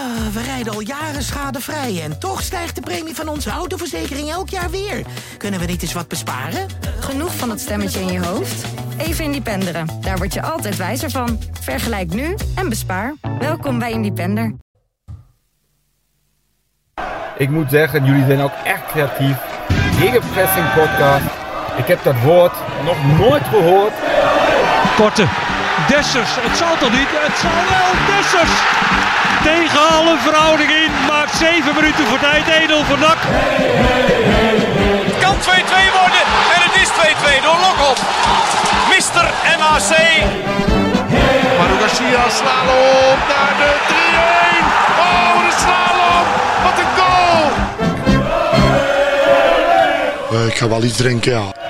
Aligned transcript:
Ah, 0.00 0.32
we 0.32 0.42
rijden 0.42 0.72
al 0.72 0.80
jaren 0.80 1.22
schadevrij 1.22 2.02
en 2.02 2.18
toch 2.18 2.42
stijgt 2.42 2.74
de 2.74 2.80
premie 2.80 3.14
van 3.14 3.28
onze 3.28 3.50
autoverzekering 3.50 4.30
elk 4.30 4.48
jaar 4.48 4.70
weer. 4.70 5.02
Kunnen 5.36 5.60
we 5.60 5.66
niet 5.66 5.82
eens 5.82 5.92
wat 5.92 6.08
besparen? 6.08 6.66
Genoeg 7.00 7.34
van 7.36 7.48
dat 7.48 7.60
stemmetje 7.60 8.00
in 8.00 8.12
je 8.12 8.26
hoofd? 8.26 8.64
Even 8.98 9.24
Independeren. 9.24 9.86
Daar 10.00 10.16
word 10.16 10.34
je 10.34 10.42
altijd 10.42 10.76
wijzer 10.76 11.10
van. 11.10 11.38
Vergelijk 11.60 12.14
nu 12.14 12.36
en 12.54 12.68
bespaar. 12.68 13.14
Welkom 13.38 13.78
bij 13.78 13.90
Independer. 13.90 14.54
Ik 17.36 17.50
moet 17.50 17.70
zeggen, 17.70 18.04
jullie 18.04 18.24
zijn 18.26 18.40
ook 18.40 18.54
echt 18.64 18.86
creatief. 18.86 19.36
Gegenpressing 19.98 20.72
podcast. 20.74 21.24
Ik 21.76 21.86
heb 21.86 22.02
dat 22.02 22.20
woord 22.22 22.52
nog 22.84 23.18
nooit 23.18 23.44
gehoord. 23.44 23.92
Korte. 24.96 25.26
Dessers. 25.88 26.36
Het 26.40 26.56
zal 26.56 26.76
toch 26.76 26.92
niet? 26.92 27.08
Het 27.10 27.38
zal 27.38 27.50
wel. 27.50 28.16
Dessers. 28.16 29.19
Tegen 29.42 29.80
alle 29.96 30.16
verhouding 30.18 30.70
in. 30.70 30.90
Maakt 31.06 31.36
7 31.36 31.74
minuten 31.74 32.06
voor 32.06 32.18
tijd. 32.18 32.46
Edel 32.46 32.84
voor 32.84 32.98
NAC. 32.98 33.18
Het 35.10 35.18
kan 35.24 35.34
2-2 35.34 35.38
worden. 36.00 36.22
En 36.54 36.60
het 36.66 36.74
is 36.82 36.88
2-2 36.88 37.42
door 37.42 37.58
Lokop. 37.66 37.98
Mister 38.94 39.24
MAC. 39.58 39.90
Maru 41.58 41.76
Garcia 41.80 42.28
slalom 42.28 43.18
naar 43.32 43.54
de 43.60 43.72
3-1. 43.88 44.66
Oh, 45.06 45.34
de 45.46 45.52
slalom. 45.62 46.26
Wat 46.64 46.78
een 46.82 46.90
goal. 46.98 47.50
Uh, 50.32 50.46
ik 50.46 50.56
ga 50.56 50.68
wel 50.68 50.82
iets 50.82 50.96
drinken, 50.96 51.32
ja. 51.32 51.69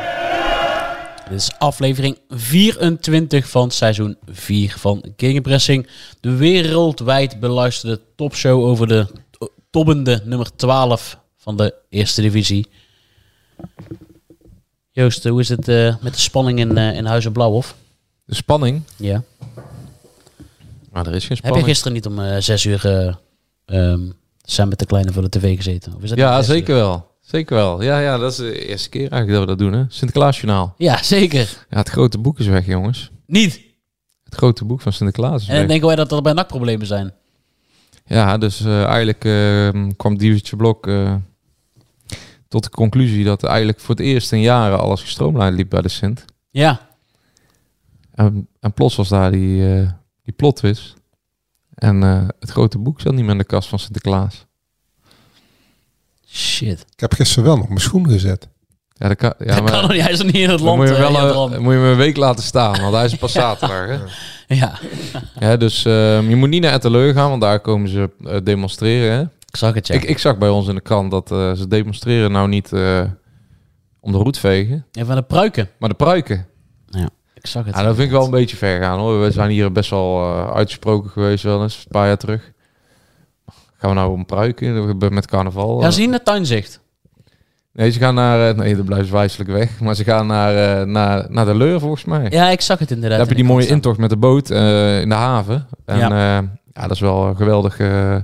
Dit 1.31 1.39
is 1.39 1.51
aflevering 1.59 2.19
24 2.29 3.49
van 3.49 3.71
seizoen 3.71 4.17
4 4.27 4.75
van 4.79 5.05
Gegenpressing. 5.17 5.89
De 6.21 6.35
wereldwijd 6.35 7.41
beluisterde 7.41 8.01
topshow 8.17 8.65
over 8.65 8.89
de 8.89 9.07
tobbende 9.71 10.23
nummer 10.25 10.57
12 10.57 11.19
van 11.37 11.57
de 11.57 11.75
eerste 11.89 12.21
divisie. 12.21 12.67
Joost, 14.91 15.25
hoe 15.25 15.41
is 15.41 15.49
het 15.49 15.69
uh, 15.69 15.97
met 16.01 16.15
de 16.15 16.21
spanning 16.21 16.59
in, 16.59 16.79
uh, 16.79 16.97
in 16.97 17.05
Huizen 17.05 17.33
Blauwhof? 17.33 17.75
De 18.25 18.35
spanning? 18.35 18.83
Ja. 18.97 19.23
Maar 20.93 21.07
er 21.07 21.15
is 21.15 21.27
geen 21.27 21.37
spanning. 21.37 21.43
Heb 21.43 21.57
je 21.57 21.65
gisteren 21.65 21.93
niet 21.93 22.07
om 22.07 22.19
uh, 22.19 22.37
6 22.39 22.65
uur 22.65 22.85
um, 23.67 24.13
samen 24.43 24.71
met 24.71 24.79
de 24.79 24.87
kleine 24.87 25.13
voor 25.13 25.23
de 25.23 25.39
tv 25.39 25.57
gezeten? 25.57 25.95
Of 25.95 26.03
is 26.03 26.09
dat 26.09 26.19
ja, 26.19 26.43
zeker 26.43 26.75
uur? 26.75 26.81
wel. 26.81 27.10
Zeker 27.31 27.57
wel. 27.57 27.83
Ja, 27.83 27.99
ja, 27.99 28.19
dat 28.19 28.31
is 28.31 28.37
de 28.37 28.67
eerste 28.67 28.89
keer 28.89 29.11
eigenlijk 29.13 29.31
dat 29.31 29.41
we 29.41 29.47
dat 29.47 29.59
doen, 29.59 29.73
hè? 29.73 29.85
Sinterklaasjournaal. 29.89 30.75
Ja, 30.77 31.03
zeker. 31.03 31.67
Ja, 31.69 31.77
het 31.77 31.89
grote 31.89 32.19
boek 32.19 32.39
is 32.39 32.47
weg, 32.47 32.67
jongens. 32.67 33.11
Niet? 33.27 33.61
Het 34.25 34.35
grote 34.35 34.65
boek 34.65 34.81
van 34.81 34.93
Sinterklaas 34.93 35.43
is 35.43 35.49
En 35.49 35.57
dan 35.57 35.67
denken 35.67 35.87
wij 35.87 35.97
dat 35.97 36.13
er 36.13 36.23
bij 36.23 36.33
NAC 36.33 36.47
problemen 36.47 36.87
zijn. 36.87 37.15
Ja, 38.05 38.39
dus 38.39 38.61
uh, 38.61 38.85
eigenlijk 38.85 39.25
uh, 39.25 39.69
kwam 39.97 40.19
Diewertje 40.19 40.57
Blok 40.57 40.87
uh, 40.87 41.15
tot 42.49 42.65
de 42.65 42.71
conclusie 42.71 43.25
dat 43.25 43.45
eigenlijk 43.45 43.81
voor 43.81 43.95
het 43.95 44.05
eerst 44.05 44.33
in 44.33 44.41
jaren 44.41 44.81
alles 44.81 45.01
gestroomlijnd 45.01 45.57
liep 45.57 45.71
bij 45.71 45.83
de 45.83 45.89
Sint. 45.89 46.25
Ja. 46.51 46.89
En, 48.15 48.49
en 48.61 48.73
plots 48.73 48.97
was 48.97 49.09
daar 49.09 49.31
die, 49.31 49.87
die 50.23 50.35
plot 50.37 50.57
twist. 50.57 50.95
En 51.75 52.01
het 52.41 52.51
grote 52.51 52.79
boek 52.79 53.01
zat 53.01 53.13
niet 53.13 53.23
meer 53.23 53.33
in 53.33 53.39
de 53.39 53.45
kast 53.45 53.69
van 53.69 53.79
Sinterklaas. 53.79 54.47
Shit. 56.33 56.81
Ik 56.93 57.01
heb 57.01 57.13
gisteren 57.13 57.45
wel 57.45 57.57
nog 57.57 57.69
mijn 57.69 57.81
schoen 57.81 58.11
gezet. 58.11 58.49
Ja, 58.93 59.09
dat 59.09 59.17
kan, 59.17 59.33
ja, 59.39 59.45
dat 59.45 59.63
maar, 59.63 59.73
kan 59.73 59.81
nog 59.81 59.93
niet. 59.93 60.01
Hij 60.01 60.13
is 60.13 60.19
nog 60.19 60.27
niet 60.27 60.43
in 60.43 60.51
het 60.51 60.61
land. 60.61 60.79
Moet 60.79 60.89
je, 60.89 60.95
wel, 60.95 61.13
uh, 61.13 61.53
uh, 61.53 61.59
moet 61.59 61.73
je 61.73 61.79
hem 61.79 61.91
een 61.91 61.97
week 61.97 62.17
laten 62.17 62.45
staan, 62.45 62.81
want 62.81 62.95
hij 62.95 63.05
is 63.05 63.15
pas 63.15 63.33
zaterdag. 63.43 63.87
Hè? 63.87 64.55
ja. 64.55 64.79
ja. 65.41 65.57
Dus 65.57 65.85
uh, 65.85 66.29
je 66.29 66.37
moet 66.37 66.49
niet 66.49 66.63
naar 66.63 66.73
Etteleur 66.73 67.13
gaan, 67.13 67.29
want 67.29 67.41
daar 67.41 67.61
komen 67.61 67.89
ze 67.89 68.11
uh, 68.21 68.37
demonstreren. 68.45 69.13
Hè? 69.13 69.21
Ik 69.23 69.57
zag 69.57 69.75
het, 69.75 69.87
ja. 69.87 69.95
Ik, 69.95 70.05
ik 70.05 70.19
zag 70.19 70.39
bij 70.39 70.49
ons 70.49 70.69
in 70.69 70.75
de 70.75 70.81
krant 70.81 71.11
dat 71.11 71.31
uh, 71.31 71.53
ze 71.53 71.69
demonstreren 71.69 72.33
nou 72.33 72.49
niet 72.49 72.73
om 74.01 74.13
de 74.13 74.19
roet 74.19 74.39
vegen. 74.39 74.87
Ja, 74.93 75.05
van 75.05 75.17
de 75.17 75.23
pruiken. 75.23 75.69
Maar 75.79 75.89
de 75.89 75.95
pruiken. 75.95 76.47
Ja, 76.87 77.09
ik 77.35 77.47
zag 77.47 77.65
het. 77.65 77.77
Ja, 77.77 77.83
dat 77.83 77.95
vind 77.95 78.07
ik 78.07 78.13
wel 78.13 78.25
een 78.25 78.31
beetje 78.31 78.57
ver 78.57 78.81
gaan 78.81 78.99
hoor. 78.99 79.21
We 79.21 79.31
zijn 79.31 79.51
hier 79.51 79.73
best 79.73 79.91
wel 79.91 80.35
uitgesproken 80.55 81.11
geweest 81.11 81.45
wel 81.45 81.63
eens, 81.63 81.77
een 81.77 81.91
paar 81.91 82.07
jaar 82.07 82.19
terug. 82.19 82.53
Gaan 83.81 83.91
we 83.91 83.97
nou 83.97 84.13
om 84.13 84.27
pruiken 84.27 84.97
met 85.15 85.27
carnaval? 85.27 85.83
Ja, 85.83 85.91
zien 85.91 86.13
het 86.13 86.25
tuinzicht. 86.25 86.81
Nee, 87.73 87.91
ze 87.91 87.99
gaan 87.99 88.15
naar... 88.15 88.57
Nee, 88.57 88.77
dat 88.77 88.85
blijft 88.85 89.11
wijselijk 89.11 89.51
weg. 89.51 89.81
Maar 89.81 89.95
ze 89.95 90.05
gaan 90.05 90.27
naar, 90.27 90.87
naar, 90.87 91.27
naar 91.29 91.45
de 91.45 91.57
Leur, 91.57 91.81
volgens 91.81 92.05
mij. 92.05 92.27
Ja, 92.31 92.49
ik 92.49 92.61
zag 92.61 92.79
het 92.79 92.91
inderdaad. 92.91 93.19
Daar 93.19 93.29
heb 93.29 93.37
je 93.37 93.43
die 93.43 93.53
mooie 93.53 93.67
intocht 93.67 93.99
met 93.99 94.11
de 94.11 94.17
boot 94.17 94.51
uh, 94.51 95.01
in 95.01 95.09
de 95.09 95.15
haven. 95.15 95.67
En 95.85 95.99
ja, 95.99 96.11
uh, 96.11 96.49
ja 96.73 96.83
dat 96.83 96.91
is 96.91 97.01
wel 97.01 97.27
een 97.27 97.37
geweldig... 97.37 97.79
Uh, 97.79 98.17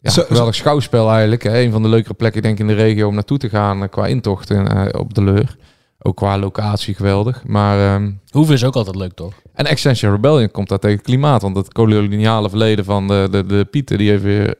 ja, 0.00 0.10
zo, 0.10 0.22
geweldig 0.22 0.54
schouwspel 0.54 1.10
eigenlijk. 1.10 1.42
Hè. 1.42 1.60
Een 1.60 1.72
van 1.72 1.82
de 1.82 1.88
leukere 1.88 2.14
plekken 2.14 2.42
denk 2.42 2.54
ik 2.54 2.60
in 2.60 2.66
de 2.76 2.82
regio 2.82 3.08
om 3.08 3.14
naartoe 3.14 3.38
te 3.38 3.48
gaan 3.48 3.88
qua 3.88 4.06
intocht 4.06 4.50
in, 4.50 4.94
op 4.94 5.14
de 5.14 5.22
Leur. 5.22 5.56
Ook 6.04 6.16
qua 6.16 6.38
locatie 6.38 6.94
geweldig. 6.94 7.44
Maar... 7.44 7.94
Um, 7.94 8.20
Hoeveel 8.30 8.54
is 8.54 8.64
ook 8.64 8.76
altijd 8.76 8.96
leuk, 8.96 9.12
toch? 9.12 9.32
En 9.52 9.66
Extension 9.66 10.12
Rebellion 10.12 10.50
komt 10.50 10.68
daar 10.68 10.78
tegen 10.78 11.00
klimaat. 11.00 11.42
Want 11.42 11.56
het 11.56 11.72
koloniale 11.72 12.48
verleden 12.48 12.84
van 12.84 13.08
de, 13.08 13.28
de, 13.30 13.46
de 13.46 13.64
Pieten... 13.64 13.98
die 13.98 14.10
heeft 14.10 14.22
weer 14.22 14.54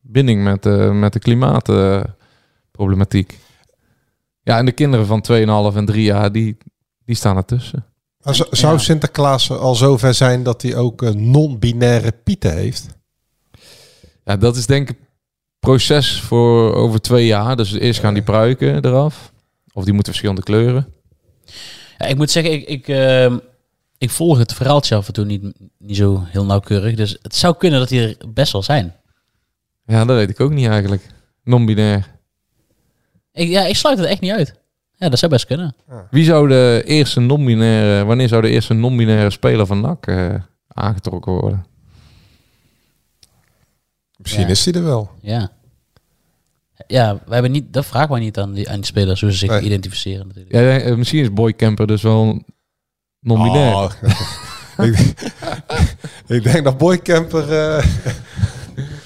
binding 0.00 0.44
met, 0.44 0.66
uh, 0.66 0.90
met 0.90 1.12
de 1.12 1.18
klimaatproblematiek. 1.18 3.38
ja, 4.42 4.58
en 4.58 4.64
de 4.64 4.72
kinderen 4.72 5.06
van 5.06 5.24
2,5 5.72 5.76
en 5.76 5.84
3 5.84 6.02
jaar... 6.02 6.32
die, 6.32 6.56
die 7.04 7.16
staan 7.16 7.36
ertussen. 7.36 7.84
Maar 8.22 8.34
zou 8.50 8.72
ja. 8.72 8.78
Sinterklaas 8.78 9.50
al 9.50 9.74
zover 9.74 10.14
zijn... 10.14 10.42
dat 10.42 10.62
hij 10.62 10.76
ook 10.76 11.02
een 11.02 11.30
non-binaire 11.30 12.12
Pieten 12.24 12.56
heeft? 12.56 12.86
Ja, 14.24 14.36
dat 14.36 14.56
is 14.56 14.66
denk 14.66 14.90
ik 14.90 14.98
proces 15.58 16.20
voor 16.20 16.74
over 16.74 17.00
twee 17.00 17.26
jaar. 17.26 17.56
Dus 17.56 17.72
eerst 17.72 18.00
gaan 18.00 18.14
die 18.14 18.22
pruiken 18.22 18.84
eraf. 18.84 19.32
Of 19.74 19.84
die 19.84 19.92
moeten 19.92 20.12
verschillende 20.12 20.42
kleuren. 20.42 20.92
Ja, 21.98 22.06
ik 22.06 22.16
moet 22.16 22.30
zeggen, 22.30 22.52
ik, 22.52 22.68
ik, 22.68 22.88
uh, 22.88 23.36
ik 23.98 24.10
volg 24.10 24.38
het 24.38 24.54
verhaaltje 24.54 24.94
af 24.94 25.06
en 25.06 25.12
toe 25.12 25.24
niet, 25.24 25.42
niet 25.78 25.96
zo 25.96 26.24
heel 26.26 26.44
nauwkeurig. 26.44 26.94
Dus 26.94 27.18
het 27.22 27.34
zou 27.34 27.56
kunnen 27.56 27.78
dat 27.78 27.88
die 27.88 28.00
er 28.00 28.16
best 28.32 28.52
wel 28.52 28.62
zijn. 28.62 28.94
Ja, 29.86 30.04
dat 30.04 30.16
weet 30.16 30.30
ik 30.30 30.40
ook 30.40 30.52
niet 30.52 30.68
eigenlijk. 30.68 31.06
Non-binair. 31.44 32.12
Ik, 33.32 33.48
ja, 33.48 33.64
ik 33.64 33.76
sluit 33.76 33.98
het 33.98 34.06
echt 34.06 34.20
niet 34.20 34.32
uit. 34.32 34.54
Ja, 34.96 35.08
dat 35.08 35.18
zou 35.18 35.30
best 35.32 35.46
kunnen. 35.46 35.74
Ja. 35.88 36.06
Wie 36.10 36.24
zou 36.24 36.48
de 36.48 36.82
eerste 36.84 37.20
non-binaire... 37.20 38.04
Wanneer 38.04 38.28
zou 38.28 38.42
de 38.42 38.48
eerste 38.48 38.74
non-binaire 38.74 39.30
speler 39.30 39.66
van 39.66 39.80
NAC 39.80 40.06
uh, 40.06 40.34
aangetrokken 40.68 41.32
worden? 41.32 41.66
Misschien 44.16 44.44
ja. 44.44 44.48
is 44.48 44.64
hij 44.64 44.74
er 44.74 44.84
wel. 44.84 45.10
Ja. 45.20 45.50
Ja, 46.86 47.20
we 47.26 47.32
hebben 47.32 47.50
niet, 47.50 47.72
dat 47.72 47.86
vragen 47.86 48.14
we 48.14 48.20
niet 48.20 48.38
aan 48.38 48.52
die, 48.52 48.68
aan 48.68 48.76
die 48.76 48.84
spelers 48.84 49.20
hoe 49.20 49.30
ze 49.30 49.38
zich 49.38 49.50
nee. 49.50 49.60
identificeren. 49.60 50.26
Natuurlijk. 50.26 50.54
Ja, 50.54 50.88
ja, 50.88 50.96
misschien 50.96 51.20
is 51.20 51.32
Boy 51.32 51.52
Camper 51.52 51.86
dus 51.86 52.02
wel 52.02 52.42
non-binair. 53.20 53.74
Oh, 53.74 53.90
ik, 54.86 55.14
ik, 56.26 56.42
denk 56.42 56.64
dat 56.64 56.78
Boy 56.78 57.02
Camper 57.02 57.52
uh, 57.52 57.84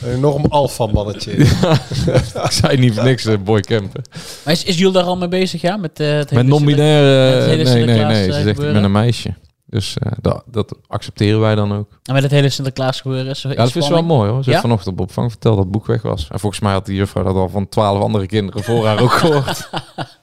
een 0.02 0.14
enorm 0.14 0.44
alfa-mannetje 0.44 1.32
is. 1.32 1.60
Ja, 1.60 2.44
ik 2.44 2.50
zei 2.50 2.76
niet 2.76 2.94
voor 2.94 3.04
niks, 3.04 3.26
uh, 3.26 3.36
Boy 3.44 3.60
Camper. 3.60 4.02
Maar 4.44 4.54
is, 4.54 4.64
is 4.64 4.78
Jules 4.78 4.94
daar 4.94 5.02
al 5.02 5.16
mee 5.16 5.28
bezig, 5.28 5.60
ja? 5.60 5.76
Met, 5.76 6.00
uh, 6.00 6.08
het 6.08 6.30
met 6.30 6.46
non-binair? 6.46 7.46
nee, 7.46 7.84
nee, 7.84 8.04
nee. 8.04 8.32
Ze 8.32 8.42
zegt 8.42 8.58
met 8.58 8.84
een 8.84 8.92
meisje. 8.92 9.34
Dus 9.70 9.96
uh, 10.06 10.12
dat, 10.20 10.42
dat, 10.46 10.76
accepteren 10.86 11.40
wij 11.40 11.54
dan 11.54 11.72
ook. 11.72 12.00
En 12.02 12.14
met 12.14 12.22
het 12.22 12.32
hele 12.32 12.48
Sinterklaas 12.48 13.00
gebeuren 13.00 13.30
is 13.30 13.42
Ja, 13.42 13.54
dat 13.54 13.76
is 13.76 13.88
wel 13.88 14.02
mooi 14.02 14.30
hoor. 14.30 14.38
Ze 14.38 14.44
ja? 14.44 14.50
heeft 14.50 14.60
vanochtend 14.60 14.94
op 14.94 15.00
opvang 15.00 15.30
verteld 15.30 15.54
dat 15.54 15.64
het 15.64 15.72
boek 15.72 15.86
weg 15.86 16.02
was. 16.02 16.28
En 16.30 16.40
volgens 16.40 16.60
mij 16.62 16.72
had 16.72 16.86
die 16.86 16.96
juffrouw 16.96 17.22
dat 17.22 17.34
al 17.34 17.48
van 17.48 17.68
twaalf 17.68 18.02
andere 18.02 18.26
kinderen 18.26 18.64
voor 18.64 18.86
haar 18.86 19.00
ook 19.00 19.12
gehoord. 19.12 19.70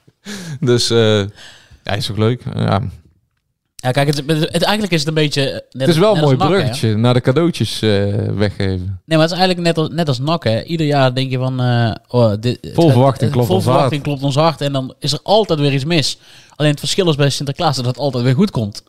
dus 0.60 0.90
uh, 0.90 1.18
ja, 1.82 1.92
is 1.92 2.10
ook 2.10 2.16
leuk. 2.16 2.42
Ja. 2.54 2.82
Ja, 3.76 3.90
kijk, 3.90 4.06
het, 4.06 4.16
het, 4.16 4.38
het, 4.52 4.62
eigenlijk 4.62 4.92
is 4.92 4.98
het 4.98 5.08
een 5.08 5.14
beetje... 5.14 5.42
Net, 5.42 5.64
het 5.70 5.88
is 5.88 5.98
wel 5.98 6.14
een 6.16 6.22
mooi 6.22 6.36
bruggetje 6.36 6.88
hè? 6.88 6.96
naar 6.96 7.14
de 7.14 7.20
cadeautjes 7.20 7.82
uh, 7.82 8.14
weggeven. 8.34 9.00
Nee, 9.04 9.18
maar 9.18 9.28
het 9.28 9.30
is 9.30 9.38
eigenlijk 9.38 9.60
net 9.60 9.78
als, 9.78 9.88
net 9.88 10.08
als 10.08 10.20
hè. 10.38 10.62
Ieder 10.62 10.86
jaar 10.86 11.14
denk 11.14 11.30
je 11.30 11.38
van... 11.38 11.60
Oh, 12.08 12.32
dit, 12.40 12.70
vol 12.74 12.90
verwachting 12.90 13.30
klopt 13.30 13.46
vol 13.46 13.56
ons 13.56 13.64
verwachting 13.64 14.02
klopt 14.02 14.22
ons 14.22 14.34
hart. 14.34 14.60
En 14.60 14.72
dan 14.72 14.94
is 14.98 15.12
er 15.12 15.20
altijd 15.22 15.58
weer 15.58 15.72
iets 15.72 15.84
mis. 15.84 16.18
Alleen 16.56 16.70
het 16.70 16.80
verschil 16.80 17.08
is 17.08 17.16
bij 17.16 17.30
Sinterklaas 17.30 17.76
dat 17.76 17.84
het 17.84 17.98
altijd 17.98 18.24
weer 18.24 18.34
goed 18.34 18.50
komt. 18.50 18.82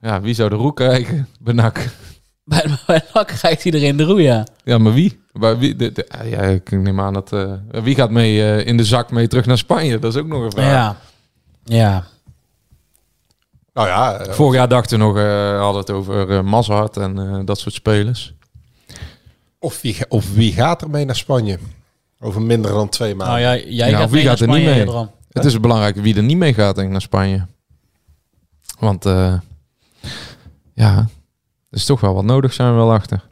Ja, 0.00 0.20
wie 0.20 0.34
zou 0.34 0.48
de 0.48 0.56
roe 0.56 0.74
krijgen? 0.74 1.28
Benak. 1.40 1.78
Bij, 2.44 2.64
bij 2.86 3.24
krijgt 3.24 3.64
iedereen 3.64 3.96
de 3.96 4.04
roe, 4.04 4.22
ja. 4.22 4.46
Ja, 4.64 4.78
maar 4.78 4.92
wie? 4.92 5.20
Bij 5.32 5.58
wie 5.58 5.76
de, 5.76 5.92
de, 5.92 6.06
ja, 6.24 6.40
ik 6.40 6.70
neem 6.70 7.00
aan 7.00 7.12
dat... 7.12 7.32
Uh, 7.32 7.52
wie 7.70 7.94
gaat 7.94 8.10
mee 8.10 8.36
uh, 8.36 8.66
in 8.66 8.76
de 8.76 8.84
zak 8.84 9.10
mee 9.10 9.28
terug 9.28 9.46
naar 9.46 9.58
Spanje? 9.58 9.98
Dat 9.98 10.14
is 10.14 10.20
ook 10.20 10.26
nog 10.26 10.42
een 10.42 10.50
vraag. 10.50 10.72
Ja. 10.72 10.96
Ja. 11.64 12.04
Nou 13.72 13.88
ja. 13.88 14.26
Uh, 14.26 14.32
Vorig 14.32 14.54
jaar 14.54 14.68
dachten 14.68 14.98
we 14.98 15.04
nog, 15.04 15.16
uh, 15.16 15.60
hadden 15.60 15.80
het 15.80 15.90
over 15.90 16.30
uh, 16.30 16.42
Mazhart 16.42 16.96
en 16.96 17.42
dat 17.44 17.58
soort 17.58 17.74
spelers. 17.74 18.34
Of 19.58 19.80
wie, 19.80 19.96
of 20.08 20.34
wie 20.34 20.52
gaat 20.52 20.82
er 20.82 20.90
mee 20.90 21.04
naar 21.04 21.16
Spanje? 21.16 21.58
Over 22.20 22.42
minder 22.42 22.70
dan 22.72 22.88
twee 22.88 23.14
maanden. 23.14 23.42
Nou 23.42 23.56
ja, 23.56 23.64
jij 23.68 23.90
nou, 23.90 24.02
gaat 24.02 24.10
wie 24.10 24.22
gaat 24.22 24.40
er 24.40 24.46
Spanje, 24.46 24.74
niet 24.74 24.94
mee? 24.94 25.06
Het 25.32 25.44
is 25.44 25.60
belangrijk 25.60 25.96
wie 25.96 26.16
er 26.16 26.22
niet 26.22 26.36
mee 26.36 26.54
gaat 26.54 26.74
denk 26.74 26.86
ik, 26.86 26.92
naar 26.92 27.02
Spanje. 27.02 27.46
Want 28.78 29.04
ja, 30.78 30.96
er 31.70 31.76
is 31.76 31.84
toch 31.84 32.00
wel 32.00 32.14
wat 32.14 32.24
nodig, 32.24 32.52
zijn 32.52 32.70
we 32.70 32.76
wel 32.76 32.92
achter. 32.92 33.24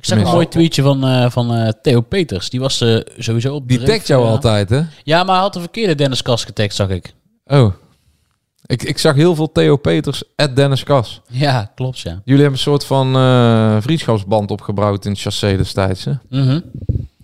zag 0.00 0.18
een 0.18 0.24
mooi 0.24 0.48
tweetje 0.48 0.82
van, 0.82 1.04
eh, 1.04 1.30
van 1.30 1.54
eh, 1.54 1.72
Theo 1.82 2.00
Peters. 2.00 2.50
Die 2.50 2.60
was 2.60 2.80
eh, 2.80 3.00
sowieso 3.18 3.54
op 3.54 3.68
Die 3.68 3.82
tagt 3.82 4.06
jou 4.06 4.24
altijd, 4.24 4.70
hè? 4.70 4.82
Ja, 5.04 5.24
maar 5.24 5.34
hij 5.34 5.42
had 5.42 5.52
de 5.52 5.60
verkeerde 5.60 5.94
Dennis 5.94 6.22
Kas 6.22 6.44
getagd, 6.44 6.74
zag 6.74 6.88
ik. 6.88 7.14
Oh. 7.44 7.72
Ik, 8.66 8.82
ik 8.82 8.98
zag 8.98 9.14
heel 9.14 9.34
veel 9.34 9.52
Theo 9.52 9.76
Peters 9.76 10.22
at 10.36 10.56
Dennis 10.56 10.82
Kas. 10.82 11.20
Ja, 11.28 11.72
klopt, 11.74 11.98
ja. 11.98 12.20
Jullie 12.24 12.42
hebben 12.42 12.58
een 12.58 12.58
soort 12.58 12.84
van 12.84 13.12
vriendschapsband 13.82 14.50
opgebouwd 14.50 15.04
in 15.04 15.10
het 15.10 15.20
chassé 15.20 15.56
destijds, 15.56 16.04
hè? 16.04 16.12
Mhm. 16.28 16.60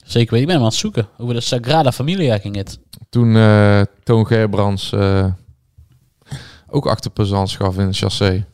Zeker 0.05 0.31
weten. 0.31 0.39
Ik 0.39 0.47
ben 0.47 0.55
hem 0.55 0.59
aan 0.59 0.65
het 0.65 0.75
zoeken. 0.75 1.09
Over 1.19 1.35
de 1.35 1.41
Sagrada 1.41 1.93
Familia 1.93 2.39
ging 2.39 2.57
het. 2.57 2.79
Toen 3.09 3.33
Toon 4.03 4.27
Gerbrands 4.27 4.93
ook 6.69 6.87
achter 6.87 7.11
Pezans 7.11 7.57
gaf 7.57 7.79
in 7.79 7.87
het 7.87 7.97
chassé. 7.97 8.45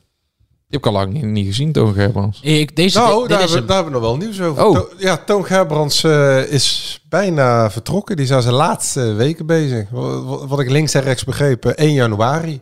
Die 0.68 0.78
heb 0.78 0.86
ik 0.88 0.94
al 0.96 1.00
lang 1.00 1.12
niet, 1.12 1.24
niet 1.24 1.46
gezien, 1.46 1.72
Toon 1.72 1.94
Gerbrands. 1.94 2.40
Ik, 2.42 2.76
deze, 2.76 2.98
nou, 2.98 3.10
dit- 3.20 3.28
dit 3.28 3.36
daar, 3.36 3.46
is 3.46 3.50
hebben, 3.52 3.66
daar 3.68 3.76
hebben 3.76 3.94
we 3.94 4.00
nog 4.00 4.08
wel 4.08 4.18
nieuws 4.18 4.40
over. 4.40 4.64
Oh. 4.66 4.74
To- 4.74 4.88
ja, 4.98 5.16
Toon 5.16 5.44
Gerbrands 5.44 6.04
eh, 6.04 6.52
is 6.52 7.00
bijna 7.08 7.70
vertrokken. 7.70 8.16
Die 8.16 8.34
aan 8.34 8.42
zijn 8.42 8.54
laatste 8.54 9.12
weken 9.12 9.46
bezig. 9.46 9.88
Wa- 9.90 10.20
wa- 10.22 10.46
Wat, 10.46 10.60
ik 10.60 10.70
links 10.70 10.94
en 10.94 11.02
rechts 11.02 11.24
begrepen, 11.24 11.76
1 11.76 11.92
januari. 11.92 12.60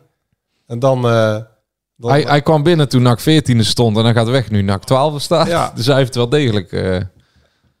En 0.67 0.79
dan... 0.79 0.97
eh, 1.09 1.37
dan 1.95 2.09
Hij, 2.11 2.21
hij 2.21 2.41
kwam 2.41 2.63
binnen 2.63 2.89
toen 2.89 3.01
NAC 3.01 3.19
14e 3.21 3.57
stond 3.59 3.97
en 3.97 4.03
hij 4.03 4.13
gaat 4.13 4.27
weg 4.29 4.49
nu 4.49 4.61
NAC 4.61 4.83
12 4.83 5.21
staat. 5.21 5.47
Ja. 5.47 5.71
Dus 5.75 5.85
hij 5.85 5.95
heeft 5.95 6.15
wel 6.15 6.29
degelijk 6.29 6.71
eh 6.71 6.97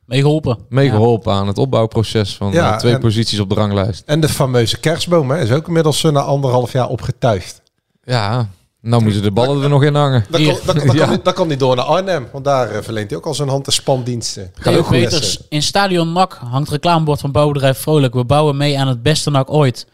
Meegeholpen. 0.05 0.57
meegeholpen 0.69 1.33
aan 1.33 1.47
het 1.47 1.57
opbouwproces 1.57 2.35
van 2.35 2.51
Ja, 2.51 2.71
eh, 2.71 2.77
twee 2.77 2.93
en- 2.93 2.99
posities 2.99 3.39
op 3.39 3.49
de 3.49 3.55
ranglijst. 3.55 4.03
En 4.05 4.19
de 4.19 4.29
fameuze 4.29 4.79
kerstboom 4.79 5.31
hè, 5.31 5.41
is 5.41 5.51
ook 5.51 5.67
inmiddels 5.67 6.03
eh, 6.03 6.11
na 6.11 6.19
anderhalf 6.21 6.71
jaar 6.71 6.87
opgetuigd. 6.87 7.61
Ja, 8.03 8.49
nou 8.89 9.03
moeten 9.03 9.21
de 9.21 9.31
ballen 9.31 9.63
er 9.63 9.69
nog 9.69 9.83
in 9.83 9.95
hangen. 9.95 10.25
Dat 10.29 10.41
kan, 10.43 10.57
dat, 10.65 10.75
dat, 10.75 10.83
Ja. 10.95 10.99
kan, 11.05 11.09
niet- 11.09 11.25
dat 11.25 11.33
kan 11.33 11.47
niet 11.47 11.59
door 11.59 11.75
naar 11.75 11.85
Arnhem, 11.85 12.27
want 12.31 12.45
daar 12.45 12.71
eh, 12.71 12.81
verleent 12.81 13.09
hij 13.09 13.19
ook 13.19 13.25
al 13.25 13.33
zijn 13.33 13.49
hand- 13.49 13.65
en 13.67 13.73
spandiensten. 13.73 14.51
Gaat 14.55 14.77
ook. 14.77 14.89
Peters, 14.89 15.39
in 15.49 15.63
Stadion 15.63 16.11
NAC 16.13 16.33
hangt 16.33 16.69
reclamebord 16.69 17.19
van 17.19 17.31
bouwbedrijf 17.31 17.77
Vrolijk. 17.77 18.13
We 18.13 18.23
bouwen 18.25 18.57
mee 18.57 18.79
aan 18.79 18.87
het 18.87 19.03
beste 19.03 19.29
NAC 19.29 19.51
ooit. 19.51 19.87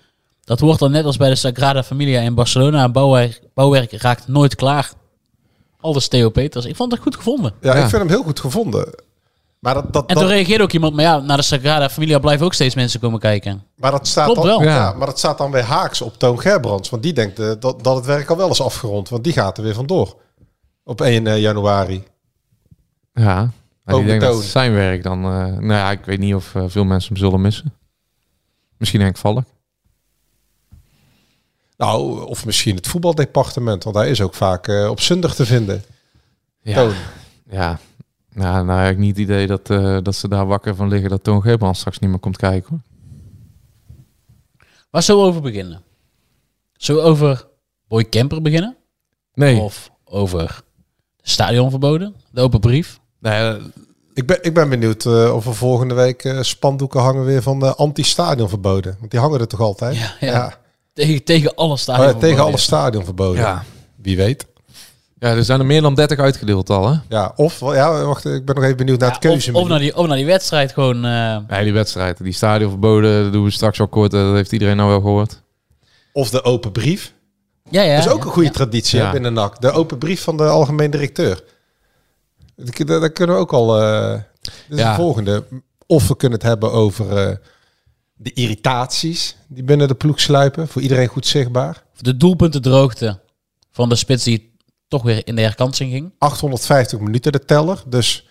Dat 0.43 0.59
wordt 0.59 0.79
dan 0.79 0.91
net 0.91 1.05
als 1.05 1.17
bij 1.17 1.29
de 1.29 1.35
Sagrada 1.35 1.83
Familia 1.83 2.21
in 2.21 2.33
Barcelona. 2.35 2.89
Bouwwerk, 2.89 3.41
bouwwerk 3.53 3.91
raakt 3.91 4.27
nooit 4.27 4.55
klaar. 4.55 4.91
Aldus 5.81 6.07
Theo 6.07 6.29
Peters. 6.29 6.65
Ik 6.65 6.75
vond 6.75 6.91
het 6.91 7.01
goed 7.01 7.15
gevonden. 7.15 7.53
Ja, 7.61 7.75
Ja. 7.75 7.83
ik 7.83 7.89
vind 7.89 8.01
hem 8.01 8.09
heel 8.11 8.23
goed 8.23 8.39
gevonden. 8.39 8.93
Maar 9.63 9.73
dat, 9.73 9.93
dat, 9.93 10.05
En 10.05 10.15
dat, 10.15 10.23
toen 10.23 10.33
reageerde 10.33 10.63
ook 10.63 10.71
iemand, 10.71 10.93
maar 10.93 11.03
ja, 11.03 11.19
naar 11.19 11.37
de 11.37 11.43
Sagrada 11.43 11.89
Familia 11.89 12.19
blijven 12.19 12.45
ook 12.45 12.53
steeds 12.53 12.75
mensen 12.75 12.99
komen 12.99 13.19
kijken. 13.19 13.63
maar 13.75 13.91
dat 13.91 14.07
staat 14.07 14.25
Klopt 14.25 14.41
dan, 14.41 14.47
wel. 14.47 14.63
Ja. 14.63 14.75
Ja. 14.75 14.93
maar 14.93 15.07
dat 15.07 15.17
staat 15.17 15.37
dan 15.37 15.51
weer 15.51 15.63
haaks 15.63 16.01
op 16.01 16.17
Toon 16.17 16.39
Gerbrands. 16.39 16.89
Want 16.89 17.03
die 17.03 17.13
denkt 17.13 17.39
eh, 17.39 17.51
dat, 17.59 17.83
dat 17.83 17.95
het 17.95 18.05
werk 18.05 18.29
al 18.29 18.37
wel 18.37 18.49
is 18.49 18.61
afgerond. 18.61 19.09
Want 19.09 19.23
die 19.23 19.33
gaat 19.33 19.57
er 19.57 19.63
weer 19.63 19.73
vandoor. 19.73 20.17
Op 20.83 21.01
1 21.01 21.27
eh, 21.27 21.39
januari. 21.39 22.03
Ja, 23.13 23.51
maar 23.83 23.95
Ook 23.95 24.01
ik 24.01 24.07
denk 24.07 24.21
dat 24.21 24.43
zijn 24.43 24.73
werk 24.73 25.03
dan... 25.03 25.23
eh, 25.23 25.29
nou 25.45 25.73
ja, 25.73 25.91
ik 25.91 26.05
weet 26.05 26.19
niet 26.19 26.35
of 26.35 26.53
veel 26.67 26.83
mensen 26.83 27.13
hem 27.13 27.23
zullen 27.23 27.41
missen. 27.41 27.73
Misschien 28.77 29.01
Henk 29.01 29.17
Valk. 29.17 29.43
Nou, 31.77 32.25
of 32.25 32.45
misschien 32.45 32.75
het 32.75 32.87
voetbaldepartement. 32.87 33.83
Want 33.83 33.95
hij 33.95 34.09
is 34.09 34.21
ook 34.21 34.33
vaak 34.33 34.67
eh, 34.67 34.89
op 34.89 34.99
zondag 34.99 35.35
te 35.35 35.45
vinden. 35.45 35.83
Ja, 36.61 36.75
Toon. 36.75 36.93
ja. 37.49 37.79
Nou, 38.33 38.65
nou 38.65 38.79
heb 38.79 38.91
ik 38.91 38.97
niet 38.97 39.09
het 39.17 39.25
idee 39.25 39.47
dat, 39.47 39.69
eh, 39.69 39.97
dat 40.01 40.15
ze 40.15 40.27
daar 40.27 40.45
wakker 40.45 40.75
van 40.75 40.87
liggen 40.87 41.09
dat 41.09 41.23
Toon 41.23 41.41
Gerbrands 41.41 41.79
straks 41.79 41.99
niet 41.99 42.09
meer 42.09 42.19
komt 42.19 42.37
kijken. 42.37 42.69
Hoor. 42.69 42.79
Waar 44.89 45.03
zullen 45.03 45.21
we 45.21 45.27
over 45.27 45.41
beginnen? 45.41 45.81
Zullen 46.73 47.03
we 47.03 47.09
over 47.09 47.47
Boy 47.87 48.03
Kemper 48.03 48.41
beginnen? 48.41 48.75
Nee, 49.33 49.59
Of 49.61 49.91
over 50.05 50.63
de 51.17 51.29
stadionverboden? 51.29 52.15
De 52.31 52.41
open 52.41 52.59
brief? 52.59 52.99
nee 53.19 53.33
eh, 53.49 53.55
Ik 54.13 54.27
ben, 54.27 54.37
ik 54.43 54.53
ben 54.53 54.69
benieuwd 54.69 55.05
eh, 55.05 55.35
of 55.35 55.45
er 55.45 55.55
volgende 55.55 55.93
week 55.93 56.23
eh, 56.23 56.41
spandoeken 56.41 57.01
hangen 57.01 57.25
weer 57.25 57.41
van 57.41 57.59
de 57.59 57.75
anti-stadion 57.75 58.49
verboden. 58.49 58.95
Want 58.99 59.11
die 59.11 59.19
hangen 59.19 59.39
er 59.39 59.47
toch 59.47 59.59
altijd? 59.59 59.95
Ja, 59.97 60.13
ja. 60.19 60.57
Tegen, 60.93 61.23
tegen 61.23 61.55
alle 61.55 61.67
Oh 61.69 61.75
ja, 61.75 61.81
stadionverboden. 61.81 62.29
tegen 62.29 62.43
alle 62.43 62.57
stadion 62.57 63.03
verboden. 63.05 63.41
ja. 63.41 63.63
Wie 63.95 64.17
weet. 64.17 64.45
Ja, 65.23 65.35
er 65.35 65.43
zijn 65.43 65.59
er 65.59 65.65
meer 65.65 65.81
dan 65.81 65.95
30 65.95 66.17
uitgedeeld 66.19 66.69
al, 66.69 66.89
hè? 66.91 66.97
Ja, 67.09 67.33
of, 67.35 67.59
ja, 67.59 68.03
wacht, 68.05 68.25
ik 68.25 68.45
ben 68.45 68.55
nog 68.55 68.63
even 68.63 68.77
benieuwd 68.77 68.99
naar 68.99 69.07
Ja, 69.09 69.15
het 69.15 69.23
keuze. 69.23 69.53
of, 69.53 69.61
of, 69.61 69.67
naar 69.67 69.79
die, 69.79 69.95
of 69.97 70.07
naar 70.07 70.17
die 70.17 70.25
wedstrijd 70.25 70.71
gewoon... 70.73 71.05
eh, 71.05 71.37
Nee, 71.47 71.63
die 71.63 71.73
wedstrijd, 71.73 72.23
die 72.23 72.33
stadionverboden, 72.33 73.23
dat 73.23 73.33
doen 73.33 73.43
we 73.43 73.51
straks 73.51 73.79
al 73.79 73.87
kort. 73.87 74.13
eh, 74.13 74.19
Dat 74.25 74.33
heeft 74.35 74.51
iedereen 74.51 74.77
nou 74.77 74.89
wel 74.89 75.01
gehoord. 75.01 75.41
Of 76.13 76.29
de 76.29 76.43
open 76.43 76.71
brief. 76.71 77.13
ja, 77.69 77.81
ja. 77.81 77.95
dat 77.95 78.05
is 78.05 78.11
ook 78.11 78.19
ja, 78.19 78.25
een 78.25 78.31
goede 78.31 78.47
ja. 78.47 78.53
traditie 78.53 78.99
Ja. 78.99 79.11
binnen 79.11 79.33
NAC. 79.33 79.61
De 79.61 79.71
open 79.71 79.97
brief 79.97 80.21
van 80.23 80.37
de 80.37 80.43
algemeen 80.43 80.91
directeur. 80.91 81.43
Dat, 82.55 83.13
kunnen 83.13 83.35
we 83.35 83.41
ook 83.41 83.53
al... 83.53 83.81
eh 83.81 84.19
dit 84.41 84.53
is 84.69 84.77
Ja. 84.77 84.89
de 84.89 84.95
volgende. 85.01 85.43
Of 85.87 86.07
we 86.07 86.15
kunnen 86.15 86.37
het 86.39 86.47
hebben 86.47 86.71
over 86.71 87.17
eh, 87.17 87.35
de 88.13 88.33
irritaties 88.33 89.35
die 89.47 89.63
binnen 89.63 89.87
de 89.87 89.93
ploeg 89.95 90.19
sluipen. 90.19 90.67
Voor 90.67 90.81
iedereen 90.81 91.07
goed 91.07 91.27
zichtbaar. 91.27 91.83
De 91.97 92.17
doelpuntendroogte 92.17 93.19
van 93.71 93.89
de 93.89 93.95
spits 93.95 94.23
die 94.23 94.52
toch 94.93 95.03
weer 95.03 95.21
in 95.27 95.35
de 95.35 95.41
herkansing 95.41 95.91
ging. 95.91 96.11
850 96.17 96.99
minuten 96.99 97.31
de 97.31 97.45
teller. 97.45 97.83
Dus 97.87 98.27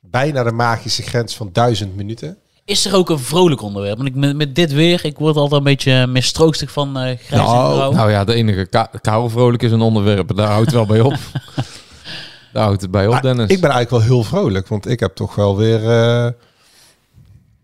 bijna 0.00 0.42
de 0.42 0.52
magische 0.52 1.02
grens 1.02 1.36
van 1.36 1.48
1000 1.52 1.96
minuten. 1.96 2.36
Is 2.64 2.86
er 2.86 2.94
ook 2.94 3.10
een 3.10 3.18
vrolijk 3.18 3.62
onderwerp? 3.62 3.96
Want 3.96 4.08
ik, 4.08 4.14
met, 4.14 4.36
met 4.36 4.54
dit 4.54 4.72
weer, 4.72 5.04
ik 5.04 5.18
word 5.18 5.36
altijd 5.36 5.58
een 5.58 5.64
beetje 5.66 6.06
mistroostig 6.06 6.72
van 6.72 6.88
eh 6.88 7.02
grijs 7.02 7.28
en 7.28 7.36
Nou, 7.36 7.74
grauw. 7.74 7.92
Nou 7.92 8.10
ja, 8.10 8.24
de 8.24 8.34
enige 8.34 8.66
Ka 9.00 9.28
Vrolijk 9.28 9.62
is 9.62 9.72
een 9.72 9.80
onderwerp. 9.80 10.36
Daar 10.36 10.46
houdt 10.48 10.64
het 10.66 10.74
wel 10.74 10.86
bij 10.86 11.00
op. 11.00 11.16
Daar 12.52 12.64
houdt 12.64 12.82
het 12.82 12.90
bij 12.90 13.06
op, 13.06 13.12
Maar 13.12 13.22
Dennis. 13.22 13.50
ik 13.50 13.60
ben 13.60 13.70
eigenlijk 13.70 13.90
wel 13.90 14.14
heel 14.16 14.24
vrolijk. 14.24 14.68
Want 14.68 14.88
ik 14.88 15.00
heb 15.00 15.14
toch 15.14 15.34
wel 15.34 15.56
weer... 15.56 15.76
eh, 15.90 16.30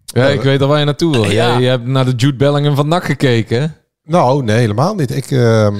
ja, 0.04 0.26
ik 0.26 0.40
weet 0.42 0.62
al 0.62 0.68
waar 0.68 0.78
je 0.78 0.84
naartoe 0.84 1.12
wil. 1.12 1.24
Ja. 1.24 1.30
Jij- 1.30 1.60
Je 1.60 1.66
hebt 1.68 1.86
naar 1.86 2.04
de 2.04 2.12
Jude 2.16 2.36
Bellingham 2.36 2.74
van 2.74 2.88
NAC 2.88 3.04
gekeken? 3.04 3.76
Nou, 4.04 4.42
nee, 4.44 4.58
helemaal 4.58 4.94
niet. 4.94 5.10
Ik, 5.16 5.30
ehm, 5.30 5.76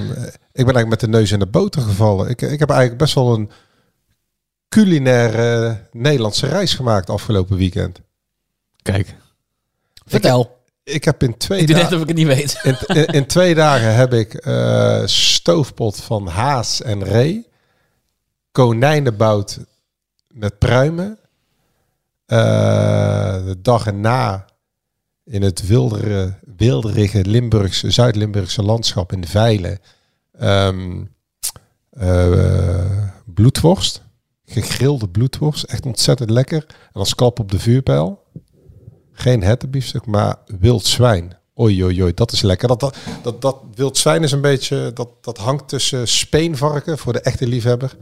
ik 0.58 0.64
ben 0.64 0.74
eigenlijk 0.74 0.88
met 0.88 1.00
de 1.00 1.18
neus 1.18 1.32
in 1.32 1.38
de 1.38 1.46
boter 1.46 1.82
gevallen. 1.82 2.28
Ik, 2.28 2.42
ik 2.42 2.58
heb 2.58 2.70
eigenlijk 2.70 2.98
best 3.00 3.14
wel 3.14 3.34
een 3.34 3.50
culinaire 4.68 5.80
Nederlandse 5.92 6.46
reis 6.46 6.74
gemaakt 6.74 7.10
afgelopen 7.10 7.56
weekend. 7.56 8.00
Kijk. 8.82 9.14
Vertel. 10.06 10.56
Ik 10.84 11.04
heb 11.04 11.22
in 11.22 11.36
twee 11.36 11.60
Ik 11.60 11.66
doe 11.66 11.76
net 11.76 11.84
dagen... 11.84 11.96
of 11.96 12.02
ik 12.02 12.08
het 12.08 12.16
niet 12.16 12.26
weet. 12.26 12.60
In, 12.62 12.76
in, 12.86 13.06
in 13.06 13.26
twee 13.26 13.54
dagen 13.54 13.94
heb 13.94 14.12
ik 14.12 14.34
eh, 14.34 15.02
stoofpot 15.04 15.96
van 15.96 16.26
haas 16.26 16.82
en 16.82 17.04
ree. 17.04 17.48
Konijnenbout 18.52 19.58
met 20.28 20.58
pruimen. 20.58 21.18
Eh, 22.26 23.44
de 23.44 23.56
dag 23.62 23.86
erna 23.86 24.46
in 25.24 25.42
het 25.42 25.66
wildere, 25.66 26.34
wilderige 26.56 27.24
Limburgse, 27.24 27.90
Zuid-Limburgse 27.90 28.62
landschap 28.62 29.12
in 29.12 29.20
de 29.20 29.28
Veilen. 29.28 29.78
Eh, 30.38 30.70
bloedworst. 33.24 34.02
Gegrilde 34.44 35.08
bloedworst. 35.08 35.64
Echt 35.64 35.86
ontzettend 35.86 36.30
lekker. 36.30 36.66
En 36.68 37.00
als 37.00 37.14
klap 37.14 37.38
op 37.38 37.50
de 37.50 37.58
vuurpijl. 37.58 38.22
Geen 39.12 39.42
hertenbiefstuk, 39.42 40.06
maar 40.06 40.36
wild 40.60 40.84
zwijn. 40.84 41.36
Oei, 41.60 42.12
dat 42.14 42.32
is 42.32 42.42
lekker. 42.42 42.68
Dat, 42.68 42.80
dat, 43.22 43.42
dat, 43.42 43.56
wild 43.74 43.96
zwijn 43.96 44.22
is 44.22 44.32
een 44.32 44.40
beetje, 44.40 44.90
dat, 44.94 45.08
dat 45.20 45.38
hangt 45.38 45.68
tussen 45.68 46.08
speenvarken 46.08 46.98
voor 46.98 47.12
de 47.12 47.20
echte 47.20 47.46
liefhebber 47.46 47.96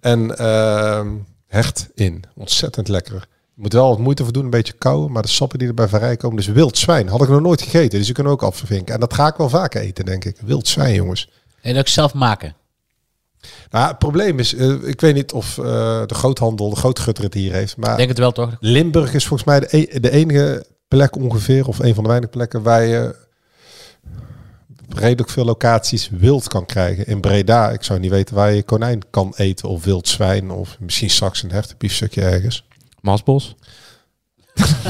en 0.00 0.36
ehm 0.36 1.08
hert 1.48 1.88
in. 1.94 2.24
Ontzettend 2.34 2.88
lekker. 2.88 3.28
Je 3.54 3.62
moet 3.62 3.72
wel 3.72 3.88
wat 3.88 3.98
moeite 3.98 4.24
voor 4.24 4.32
doen, 4.32 4.44
een 4.44 4.50
beetje 4.50 4.72
kou, 4.72 5.10
maar 5.10 5.22
de 5.22 5.28
sappen 5.28 5.58
die 5.58 5.68
erbij 5.68 5.88
vrij 5.88 6.16
komen. 6.16 6.36
Dus 6.36 6.46
wild 6.46 6.78
zwijn 6.78 7.08
had 7.08 7.22
ik 7.22 7.28
nog 7.28 7.40
nooit 7.40 7.62
gegeten, 7.62 7.98
dus 7.98 8.06
je 8.06 8.12
kunt 8.12 8.26
ook 8.26 8.42
afvinken. 8.42 8.94
En 8.94 9.00
dat 9.00 9.14
ga 9.14 9.26
ik 9.26 9.36
wel 9.36 9.48
vaker 9.48 9.80
eten, 9.80 10.04
denk 10.04 10.24
ik. 10.24 10.36
Wild 10.40 10.68
zwijn, 10.68 10.94
jongens. 10.94 11.30
En 11.60 11.76
ik 11.76 11.88
zelf 11.88 12.14
maken. 12.14 12.54
Nou, 13.70 13.88
het 13.88 13.98
probleem 13.98 14.38
is, 14.38 14.54
eh, 14.54 14.88
ik 14.88 15.00
weet 15.00 15.14
niet 15.14 15.32
of 15.32 15.58
eh, 15.58 15.64
de 16.06 16.14
groothandel, 16.14 16.70
de 16.70 16.76
grootgutter 16.76 17.24
het 17.24 17.34
hier 17.34 17.52
heeft, 17.52 17.76
maar 17.76 17.90
Ik 17.90 17.96
denk 17.96 18.08
het 18.08 18.18
wel 18.18 18.32
toch? 18.32 18.56
Limburg 18.60 19.14
is 19.14 19.26
volgens 19.26 19.48
mij 19.48 19.60
de, 19.60 19.68
e- 19.70 20.00
de 20.00 20.10
enige 20.10 20.66
plek 20.88 21.16
ongeveer, 21.16 21.68
of 21.68 21.78
een 21.78 21.94
van 21.94 22.02
de 22.02 22.08
weinige 22.08 22.32
plekken 22.32 22.62
waar 22.62 22.84
je 22.84 23.26
redelijk 24.88 25.30
veel 25.30 25.44
locaties 25.44 26.08
wild 26.12 26.48
kan 26.48 26.66
krijgen. 26.66 27.06
In 27.06 27.20
Breda, 27.20 27.70
ik 27.70 27.82
zou 27.82 27.98
niet 27.98 28.10
weten 28.10 28.34
waar 28.34 28.52
je 28.52 28.62
konijn 28.62 29.02
kan 29.10 29.32
eten, 29.36 29.68
of 29.68 29.84
wild 29.84 30.08
zwijn, 30.08 30.50
of 30.50 30.76
misschien 30.80 31.10
straks 31.10 31.42
een 31.42 31.50
hertenbiefstukje 31.50 32.22
ergens. 32.22 32.64
Masbos. 33.00 33.56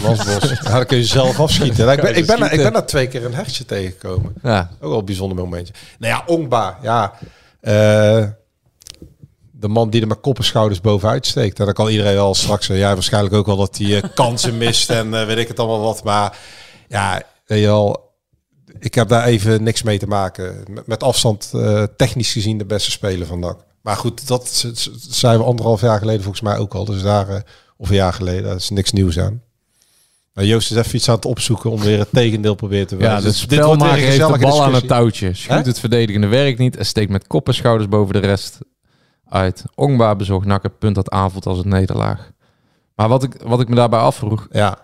Masbos. 0.03 0.51
ja, 0.65 0.71
dan 0.73 0.87
kun 0.87 0.97
je 0.97 1.05
zelf 1.05 1.41
afschieten. 1.41 1.87
Nou, 1.87 1.97
ik, 1.97 2.03
ben, 2.05 2.17
ik, 2.17 2.27
ben, 2.27 2.39
daar- 2.41 2.53
ik 2.53 2.63
ben 2.63 2.73
daar 2.73 2.87
twee 2.87 3.07
keer 3.07 3.25
een 3.25 3.35
hertje 3.35 3.65
tegengekomen. 3.65 4.35
Ja. 4.43 4.71
Ook 4.81 4.91
wel 4.91 4.99
een 4.99 5.05
bijzonder 5.05 5.37
momentje. 5.39 5.73
Nou 5.99 6.13
ja, 6.13 6.23
Ongba, 6.27 6.79
ja. 6.83 7.13
eh, 7.61 8.25
de 9.53 9.69
man 9.69 9.91
die 9.91 10.01
er 10.01 10.07
met 10.07 10.21
kop 10.21 10.39
en 10.39 10.45
schouders 10.45 10.81
bovenuit 10.81 11.27
steekt. 11.27 11.59
En 11.59 11.65
dan 11.65 11.75
kan 11.75 11.89
iedereen 11.89 12.15
wel 12.15 12.35
straks... 12.35 12.67
zeggen, 12.67 12.87
ja, 12.87 12.95
waarschijnlijk 12.95 13.35
ook 13.35 13.47
wel 13.47 13.57
dat 13.57 13.79
hij 13.79 13.97
eh, 14.03 14.11
kansen 14.15 14.59
mist 14.59 14.91
en 14.91 15.15
eh, 15.15 15.27
weet 15.27 15.39
ik 15.39 15.49
het 15.49 15.59
allemaal 15.59 15.81
wat. 15.81 16.05
Maar 16.05 16.39
ja, 16.89 17.23
weet 17.47 17.61
je 17.61 17.67
wel, 17.67 18.13
ik 18.79 18.95
heb 18.95 19.09
daar 19.09 19.25
even 19.25 19.63
niks 19.63 19.83
mee 19.83 19.99
te 19.99 20.07
maken. 20.07 20.65
Met, 20.87 21.03
afstand 21.03 21.51
eh, 21.55 21.83
technisch 21.97 22.33
gezien 22.33 22.59
de 22.59 22.65
beste 22.67 22.91
speler 22.91 23.27
van 23.27 23.39
NAC. 23.39 23.59
Maar 23.83 23.97
goed, 23.97 24.27
dat 24.27 24.67
zijn 25.09 25.39
we 25.39 25.45
anderhalf 25.45 25.81
jaar 25.81 25.99
geleden 25.99 26.23
volgens 26.23 26.43
mij 26.43 26.57
ook 26.59 26.75
al. 26.75 26.85
Dus 26.85 27.03
daar 27.03 27.29
eh, 27.29 27.41
Of 27.77 27.89
een 27.89 27.95
jaar 27.95 28.13
geleden. 28.13 28.43
Daar 28.43 28.57
is 28.57 28.71
niks 28.71 28.93
nieuws 28.93 29.19
aan. 29.19 29.43
Maar 30.39 30.47
Joost 30.47 30.71
is 30.71 30.77
even 30.77 30.97
iets 30.97 31.09
aan 31.09 31.15
het 31.15 31.25
opzoeken 31.25 31.71
om 31.71 31.81
weer 31.81 31.99
het 31.99 32.09
tegendeel 32.13 32.55
proberen 32.55 32.87
te 32.87 32.97
wijzen. 32.97 33.17
Ja, 33.17 33.23
Dus 33.23 33.47
dit 33.47 33.65
wordt 33.65 33.83
weer 33.83 33.91
spelmaker 33.91 34.03
een 34.05 34.29
heeft 34.31 34.41
de 34.41 34.47
bal 34.47 34.63
aan 34.65 34.75
het 34.75 34.89
touwtje. 34.89 35.35
Schuurt 35.35 35.67
het 35.67 35.81
verdedigende 35.81 36.27
werk 36.27 36.59
niet 36.59 36.77
en 36.77 36.87
steekt 36.87 37.11
met 37.11 37.27
kop 37.27 37.49
en 37.49 37.55
schouders 37.55 37.89
boven 37.89 38.13
de 38.15 38.19
rest 38.27 38.59
uit. 39.29 39.65
Ongbaar 39.75 40.17
bezocht 40.17 40.47
NAC 40.47 40.63
het 40.63 40.79
punt 40.79 40.95
dat 40.95 41.11
aanvoelt 41.11 41.47
als 41.47 41.59
het 41.59 41.67
nederlaag. 41.67 42.31
Maar 42.95 43.09
wat 43.09 43.23
ik, 43.23 43.33
wat 43.45 43.61
ik 43.61 43.69
me 43.69 43.75
daarbij 43.75 43.99
afvroeg... 43.99 44.47
Ja. 44.51 44.79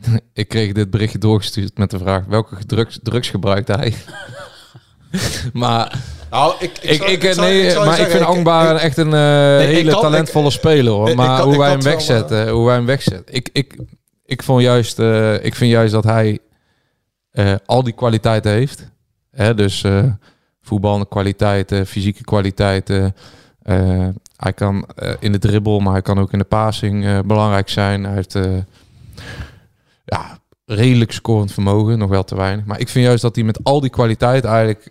ik 0.32 0.48
kreeg 0.48 0.72
dit 0.72 0.90
berichtje 0.90 1.18
doorgestuurd 1.18 1.78
met 1.78 1.90
de 1.90 1.98
vraag... 1.98 2.24
welke 2.28 2.56
drugs, 2.66 2.98
drugs 3.02 3.30
gebruikt 3.30 3.68
hij? 3.68 3.94
maar... 5.52 5.98
Nou, 6.30 6.54
ik, 6.58 6.78
Ik, 6.78 6.96
zou- 6.96 7.10
ik, 7.10 7.36
nee, 7.36 7.66
ik 7.66 7.78
maar 7.84 8.00
ik 8.00 8.06
vind 8.08 8.24
Angbaar 8.24 8.76
echt 8.76 8.96
een 8.96 9.06
eh, 9.14 9.56
Nee, 9.56 9.66
hele 9.66 9.90
kan- 9.90 10.00
talentvolle 10.00 10.50
speler. 10.50 10.92
Hoor. 10.92 11.14
Maar 11.14 11.38
kan- 11.38 11.48
hoe 11.48 11.58
wij 11.58 11.70
hem 11.70 11.82
wegzetten, 11.82 12.48
hoe 12.48 12.66
wij 12.66 12.74
hem 12.74 12.86
wegzetten. 12.86 13.34
Ik, 13.34 13.48
ik, 13.52 13.76
ik, 14.28 14.42
vond 14.42 14.62
juist, 14.62 14.98
eh, 14.98 15.44
ik 15.44 15.54
vind 15.54 15.70
juist 15.70 15.92
dat 15.92 16.04
hij 16.04 16.38
eh, 17.30 17.54
al 17.66 17.82
die 17.82 17.92
kwaliteiten 17.92 18.50
heeft. 18.50 18.90
Hè, 19.30 19.54
dus 19.54 19.84
kwaliteiten, 21.08 21.86
fysieke 21.86 22.24
kwaliteiten. 22.24 23.14
hij 24.36 24.52
kan 24.54 24.88
in 25.20 25.32
de 25.32 25.38
dribbel, 25.38 25.80
maar 25.80 25.92
hij 25.92 26.02
kan 26.02 26.18
ook 26.18 26.32
in 26.32 26.38
de 26.38 26.44
passing 26.44 27.26
belangrijk 27.26 27.68
zijn. 27.68 28.04
Hij 28.04 28.14
heeft 28.14 28.38
ja, 30.04 30.38
redelijk 30.64 31.12
scorend 31.12 31.52
vermogen, 31.52 31.98
nog 31.98 32.10
wel 32.10 32.24
te 32.24 32.36
weinig. 32.36 32.64
Maar 32.64 32.80
ik 32.80 32.88
vind 32.88 33.04
juist 33.04 33.22
dat 33.22 33.34
hij 33.34 33.44
met 33.44 33.64
al 33.64 33.80
die 33.80 33.90
kwaliteit 33.90 34.44
eigenlijk 34.44 34.90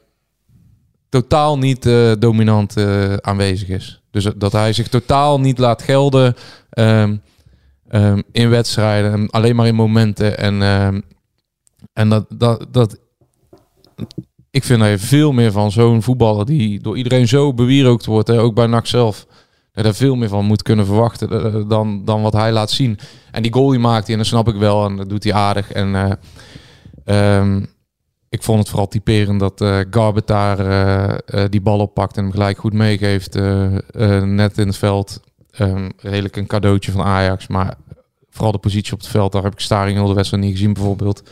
totaal 1.09 1.57
niet 1.57 1.89
dominant 2.19 2.77
aanwezig 3.21 3.67
is. 3.67 4.01
Dus 4.11 4.23
dat 4.35 4.51
hij 4.51 4.73
zich 4.73 4.87
totaal 4.87 5.39
niet 5.39 5.57
laat 5.57 5.81
gelden 5.81 6.35
ehm, 6.69 7.15
ehm, 7.89 8.21
in 8.31 8.49
wedstrijden, 8.49 9.11
en 9.11 9.29
alleen 9.29 9.55
maar 9.55 9.67
in 9.67 9.75
momenten. 9.75 10.37
En, 10.37 10.61
ehm, 10.61 11.01
en 11.93 12.09
dat, 12.09 12.25
dat, 12.29 12.65
dat, 12.71 12.99
ik 14.51 14.63
vind 14.63 14.79
dat 14.79 14.89
je 14.89 14.97
veel 14.97 15.31
meer 15.31 15.51
van 15.51 15.71
zo'n 15.71 16.01
voetballer 16.03 16.45
die 16.45 16.79
door 16.81 16.97
iedereen 16.97 17.27
zo 17.27 17.53
bewierookt 17.53 18.05
wordt, 18.05 18.27
hè, 18.27 18.39
ook 18.39 18.55
bij 18.55 18.67
NAC 18.67 18.85
zelf, 18.85 19.25
dat 19.71 19.83
daar 19.83 19.95
veel 19.95 20.15
meer 20.15 20.29
van 20.29 20.45
moet 20.45 20.61
kunnen 20.61 20.85
verwachten 20.85 21.29
eh, 21.29 21.69
dan, 21.69 22.05
dan 22.05 22.21
wat 22.21 22.33
hij 22.33 22.51
laat 22.51 22.71
zien. 22.71 22.99
En 23.31 23.41
die 23.41 23.53
goal 23.53 23.69
die 23.69 23.79
maakt 23.79 24.03
hij, 24.03 24.11
en 24.11 24.17
dat 24.17 24.27
snap 24.27 24.47
ik 24.47 24.55
wel, 24.55 24.85
en 24.85 24.95
dat 24.95 25.09
doet 25.09 25.23
hij 25.23 25.33
aardig. 25.33 25.71
En 25.71 25.95
eh, 25.95 26.11
ehm, 27.37 27.63
ik 28.29 28.43
vond 28.43 28.59
het 28.59 28.69
vooral 28.69 28.87
typerend 28.87 29.39
dat 29.39 29.61
eh 29.61 29.79
Garbet 29.89 30.27
daar 30.27 30.59
eh, 30.59 31.17
eh, 31.43 31.49
die 31.49 31.61
bal 31.61 31.79
oppakt 31.79 32.17
en 32.17 32.23
hem 32.23 32.31
gelijk 32.31 32.57
goed 32.57 32.73
meegeeft. 32.73 33.35
eh, 33.35 33.75
eh, 33.75 34.23
net 34.23 34.57
in 34.57 34.67
het 34.67 34.77
veld. 34.77 35.19
Ehm, 35.57 35.89
redelijk 35.97 36.35
een 36.35 36.47
cadeautje 36.47 36.91
van 36.91 37.01
Ajax. 37.01 37.47
Maar 37.47 37.75
vooral 38.29 38.51
de 38.51 38.57
positie 38.57 38.93
op 38.93 38.99
het 38.99 39.07
veld, 39.07 39.31
daar 39.31 39.43
heb 39.43 39.53
ik 39.53 39.59
Staring 39.59 39.97
heel 39.97 40.07
de 40.07 40.13
wedstrijd 40.13 40.43
niet 40.43 40.51
gezien 40.51 40.73
bijvoorbeeld. 40.73 41.23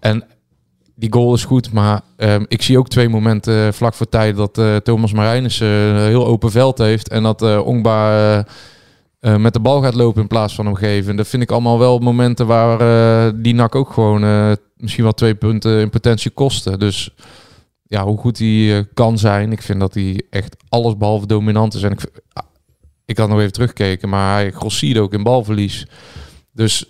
En 0.00 0.24
die 0.94 1.12
goal 1.12 1.34
is 1.34 1.44
goed, 1.44 1.72
maar 1.72 2.00
ehm, 2.16 2.44
ik 2.48 2.62
zie 2.62 2.78
ook 2.78 2.88
twee 2.88 3.08
momenten 3.08 3.66
eh, 3.66 3.72
vlak 3.72 3.94
voor 3.94 4.08
tijd 4.08 4.36
dat 4.36 4.58
eh, 4.58 4.76
Thomas 4.76 5.12
Marijnissen 5.12 5.68
een 5.68 6.06
heel 6.08 6.26
open 6.26 6.50
veld 6.50 6.78
heeft. 6.78 7.08
En 7.08 7.22
dat 7.22 7.42
eh 7.42 7.66
Ongba 7.66 8.10
eh, 8.10 8.42
eh, 9.20 9.36
met 9.36 9.52
de 9.52 9.60
bal 9.60 9.82
gaat 9.82 9.94
lopen 9.94 10.22
in 10.22 10.28
plaats 10.28 10.54
van 10.54 10.66
hem 10.66 10.74
geven. 10.74 11.10
En 11.10 11.16
dat 11.16 11.28
vind 11.28 11.42
ik 11.42 11.50
allemaal 11.50 11.78
wel 11.78 11.98
momenten 11.98 12.46
waar 12.46 12.80
eh, 12.80 13.32
die 13.36 13.54
NAC 13.54 13.74
ook 13.74 13.92
gewoon 13.92 14.24
eh, 14.24 14.52
misschien 14.76 15.04
wel 15.04 15.12
twee 15.12 15.34
punten 15.34 15.80
in 15.80 15.90
potentie 15.90 16.30
kosten. 16.30 16.78
Dus 16.78 17.14
ja, 17.82 18.04
hoe 18.04 18.18
goed 18.18 18.38
hij 18.38 18.76
eh, 18.78 18.84
kan 18.94 19.18
zijn. 19.18 19.52
Ik 19.52 19.62
vind 19.62 19.80
dat 19.80 19.94
hij 19.94 20.22
echt 20.30 20.56
alles 20.68 20.96
behalve 20.96 21.26
dominant 21.26 21.74
is. 21.74 21.82
En 21.82 21.92
ik, 21.92 22.00
ah, 22.32 22.44
ik 23.10 23.18
had 23.18 23.28
nog 23.28 23.38
even 23.38 23.52
teruggekeken, 23.52 24.08
maar 24.08 24.32
hij 24.34 24.50
grossierde 24.50 25.00
ook 25.00 25.12
in 25.12 25.22
balverlies. 25.22 25.86
Dus 26.52 26.84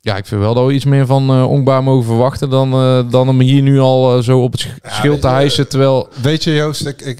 ja, 0.00 0.16
ik 0.16 0.26
vind 0.26 0.40
wel 0.40 0.54
dat 0.54 0.66
we 0.66 0.72
iets 0.72 0.84
meer 0.84 1.06
van 1.06 1.30
Ongbaar 1.44 1.82
mogen 1.82 2.04
verwachten 2.04 2.50
dan, 2.50 2.72
eh, 2.72 3.10
dan 3.10 3.26
hem 3.26 3.40
hier 3.40 3.62
nu 3.62 3.78
al 3.78 4.16
eh, 4.16 4.22
zo 4.22 4.42
op 4.42 4.52
het 4.52 4.60
sch- 4.60 4.68
schild 4.82 5.20
te 5.20 5.28
hijsen. 5.28 5.68
Terwijl, 5.68 6.08
Weet 6.22 6.44
je 6.44 6.54
Joost, 6.54 6.86
ik, 6.86 7.00
ik, 7.00 7.18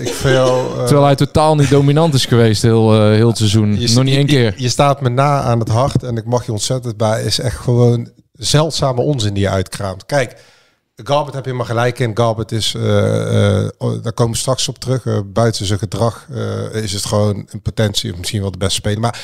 ik 0.00 0.08
vind 0.14 0.34
jou... 0.34 0.74
terwijl 0.86 1.04
hij 1.04 1.14
totaal 1.14 1.54
niet 1.56 1.70
dominant 1.70 2.14
is 2.14 2.26
geweest 2.26 2.62
heel, 2.62 3.02
heel 3.10 3.28
het 3.28 3.36
seizoen. 3.36 3.80
je- 3.80 3.94
Nog 3.94 4.04
niet 4.04 4.14
één 4.14 4.26
je- 4.26 4.32
keer. 4.32 4.54
Je, 4.56 4.68
staat 4.68 5.00
me 5.00 5.08
na 5.08 5.40
aan 5.40 5.58
het 5.58 5.68
hart 5.68 6.02
en 6.02 6.16
ik 6.16 6.24
mag 6.24 6.46
je 6.46 6.52
ontzettend 6.52 6.96
bij. 6.96 7.24
Is 7.24 7.38
echt 7.38 7.56
gewoon 7.56 8.10
zeldzame 8.32 9.00
onzin 9.00 9.34
die 9.34 9.42
je 9.42 9.48
uitkraamt. 9.50 10.06
Kijk, 10.06 10.36
Garbert 11.02 11.34
heb 11.34 11.44
je 11.44 11.52
maar 11.52 11.66
gelijk 11.66 11.98
in. 11.98 12.16
Garbert 12.16 12.52
is, 12.52 12.74
eh, 12.74 13.62
eh, 13.62 13.68
oh, 13.78 14.02
daar 14.02 14.12
komen 14.12 14.32
we 14.32 14.38
straks 14.38 14.68
op 14.68 14.78
terug. 14.78 15.06
eh, 15.06 15.18
buiten 15.26 15.66
zijn 15.66 15.78
gedrag 15.78 16.26
is 16.72 16.92
het 16.92 17.04
gewoon 17.04 17.46
een 17.50 17.62
potentie, 17.62 18.12
of 18.12 18.18
misschien 18.18 18.40
wel 18.40 18.50
de 18.50 18.58
beste 18.58 18.74
speler. 18.74 19.00
Maar 19.00 19.20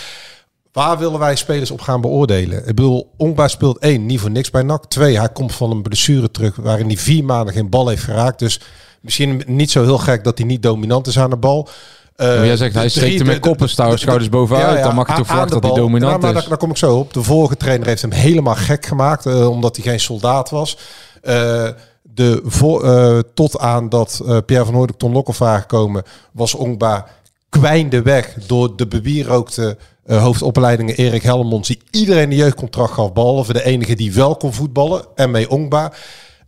waar 0.72 0.98
willen 0.98 1.18
wij 1.18 1.36
spelers 1.36 1.70
op 1.70 1.80
gaan 1.80 2.00
beoordelen? 2.00 2.58
Ik 2.58 2.74
bedoel, 2.74 3.12
Ongba 3.16 3.48
speelt 3.48 3.78
één, 3.78 4.06
niet 4.06 4.20
voor 4.20 4.30
niks 4.30 4.50
bij 4.50 4.62
NAC. 4.62 4.86
Twee, 4.86 5.18
hij 5.18 5.28
komt 5.28 5.54
van 5.54 5.70
een 5.70 5.82
blessure 5.82 6.30
terug 6.30 6.56
waarin 6.56 6.86
hij 6.86 6.96
vier 6.96 7.24
maanden 7.24 7.54
geen 7.54 7.70
bal 7.70 7.88
heeft 7.88 8.02
geraakt. 8.02 8.38
Dus 8.38 8.60
misschien 9.00 9.42
niet 9.46 9.70
zo 9.70 9.82
heel 9.82 9.98
gek 9.98 10.24
dat 10.24 10.38
hij 10.38 10.46
niet 10.46 10.62
dominant 10.62 11.06
is 11.06 11.18
aan 11.18 11.30
de 11.30 11.36
bal. 11.36 11.68
Maar 12.16 12.46
jij 12.46 12.56
zegt, 12.56 12.74
hij 12.74 12.88
steekt 12.88 13.18
hem 13.18 13.26
met 13.26 13.38
koppen, 13.38 13.68
schouders 13.68 14.28
bovenuit. 14.28 14.82
Dan 14.82 14.94
mag 14.94 15.08
je 15.08 15.14
toch 15.14 15.26
verwachten 15.26 15.60
dat 15.60 15.70
hij 15.70 15.80
dominant 15.80 16.12
Ja, 16.12 16.18
maar 16.18 16.28
is. 16.28 16.40
Daar, 16.40 16.48
daar 16.48 16.58
kom 16.58 16.70
ik 16.70 16.76
zo 16.76 16.96
op. 16.98 17.12
De 17.12 17.22
vorige 17.22 17.56
trainer 17.56 17.86
heeft 17.86 18.02
hem 18.02 18.10
helemaal 18.10 18.54
gek 18.54 18.86
gemaakt, 18.86 19.26
omdat 19.26 19.76
hij 19.76 19.84
geen 19.84 20.00
soldaat 20.00 20.50
was. 20.50 20.76
Eh, 21.20 21.68
de 22.14 22.42
eh, 22.82 23.18
tot 23.34 23.58
aan 23.58 23.88
dat 23.88 24.22
eh, 24.26 24.36
Pierre 24.46 24.64
van 24.64 24.74
Hooydonk 24.74 24.98
Ton 24.98 25.24
gekomen, 25.60 26.02
was 26.32 26.54
Ongba 26.54 27.06
kwijnde 27.48 28.02
weg 28.02 28.34
door 28.46 28.76
de 28.76 28.86
bewierookte 28.86 29.76
eh, 30.04 30.22
hoofdopleidingen 30.22 30.96
Erik 30.96 31.22
Helmond, 31.22 31.66
die 31.66 31.80
iedereen 31.90 32.30
een 32.30 32.36
jeugdcontract 32.36 32.92
gaf, 32.92 33.12
behalve 33.12 33.52
de 33.52 33.64
enige 33.64 33.94
die 33.94 34.12
wel 34.12 34.36
kon 34.36 34.52
voetballen, 34.52 35.04
Ermee 35.14 35.50
Ongba. 35.50 35.92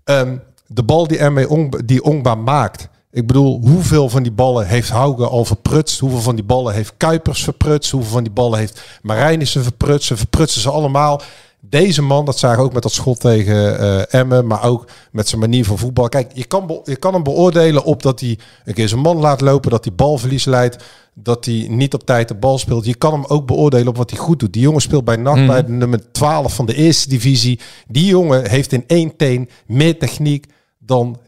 Ehm, 0.04 0.36
de 0.66 0.82
bal 0.82 1.06
die 1.06 1.18
Ermee 1.18 1.48
Ongba, 1.48 1.78
Ongba 2.00 2.34
maakt, 2.34 2.88
ik 3.10 3.26
bedoel, 3.26 3.60
hoeveel 3.60 4.08
van 4.08 4.22
die 4.22 4.32
ballen 4.32 4.66
heeft 4.66 4.88
Hauge 4.88 5.26
al 5.26 5.44
verprutst? 5.44 5.98
Hoeveel 5.98 6.20
van 6.20 6.34
die 6.34 6.44
ballen 6.44 6.74
heeft 6.74 6.94
Kuipers 6.96 7.44
verprutst? 7.44 7.90
Hoeveel 7.90 8.12
van 8.12 8.22
die 8.22 8.32
ballen 8.32 8.58
heeft 8.58 8.82
Marijnissen 9.02 9.62
verprutst? 9.62 10.06
Ze 10.06 10.16
verprutsen 10.16 10.60
ze 10.60 10.70
allemaal. 10.70 11.22
Deze 11.64 12.02
man, 12.02 12.24
dat 12.24 12.38
zagen 12.38 12.58
we 12.58 12.64
ook 12.64 12.72
met 12.72 12.82
dat 12.82 12.92
schot 12.92 13.20
tegen 13.20 13.78
eh 13.78 14.20
Emmen, 14.20 14.46
maar 14.46 14.64
ook 14.64 14.88
met 15.12 15.28
zijn 15.28 15.40
manier 15.40 15.64
van 15.64 15.78
voetbal. 15.78 16.08
Kijk, 16.08 16.30
je 16.34 16.44
kan, 16.44 16.80
je 16.84 16.96
kan 16.96 17.14
hem 17.14 17.22
beoordelen 17.22 17.84
op 17.84 18.02
dat 18.02 18.20
hij 18.20 18.38
een 18.64 18.74
keer 18.74 18.88
zijn 18.88 19.00
man 19.00 19.16
laat 19.16 19.40
lopen, 19.40 19.70
dat 19.70 19.84
hij 19.84 19.94
balverlies 19.94 20.44
leidt, 20.44 20.84
dat 21.14 21.44
hij 21.44 21.66
niet 21.70 21.94
op 21.94 22.06
tijd 22.06 22.28
de 22.28 22.34
bal 22.34 22.58
speelt. 22.58 22.84
Je 22.84 22.94
kan 22.94 23.12
hem 23.12 23.24
ook 23.24 23.46
beoordelen 23.46 23.88
op 23.88 23.96
wat 23.96 24.10
hij 24.10 24.18
goed 24.18 24.38
doet. 24.40 24.52
Die 24.52 24.62
jongen 24.62 24.80
speelt 24.80 25.04
bij 25.04 25.16
NAC, 25.16 25.36
Mhm. 25.36 25.46
bij 25.46 25.64
de 25.64 25.72
nummer 25.72 26.12
12 26.12 26.54
van 26.54 26.66
de 26.66 26.74
eerste 26.74 27.08
divisie. 27.08 27.60
Die 27.88 28.06
jongen 28.06 28.48
heeft 28.48 28.72
in 28.72 28.84
één 28.86 29.16
teen 29.16 29.48
meer 29.66 29.98
techniek 29.98 30.46
dan 30.84 31.18
90% 31.24 31.26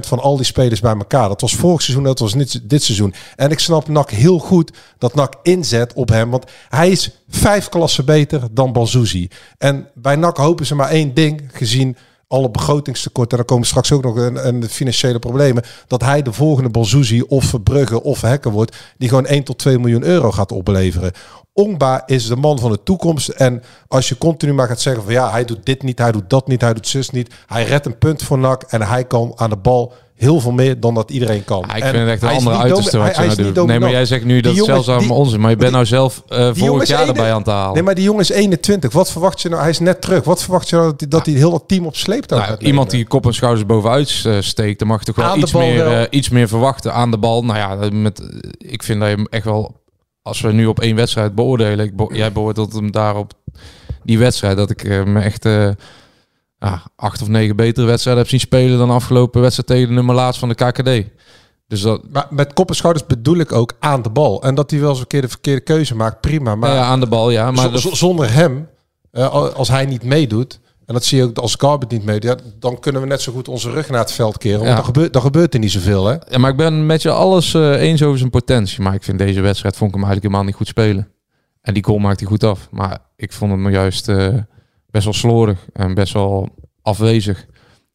van 0.00 0.20
al 0.20 0.36
die 0.36 0.44
spelers 0.46 0.80
bij 0.80 0.94
elkaar. 0.94 1.28
Dat 1.28 1.40
was 1.40 1.54
vorig 1.54 1.82
seizoen, 1.82 2.04
dat 2.04 2.18
was 2.18 2.34
niet 2.34 2.60
dit 2.62 2.82
seizoen. 2.82 3.14
En 3.36 3.50
ik 3.50 3.58
snap 3.58 3.88
NAC 3.88 4.10
heel 4.10 4.38
goed 4.38 4.72
dat 4.98 5.14
NAC 5.14 5.34
inzet 5.42 5.92
op 5.92 6.08
hem. 6.08 6.30
Want 6.30 6.44
hij 6.68 6.90
is 6.90 7.10
vijf 7.28 7.68
klassen 7.68 8.04
beter 8.04 8.42
dan 8.50 8.72
Balzouzi. 8.72 9.28
En 9.58 9.88
bij 9.94 10.16
NAC 10.16 10.36
hopen 10.36 10.66
ze 10.66 10.74
maar 10.74 10.90
één 10.90 11.14
ding, 11.14 11.42
gezien 11.52 11.96
alle 12.28 12.50
begrotingstekorten. 12.50 13.30
En 13.30 13.36
dan 13.36 13.46
komen 13.46 13.66
straks 13.66 13.92
ook 13.92 14.02
nog 14.02 14.16
een, 14.16 14.46
een 14.46 14.68
financiële 14.68 15.18
problemen. 15.18 15.62
Dat 15.86 16.02
hij 16.02 16.22
de 16.22 16.32
volgende 16.32 16.70
Balzouzi 16.70 17.22
of 17.22 17.44
Verbrugge 17.44 18.02
of 18.02 18.20
Hekken 18.20 18.50
wordt. 18.50 18.76
Die 18.98 19.08
gewoon 19.08 19.26
1 19.26 19.42
tot 19.42 19.58
2 19.58 19.78
miljoen 19.78 20.04
euro 20.04 20.32
gaat 20.32 20.52
opleveren. 20.52 21.12
Ongba 21.54 22.02
is 22.06 22.26
de 22.26 22.36
man 22.36 22.58
van 22.58 22.70
de 22.70 22.82
toekomst. 22.82 23.28
En 23.28 23.62
als 23.88 24.08
je 24.08 24.18
continu 24.18 24.52
maar 24.52 24.68
gaat 24.68 24.80
zeggen 24.80 25.02
van 25.02 25.12
ja, 25.12 25.30
hij 25.30 25.44
doet 25.44 25.64
dit 25.66 25.82
niet, 25.82 25.98
hij 25.98 26.12
doet 26.12 26.30
dat 26.30 26.46
niet, 26.48 26.60
hij 26.60 26.74
doet 26.74 26.88
zus 26.88 27.10
niet. 27.10 27.34
Hij 27.46 27.64
redt 27.64 27.86
een 27.86 27.98
punt 27.98 28.22
voor 28.22 28.38
NAC 28.38 28.62
en 28.62 28.82
hij 28.82 29.04
kan 29.04 29.32
aan 29.36 29.50
de 29.50 29.56
bal 29.56 29.92
heel 30.14 30.40
veel 30.40 30.52
meer 30.52 30.80
dan 30.80 30.94
dat 30.94 31.10
iedereen 31.10 31.44
kan. 31.44 31.64
Ja, 31.68 31.74
ik 31.74 31.82
En 31.82 31.88
vind 31.90 32.02
het 32.02 32.08
echt 32.12 32.22
een 32.22 32.28
andere 32.38 32.56
uiterste 32.56 32.98
wat 32.98 33.16
je 33.16 33.22
nou 33.22 33.52
doet. 33.52 33.66
Nee, 33.66 33.78
maar 33.80 33.90
jij 33.90 34.04
zegt 34.06 34.24
nu 34.24 34.40
dat 34.40 34.56
het 34.56 34.64
zelfs 34.64 34.88
aan 34.88 35.10
onzin. 35.10 35.40
Maar 35.40 35.50
je 35.50 35.56
bent 35.56 35.68
die- 35.68 35.76
nou 35.76 35.86
zelf 35.86 36.22
die 36.26 36.64
vorig 36.64 36.88
jaar 36.88 37.00
ene- 37.00 37.08
erbij 37.08 37.32
aan 37.32 37.38
het 37.38 37.46
halen. 37.46 37.74
Nee, 37.74 37.82
maar 37.82 37.94
die 37.94 38.04
jongen 38.04 38.20
is 38.20 38.30
21. 38.30 38.92
Wat 38.92 39.10
verwacht 39.10 39.40
je 39.42 39.48
nou? 39.48 39.60
Hij 39.60 39.70
is 39.70 39.78
net 39.78 40.00
terug. 40.00 40.24
Wat 40.24 40.42
verwacht 40.42 40.68
je 40.68 40.76
nou 40.76 40.90
dat 40.90 41.00
hij, 41.00 41.08
dat 41.08 41.26
hij 41.26 41.34
heel 41.34 41.50
dat 41.50 41.64
team 41.66 41.86
op 41.86 41.96
sleeptouw 41.96 42.38
Nou, 42.38 42.56
iemand 42.58 42.90
die 42.90 43.06
kop 43.06 43.26
en 43.26 43.34
schouders 43.34 43.66
bovenuit 43.66 44.22
eh, 44.26 44.36
steekt, 44.40 44.78
dan 44.78 44.88
mag 44.88 44.98
je 44.98 45.04
toch 45.12 45.16
wel 45.16 45.36
iets, 45.36 45.52
meer, 45.52 45.84
wel. 45.84 45.92
eh, 45.92 46.06
iets 46.10 46.28
meer 46.28 46.48
verwachten 46.48 46.92
aan 46.92 47.10
de 47.10 47.18
bal. 47.18 47.44
Nou 47.44 47.58
ja, 47.58 47.88
met, 47.92 48.22
ik 48.58 48.82
vind 48.82 49.00
dat 49.00 49.08
je 49.08 49.14
hem 49.14 49.26
echt 49.30 49.44
wel, 49.44 49.80
als 50.22 50.40
we 50.40 50.52
nu 50.52 50.66
op 50.66 50.80
één 50.80 50.96
wedstrijd 50.96 51.34
beoordelen, 51.34 51.86
ik 51.86 51.96
be- 51.96 52.14
jij 52.14 52.32
beoordeelt 52.32 52.72
hem 52.72 52.90
daarop 52.92 53.32
die 54.04 54.18
wedstrijd, 54.18 54.56
dat 54.56 54.70
ik 54.70 54.84
eh, 54.84 55.04
me 55.04 55.20
echt 55.20 55.44
eh, 55.44 55.68
ja, 56.58 56.82
acht 56.96 57.22
of 57.22 57.28
negen 57.28 57.56
betere 57.56 57.86
wedstrijden 57.86 58.22
heb 58.22 58.30
zien 58.32 58.40
spelen 58.40 58.78
dan 58.78 58.88
de 58.88 58.94
afgelopen 58.94 59.40
wedstrijd 59.40 59.68
tegen 59.68 59.88
de 59.88 59.94
nummer 59.94 60.14
laatst 60.14 60.40
van 60.40 60.48
de 60.48 60.54
KKD. 60.54 61.10
Dus 61.66 61.80
dat, 61.80 62.02
Maar 62.10 62.26
met 62.30 62.52
kop 62.52 62.68
en 62.68 62.74
schouders 62.74 63.06
bedoel 63.06 63.36
ik 63.36 63.52
ook 63.52 63.72
aan 63.78 64.02
de 64.02 64.10
bal. 64.10 64.42
En 64.42 64.54
dat 64.54 64.70
hij 64.70 64.80
wel 64.80 64.90
eens 64.90 65.00
een 65.00 65.06
keer 65.06 65.20
de 65.20 65.28
verkeerde 65.28 65.60
keuze 65.60 65.94
maakt, 65.94 66.20
prima. 66.20 66.54
Maar 66.54 66.70
ja, 66.70 66.76
ja, 66.76 66.82
aan 66.82 67.00
de 67.00 67.06
bal, 67.06 67.30
ja. 67.30 67.50
Maar 67.50 67.78
zonder 67.78 68.32
hem, 68.32 68.68
eh, 69.10 69.28
als 69.54 69.68
hij 69.68 69.84
niet 69.86 70.02
meedoet, 70.02 70.60
En 70.86 70.94
dat 70.94 71.04
zie 71.04 71.18
je 71.18 71.24
ook 71.24 71.38
als 71.38 71.54
Garbert 71.58 71.90
niet 71.90 72.04
mee. 72.04 72.16
Ja, 72.22 72.36
dan 72.58 72.78
kunnen 72.78 73.00
we 73.00 73.06
net 73.06 73.20
zo 73.20 73.32
goed 73.32 73.48
onze 73.48 73.70
rug 73.70 73.88
naar 73.90 74.00
het 74.00 74.12
veld 74.12 74.38
keren. 74.38 74.56
Want 74.58 74.68
Ja. 74.70 74.74
dan, 74.76 74.84
gebeurt, 74.84 75.12
dan 75.12 75.22
gebeurt 75.22 75.54
er 75.54 75.60
niet 75.60 75.70
zoveel. 75.70 76.06
Hè? 76.06 76.16
Ja, 76.28 76.38
maar 76.38 76.50
ik 76.50 76.56
ben 76.56 76.86
met 76.86 77.02
je 77.02 77.10
alles 77.10 77.54
eh, 77.54 77.80
eens 77.80 78.02
over 78.02 78.18
zijn 78.18 78.30
potentie. 78.30 78.82
Maar 78.82 78.94
ik 78.94 79.02
vind 79.02 79.18
deze 79.18 79.40
wedstrijd 79.40 79.76
vond 79.76 79.90
ik 79.90 79.96
hem 79.96 80.04
eigenlijk 80.04 80.22
helemaal 80.22 80.44
niet 80.44 80.54
goed 80.54 80.66
spelen. 80.68 81.08
En 81.60 81.74
die 81.74 81.84
goal 81.84 81.98
maakt 81.98 82.20
hij 82.20 82.28
goed 82.28 82.44
af. 82.44 82.68
Maar 82.70 82.98
ik 83.16 83.32
vond 83.32 83.50
hem 83.50 83.70
juist 83.70 84.08
eh, 84.08 84.34
best 84.90 85.04
wel 85.04 85.12
slordig 85.14 85.58
en 85.72 85.94
best 85.94 86.12
wel 86.12 86.48
afwezig. 86.82 87.46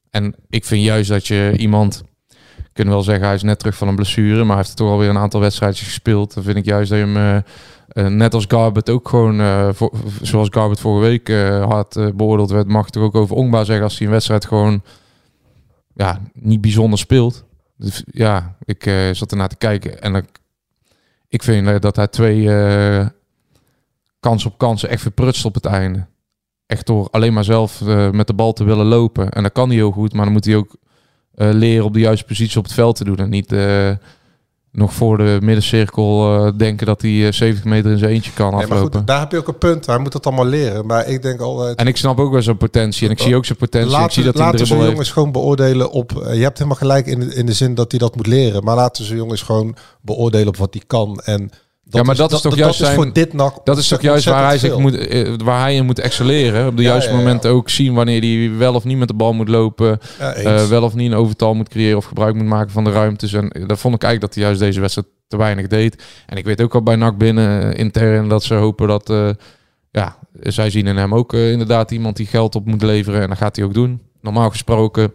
En 0.10 0.36
ik 0.50 0.66
vind 0.66 0.84
juist 0.84 1.10
dat 1.10 1.28
je 1.28 1.54
iemand... 1.58 2.04
kunnen 2.78 2.94
wel 2.94 3.04
zeggen, 3.04 3.26
hij 3.26 3.36
is 3.36 3.44
net 3.44 3.60
terug 3.60 3.76
van 3.76 3.88
een 3.88 3.96
blessure. 3.96 4.38
Maar 4.44 4.56
hij 4.56 4.66
heeft 4.66 4.78
toch 4.78 4.90
alweer 4.90 5.10
een 5.10 5.18
aantal 5.18 5.40
wedstrijdjes 5.40 5.88
gespeeld. 5.88 6.34
Dan 6.34 6.44
vind 6.44 6.58
ik 6.58 6.66
juist 6.66 6.90
dat 6.90 7.00
je 7.00 7.06
hem... 7.06 7.18
eh, 7.18 7.38
eh, 7.88 8.12
net 8.12 8.34
als 8.34 8.46
Garbert 8.48 8.90
ook 8.90 9.10
gewoon, 9.10 9.40
eh, 9.40 9.70
voor- 9.74 9.94
zoals 10.22 10.48
Garbert 10.52 10.80
vorige 10.80 11.08
week 11.10 11.30
eh, 11.30 11.66
hard 11.66 12.16
beoordeeld 12.16 12.50
werd, 12.50 12.68
mag 12.68 12.90
toch 12.90 13.04
ook 13.04 13.16
over 13.16 13.36
Ongba 13.36 13.64
zeggen 13.64 13.84
als 13.84 13.98
hij 13.98 14.06
een 14.08 14.14
wedstrijd 14.14 14.46
gewoon 14.46 14.82
ja, 15.94 16.22
niet 16.34 16.62
bijzonder 16.62 17.00
speelt. 17.00 17.46
Dus, 17.78 18.04
ja, 18.12 18.56
ik 18.64 18.92
zat 19.12 19.32
ernaar 19.32 19.48
te 19.50 19.56
kijken 19.56 20.02
en 20.02 20.16
ik, 20.16 20.26
ik 21.28 21.44
vind 21.44 21.82
dat 21.82 21.96
hij 21.96 22.08
twee 22.08 22.48
kans 24.20 24.46
op 24.46 24.58
kansen 24.58 24.90
echt 24.90 25.02
verprutst 25.02 25.46
op 25.46 25.54
het 25.54 25.66
einde. 25.66 26.06
Echt 26.66 26.86
door 26.86 27.08
alleen 27.12 27.34
maar 27.34 27.44
zelf 27.44 27.82
met 28.12 28.28
de 28.28 28.34
bal 28.34 28.54
te 28.54 28.64
willen 28.64 28.86
lopen. 28.86 29.30
En 29.32 29.44
dat 29.44 29.52
kan 29.52 29.68
hij 29.68 29.78
heel 29.78 29.92
goed, 29.92 30.14
maar 30.14 30.24
dan 30.24 30.34
moet 30.34 30.46
hij 30.46 30.56
ook 30.56 30.76
eh, 31.38 31.50
leren 31.52 31.86
op 31.86 31.94
de 31.94 32.00
juiste 32.00 32.26
positie 32.26 32.58
op 32.58 32.64
het 32.64 32.74
veld 32.74 32.96
te 32.96 33.04
doen. 33.04 33.18
En 33.18 33.30
niet 33.30 33.52
eh, 33.52 33.92
nog 34.72 34.94
voor 34.94 35.18
de 35.18 35.38
middencirkel 35.42 36.36
eh, 36.46 36.52
denken 36.58 36.86
dat 36.86 37.02
hij 37.02 37.26
eh, 37.26 37.32
70 37.32 37.64
meter 37.66 37.92
in 37.92 37.98
zijn 37.98 38.12
eentje 38.12 38.32
kan 38.34 38.46
Nee, 38.46 38.68
maar 38.68 38.78
aflopen. 38.78 38.98
goed, 39.00 39.08
daar 39.08 39.20
heb 39.20 39.32
je 39.32 39.38
ook 39.38 39.48
een 39.48 39.58
punt. 39.58 39.86
Hij 39.86 39.98
moet 39.98 40.12
dat 40.12 40.26
allemaal 40.26 40.46
leren. 40.46 40.86
Maar 40.86 41.08
ik 41.08 41.22
denk 41.22 41.40
al... 41.40 41.68
En 41.76 41.88
ik 41.88 41.98
snap 41.98 42.20
ook 42.20 42.32
wel 42.32 42.42
zijn 42.42 42.58
potentie. 42.58 43.08
En 43.08 43.14
ik 43.14 43.20
zie 43.20 43.36
ook 43.36 43.46
zijn 43.46 43.58
potentie. 43.58 43.90
ik 43.90 43.96
Laten, 43.98 44.14
zie 44.14 44.24
dat 44.24 44.34
hij 44.34 44.44
laten 44.44 44.68
heeft. 44.76 44.90
jongens 44.90 45.12
gewoon 45.12 45.32
beoordelen 45.32 45.92
op... 45.92 46.12
je 46.12 46.42
hebt 46.42 46.58
helemaal 46.58 46.78
gelijk 46.80 47.06
in 47.06 47.20
de, 47.20 47.36
in 47.36 47.46
de 47.46 47.54
zin 47.54 47.76
dat 47.76 47.92
hij 47.92 48.00
dat 48.00 48.16
moet 48.16 48.28
leren. 48.28 48.64
Maar 48.64 48.76
laten 48.76 49.06
ze 49.06 49.16
jongens 49.16 49.42
gewoon 49.42 49.76
beoordelen 50.02 50.48
op 50.48 50.58
wat 50.58 50.74
hij 50.74 50.84
kan. 50.88 51.22
En 51.26 51.52
ja, 51.90 52.04
maar 52.04 52.16
dat, 52.16 52.32
is 52.32 52.42
toch 52.42 52.56
juist 52.56 52.80
dat 52.80 52.88
is 52.88 52.94
zijn, 52.94 53.04
voor 53.04 53.14
dit 53.14 53.34
nak 53.34 53.66
Dat 53.66 53.78
is 53.78 53.88
toch 53.88 54.02
juist 54.02 54.26
waar 54.26 54.46
hij, 54.46 54.58
zich 54.58 54.78
moet, 54.78 54.98
eh, 54.98 55.34
waar 55.44 55.60
hij 55.60 55.76
in 55.76 55.86
moet 55.86 56.00
excelleren. 56.00 56.68
Op 56.68 56.78
de 56.78 56.84
Ja, 56.84 56.90
juiste 56.90 57.12
ja, 57.12 57.18
momenten 57.18 57.52
ook 57.52 57.70
zien 57.70 57.94
wanneer 57.94 58.22
hij 58.22 58.58
wel 58.58 58.74
of 58.74 58.84
niet 58.84 58.98
met 58.98 59.08
de 59.08 59.14
bal 59.14 59.34
moet 59.34 59.48
lopen. 59.48 60.00
Eh, 60.20 60.66
wel 60.66 60.84
of 60.84 60.96
niet 60.96 61.12
een 61.12 61.18
overtal 61.18 61.54
moet 61.54 61.70
creëren 61.70 61.98
of 61.98 62.06
gebruik 62.06 62.36
moet 62.36 62.46
maken 62.46 62.72
van 62.72 62.84
de 62.84 62.92
ruimtes. 62.92 63.34
En 63.34 63.50
eh, 63.50 63.68
dat 63.68 63.80
vond 63.80 63.96
ik 63.96 64.04
eigenlijk 64.04 64.22
dat 64.22 64.34
hij 64.34 64.44
juist 64.44 64.60
deze 64.60 64.80
wedstrijd 64.80 65.08
te 65.28 65.38
weinig 65.38 65.68
deed. 65.68 66.04
En 66.26 66.38
ik 66.38 66.46
weet 66.46 66.62
ook 66.62 66.74
al 66.74 66.84
bij 66.84 66.96
NAC 66.96 67.18
binnen 67.18 67.76
intern 67.76 68.28
dat 68.28 68.44
ze 68.44 68.54
hopen 68.54 68.88
dat... 68.88 69.14
ja, 69.92 70.18
zij 70.40 70.70
zien 70.70 70.88
in 70.88 70.98
hem 70.98 71.16
ook 71.16 71.34
inderdaad 71.34 71.92
iemand 71.92 72.16
die 72.16 72.26
geld 72.26 72.56
op 72.56 72.66
moet 72.66 72.82
leveren. 72.82 73.22
En 73.22 73.30
dat 73.30 73.38
gaat 73.38 73.56
hij 73.56 73.66
ook 73.66 73.74
doen. 73.74 74.02
Normaal 74.22 74.50
gesproken, 74.50 75.14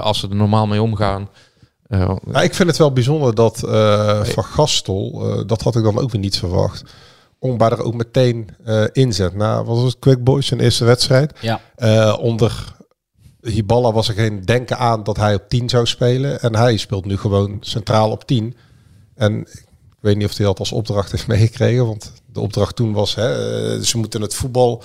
als 0.00 0.18
ze 0.18 0.28
er 0.28 0.36
normaal 0.36 0.66
mee 0.66 0.82
omgaan... 0.82 1.28
Maar 2.24 2.44
ik 2.44 2.54
vind 2.54 2.68
het 2.68 2.78
wel 2.78 2.92
bijzonder 2.92 3.34
dat 3.34 3.62
eh, 3.62 4.24
Van 4.24 4.44
Gastel, 4.44 5.20
eh, 5.22 5.46
dat 5.46 5.62
had 5.62 5.76
ik 5.76 5.82
dan 5.82 5.98
ook 5.98 6.10
weer 6.10 6.20
niet 6.20 6.38
verwacht, 6.38 6.82
Ongba 7.38 7.70
er 7.70 7.82
ook 7.82 7.94
meteen 7.94 8.48
eh 8.64 8.84
inzet. 8.92 9.34
Nou, 9.34 9.64
wat 9.64 9.76
was 9.76 9.92
het 9.92 9.98
Quick 9.98 10.24
Boys 10.24 10.46
zijn 10.46 10.60
eerste 10.60 10.84
wedstrijd? 10.84 11.32
Ja. 11.40 11.60
Eh, 11.76 12.16
onder 12.20 12.74
Hiballa 13.40 13.92
was 13.92 14.08
er 14.08 14.14
geen 14.14 14.44
denken 14.44 14.78
aan 14.78 15.02
dat 15.02 15.16
hij 15.16 15.34
op 15.34 15.48
10 15.48 15.68
zou 15.68 15.86
spelen. 15.86 16.40
En 16.40 16.56
hij 16.56 16.76
speelt 16.76 17.04
nu 17.04 17.16
gewoon 17.16 17.56
centraal 17.60 18.10
op 18.10 18.26
10. 18.26 18.56
En 19.14 19.40
ik 19.40 19.98
weet 20.00 20.16
niet 20.16 20.26
of 20.26 20.36
hij 20.36 20.46
dat 20.46 20.58
als 20.58 20.72
opdracht 20.72 21.10
heeft 21.10 21.26
meegekregen, 21.36 21.86
want 21.86 22.12
de 22.32 22.40
opdracht 22.40 22.76
toen 22.76 22.92
was, 22.92 23.14
hè, 23.14 23.84
ze 23.84 23.98
moeten 23.98 24.20
het 24.20 24.34
voetbal... 24.34 24.82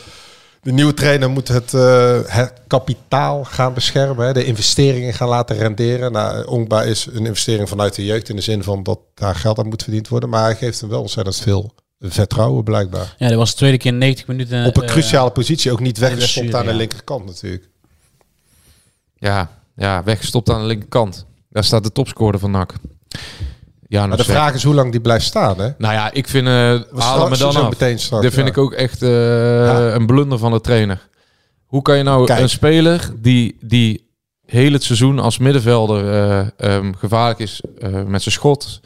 De 0.66 0.72
nieuwe 0.72 0.94
trainer 0.94 1.30
moet 1.30 1.48
het, 1.48 1.74
eh, 1.74 2.20
het 2.26 2.54
kapitaal 2.68 3.44
gaan 3.44 3.74
beschermen, 3.74 4.26
hè, 4.26 4.34
de 4.34 4.46
investeringen 4.46 5.14
gaan 5.14 5.28
laten 5.28 5.56
renderen. 5.56 6.12
Nou, 6.12 6.46
Ongba 6.46 6.84
is 6.84 7.08
een 7.12 7.26
investering 7.26 7.70
vanuit 7.70 7.96
de 7.96 8.06
jeugd 8.06 8.30
in 8.30 8.36
de 8.36 8.42
zin 8.42 8.64
van 8.64 8.84
dat 8.84 9.00
daar 9.14 9.36
geld 9.36 9.60
aan 9.60 9.68
moet 9.68 9.84
verdiend 9.84 10.08
worden. 10.08 10.30
Maar 10.30 10.44
hij 10.44 10.56
geeft 10.56 10.80
hem 10.80 10.90
wel 10.90 11.02
ontzettend 11.02 11.36
veel 11.36 11.74
vertrouwen 12.00 12.64
blijkbaar. 12.64 13.16
Ja, 13.18 13.28
dat 13.28 13.38
was 13.38 13.50
de 13.50 13.56
tweede 13.56 13.78
keer 13.78 13.92
in 13.92 13.98
90 13.98 14.28
minuten. 14.28 14.66
Op 14.66 14.78
een 14.78 14.84
eh, 14.84 14.90
cruciale 14.90 15.32
positie, 15.32 15.72
ook 15.72 15.80
niet 15.80 15.98
weggestopt 15.98 16.56
aan 16.56 16.66
de 16.66 16.72
ja. 16.72 16.78
linkerkant 16.78 17.26
natuurlijk. 17.26 17.70
Ja, 19.16 19.50
ja, 19.76 20.04
weggestopt 20.04 20.50
aan 20.50 20.62
de 20.62 20.68
linkerkant. 20.68 21.26
Daar 21.50 21.64
staat 21.64 21.84
de 21.84 21.92
topscorer 21.92 22.40
van 22.40 22.52
NAC. 22.52 22.74
Ja, 23.96 24.08
Maar 24.08 24.18
de 24.18 24.24
vraag 24.24 24.54
is 24.54 24.64
hoe 24.64 24.74
lang 24.74 24.92
die 24.92 25.02
blijft 25.02 25.26
staan. 25.26 25.60
Hè? 25.60 25.70
Nou 25.78 25.94
ja, 25.94 26.12
ik 26.12 26.28
vind... 26.28 26.48
eh 26.48 26.54
haal 26.54 26.80
straks- 26.90 27.30
me 27.30 27.38
dan 27.38 27.56
af. 27.64 27.70
meteen 27.70 28.00
Dat 28.10 28.22
vind 28.22 28.36
ja. 28.36 28.46
ik 28.46 28.58
ook 28.58 28.74
echt 28.74 29.02
eh, 29.02 29.94
een 29.94 30.06
blunder 30.06 30.38
van 30.38 30.52
de 30.52 30.62
trainer. 30.62 31.08
Hoe 31.66 31.82
kan 31.82 31.98
je 31.98 32.04
nou 32.04 32.26
Kijk. 32.26 32.40
een 32.40 32.50
speler 32.50 33.12
die, 33.22 33.58
die 33.62 34.10
heel 34.46 34.72
het 34.72 34.84
seizoen 34.84 35.20
als 35.20 35.38
middenvelder 35.38 36.12
eh, 36.12 36.48
ehm, 36.58 36.94
gevaarlijk 36.94 37.40
is 37.40 37.62
eh, 37.80 38.04
met 38.04 38.22
zijn 38.22 38.34
schot, 38.36 38.80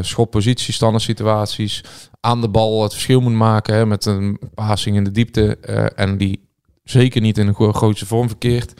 schotpositie, 0.00 0.74
standaard 0.74 1.02
situaties, 1.02 1.84
aan 2.20 2.40
de 2.40 2.48
bal 2.48 2.82
het 2.82 2.92
verschil 2.92 3.20
moet 3.20 3.32
maken 3.32 3.74
hè, 3.74 3.86
met 3.86 4.04
een 4.04 4.38
passing 4.54 4.96
in 4.96 5.04
de 5.04 5.10
diepte 5.10 5.56
en 5.96 6.16
die 6.16 6.48
zeker 6.84 7.20
niet 7.20 7.38
in 7.38 7.46
een 7.46 7.54
gro- 7.54 7.72
grootste 7.72 8.06
vorm 8.06 8.28
verkeert. 8.28 8.72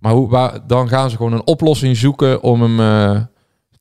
Maar 0.00 0.12
hoe, 0.12 0.28
waar, 0.28 0.66
dan 0.66 0.88
gaan 0.88 1.10
ze 1.10 1.16
gewoon 1.16 1.32
een 1.32 1.46
oplossing 1.46 1.96
zoeken 1.96 2.42
om 2.42 2.62
hem 2.62 3.26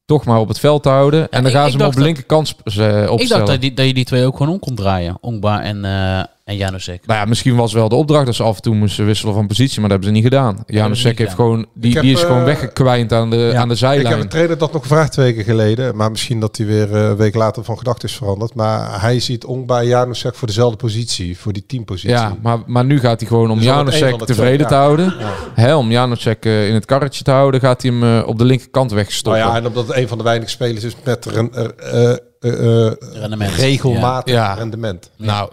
toch 0.07 0.25
maar 0.25 0.39
op 0.39 0.47
het 0.47 0.59
veld 0.59 0.83
te 0.83 0.89
houden. 0.89 1.21
en 1.21 1.43
dan 1.43 1.51
ik- 1.51 1.57
gaan 1.57 1.71
ze 1.71 1.77
hem 1.77 1.85
op 1.87 1.93
de 1.95 2.01
linkerkant 2.01 2.47
sp- 2.47 2.59
eh, 2.65 2.65
opstellen. 2.73 3.19
Ik 3.19 3.27
dacht 3.29 3.47
dat, 3.47 3.61
die, 3.61 3.73
dat 3.73 3.85
je 3.85 3.93
die 3.93 4.05
twee 4.05 4.25
ook 4.25 4.37
gewoon 4.37 4.51
om 4.51 4.59
kon 4.59 4.75
draaien. 4.75 5.17
Ongba 5.21 5.61
en, 5.63 5.85
eh 5.85 6.23
en 6.47 6.55
Janusek. 6.55 7.05
Nou 7.05 7.19
ja, 7.19 7.25
misschien 7.25 7.55
was 7.55 7.73
wel 7.73 7.89
de 7.89 7.95
opdracht 7.95 8.25
dat 8.25 8.35
ze 8.35 8.43
af 8.43 8.55
en 8.55 8.61
toe 8.61 8.75
moesten 8.75 9.05
wisselen 9.05 9.33
van 9.33 9.47
positie, 9.47 9.79
maar 9.79 9.89
dat 9.89 9.99
hebben 9.99 10.07
ze 10.07 10.13
niet 10.13 10.23
gedaan. 10.33 10.63
Janus 10.67 11.01
ze 11.01 11.07
niet 11.07 11.17
heeft 11.17 11.31
gedaan. 11.31 11.45
gewoon, 11.45 11.65
die, 11.73 11.89
Ik 11.89 11.93
heb, 11.95 12.03
die 12.03 12.13
is 12.13 12.21
gewoon 12.21 12.39
eh, 12.39 12.45
weggekwijnd 12.45 13.13
aan 13.13 13.29
de, 13.29 13.53
aan 13.55 13.67
de 13.67 13.73
Ik 13.73 13.79
zijlijn. 13.79 14.07
heb 14.07 14.19
een 14.19 14.29
trainer 14.29 14.57
dat 14.57 14.73
nog 14.73 14.81
gevraagd 14.81 15.11
twee 15.11 15.25
weken 15.25 15.43
geleden. 15.43 15.95
Maar 15.95 16.11
misschien 16.11 16.39
dat 16.39 16.57
hij 16.57 16.65
weer 16.65 16.95
eh, 16.95 17.03
een 17.03 17.15
week 17.15 17.35
later 17.35 17.63
van 17.63 17.77
gedachten 17.77 18.09
is 18.09 18.15
veranderd. 18.15 18.53
Maar 18.53 19.01
hij 19.01 19.19
ziet 19.19 19.45
Ongba 19.45 19.83
Janusek 19.83 20.35
voor 20.35 20.47
dezelfde 20.47 20.77
positie. 20.77 21.37
Voor 21.37 21.53
die 21.53 21.65
teampositie. 21.67 22.09
ja, 22.17 22.35
maar, 22.41 22.57
maar 22.65 22.85
nu 22.85 22.99
gaat 22.99 23.19
hij 23.19 23.29
gewoon 23.29 23.49
om 23.51 23.57
Dus 23.57 23.65
Janusek 23.65 24.17
tevreden 24.19 24.35
twee, 24.35 24.67
te 24.67 24.73
ja. 24.73 24.79
houden. 24.79 25.13
Hè, 25.53 25.75
om 25.75 25.91
Janusek 25.91 26.45
eh, 26.45 26.67
in 26.67 26.73
het 26.73 26.85
karretje 26.85 27.23
te 27.23 27.31
houden, 27.31 27.59
gaat 27.59 27.81
hij 27.81 27.91
hem 27.91 28.21
op 28.23 28.37
de 28.37 28.45
linkerkant 28.45 28.89
Nou 28.91 29.01
wegstoppen. 29.01 29.41
ja, 29.41 29.55
en 29.55 29.65
omdat 29.67 29.87
het 29.87 29.97
een 29.97 30.07
van 30.07 30.17
de 30.17 30.23
weinige 30.23 30.51
spelers 30.51 30.83
is 30.83 30.95
met 31.03 31.25
eh, 31.25 31.37
eh, 31.39 32.09
eh, 32.39 32.87
eh, 32.87 32.93
Rendement. 33.13 33.53
regelmatig 33.55 34.33
Ja. 34.33 34.53
rendement. 34.53 35.09
Nou, 35.15 35.51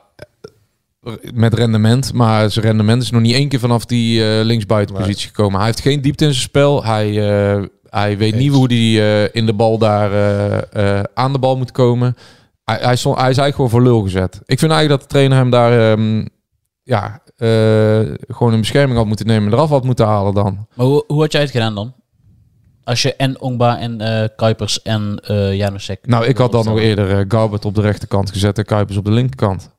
met 1.35 1.55
rendement, 1.55 2.12
maar 2.12 2.51
zijn 2.51 2.64
rendement 2.64 3.03
is 3.03 3.11
nog 3.11 3.21
niet 3.21 3.35
één 3.35 3.49
keer 3.49 3.59
vanaf 3.59 3.85
die 3.85 4.25
eh 4.38 4.45
linksbuitenpositie 4.45 5.27
gekomen. 5.29 5.57
Hij 5.57 5.67
heeft 5.67 5.81
geen 5.81 6.01
diepte 6.01 6.25
in 6.25 6.31
zijn 6.31 6.43
spel. 6.43 6.85
Hij, 6.85 7.09
eh, 7.09 7.62
hij 7.88 8.19
weet 8.19 8.35
niet 8.35 8.53
hoe 8.53 8.67
hij 8.67 9.23
eh, 9.25 9.29
in 9.33 9.47
de 9.47 9.53
bal 9.55 9.79
daar 9.79 10.12
eh, 10.12 10.99
eh, 10.99 11.05
aan 11.14 11.33
de 11.33 11.38
bal 11.38 11.57
moet 11.57 11.73
komen. 11.73 12.17
Hij, 12.64 12.79
hij, 12.81 12.97
stond, 12.97 13.19
hij 13.19 13.31
is 13.31 13.38
eigenlijk 13.38 13.55
gewoon 13.55 13.71
voor 13.71 13.83
lul 13.83 14.03
gezet. 14.03 14.40
Ik 14.47 14.59
vind 14.59 14.73
eigenlijk 14.73 15.01
dat 15.01 15.11
de 15.11 15.14
trainer 15.17 15.38
hem 15.38 15.51
daar 15.51 15.90
ehm, 15.93 16.27
ja, 16.83 17.23
eh, 17.37 18.01
gewoon 18.29 18.53
een 18.53 18.61
bescherming 18.61 18.99
had 18.99 19.07
moeten 19.07 19.27
nemen 19.27 19.47
en 19.47 19.53
eraf 19.53 19.69
had 19.69 19.85
moeten 19.85 20.07
halen 20.07 20.35
dan. 20.35 20.67
Maar 20.75 20.87
hoe, 20.87 21.05
hoe 21.07 21.21
had 21.21 21.33
jij 21.33 21.40
het 21.40 21.51
gedaan 21.51 21.75
dan? 21.75 21.95
Als 22.85 23.03
je 23.03 23.14
en 23.14 23.40
Ongba 23.40 23.79
en 23.79 24.01
eh 24.01 24.29
Kuipers 24.37 24.83
en 24.83 25.21
eh 25.27 25.55
Janusek... 25.55 26.07
Nou, 26.07 26.25
ik 26.25 26.38
had 26.38 26.53
dan 26.53 26.64
nog 26.64 26.79
eerder 26.79 27.19
eh, 27.19 27.25
Garbert 27.29 27.64
op 27.64 27.75
de 27.75 27.81
rechterkant 27.81 28.31
gezet 28.31 28.59
en 28.59 28.64
Kuipers 28.64 28.97
op 28.97 29.05
de 29.05 29.11
linkerkant. 29.11 29.71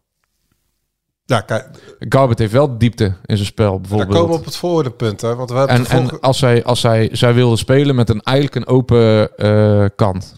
Ja, 1.28 1.42
kijk, 1.42 1.68
Garbert 2.00 2.40
heeft 2.40 2.52
wel 2.52 2.78
diepte 2.78 3.06
in 3.26 3.36
zijn 3.36 3.48
spel 3.48 3.80
bijvoorbeeld. 3.80 4.12
komen 4.12 4.30
we 4.30 4.38
op 4.38 4.46
het 4.46 4.56
volgende 4.56 4.92
punt. 4.92 5.22
Hè, 5.22 5.36
want 5.36 5.50
we 5.50 5.58
hebben 5.58 5.76
En, 5.76 5.86
en 5.86 6.20
als 6.20 6.38
zij, 6.38 6.64
als 6.64 6.80
zij, 6.80 7.10
zij 7.12 7.34
wilde 7.34 7.58
spelen 7.58 7.96
met 7.96 8.10
een 8.10 8.22
eigenlijk 8.22 8.56
een 8.56 8.68
open 8.68 9.38
eh, 9.38 9.86
kant. 9.96 10.36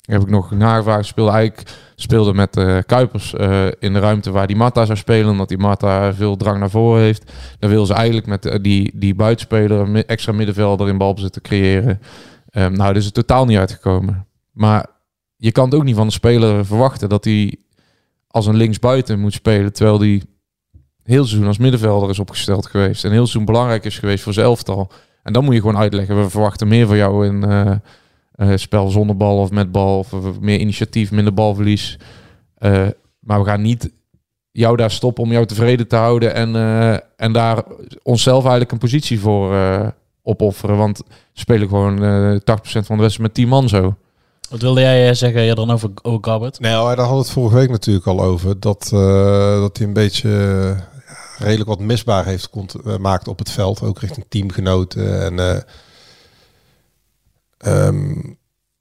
Heb 0.00 0.20
ik 0.20 0.30
nog 0.30 0.50
nagevraagd. 0.50 1.06
Speelde 1.06 1.30
eigenlijk 1.30 1.70
speelde 1.94 2.34
met 2.34 2.56
eh, 2.56 2.78
Kuipers 2.86 3.34
eh, 3.34 3.66
in 3.78 3.92
de 3.92 3.98
ruimte 3.98 4.30
waar 4.30 4.46
die 4.46 4.56
Marta 4.56 4.84
zou 4.84 4.98
spelen, 4.98 5.30
omdat 5.30 5.48
die 5.48 5.58
Marta 5.58 6.14
veel 6.14 6.36
drang 6.36 6.58
naar 6.58 6.70
voren 6.70 7.02
heeft. 7.02 7.32
Dan 7.58 7.70
wil 7.70 7.86
ze 7.86 7.94
eigenlijk 7.94 8.26
met 8.26 8.58
die, 8.62 8.90
die 8.94 9.14
buitenspeler 9.14 10.04
extra 10.06 10.32
middenvelder 10.32 10.88
in 10.88 10.98
balbezit 10.98 11.32
te 11.32 11.40
creëren. 11.40 12.00
Ehm, 12.48 12.72
nou, 12.72 12.92
dat 12.92 13.02
is 13.02 13.06
er 13.06 13.12
totaal 13.12 13.44
niet 13.44 13.58
uitgekomen. 13.58 14.26
Maar 14.52 14.86
je 15.36 15.52
kan 15.52 15.64
het 15.64 15.74
ook 15.74 15.84
niet 15.84 15.96
van 15.96 16.06
de 16.06 16.12
speler 16.12 16.66
verwachten 16.66 17.08
dat 17.08 17.24
hij 17.24 17.56
als 18.34 18.46
een 18.46 18.56
linksbuiten 18.56 19.20
moet 19.20 19.32
spelen, 19.32 19.72
terwijl 19.72 19.98
die 19.98 20.22
heel 21.02 21.24
seizoen 21.24 21.46
als 21.46 21.58
middenvelder 21.58 22.10
is 22.10 22.18
opgesteld 22.18 22.66
geweest. 22.66 23.04
En 23.04 23.10
heel 23.10 23.26
seizoen 23.26 23.44
belangrijk 23.44 23.84
is 23.84 23.98
geweest 23.98 24.22
voor 24.24 24.32
zijn. 24.32 24.56
En 25.22 25.32
dan 25.32 25.44
moet 25.44 25.54
je 25.54 25.60
gewoon 25.60 25.76
uitleggen, 25.76 26.22
we 26.22 26.30
verwachten 26.30 26.68
meer 26.68 26.86
van 26.86 26.96
jou 26.96 27.26
in 27.26 27.44
eh, 27.44 27.70
eh, 28.32 28.56
spel 28.56 28.88
zonder 28.88 29.16
bal 29.16 29.38
of 29.38 29.50
met 29.50 29.72
bal. 29.72 29.98
Of, 29.98 30.12
of 30.12 30.40
meer 30.40 30.58
initiatief, 30.58 31.10
minder 31.10 31.34
balverlies. 31.34 31.98
Eh, 32.54 32.86
maar 33.18 33.38
we 33.38 33.46
gaan 33.46 33.62
niet 33.62 33.92
jou 34.50 34.76
daar 34.76 34.90
stoppen 34.90 35.22
om 35.22 35.32
jou 35.32 35.46
tevreden 35.46 35.88
te 35.88 35.96
houden. 35.96 36.34
En, 36.34 36.56
eh, 36.56 36.96
en 37.16 37.32
daar 37.32 37.64
onszelf 38.02 38.40
eigenlijk 38.40 38.72
een 38.72 38.78
positie 38.78 39.20
voor 39.20 39.54
eh, 39.54 39.88
opofferen. 40.22 40.76
Want 40.76 41.02
spelen 41.32 41.68
gewoon 41.68 42.04
eh 42.04 42.36
80% 42.36 42.86
van 42.86 42.96
de 42.96 43.02
wedstrijd 43.02 43.18
met 43.18 43.34
10 43.34 43.48
man 43.48 43.68
zo. 43.68 43.96
Wat 44.50 44.60
wilde 44.60 44.80
jij 44.80 45.08
eh, 45.08 45.14
zeggen 45.14 45.46
dan 45.54 45.70
over, 45.70 45.90
over? 46.02 46.60
Nee, 46.60 46.76
maar 46.76 46.96
daar 46.96 47.04
we 47.16 47.22
het 47.22 47.30
vorige 47.30 47.56
week 47.56 47.70
natuurlijk 47.70 48.06
al 48.06 48.22
over. 48.22 48.60
Dat, 48.60 48.90
eh, 48.92 49.60
dat 49.60 49.76
hij 49.76 49.86
een 49.86 49.92
beetje... 49.92 50.30
eh, 50.76 50.92
redelijk 51.38 51.68
wat 51.68 51.78
misbaar 51.78 52.24
heeft 52.24 52.50
uh, 52.86 52.96
maakt 52.96 53.28
op 53.28 53.38
het 53.38 53.50
veld. 53.50 53.82
Ook 53.82 54.00
richting 54.00 54.26
teamgenoten. 54.28 55.22
En 55.38 55.64
um, 57.66 58.38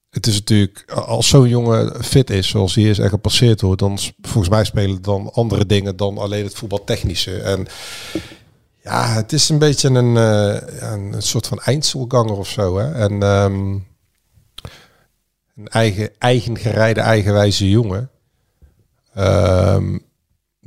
het 0.10 0.28
is 0.28 0.34
natuurlijk, 0.34 0.92
als 0.92 1.28
zo'n 1.28 1.50
jongen 1.50 2.04
fit 2.04 2.30
is, 2.30 2.48
zoals 2.48 2.76
hij 2.76 2.84
is 2.84 3.00
en 3.00 3.10
gepasseerd 3.10 3.62
wordt, 3.62 3.80
dan 3.80 3.98
volgens 4.22 4.50
mij 4.50 4.64
spelen 4.64 5.02
dan 5.02 5.34
andere 5.34 5.66
dingen 5.66 5.96
dan 5.96 6.18
alleen 6.18 6.44
het 6.44 6.56
voetbaltechnische. 6.56 7.38
En 7.38 7.68
ja, 8.84 9.08
het 9.08 9.34
is 9.34 9.50
een 9.50 9.60
beetje 9.60 9.90
een, 9.90 10.16
een 10.94 11.22
soort 11.22 11.48
van 11.48 11.60
eindselganger 11.60 12.38
of 12.38 12.48
zo. 12.48 12.78
Hè? 12.78 12.92
En 12.92 13.24
um, 13.24 13.86
een 15.56 15.68
eigen, 15.68 16.10
eigen 16.18 16.58
gerijde, 16.58 17.02
eigenwijze 17.02 17.70
jongen. 17.70 18.10
Um, 19.18 20.02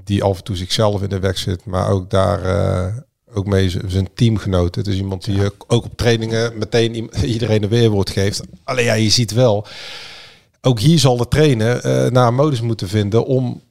die 0.05 0.23
af 0.23 0.39
en 0.39 0.45
toe 0.45 0.57
zichzelf 0.57 1.03
in 1.03 1.09
de 1.09 1.19
weg 1.19 1.39
zit, 1.39 1.65
maar 1.65 1.91
ook 1.91 2.11
daar 2.11 2.45
uh, 2.45 2.97
ook 3.35 3.47
mee 3.47 3.71
zijn 3.87 4.09
teamgenoten. 4.15 4.83
Het 4.83 4.91
is 4.91 4.99
iemand 4.99 5.25
die 5.25 5.37
ja. 5.37 5.51
ook 5.67 5.85
op 5.85 5.97
trainingen 5.97 6.59
meteen 6.59 6.95
iedereen 7.25 7.63
een 7.63 7.69
weerwoord 7.69 8.11
geeft. 8.11 8.41
Alleen 8.65 8.85
ja, 8.85 8.95
je 8.95 9.11
ziet 9.11 9.33
wel, 9.33 9.67
ook 10.61 10.81
hier 10.81 10.99
zal 10.99 11.17
de 11.17 11.29
trainer 11.29 11.77
uh, 11.77 12.11
naar 12.11 12.27
een 12.27 12.35
modus 12.35 12.61
moeten 12.61 12.89
vinden 12.89 13.25
om 13.25 13.63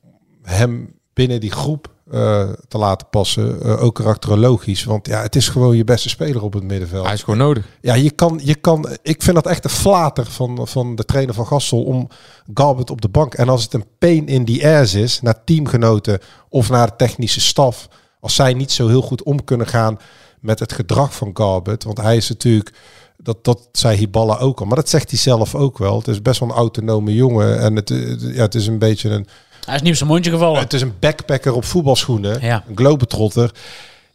hem 0.41 0.94
binnen 1.15 1.39
die 1.39 1.51
groep 1.51 1.93
uh, 2.12 2.49
te 2.67 2.78
laten 2.78 3.08
passen. 3.10 3.60
Uh, 3.63 3.84
ook 3.84 3.95
karakterologisch. 3.95 4.84
Want 4.84 5.08
ja, 5.08 5.21
het 5.21 5.36
is 5.36 5.49
gewoon 5.49 5.78
je 5.78 5.84
beste 5.84 6.10
speler 6.10 6.43
op 6.43 6.54
het 6.54 6.63
middenveld. 6.63 7.06
Hij 7.06 7.13
is 7.13 7.23
gewoon 7.23 7.39
nodig. 7.39 7.65
Ja, 7.82 7.93
je 7.93 8.12
kan, 8.12 8.39
je 8.43 8.56
kan, 8.56 8.88
ik 9.01 9.23
vind 9.23 9.36
dat 9.36 9.47
echt 9.47 9.63
een 9.63 9.69
flater 9.69 10.25
van, 10.25 10.67
van 10.67 10.95
de 10.95 11.06
trainer 11.06 11.36
van 11.36 11.47
Gassel 11.47 11.84
om 11.84 12.08
Galbert 12.54 12.89
op 12.89 13.01
de 13.01 13.10
bank. 13.10 13.34
En 13.34 13.49
als 13.49 13.63
het 13.63 13.73
een 13.73 13.86
pain 13.99 14.28
in 14.28 14.45
the 14.45 14.78
ass 14.80 14.93
is, 14.93 15.21
naar 15.21 15.43
teamgenoten 15.43 16.19
of 16.49 16.69
naar 16.69 16.88
de 16.88 16.95
technische 16.95 17.41
staf 17.41 17.88
als 18.19 18.36
zij 18.36 18.54
niet 18.54 18.71
zo 18.71 18.88
heel 18.88 19.01
goed 19.01 19.23
om 19.23 19.43
kunnen 19.43 19.67
gaan 19.67 19.99
met 20.39 20.60
het 20.60 20.73
gedrag 20.73 21.15
van 21.15 21.30
Garbett. 21.34 21.84
Want 21.84 22.01
hij 22.01 22.15
is 22.15 22.30
natuurlijk, 22.30 22.73
dat, 23.17 23.43
dat 23.43 23.69
zei 23.71 23.97
Hiballa 23.97 24.38
ook 24.38 24.60
al, 24.60 24.65
maar 24.65 24.75
dat 24.75 24.89
zegt 24.89 25.10
hij 25.10 25.19
zelf 25.19 25.56
ook 25.56 25.78
wel. 25.78 25.97
Het 25.97 26.08
is 26.08 26.21
best 26.21 26.39
wel 26.39 26.49
een 26.49 26.56
autonome 26.56 27.13
jongen 27.13 27.60
en 27.60 27.75
het, 27.75 27.89
ja, 28.19 28.41
het 28.41 28.56
is 28.56 28.67
een 28.67 28.80
beetje 28.80 29.10
een... 29.10 29.28
Hij 29.65 29.75
is 29.75 29.82
niet 29.82 29.91
op 29.91 29.97
zijn 29.97 30.10
mondje 30.10 30.32
gevallen. 30.32 30.60
Het 30.60 30.73
is 30.73 30.82
een 30.82 30.93
backpacker 30.99 31.54
op 31.54 31.65
voetbalschoenen, 31.65 32.41
ja. 32.41 32.63
een 32.67 32.78
globetrotter. 32.78 33.51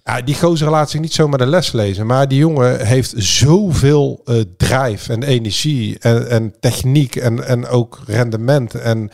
Ja, 0.04 0.20
die 0.20 0.34
gozer 0.34 0.70
laat 0.70 0.90
zich 0.90 1.00
niet 1.00 1.12
zomaar 1.12 1.38
de 1.38 1.46
les 1.46 1.72
lezen. 1.72 2.06
Maar 2.06 2.28
die 2.28 2.38
jongen 2.38 2.86
heeft 2.86 3.12
zoveel 3.16 4.22
uh, 4.24 4.40
drijf 4.56 5.08
en 5.08 5.22
energie 5.22 5.98
en, 5.98 6.30
en 6.30 6.54
techniek 6.60 7.16
en, 7.16 7.46
en 7.46 7.66
ook 7.66 8.00
rendement 8.06 8.74
en 8.74 9.10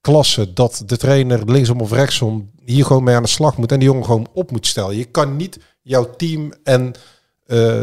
klasse 0.00 0.52
dat 0.52 0.82
de 0.86 0.96
trainer 0.96 1.50
linksom 1.50 1.80
of 1.80 1.92
rechtsom 1.92 2.50
hier 2.64 2.84
gewoon 2.84 3.04
mee 3.04 3.14
aan 3.14 3.22
de 3.22 3.28
slag 3.28 3.56
moet 3.56 3.72
en 3.72 3.78
die 3.78 3.88
jongen 3.88 4.04
gewoon 4.04 4.28
op 4.32 4.50
moet 4.50 4.66
stellen. 4.66 4.96
Je 4.96 5.04
kan 5.04 5.36
niet 5.36 5.58
jouw 5.82 6.10
team 6.16 6.52
en 6.64 6.86
uh, 6.86 6.96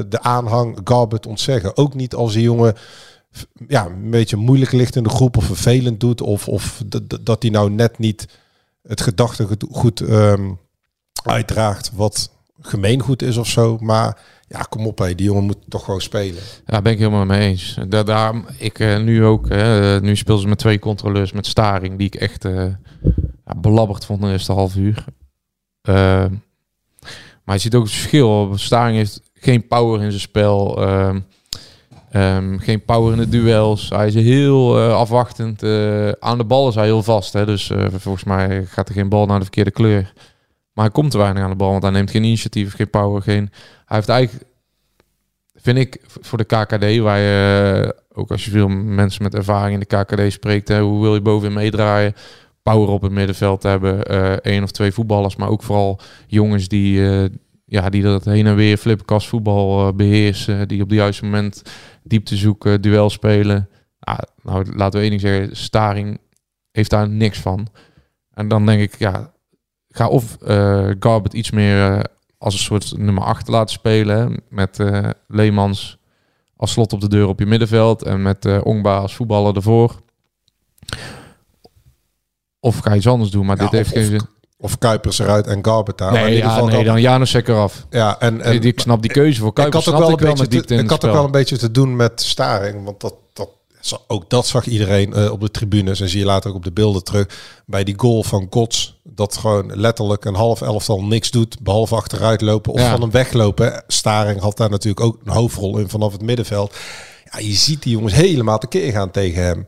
de 0.10 0.22
aanhang 0.22 0.80
Garbet 0.84 1.26
ontzeggen. 1.26 1.78
Ook 1.78 1.94
niet 1.94 2.16
als 2.16 2.34
die 2.34 2.42
jongen 2.42 2.76
ja, 3.68 3.86
een 3.86 4.10
beetje 4.10 4.36
moeilijk 4.36 4.72
ligt 4.72 4.96
in 4.96 5.04
de 5.04 5.10
groep 5.10 5.38
of 5.38 5.46
vervelend 5.46 6.00
doet 6.00 6.22
of, 6.22 6.48
of 6.48 6.84
dat 7.22 7.42
hij 7.42 7.52
nou 7.52 7.70
net 7.70 7.98
niet 7.98 8.28
het 8.82 9.02
gedachtegoed 9.02 10.00
um, 10.00 10.60
uitdraagt 11.24 11.92
wat 11.94 12.32
gemeengoed 12.62 13.22
is 13.22 13.38
of 13.38 13.48
zo. 13.48 13.78
Maar 13.78 14.20
ja, 14.48 14.60
kom 14.60 14.88
op, 14.88 14.98
hé, 14.98 15.16
die 15.16 15.26
jongen 15.26 15.44
moet 15.44 15.58
toch 15.68 15.84
gewoon 15.84 16.02
spelen. 16.02 16.42
Ja, 16.66 16.82
ben 16.82 16.92
ik 16.92 16.98
helemaal 16.98 17.26
mee 17.26 17.50
eens. 17.50 17.78
Daar, 17.88 18.34
ik 18.58 18.80
uh, 18.80 19.00
nu 19.00 19.26
ook, 19.26 19.50
nu 20.02 20.16
speel 20.16 20.38
ze 20.38 20.48
met 20.48 20.58
twee 20.58 20.80
controleurs 20.80 21.32
met 21.32 21.46
Staring, 21.46 21.98
die 21.98 22.08
ik 22.08 22.16
echt 22.16 22.44
ja, 23.46 23.56
belabberd 23.58 24.06
vond 24.06 24.22
de 24.22 24.32
eerste 24.32 24.52
half 24.54 24.76
uur. 24.76 25.06
maar 27.44 27.56
je 27.56 27.58
ziet 27.58 27.76
ook 27.76 27.84
het 27.84 27.92
verschil. 27.92 28.52
Staring 28.56 28.98
heeft 28.98 29.22
geen 29.34 29.68
power 29.68 30.02
in 30.02 30.10
zijn 30.10 30.22
spel. 30.22 30.76
Um, 32.18 32.60
geen 32.60 32.86
power 32.86 33.12
in 33.12 33.18
de 33.18 33.30
duels. 33.30 33.90
Hij 33.90 34.08
is 34.08 34.14
heel 34.14 34.80
afwachtend. 34.80 35.64
aan 36.20 36.38
de 36.38 36.46
bal 36.46 36.70
is 36.70 36.76
hij 36.76 36.86
heel 36.86 37.04
vast. 37.04 37.34
Hè? 37.34 37.46
Dus 37.46 37.72
volgens 37.92 38.24
mij 38.24 38.66
gaat 38.66 38.88
er 38.90 38.96
geen 38.96 39.10
bal 39.10 39.26
naar 39.26 39.38
de 39.38 39.44
verkeerde 39.44 39.72
kleur. 39.72 40.14
Maar 40.78 40.86
hij 40.86 40.94
komt 40.94 41.12
te 41.12 41.18
weinig 41.18 41.44
aan 41.44 41.50
de 41.50 41.56
bal, 41.56 41.72
want 41.72 41.84
hij 41.84 41.92
neemt 41.92 42.12
geen 42.12 42.24
initiatief, 42.24 42.76
geen 42.76 42.90
power, 42.90 43.22
geen... 43.22 43.50
Hij 43.86 43.98
heeft 43.98 44.10
eigenlijk, 44.10 44.46
vind 45.56 45.78
ik, 45.78 46.02
voor 46.06 46.38
de 46.38 46.44
KKD, 46.44 46.98
waar 46.98 47.20
je, 47.20 47.96
ook 48.14 48.32
als 48.32 48.46
je 48.46 48.52
veel 48.52 48.68
mensen 48.68 49.24
met 49.24 49.36
ervaring 49.36 49.74
in 49.74 49.86
de 49.88 50.04
KKD 50.04 50.32
spreekt, 50.32 50.68
hè, 50.68 50.82
hoe 50.82 51.02
wil 51.02 51.14
je 51.14 51.22
bovenin 51.22 51.54
meedraaien? 51.54 52.14
Power 52.62 52.90
op 52.90 53.02
het 53.02 53.12
middenveld 53.12 53.64
hebben, 53.64 54.04
één 54.42 54.64
of 54.64 54.72
twee 54.72 54.92
voetballers, 54.92 55.36
maar 55.36 55.50
ook 55.50 55.64
vooral 55.64 56.00
jongens 56.28 56.68
die, 56.68 57.02
ja, 57.66 57.90
die 57.90 58.04
dat 58.04 58.26
heen 58.26 58.48
en 58.48 58.56
weer 58.56 58.78
flipperkast 58.78 59.28
voetbal 59.28 59.94
beheersen, 59.94 60.68
die 60.68 60.82
op 60.82 60.90
het 60.90 60.98
juiste 60.98 61.24
moment 61.24 61.62
diepte 62.08 62.36
zoeken, 62.36 62.82
duel 62.82 63.10
spelen. 63.10 63.70
Ah, 64.00 64.18
nou, 64.42 64.76
laten 64.76 65.00
we 65.00 65.00
één 65.00 65.10
ding 65.10 65.22
zeggen, 65.22 65.58
Staring 65.58 66.20
heeft 66.72 66.90
daar 66.90 67.10
niks 67.10 67.40
van. 67.40 67.68
En 68.34 68.48
dan 68.48 68.66
denk 68.66 68.82
ik, 68.82 68.98
ja, 68.98 69.34
ga 69.90 70.08
of 70.08 70.38
uh, 70.48 70.90
Garbet 71.00 71.34
iets 71.34 71.52
meer 71.52 71.92
uh, 71.92 72.00
als 72.38 72.54
een 72.54 72.60
soort 72.60 72.98
nummer 72.98 73.24
8 73.24 73.48
laten 73.48 73.74
spelen. 73.74 74.42
Met 74.50 74.80
uh, 74.80 75.10
Leemans 75.28 75.98
als 76.56 76.72
slot 76.72 76.94
op 76.94 77.02
de 77.02 77.10
deur 77.10 77.28
op 77.28 77.40
je 77.40 77.46
middenveld. 77.46 78.04
En 78.04 78.22
met 78.22 78.46
uh, 78.46 78.60
Ongba 78.64 78.98
als 78.98 79.16
voetballer 79.16 79.56
ervoor. 79.56 80.02
Of 82.60 82.78
ga 82.80 82.92
je 82.92 82.98
iets 82.98 83.08
anders 83.08 83.32
doen. 83.32 83.46
Maar 83.46 83.58
ja, 83.58 83.64
dit 83.64 83.72
heeft 83.72 83.90
geen 83.90 84.06
zin. 84.06 84.37
Of 84.60 84.78
Kuipers 84.78 85.20
eruit 85.20 85.48
en 85.48 85.66
Garbet 85.66 85.98
daar. 85.98 86.12
Nee, 86.12 86.26
in 86.26 86.34
ieder 86.34 86.50
geval 86.50 86.68
nee 86.68 86.84
dan 86.84 87.02
Janus 87.02 87.34
eraf. 87.34 87.86
Ja, 87.90 88.20
en, 88.20 88.42
en 88.42 88.64
ik 88.64 88.80
snap 88.80 89.02
die 89.02 89.12
keuze 89.12 89.42
voor 89.42 89.54
Kuipers. 89.54 89.88
Ik 89.88 89.94
had 89.94 90.02
ook 90.02 90.20
wel, 90.20 90.30
een 90.30 90.38
beetje 90.38 90.64
te, 90.64 90.76
ik 90.76 90.90
had 90.90 91.06
ook 91.06 91.14
wel 91.14 91.26
een 91.26 91.32
beetje 91.32 91.58
te 91.58 91.72
doen 91.72 91.96
met 91.96 92.22
Staring. 92.22 92.84
Want 92.84 93.02
dat, 93.02 93.14
dat 93.34 93.50
ook 94.08 94.30
dat 94.30 94.48
zag 94.48 94.66
iedereen 94.66 95.14
uh, 95.18 95.32
op 95.32 95.42
de 95.42 95.52
tribunes 95.52 96.02
en 96.02 96.10
zie 96.10 96.20
je 96.20 96.26
later 96.26 96.50
ook 96.50 96.56
op 96.56 96.64
de 96.64 96.72
beelden 96.72 97.04
terug 97.04 97.28
bij 97.66 97.84
die 97.84 97.94
goal 97.98 98.24
van 98.24 98.48
Gods. 98.50 99.00
Dat 99.04 99.38
gewoon 99.38 99.72
letterlijk 99.76 100.26
een 100.26 100.36
half 100.36 100.62
elftal 100.62 101.04
niks 101.04 101.32
doet, 101.32 101.60
behalve 101.62 101.96
achteruit 101.96 102.42
lopen 102.42 102.74
of 102.74 102.80
ja. 102.80 102.92
van 102.92 103.02
hem 103.02 103.12
weglopen. 103.12 103.84
Staring 103.88 104.40
had 104.40 104.58
daar 104.58 104.70
natuurlijk 104.70 105.06
ook 105.06 105.18
een 105.24 105.34
hoofdrol 105.34 105.78
in 105.78 105.90
vanaf 105.90 106.12
het 106.12 106.22
middenveld. 106.22 106.76
Ja, 107.32 107.40
je 107.40 107.54
ziet 107.54 107.84
die 107.84 107.92
jongens 107.92 108.14
helemaal 108.14 108.58
tekeer 108.58 108.92
gaan 108.92 109.12
tegen 109.12 109.44
hem. 109.44 109.66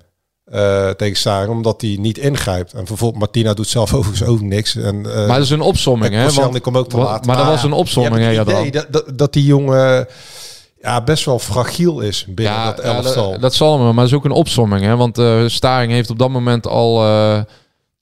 Uh, 0.53 0.89
tegen 0.89 1.17
Staring, 1.17 1.51
omdat 1.51 1.81
hij 1.81 1.97
niet 1.99 2.17
ingrijpt. 2.17 2.73
En 2.73 2.85
bijvoorbeeld 2.85 3.19
Martina 3.19 3.53
doet 3.53 3.67
zelf 3.67 3.93
overigens 3.95 4.29
ook 4.29 4.41
niks. 4.41 4.75
En, 4.75 4.95
uh, 4.95 5.03
maar 5.03 5.27
dat 5.27 5.45
is 5.45 5.49
een 5.49 5.61
opsomming, 5.61 6.13
hè? 6.13 6.31
Want, 6.31 6.55
ik 6.55 6.61
kom 6.61 6.77
ook 6.77 6.89
te 6.89 6.97
laat. 6.97 7.25
Maar, 7.25 7.35
maar 7.35 7.45
dat 7.45 7.53
was 7.53 7.63
een 7.63 7.71
opsomming, 7.71 8.23
hè? 8.23 8.29
Ja, 8.29 8.43
dat, 8.43 8.91
dat, 8.91 9.03
dat 9.15 9.33
die 9.33 9.45
jongen 9.45 10.07
ja, 10.81 11.03
best 11.03 11.25
wel 11.25 11.39
fragiel 11.39 11.99
is 11.99 12.25
binnen 12.27 12.53
ja, 12.53 12.65
dat 12.65 12.79
elftal. 12.79 13.31
Ja, 13.31 13.37
dat, 13.37 13.53
zal 13.53 13.77
me, 13.77 13.83
maar 13.83 13.93
dat 13.93 14.05
is 14.05 14.13
ook 14.13 14.25
een 14.25 14.31
opsomming. 14.31 14.81
Hè? 14.81 14.95
Want 14.95 15.17
uh, 15.17 15.47
Staring 15.47 15.91
heeft 15.91 16.09
op 16.09 16.19
dat 16.19 16.29
moment 16.29 16.67
al, 16.67 17.05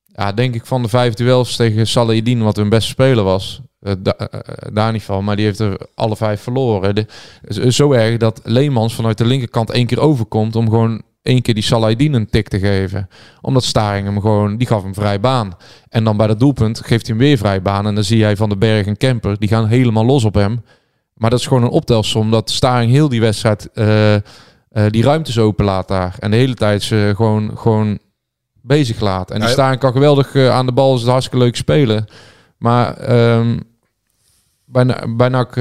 ja, 0.05 0.31
denk 0.35 0.55
ik, 0.55 0.65
van 0.65 0.81
de 0.81 0.89
vijf 0.89 1.13
duels 1.13 1.55
tegen 1.55 1.87
Salahidin, 1.87 2.43
wat 2.43 2.55
hun 2.55 2.69
beste 2.69 2.89
speler 2.89 3.23
was. 3.23 3.61
Uh, 3.81 3.93
da, 3.99 4.29
daar 4.73 4.91
niet 4.91 5.03
van, 5.03 5.23
maar 5.23 5.35
die 5.35 5.45
heeft 5.45 5.59
er 5.59 5.87
alle 5.95 6.15
vijf 6.15 6.41
verloren. 6.41 6.95
De, 6.95 7.05
zo 7.71 7.91
erg 7.91 8.17
dat 8.17 8.41
Leemans 8.43 8.95
vanuit 8.95 9.17
de 9.17 9.25
linkerkant 9.25 9.71
één 9.71 9.85
keer 9.85 9.99
overkomt 9.99 10.55
om 10.55 10.69
gewoon 10.69 11.01
één 11.21 11.41
keer 11.41 11.53
die 11.53 11.63
Salahidin 11.63 12.13
een 12.13 12.29
tik 12.29 12.47
te 12.47 12.59
geven. 12.59 13.09
Omdat 13.41 13.63
Staring 13.63 14.05
hem 14.05 14.21
gewoon, 14.21 14.57
die 14.57 14.67
gaf 14.67 14.83
hem 14.83 14.93
vrij 14.93 15.19
baan. 15.19 15.57
En 15.89 16.03
dan 16.03 16.17
bij 16.17 16.27
dat 16.27 16.39
doelpunt 16.39 16.77
geeft 16.77 17.07
hij 17.07 17.15
hem 17.15 17.25
weer 17.25 17.37
vrij 17.37 17.61
baan. 17.61 17.87
En 17.87 17.95
dan 17.95 18.03
zie 18.03 18.17
jij 18.17 18.35
Van 18.35 18.49
de 18.49 18.57
Berg 18.57 18.85
en 18.85 18.97
Kemper, 18.97 19.39
die 19.39 19.49
gaan 19.49 19.67
helemaal 19.67 20.05
los 20.05 20.23
op 20.23 20.33
hem. 20.33 20.61
Maar 21.13 21.29
dat 21.29 21.39
is 21.39 21.47
gewoon 21.47 21.63
een 21.63 21.69
optelsom. 21.69 22.31
Dat 22.31 22.49
Staring 22.49 22.91
heel 22.91 23.09
die 23.09 23.21
wedstrijd 23.21 23.69
uh, 23.73 24.13
uh, 24.13 24.19
die 24.89 25.03
ruimtes 25.03 25.37
open 25.37 25.65
laat 25.65 25.87
daar. 25.87 26.15
En 26.19 26.31
de 26.31 26.37
hele 26.37 26.53
tijd 26.53 26.83
ze 26.83 27.13
gewoon, 27.15 27.57
gewoon 27.57 27.99
bezig 28.61 28.99
laat. 28.99 29.31
En 29.31 29.39
die 29.39 29.49
Staring 29.49 29.79
kan 29.79 29.91
geweldig 29.91 30.33
uh, 30.33 30.49
aan 30.49 30.65
de 30.65 30.71
bal. 30.71 30.95
Is 30.95 31.01
het 31.01 31.09
hartstikke 31.09 31.43
leuk 31.43 31.55
spelen. 31.55 32.05
Maar 32.57 33.11
um, 33.37 33.59
bij, 34.65 34.85
bij 35.17 35.29
NAC 35.29 35.55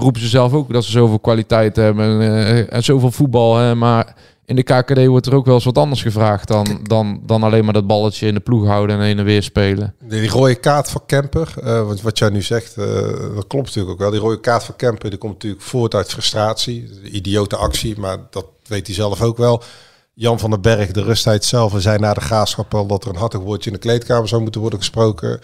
roepen 0.00 0.20
ze 0.20 0.28
zelf 0.28 0.52
ook 0.52 0.72
dat 0.72 0.84
ze 0.84 0.90
zoveel 0.90 1.18
kwaliteit 1.18 1.76
hebben. 1.76 2.20
En, 2.20 2.70
en 2.70 2.84
zoveel 2.84 3.10
voetbal. 3.10 3.56
Hè, 3.56 3.74
maar 3.74 4.14
in 4.44 4.56
de 4.56 4.62
KKD 4.62 5.06
wordt 5.06 5.26
er 5.26 5.34
ook 5.34 5.44
wel 5.44 5.54
eens 5.54 5.64
wat 5.64 5.78
anders 5.78 6.02
gevraagd 6.02 6.48
dan, 6.48 6.80
dan, 6.82 7.20
dan 7.26 7.42
alleen 7.42 7.64
maar 7.64 7.72
dat 7.72 7.86
balletje 7.86 8.26
in 8.26 8.34
de 8.34 8.40
ploeg 8.40 8.66
houden 8.66 8.96
en 8.96 9.02
heen 9.02 9.18
en 9.18 9.24
weer 9.24 9.42
spelen. 9.42 9.94
Die 10.00 10.28
rode 10.28 10.54
kaart 10.54 10.90
van 10.90 11.02
Kemper, 11.06 11.54
uh, 11.58 11.86
wat, 11.86 12.00
wat 12.00 12.18
jij 12.18 12.28
nu 12.28 12.42
zegt, 12.42 12.76
uh, 12.76 12.86
dat 13.34 13.46
klopt 13.46 13.66
natuurlijk 13.66 13.92
ook 13.92 13.98
wel. 13.98 14.10
Die 14.10 14.20
rode 14.20 14.40
kaart 14.40 14.64
van 14.64 14.76
Kemper 14.76 15.10
die 15.10 15.18
komt 15.18 15.32
natuurlijk 15.32 15.62
voort 15.62 15.94
uit 15.94 16.10
frustratie. 16.10 16.90
Idiote 17.02 17.56
actie, 17.56 17.98
maar 17.98 18.16
dat 18.30 18.46
weet 18.66 18.86
hij 18.86 18.94
zelf 18.94 19.22
ook 19.22 19.36
wel. 19.36 19.62
Jan 20.14 20.38
van 20.38 20.50
den 20.50 20.60
Berg, 20.60 20.90
de 20.90 21.02
rustheid 21.02 21.44
zelf, 21.44 21.74
zei 21.76 21.98
na 21.98 22.14
de 22.14 22.20
graafschap 22.20 22.74
al 22.74 22.86
dat 22.86 23.04
er 23.04 23.10
een 23.10 23.16
hartig 23.16 23.40
woordje 23.40 23.70
in 23.70 23.76
de 23.76 23.82
kleedkamer 23.82 24.28
zou 24.28 24.42
moeten 24.42 24.60
worden 24.60 24.78
gesproken. 24.78 25.40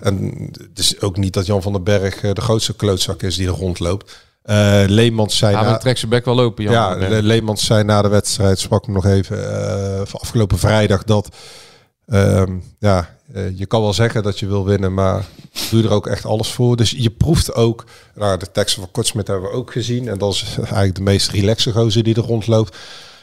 En 0.00 0.48
het 0.52 0.78
is 0.78 1.00
ook 1.00 1.16
niet 1.16 1.32
dat 1.32 1.46
Jan 1.46 1.62
van 1.62 1.72
den 1.72 1.84
Berg 1.84 2.22
uh, 2.22 2.32
de 2.32 2.40
grootste 2.40 2.76
klootzak 2.76 3.22
is 3.22 3.36
die 3.36 3.46
er 3.46 3.54
rondloopt. 3.54 4.26
Uh, 4.44 4.82
Leemans 4.86 5.36
zei... 5.36 5.52
Ja, 5.56 5.62
na... 5.62 5.76
trek 5.76 5.98
ze 5.98 6.06
bek 6.06 6.24
wel 6.24 6.34
lopen, 6.34 6.64
Jan. 6.64 6.72
Ja, 6.72 6.96
Le 6.96 7.22
Leemans 7.22 7.64
zei 7.64 7.84
na 7.84 8.02
de 8.02 8.08
wedstrijd, 8.08 8.58
sprak 8.58 8.86
me 8.86 8.92
nog 8.92 9.06
even, 9.06 9.38
uh, 9.38 10.00
afgelopen 10.12 10.58
vrijdag, 10.58 11.04
dat 11.04 11.28
Ehm, 12.12 12.56
ja, 12.78 13.16
eh, 13.32 13.58
je 13.58 13.66
kan 13.66 13.80
wel 13.80 13.92
zeggen 13.92 14.22
dat 14.22 14.38
je 14.38 14.46
wil 14.46 14.64
winnen, 14.64 14.94
maar 14.94 15.24
doe 15.70 15.82
er 15.82 15.90
ook 15.90 16.06
echt 16.06 16.24
alles 16.24 16.48
voor. 16.48 16.76
Dus 16.76 16.90
je 16.90 17.10
proeft 17.10 17.54
ook, 17.54 17.84
nou, 18.14 18.38
de 18.38 18.50
teksten 18.52 18.82
van 18.82 18.90
Kortsmit 18.90 19.26
hebben 19.26 19.50
we 19.50 19.56
ook 19.56 19.72
gezien. 19.72 20.08
En 20.08 20.18
dat 20.18 20.32
is 20.32 20.56
eigenlijk 20.58 20.94
de 20.94 21.02
meest 21.02 21.30
relaxe 21.30 21.72
gozer 21.72 22.02
die 22.02 22.14
er 22.14 22.22
rondloopt. 22.22 22.76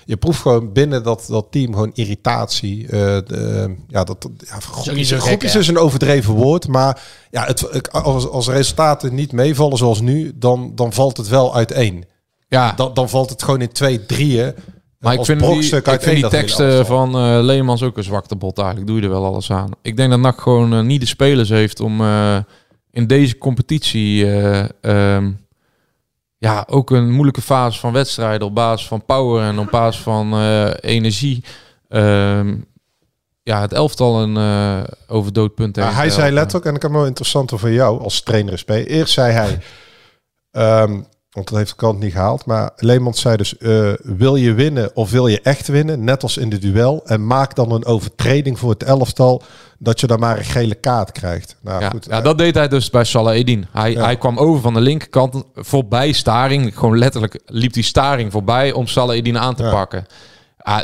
Je 0.09 0.17
proeft 0.17 0.41
gewoon 0.41 0.71
binnen 0.71 1.03
dat, 1.03 1.25
dat 1.27 1.47
team 1.49 1.73
gewoon 1.73 1.91
irritatie. 1.93 2.83
Uh, 2.83 2.89
de, 2.89 3.75
ja, 3.87 4.03
dat, 4.03 4.29
ja, 4.37 4.59
groepjes, 4.59 5.11
groepjes 5.11 5.55
is 5.55 5.67
een 5.67 5.77
overdreven 5.77 6.33
woord. 6.33 6.67
Maar 6.67 7.01
ja, 7.31 7.45
het, 7.45 7.91
als, 7.91 8.27
als 8.27 8.47
resultaten 8.47 9.15
niet 9.15 9.31
meevallen 9.31 9.77
zoals 9.77 10.01
nu, 10.01 10.31
dan, 10.35 10.71
dan 10.75 10.93
valt 10.93 11.17
het 11.17 11.27
wel 11.27 11.55
uiteen. 11.55 12.05
Ja. 12.47 12.71
Dan, 12.71 12.93
dan 12.93 13.09
valt 13.09 13.29
het 13.29 13.43
gewoon 13.43 13.61
in 13.61 13.71
twee, 13.71 14.05
drieën. 14.05 14.53
Maar 14.99 15.13
ik 15.13 15.25
vind, 15.25 15.39
die, 15.39 15.75
ik 15.75 16.01
vind 16.01 16.21
die 16.21 16.27
teksten 16.27 16.85
van 16.85 17.15
uh, 17.15 17.39
Leemans 17.43 17.83
ook 17.83 17.97
een 17.97 18.03
zwakte 18.03 18.35
bot 18.35 18.57
eigenlijk. 18.57 18.87
Doe 18.87 18.97
je 18.97 19.03
er 19.03 19.09
wel 19.09 19.25
alles 19.25 19.51
aan. 19.51 19.69
Ik 19.81 19.97
denk 19.97 20.09
dat 20.09 20.19
NAC 20.19 20.41
gewoon 20.41 20.73
uh, 20.73 20.81
niet 20.81 21.01
de 21.01 21.07
spelers 21.07 21.49
heeft 21.49 21.79
om 21.79 22.01
in 22.91 23.07
deze 23.07 23.37
competitie... 23.37 24.25
Um, 24.81 25.47
ja, 26.39 26.65
ook 26.69 26.89
een 26.89 27.11
moeilijke 27.11 27.41
fase 27.41 27.79
van 27.79 27.93
wedstrijden 27.93 28.47
op 28.47 28.55
basis 28.55 28.87
van 28.87 29.05
power 29.05 29.43
en 29.43 29.59
op 29.59 29.71
basis 29.71 30.01
van 30.01 30.41
energie... 30.81 31.43
Um, 31.89 32.67
ja, 33.43 33.61
het 33.61 33.73
elftal 33.73 34.21
een 34.21 34.35
uh, 34.35 34.83
over 35.07 35.33
doodpunt 35.33 35.75
heeft. 35.75 35.93
hij 35.93 36.09
zei 36.09 36.31
letterlijk, 36.31 36.65
en 36.65 36.75
ik 36.75 36.81
heb 36.81 36.91
wel 36.91 37.05
interessanter 37.05 37.59
voor 37.59 37.71
jou 37.71 38.01
als 38.01 38.21
trainer 38.21 38.57
SP. 38.61 38.69
Eerst 38.69 39.13
zei 39.13 39.31
hij, 39.31 39.61
um, 40.83 41.05
want 41.39 41.51
dat 41.51 41.57
heeft 41.57 41.69
de 41.69 41.85
kant 41.85 41.99
niet 41.99 42.11
gehaald. 42.11 42.45
Maar 42.45 42.71
Leemans 42.75 43.21
zei 43.21 43.37
dus, 43.37 43.55
uh, 43.59 43.93
wil 44.03 44.35
je 44.35 44.53
winnen 44.53 44.95
of 44.95 45.11
wil 45.11 45.27
je 45.27 45.41
echt 45.41 45.67
winnen? 45.67 46.03
Net 46.03 46.23
als 46.23 46.37
in 46.37 46.49
de 46.49 46.57
duel. 46.57 47.01
En 47.05 47.27
maak 47.27 47.55
dan 47.55 47.71
een 47.71 47.85
overtreding 47.85 48.59
voor 48.59 48.69
het 48.69 48.83
elftal 48.83 49.43
dat 49.77 49.99
je 49.99 50.07
dan 50.07 50.19
maar 50.19 50.37
een 50.37 50.45
gele 50.45 50.75
kaart 50.75 51.11
krijgt. 51.11 51.55
Nou, 51.61 51.81
ja, 51.81 51.89
goed, 51.89 52.05
ja, 52.09 52.21
dat 52.21 52.37
deed 52.37 52.55
hij 52.55 52.67
dus 52.67 52.89
bij 52.89 53.03
Salah 53.03 53.35
Edin. 53.35 53.65
Hij, 53.71 53.91
hij 53.91 54.17
kwam 54.17 54.37
over 54.37 54.61
van 54.61 54.73
de 54.73 54.81
linkerkant 54.81 55.43
voorbij 55.55 56.11
Staring. 56.11 56.77
Gewoon 56.77 56.97
letterlijk 56.97 57.39
liep 57.45 57.73
die 57.73 57.83
Staring 57.83 58.31
voorbij 58.31 58.71
om 58.71 58.87
Salah 58.87 59.15
Edin 59.15 59.37
aan 59.37 59.55
te 59.55 59.63
pakken. 59.63 60.05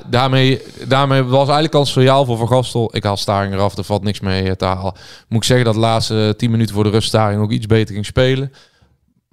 Daarmee, 0.09 0.61
daarmee 0.87 1.23
was 1.23 1.43
eigenlijk 1.43 1.75
al 1.75 1.85
signaal 1.85 2.25
voor 2.25 2.37
Van 2.37 2.47
Gastel. 2.47 2.95
Ik 2.95 3.03
haal 3.03 3.17
Staring 3.17 3.53
eraf, 3.53 3.77
er 3.77 3.83
valt 3.83 4.03
niks 4.03 4.19
mee 4.19 4.55
te 4.55 4.65
halen. 4.65 4.93
Moet 5.27 5.41
ik 5.41 5.47
zeggen 5.47 5.65
dat 5.65 5.73
de 5.73 5.79
laatste 5.79 6.33
10 6.37 6.51
minuten 6.51 6.75
voor 6.75 6.83
de 6.83 6.89
rust 6.89 7.07
Staring 7.07 7.41
ook 7.41 7.51
iets 7.51 7.65
beter 7.65 7.93
ging 7.93 8.05
spelen. 8.05 8.51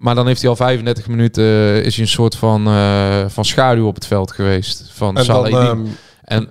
Maar 0.02 0.14
dan 0.14 0.26
heeft 0.26 0.40
hij 0.40 0.50
al 0.50 0.56
35 0.56 1.08
minuten 1.08 1.44
uh, 1.44 1.84
is 1.84 1.94
hij 1.94 2.04
een 2.04 2.10
soort 2.10 2.36
van, 2.36 2.68
uh, 2.68 3.24
van 3.28 3.44
schaduw 3.44 3.86
op 3.86 3.94
het 3.94 4.06
veld 4.06 4.32
geweest. 4.32 4.90
Van 4.92 5.16
en 5.16 5.24
Salah 5.24 5.68
um... 5.68 5.96
En 6.22 6.50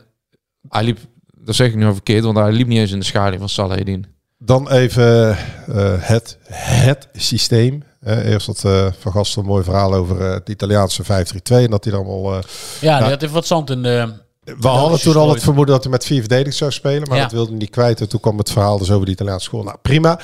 hij 0.70 0.84
liep, 0.84 1.00
dat 1.26 1.56
zeg 1.56 1.68
ik 1.68 1.76
nu 1.76 1.94
verkeerd, 1.94 2.24
want 2.24 2.38
hij 2.38 2.52
liep 2.52 2.68
niet 2.68 2.80
eens 2.80 2.92
in 2.92 3.00
de 3.00 3.06
schaduw 3.06 3.40
van 3.40 3.50
Salahedin. 3.50 4.06
Dan 4.38 4.70
even 4.70 5.38
uh, 5.70 5.94
het, 5.98 6.38
het 6.52 7.08
systeem. 7.14 7.84
eerst 8.06 8.48
had 8.48 8.64
uh, 8.66 8.88
Van 9.00 9.12
Gastel 9.12 9.42
een 9.42 9.48
mooi 9.48 9.64
verhaal 9.64 9.94
over 9.94 10.22
het 10.22 10.50
Italiaanse 10.50 11.04
5-3-2. 11.04 11.08
En 11.44 11.70
dat 11.70 11.84
hij 11.84 11.94
dan 11.94 12.06
al... 12.06 12.34
ja, 12.80 13.00
die 13.00 13.10
had 13.10 13.22
even 13.22 13.36
wat 13.36 13.48
zand 13.48 13.70
in 13.70 13.84
de... 13.84 14.14
We 14.44 14.68
hadden 14.68 15.00
toen 15.00 15.16
al 15.16 15.30
het 15.30 15.44
vermoeden 15.44 15.74
dat 15.74 15.84
hij 15.84 15.92
met 15.92 16.06
vier 16.06 16.20
verdedigers 16.20 16.58
zou 16.58 16.72
spelen. 16.72 17.08
Maar 17.08 17.18
ja. 17.18 17.24
dat 17.24 17.32
wilde 17.32 17.50
hij 17.50 17.58
niet 17.58 17.70
kwijt. 17.70 18.02
En 18.02 18.10
toen 18.10 18.20
kwam 18.20 18.38
het 18.38 18.52
verhaal 18.52 18.78
dus 18.78 18.92
over 18.92 19.06
de 19.06 19.12
Italiaanse 19.12 19.46
school. 19.46 19.64
Nou, 19.64 19.78
prima. 19.82 20.20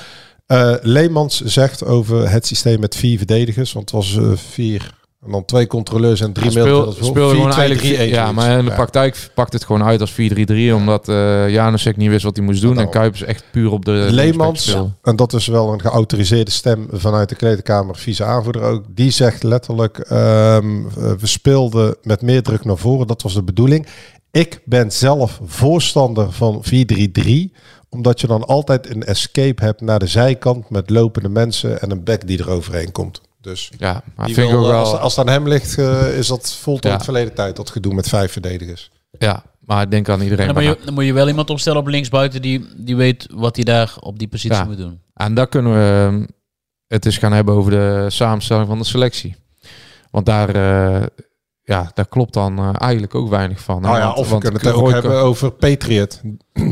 Uh, 0.48 0.74
Leemans 0.80 1.40
zegt 1.40 1.84
over 1.84 2.30
het 2.30 2.46
systeem 2.46 2.80
met 2.80 2.96
vier 2.96 3.18
verdedigers, 3.18 3.72
want 3.72 3.90
het 3.90 3.94
was 4.00 4.14
uh, 4.14 4.36
vier 4.36 4.96
en 5.24 5.30
dan 5.30 5.44
twee 5.44 5.66
controleurs 5.66 6.20
en 6.20 6.32
drie 6.32 6.50
ja, 6.50 6.60
speel, 6.60 6.92
speel 6.92 7.28
gewoon 7.28 7.52
eigenlijk 7.52 7.80
3, 7.80 8.08
Ja, 8.08 8.32
maar 8.32 8.58
in 8.58 8.64
de 8.64 8.70
praktijk 8.70 9.30
pakt 9.34 9.52
het 9.52 9.64
gewoon 9.64 9.84
uit 9.84 10.00
als 10.00 10.12
4-3-3, 10.12 10.14
omdat 10.74 11.08
uh, 11.08 11.50
Janusek 11.50 11.96
niet 11.96 12.08
wist 12.08 12.24
wat 12.24 12.36
hij 12.36 12.44
moest 12.44 12.60
doen 12.60 12.78
en. 12.78 12.90
Kuipers 12.90 13.22
echt 13.22 13.44
puur 13.50 13.72
op 13.72 13.84
de 13.84 14.08
Leemans 14.10 14.76
en 15.02 15.16
dat 15.16 15.32
is 15.32 15.46
wel 15.46 15.72
een 15.72 15.80
geautoriseerde 15.80 16.50
stem 16.50 16.88
vanuit 16.92 17.28
de 17.28 17.34
kleedkamer, 17.34 17.96
vice 17.96 18.24
aanvoerder 18.24 18.62
ook. 18.62 18.84
Die 18.88 19.10
zegt 19.10 19.42
letterlijk: 19.42 19.98
um, 19.98 20.88
we 20.92 21.26
speelden 21.26 21.96
met 22.02 22.22
meer 22.22 22.42
druk 22.42 22.64
naar 22.64 22.76
voren, 22.76 23.06
dat 23.06 23.22
was 23.22 23.34
de 23.34 23.42
bedoeling. 23.42 23.86
Ik 24.30 24.60
ben 24.64 24.92
zelf 24.92 25.40
voorstander 25.44 26.32
van 26.32 26.64
4-3-3 26.64 27.28
omdat 27.88 28.20
je 28.20 28.26
dan 28.26 28.46
altijd 28.46 28.90
een 28.90 29.04
escape 29.04 29.64
hebt 29.64 29.80
naar 29.80 29.98
de 29.98 30.06
zijkant 30.06 30.70
met 30.70 30.90
lopende 30.90 31.28
mensen 31.28 31.80
en 31.80 31.90
een 31.90 32.04
back 32.04 32.26
die 32.26 32.38
er 32.38 32.50
overheen 32.50 32.92
komt. 32.92 33.20
Dus 33.40 33.70
ja, 33.78 34.02
maar 34.16 34.26
vind 34.26 34.36
wil, 34.36 34.48
ik 34.48 34.54
ook 34.54 34.66
wel... 34.66 34.78
als, 34.78 34.92
als 34.92 35.16
het 35.16 35.26
aan 35.26 35.32
hem 35.32 35.48
ligt, 35.48 35.78
uh, 35.78 36.18
is 36.18 36.26
dat 36.26 36.54
vol 36.54 36.78
tot 36.78 36.92
het 36.92 37.04
verleden 37.04 37.34
tijd, 37.34 37.56
dat 37.56 37.70
gedoe 37.70 37.94
met 37.94 38.08
vijf 38.08 38.32
verdedigers. 38.32 38.90
Ja, 39.18 39.42
maar 39.60 39.82
ik 39.82 39.90
denk 39.90 40.08
aan 40.08 40.20
iedereen. 40.20 40.46
Dan, 40.46 40.54
moet 40.54 40.64
je, 40.64 40.78
dan 40.84 40.94
moet 40.94 41.04
je 41.04 41.12
wel 41.12 41.28
iemand 41.28 41.50
opstellen 41.50 41.80
op 41.80 41.86
linksbuiten 41.86 42.42
die, 42.42 42.66
die 42.76 42.96
weet 42.96 43.26
wat 43.30 43.56
hij 43.56 43.64
daar 43.64 43.94
op 44.00 44.18
die 44.18 44.28
positie 44.28 44.64
moet 44.64 44.76
doen. 44.76 45.00
En 45.14 45.34
daar 45.34 45.48
kunnen 45.48 45.72
we 45.72 46.06
ehm, 46.06 46.26
het 46.86 47.06
eens 47.06 47.18
gaan 47.18 47.32
hebben 47.32 47.54
over 47.54 47.70
de 47.70 48.06
samenstelling 48.08 48.66
van 48.66 48.78
de 48.78 48.84
selectie. 48.84 49.36
Want 50.10 50.26
daar, 50.26 50.56
uh, 50.56 51.06
ja, 51.68 51.90
daar 51.94 52.08
klopt 52.08 52.32
dan 52.32 52.60
uh, 52.60 52.70
eigenlijk 52.78 53.14
ook 53.14 53.28
weinig 53.28 53.60
van. 53.60 53.82
Nou 53.82 53.98
ja, 53.98 54.12
of 54.12 54.30
we 54.30 54.38
kunnen 54.38 54.60
het 54.60 54.72
ook 54.72 54.90
hebben 54.90 55.20
over 55.20 55.50
Patriot, 55.50 56.20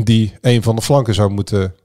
die 0.03 0.33
een 0.41 0.63
van 0.63 0.75
de 0.75 0.81
flanken 0.81 1.13
zou 1.13 1.29
moeten 1.29 1.75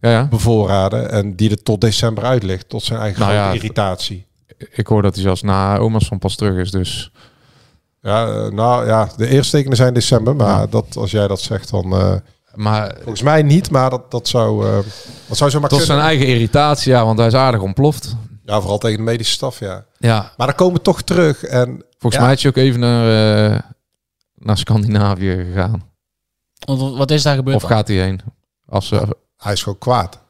ja, 0.00 0.10
ja. 0.10 0.26
bevoorraden 0.28 1.10
en 1.10 1.36
die 1.36 1.50
er 1.50 1.62
tot 1.62 1.80
december 1.80 2.24
uit 2.24 2.42
ligt, 2.42 2.68
tot 2.68 2.82
zijn 2.82 3.00
eigen 3.00 3.20
nou 3.20 3.32
ja, 3.32 3.52
irritatie. 3.52 4.26
Ik 4.70 4.86
hoor 4.86 5.02
dat 5.02 5.14
hij 5.14 5.22
zelfs 5.22 5.42
na 5.42 5.76
Omas 5.76 6.06
van 6.06 6.18
pas 6.18 6.36
terug 6.36 6.56
is, 6.56 6.70
dus... 6.70 7.12
Ja, 8.00 8.28
uh, 8.28 8.50
nou 8.50 8.86
ja, 8.86 9.08
de 9.16 9.28
eerste 9.28 9.56
tekenen 9.56 9.76
zijn 9.76 9.94
december, 9.94 10.36
maar 10.36 10.70
dat, 10.70 10.96
als 10.96 11.10
jij 11.10 11.28
dat 11.28 11.40
zegt, 11.40 11.70
dan... 11.70 11.92
Uh, 11.92 12.14
maar 12.54 12.94
volgens 12.94 13.22
mij 13.22 13.42
niet, 13.42 13.70
maar 13.70 13.90
dat, 13.90 14.10
dat 14.10 14.28
zou, 14.28 14.66
uh, 14.66 14.78
dat 15.26 15.36
zou 15.36 15.50
zo 15.50 15.60
maar 15.60 15.68
Tot 15.68 15.82
zijn 15.82 16.00
eigen 16.00 16.26
irritatie, 16.26 16.92
ja, 16.92 17.04
want 17.04 17.18
hij 17.18 17.26
is 17.26 17.34
aardig 17.34 17.60
ontploft. 17.60 18.16
Ja, 18.44 18.60
vooral 18.60 18.78
tegen 18.78 18.96
de 18.96 19.02
medische 19.02 19.32
staf, 19.32 19.58
ja. 19.58 19.84
Ja. 19.98 20.32
Maar 20.36 20.46
dan 20.46 20.56
komen 20.56 20.74
we 20.74 20.82
toch 20.82 21.02
terug 21.02 21.44
en 21.44 21.84
Volgens 22.04 22.24
mij 22.24 22.32
is 22.32 22.42
je 22.42 22.48
ook 22.48 22.56
even 22.56 22.80
naar, 22.80 23.52
uh, 23.52 23.58
naar 24.34 24.58
Scandinavië 24.58 25.44
gegaan. 25.44 25.90
Wat 26.96 27.10
is 27.10 27.22
daar 27.22 27.36
gebeurd? 27.36 27.56
Of 27.56 27.62
gaat 27.62 27.88
hij 27.88 27.96
heen? 27.96 28.20
Als, 28.66 28.90
uh, 28.90 29.02
hij 29.36 29.52
is 29.52 29.62
gewoon 29.62 29.78
kwaad. 29.78 30.22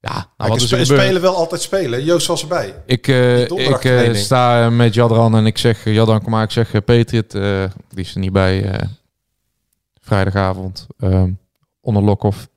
Ja, 0.00 0.30
nou, 0.36 0.50
wat 0.50 0.60
is 0.60 0.86
spelen 0.86 1.22
wel 1.22 1.36
altijd 1.36 1.62
spelen. 1.62 2.04
Joost 2.04 2.26
was 2.26 2.42
erbij. 2.42 2.82
Ik, 2.86 3.06
uh, 3.06 4.08
ik 4.08 4.16
sta 4.16 4.70
met 4.70 4.94
Jadran 4.94 5.36
en 5.36 5.46
ik 5.46 5.58
zeg, 5.58 5.84
Jadran, 5.84 6.22
kom 6.22 6.30
maar, 6.30 6.42
ik 6.42 6.50
zeg, 6.50 6.84
Patriot, 6.84 7.30
die 7.30 7.70
is 8.04 8.14
er 8.14 8.20
niet 8.20 8.32
bij 8.32 8.80
vrijdagavond, 10.00 10.86
onder 11.80 12.02
Lokhoff, 12.02 12.48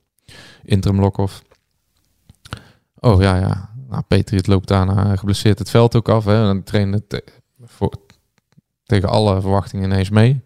interim 0.62 1.00
Lokhoff. 1.00 1.42
Oh 2.98 3.22
ja, 3.22 3.36
ja. 3.36 3.70
Nou, 3.88 4.02
Patriot 4.02 4.46
loopt 4.46 4.68
daarna 4.68 5.16
geblesseerd 5.16 5.58
het 5.58 5.70
veld 5.70 5.96
ook 5.96 6.08
af. 6.08 6.24
Hè. 6.24 6.48
En 6.48 6.62
trainen 6.62 7.06
voor, 7.64 7.92
tegen 8.92 9.08
alle 9.08 9.40
verwachtingen 9.40 9.90
ineens 9.90 10.10
mee. 10.10 10.40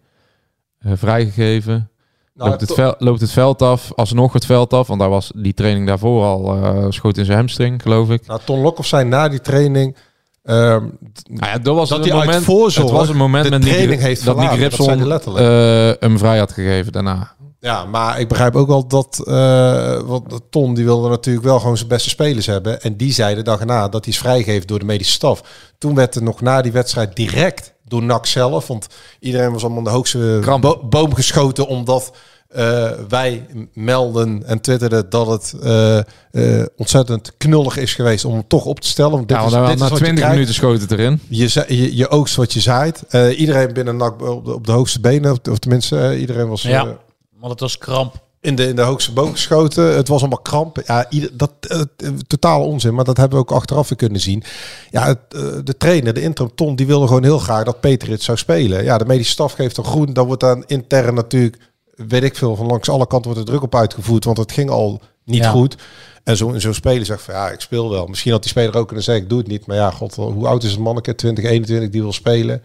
Uh, 0.85 0.91
vrijgegeven. 0.95 1.89
Nou, 2.33 2.49
loopt, 2.49 2.61
het 2.61 2.73
veld, 2.73 2.95
loopt 2.99 3.21
het 3.21 3.31
veld 3.31 3.61
af, 3.61 3.91
alsnog 3.95 4.33
het 4.33 4.45
veld 4.45 4.73
af. 4.73 4.87
Want 4.87 4.99
daar 4.99 5.09
was 5.09 5.31
die 5.35 5.53
training 5.53 5.87
daarvoor 5.87 6.23
al 6.23 6.55
uh, 6.55 6.85
schoot 6.89 7.17
in 7.17 7.25
zijn 7.25 7.37
hamstring, 7.37 7.81
geloof 7.81 8.09
ik. 8.09 8.27
Nou, 8.27 8.39
Ton 8.43 8.59
Lokhoff 8.59 8.87
zei 8.87 9.03
na 9.03 9.27
die 9.27 9.41
training... 9.41 9.95
Nou 10.43 10.91
ja, 11.29 11.57
dat 11.57 11.75
was 11.75 11.89
dat 11.89 12.05
een 12.05 12.13
moment. 12.13 12.45
Het 12.75 12.89
was 12.89 13.09
een 13.09 13.17
moment 13.17 13.49
met 13.49 13.61
die, 13.61 13.73
heeft 13.73 14.25
dat 14.25 14.37
Nick 14.37 14.51
Ripson 14.51 14.99
uh, 14.99 15.91
hem 15.99 16.17
vrij 16.17 16.37
had 16.37 16.51
gegeven 16.51 16.91
daarna. 16.91 17.35
Ja, 17.59 17.85
maar 17.85 18.19
ik 18.19 18.27
begrijp 18.27 18.55
ook 18.55 18.67
wel 18.67 18.87
dat 18.87 19.23
uh, 19.25 19.99
wat 19.99 20.41
Ton 20.49 20.73
die 20.73 20.85
wilde 20.85 21.09
natuurlijk 21.09 21.45
wel 21.45 21.59
gewoon 21.59 21.77
zijn 21.77 21.89
beste 21.89 22.09
spelers 22.09 22.45
hebben. 22.45 22.81
En 22.81 22.97
die 22.97 23.13
zeiden 23.13 23.43
dag 23.43 23.65
na 23.65 23.87
dat 23.87 24.05
hij 24.05 24.13
is 24.13 24.19
vrijgegeven 24.19 24.67
door 24.67 24.79
de 24.79 24.85
medische 24.85 25.13
staf. 25.13 25.43
Toen 25.77 25.95
werd 25.95 26.15
er 26.15 26.23
nog 26.23 26.41
na 26.41 26.61
die 26.61 26.71
wedstrijd 26.71 27.15
direct 27.15 27.73
door 27.87 28.03
NAC 28.03 28.25
zelf, 28.25 28.67
want 28.67 28.87
iedereen 29.19 29.51
was 29.51 29.63
allemaal 29.63 29.83
de 29.83 29.89
hoogste 29.89 30.57
bo 30.59 30.87
boom 30.89 31.13
geschoten 31.13 31.67
omdat 31.67 32.11
uh, 32.55 32.91
wij 33.07 33.45
melden 33.73 34.43
en 34.45 34.61
twitterden 34.61 35.09
dat 35.09 35.27
het 35.27 35.53
uh, 35.63 35.99
uh, 36.31 36.65
ontzettend 36.77 37.37
knullig 37.37 37.77
is 37.77 37.93
geweest 37.93 38.25
om 38.25 38.33
hem 38.33 38.47
toch 38.47 38.65
op 38.65 38.79
te 38.79 38.87
stellen. 38.87 39.11
Want 39.11 39.27
dit 39.27 39.37
ja, 39.37 39.45
is, 39.45 39.69
dit 39.69 39.79
na 39.79 39.89
20 39.89 40.29
minuten 40.29 40.53
schoten 40.53 40.87
erin. 40.91 41.21
Je, 41.29 41.65
je, 41.67 41.95
je 41.95 42.09
oogst 42.09 42.35
wat 42.35 42.53
je 42.53 42.59
zaait. 42.59 43.03
iedereen 43.37 43.73
binnen 43.73 43.97
NAC 43.97 44.21
op 44.21 44.45
de, 44.45 44.53
op 44.53 44.65
de 44.65 44.71
hoogste 44.71 44.99
benen, 44.99 45.39
of 45.51 45.59
tenminste 45.59 46.17
iedereen 46.19 46.47
was... 46.47 46.61
Ja 46.61 46.97
want 47.39 47.51
het 47.51 47.59
was 47.59 47.77
kramp. 47.77 48.25
In 48.47 48.55
de, 48.55 48.67
in 48.67 48.75
de 48.75 48.81
hoogste 48.81 49.13
boom 49.13 49.31
geschoten. 49.31 49.95
Het 49.95 50.07
was 50.07 50.19
allemaal 50.19 50.39
kramp. 50.39 50.81
Ja, 50.85 51.05
ieder, 51.09 51.29
dat 51.33 51.51
uh, 51.71 52.11
totaal 52.27 52.65
onzin. 52.65 52.93
Maar 52.95 53.03
dat 53.03 53.17
hebben 53.17 53.37
we 53.37 53.43
ook 53.43 53.51
achteraf 53.51 53.89
weer 53.89 53.97
kunnen 53.97 54.21
zien. 54.21 54.43
Ja, 54.89 55.05
het, 55.05 55.19
uh, 55.35 55.41
de 55.63 55.77
trainer, 55.77 56.13
de 56.13 56.21
interim 56.21 56.55
Ton, 56.55 56.75
die 56.75 56.87
wilde 56.87 57.07
gewoon 57.07 57.23
heel 57.23 57.39
graag 57.39 57.63
dat 57.63 57.79
Peter 57.79 58.09
het 58.09 58.21
zou 58.21 58.37
spelen. 58.37 58.83
Ja, 58.83 58.97
de 58.97 59.05
medische 59.05 59.31
staf 59.31 59.53
geeft 59.53 59.77
een 59.77 59.83
groen. 59.83 60.13
Dan 60.13 60.25
wordt 60.25 60.41
dan 60.41 60.63
intern 60.67 61.13
natuurlijk, 61.13 61.57
weet 61.95 62.23
ik 62.23 62.35
veel, 62.35 62.55
van 62.55 62.65
langs 62.65 62.89
alle 62.89 63.07
kanten 63.07 63.31
wordt 63.31 63.47
er 63.47 63.53
druk 63.53 63.63
op 63.63 63.75
uitgevoerd. 63.75 64.23
Want 64.23 64.37
het 64.37 64.51
ging 64.51 64.69
al 64.69 65.01
niet 65.23 65.45
goed. 65.45 65.77
En 66.23 66.37
zo'n 66.37 66.59
zo 66.59 66.73
speler 66.73 67.05
zegt 67.05 67.21
van 67.21 67.33
ja, 67.33 67.49
ik 67.49 67.61
speel 67.61 67.89
wel. 67.89 68.05
Misschien 68.05 68.31
had 68.31 68.41
die 68.41 68.51
speler 68.51 68.77
ook 68.77 68.87
kunnen 68.87 69.03
zeggen, 69.03 69.23
ik 69.23 69.29
doe 69.29 69.39
het 69.39 69.47
niet. 69.47 69.65
Maar 69.65 69.77
ja, 69.77 69.91
god, 69.91 70.15
hoe 70.15 70.47
oud 70.47 70.63
is 70.63 70.75
een 70.75 70.81
manneke? 70.81 71.15
20, 71.15 71.43
21 71.43 71.89
die 71.89 72.01
wil 72.01 72.13
spelen. 72.13 72.61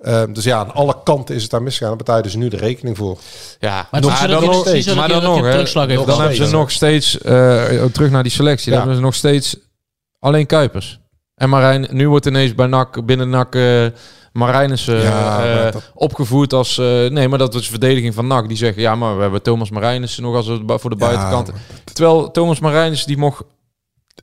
Ehm, 0.00 0.32
dus 0.32 0.44
ja, 0.44 0.58
aan 0.58 0.72
alle 0.74 0.96
kanten 1.04 1.34
is 1.34 1.42
het 1.42 1.50
daar 1.50 1.62
misgegaan. 1.62 1.88
Daar 1.88 1.96
betalen 1.96 2.22
dus 2.22 2.34
nu 2.34 2.48
de 2.48 2.56
rekening 2.56 2.96
voor. 2.96 3.18
Ja, 3.58 3.88
Maar 3.90 4.00
nog, 4.00 4.26
dan, 4.26 4.44
nog, 4.44 4.54
steeds- 4.66 4.94
maar 4.94 5.08
dan 5.08 5.22
nog, 5.22 5.36
hè, 5.36 5.64
dan 6.04 6.20
hebben 6.20 6.36
ze 6.36 6.50
nog 6.50 6.70
steeds, 6.70 7.18
eh, 7.18 7.84
terug 7.92 8.10
naar 8.10 8.22
die 8.22 8.32
selectie, 8.32 8.64
dan 8.64 8.72
Ja. 8.72 8.78
hebben 8.78 8.96
ze 8.96 9.02
nog 9.02 9.14
steeds 9.14 9.56
alleen 10.18 10.46
Kuipers. 10.46 10.98
En 11.34 11.48
Marijn, 11.48 11.86
nu 11.90 12.08
wordt 12.08 12.26
ineens 12.26 12.54
bij 12.54 12.66
NAC, 12.66 13.06
binnen 13.06 13.28
NAC, 13.28 13.54
eh 13.54 13.86
Marijnissen 14.32 14.96
Ja, 15.02 15.44
eh, 15.66 15.72
dat- 15.72 15.90
opgevoerd 15.94 16.52
als... 16.52 16.78
eh, 16.78 16.84
nee, 17.08 17.28
maar 17.28 17.38
dat 17.38 17.54
is 17.54 17.62
de 17.64 17.70
verdediging 17.70 18.14
van 18.14 18.26
NAC. 18.26 18.48
Die 18.48 18.56
zeggen, 18.56 18.82
ja, 18.82 18.94
maar 18.94 19.16
we 19.16 19.22
hebben 19.22 19.42
Thomas 19.42 19.70
Marijnissen 19.70 20.22
nog 20.22 20.34
als 20.34 20.46
voor 20.80 20.90
de 20.90 20.96
Ja, 20.98 21.06
buitenkant. 21.06 21.50
Terwijl 21.92 22.30
Thomas 22.30 22.60
Marijnissen, 22.60 23.06
die 23.08 23.16
mocht, 23.16 23.42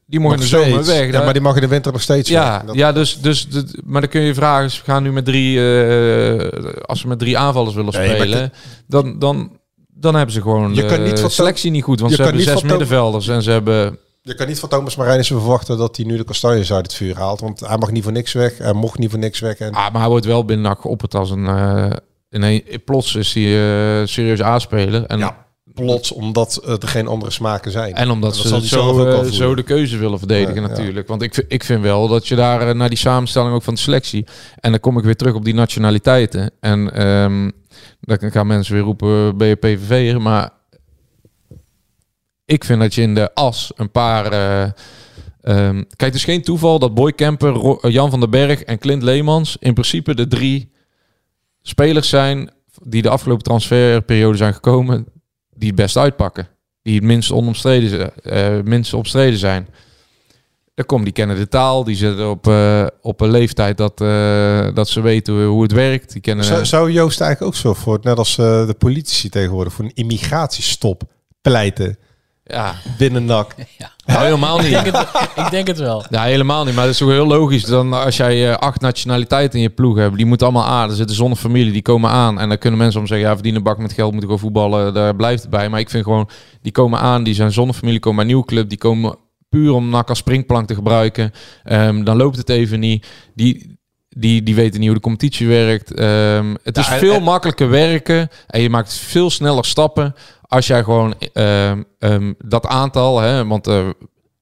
die 0.05 0.19
mocht 0.19 0.33
in 0.33 0.39
de 0.41 0.47
zomer 0.47 0.83
steeds. 0.83 0.87
weg. 0.87 1.11
Ja, 1.11 1.23
maar 1.23 1.33
die 1.33 1.41
mag 1.41 1.55
in 1.55 1.61
de 1.61 1.67
winter 1.67 1.91
nog 1.91 2.01
steeds 2.01 2.29
ja, 2.29 2.63
weg. 2.65 2.75
Ja 2.75 2.91
dus, 2.91 3.19
dus, 3.21 3.47
maar 3.85 4.01
dan 4.01 4.09
kun 4.09 4.21
je 4.21 4.33
vragen, 4.33 4.71
ze 4.71 4.83
gaan 4.83 5.03
nu 5.03 5.11
met 5.11 5.25
drie, 5.25 5.57
eh, 5.59 6.73
als 6.85 6.99
ze 6.99 7.07
met 7.07 7.19
drie 7.19 7.37
aanvallers 7.37 7.75
willen 7.75 7.93
Nee, 7.93 8.15
spelen, 8.15 8.53
dan, 8.87 9.19
dan, 9.19 9.59
dan 9.87 10.15
hebben 10.15 10.33
ze 10.33 10.41
gewoon 10.41 10.73
Je 10.73 10.81
de 10.81 10.87
kan 10.87 11.03
niet 11.03 11.19
van 11.19 11.29
selectie 11.29 11.71
niet 11.71 11.83
goed, 11.83 11.99
want 11.99 12.13
ze 12.13 12.23
hebben 12.23 12.41
zes 12.41 12.61
middenvelders 12.61 13.27
en 13.27 13.43
ze 13.43 13.51
hebben, 13.51 13.97
Je 14.21 14.35
kan 14.35 14.47
niet 14.47 14.59
van 14.59 14.69
Thomas 14.69 14.95
Marijnissen 14.95 15.39
verwachten 15.39 15.77
dat 15.77 15.97
hij 15.97 16.05
nu 16.05 16.17
de 16.17 16.23
kastanjes 16.23 16.73
uit 16.73 16.85
het 16.85 16.95
vuur 16.95 17.15
haalt. 17.17 17.39
Want 17.39 17.59
hij 17.59 17.77
mag 17.77 17.91
niet 17.91 18.03
voor 18.03 18.11
niks 18.11 18.33
weg. 18.33 18.57
Hij 18.57 18.73
mocht 18.73 18.99
niet 18.99 19.09
voor 19.09 19.19
niks 19.19 19.39
weg. 19.39 19.57
En 19.57 19.73
ah, 19.73 19.91
maar 19.91 20.01
hij 20.01 20.09
wordt 20.09 20.25
wel 20.25 20.45
binnen 20.45 20.77
geopperd 20.77 21.15
als 21.15 21.31
een, 21.31 21.47
eh 21.47 21.91
in 22.29 22.41
een, 22.41 22.63
plots 22.85 23.15
is 23.15 23.33
hij 23.33 23.43
eh 24.01 24.07
serieus 24.07 24.41
aanspeler 24.41 25.05
en, 25.05 25.19
ja, 25.19 25.46
plots 25.83 26.11
omdat 26.11 26.57
eh, 26.65 26.71
er 26.71 26.87
geen 26.87 27.07
andere 27.07 27.31
smaken 27.31 27.71
zijn. 27.71 27.93
en 27.93 28.09
omdat 28.09 28.29
dat 28.35 28.39
ze 28.61 28.67
zo, 28.67 28.99
ook 28.99 29.23
eh, 29.25 29.31
zo 29.31 29.55
de 29.55 29.63
keuze 29.63 29.97
willen 29.97 30.17
verdedigen 30.19 30.61
Ja, 30.61 30.67
natuurlijk. 30.67 31.07
Want 31.07 31.21
ik, 31.21 31.33
vind- 31.33 31.45
ik 31.53 31.63
vind 31.63 31.81
wel 31.81 32.07
dat 32.07 32.27
je 32.27 32.35
daar 32.35 32.67
eh, 32.69 32.75
naar 32.75 32.89
die 32.89 32.97
samenstelling 32.97 33.53
ook 33.53 33.63
van 33.63 33.73
de 33.73 33.79
selectie. 33.79 34.25
En 34.59 34.71
dan 34.71 34.79
kom 34.79 34.97
ik 34.97 35.03
weer 35.03 35.15
terug 35.15 35.33
op 35.33 35.45
die 35.45 35.53
nationaliteiten. 35.53 36.51
En 36.59 36.93
ehm, 36.93 37.49
dan 38.01 38.31
gaan 38.31 38.47
mensen 38.47 38.73
weer 38.73 38.83
roepen, 38.83 39.37
ben 39.37 39.47
je 39.47 39.55
PVV'er? 39.55 40.21
Maar 40.21 40.49
ik 42.45 42.63
vind 42.63 42.79
dat 42.81 42.93
je 42.95 43.01
in 43.01 43.15
de 43.15 43.33
as 43.33 43.71
een 43.75 43.91
paar... 43.91 44.25
ehm, 45.41 45.75
kijk, 45.75 45.99
het 46.11 46.15
is 46.15 46.23
geen 46.23 46.41
toeval 46.41 46.79
dat 46.79 46.93
Boy 46.93 47.11
Kemper, 47.13 47.49
Ro- 47.49 47.79
Jan 47.89 48.09
van 48.09 48.19
den 48.19 48.29
Berg 48.29 48.63
en 48.63 48.77
Clint 48.79 49.03
Leemans... 49.03 49.57
in 49.59 49.73
principe 49.73 50.15
de 50.15 50.27
drie 50.27 50.71
spelers 51.61 52.09
zijn 52.09 52.51
die 52.83 53.01
de 53.01 53.09
afgelopen 53.09 53.43
transferperiode 53.43 54.37
zijn 54.37 54.53
gekomen... 54.53 55.07
die 55.57 55.67
het 55.67 55.75
best 55.75 55.97
uitpakken. 55.97 56.47
Die 56.81 56.95
het 56.95 57.03
minst 57.03 57.31
onomstreden, 57.31 57.89
zijn, 57.89 58.11
eh, 58.23 58.63
minst 58.63 58.93
omstreden 58.93 59.39
zijn. 59.39 59.67
Dan 60.73 60.85
komt 60.85 61.03
die 61.03 61.13
kennen 61.13 61.35
de 61.35 61.47
taal, 61.47 61.83
die 61.83 61.95
zitten 61.95 62.29
op, 62.29 62.47
eh, 62.47 62.85
op 63.01 63.21
een 63.21 63.31
leeftijd 63.31 63.77
dat, 63.77 64.01
eh, 64.01 64.67
dat 64.73 64.89
ze 64.89 65.01
weten 65.01 65.43
hoe 65.43 65.63
het 65.63 65.71
werkt. 65.71 66.11
Die 66.11 66.21
kennen, 66.21 66.45
Zou, 66.45 66.65
zou 66.65 66.91
Joost 66.91 67.21
eigenlijk 67.21 67.53
ook 67.53 67.61
zo 67.61 67.73
voor, 67.73 67.99
net 68.01 68.17
als 68.17 68.35
de 68.35 68.75
politici 68.77 69.29
tegenwoordig, 69.29 69.73
voor 69.73 69.85
een 69.85 69.93
immigratiestop 69.93 71.03
pleiten 71.41 71.97
ja, 72.47 72.75
binnen 72.97 73.25
NAC? 73.25 73.55
nou, 74.05 74.23
helemaal 74.25 74.59
Ik 74.59 74.69
denk, 74.69 74.85
niet. 74.85 74.93
het, 74.97 75.45
ik 75.45 75.49
denk 75.51 75.67
het 75.67 75.77
wel. 75.79 76.05
Ja, 76.09 76.23
helemaal 76.23 76.65
niet. 76.65 76.75
Maar 76.75 76.83
dat 76.83 76.93
is 76.93 76.99
toch 76.99 77.09
heel 77.09 77.27
logisch. 77.27 77.63
Dan 77.63 77.93
als 77.93 78.17
jij 78.17 78.49
eh, 78.51 78.57
acht 78.57 78.81
nationaliteiten 78.81 79.57
in 79.57 79.61
je 79.61 79.69
ploeg 79.69 79.97
hebt, 79.97 80.15
die 80.17 80.25
moeten 80.25 80.47
allemaal 80.47 80.65
aan. 80.65 80.89
Er 80.89 80.95
zitten 80.95 81.15
zonnefamilie, 81.15 81.71
die 81.71 81.81
komen 81.81 82.09
aan. 82.09 82.39
En 82.39 82.49
dan 82.49 82.57
kunnen 82.57 82.79
mensen 82.79 82.99
om 82.99 83.07
zeggen, 83.07 83.27
ja, 83.27 83.33
verdienen 83.33 83.61
een 83.61 83.67
bak 83.67 83.77
met 83.77 83.93
geld, 83.93 84.11
moeten 84.11 84.29
gewoon 84.29 84.51
voetballen. 84.51 84.93
Daar 84.93 85.15
blijft 85.15 85.41
het 85.41 85.51
bij. 85.51 85.69
Maar 85.69 85.79
ik 85.79 85.89
vind 85.89 86.03
gewoon, 86.03 86.29
die 86.61 86.71
komen 86.71 86.99
aan, 86.99 87.23
die 87.23 87.33
zijn 87.33 87.51
zonnefamilie, 87.51 87.99
komen 87.99 88.15
bij 88.17 88.25
een 88.25 88.31
nieuwe 88.31 88.47
club. 88.47 88.69
Die 88.69 88.77
komen 88.77 89.15
puur 89.49 89.71
om 89.71 89.89
NAC 89.89 90.09
als 90.09 90.17
springplank 90.17 90.67
te 90.67 90.75
gebruiken. 90.75 91.31
Ehm, 91.63 92.03
dan 92.03 92.17
loopt 92.17 92.37
het 92.37 92.49
even 92.49 92.79
niet. 92.79 93.07
Die, 93.35 93.79
die, 94.09 94.43
die 94.43 94.55
weten 94.55 94.79
niet 94.79 94.87
hoe 94.89 94.97
de 94.97 95.03
competitie 95.03 95.47
werkt. 95.47 95.93
Ehm, 95.93 96.55
het 96.63 96.77
is 96.77 96.87
Ja, 96.87 96.97
veel 96.97 97.13
en- 97.13 97.23
makkelijker 97.23 97.69
werken 97.69 98.29
en 98.47 98.61
je 98.61 98.69
maakt 98.69 98.93
veel 98.93 99.29
sneller 99.29 99.65
stappen 99.65 100.15
als 100.47 100.67
jij 100.67 100.83
gewoon 100.83 101.13
ehm, 101.33 101.83
ehm, 101.99 102.33
dat 102.37 102.65
aantal, 102.65 103.19
hè, 103.19 103.47
want 103.47 103.67
eh, 103.67 103.89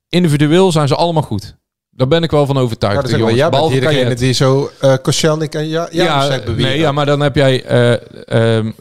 individueel 0.09 0.71
zijn 0.71 0.87
ze 0.87 0.95
allemaal 0.95 1.23
goed. 1.23 1.55
Daar 1.89 2.07
ben 2.07 2.23
ik 2.23 2.31
wel 2.31 2.45
van 2.45 2.57
overtuigd. 2.57 3.09
Ja, 3.09 3.17
dat 3.17 3.27
jij 3.29 3.35
bent 3.35 3.51
Behalve 3.51 3.73
hier 3.73 3.81
degene 3.81 4.15
die 4.15 4.33
zo 4.33 4.71
uh, 4.83 4.93
Koscielnik 5.01 5.53
en 5.55 5.67
ja, 5.67 5.87
ja, 5.91 6.23
ja, 6.23 6.39
nee, 6.55 6.79
ja, 6.79 6.91
maar 6.91 7.05
dan 7.05 7.19
heb 7.19 7.35
jij, 7.35 7.63
eh, 7.63 8.57
ehm, 8.57 8.71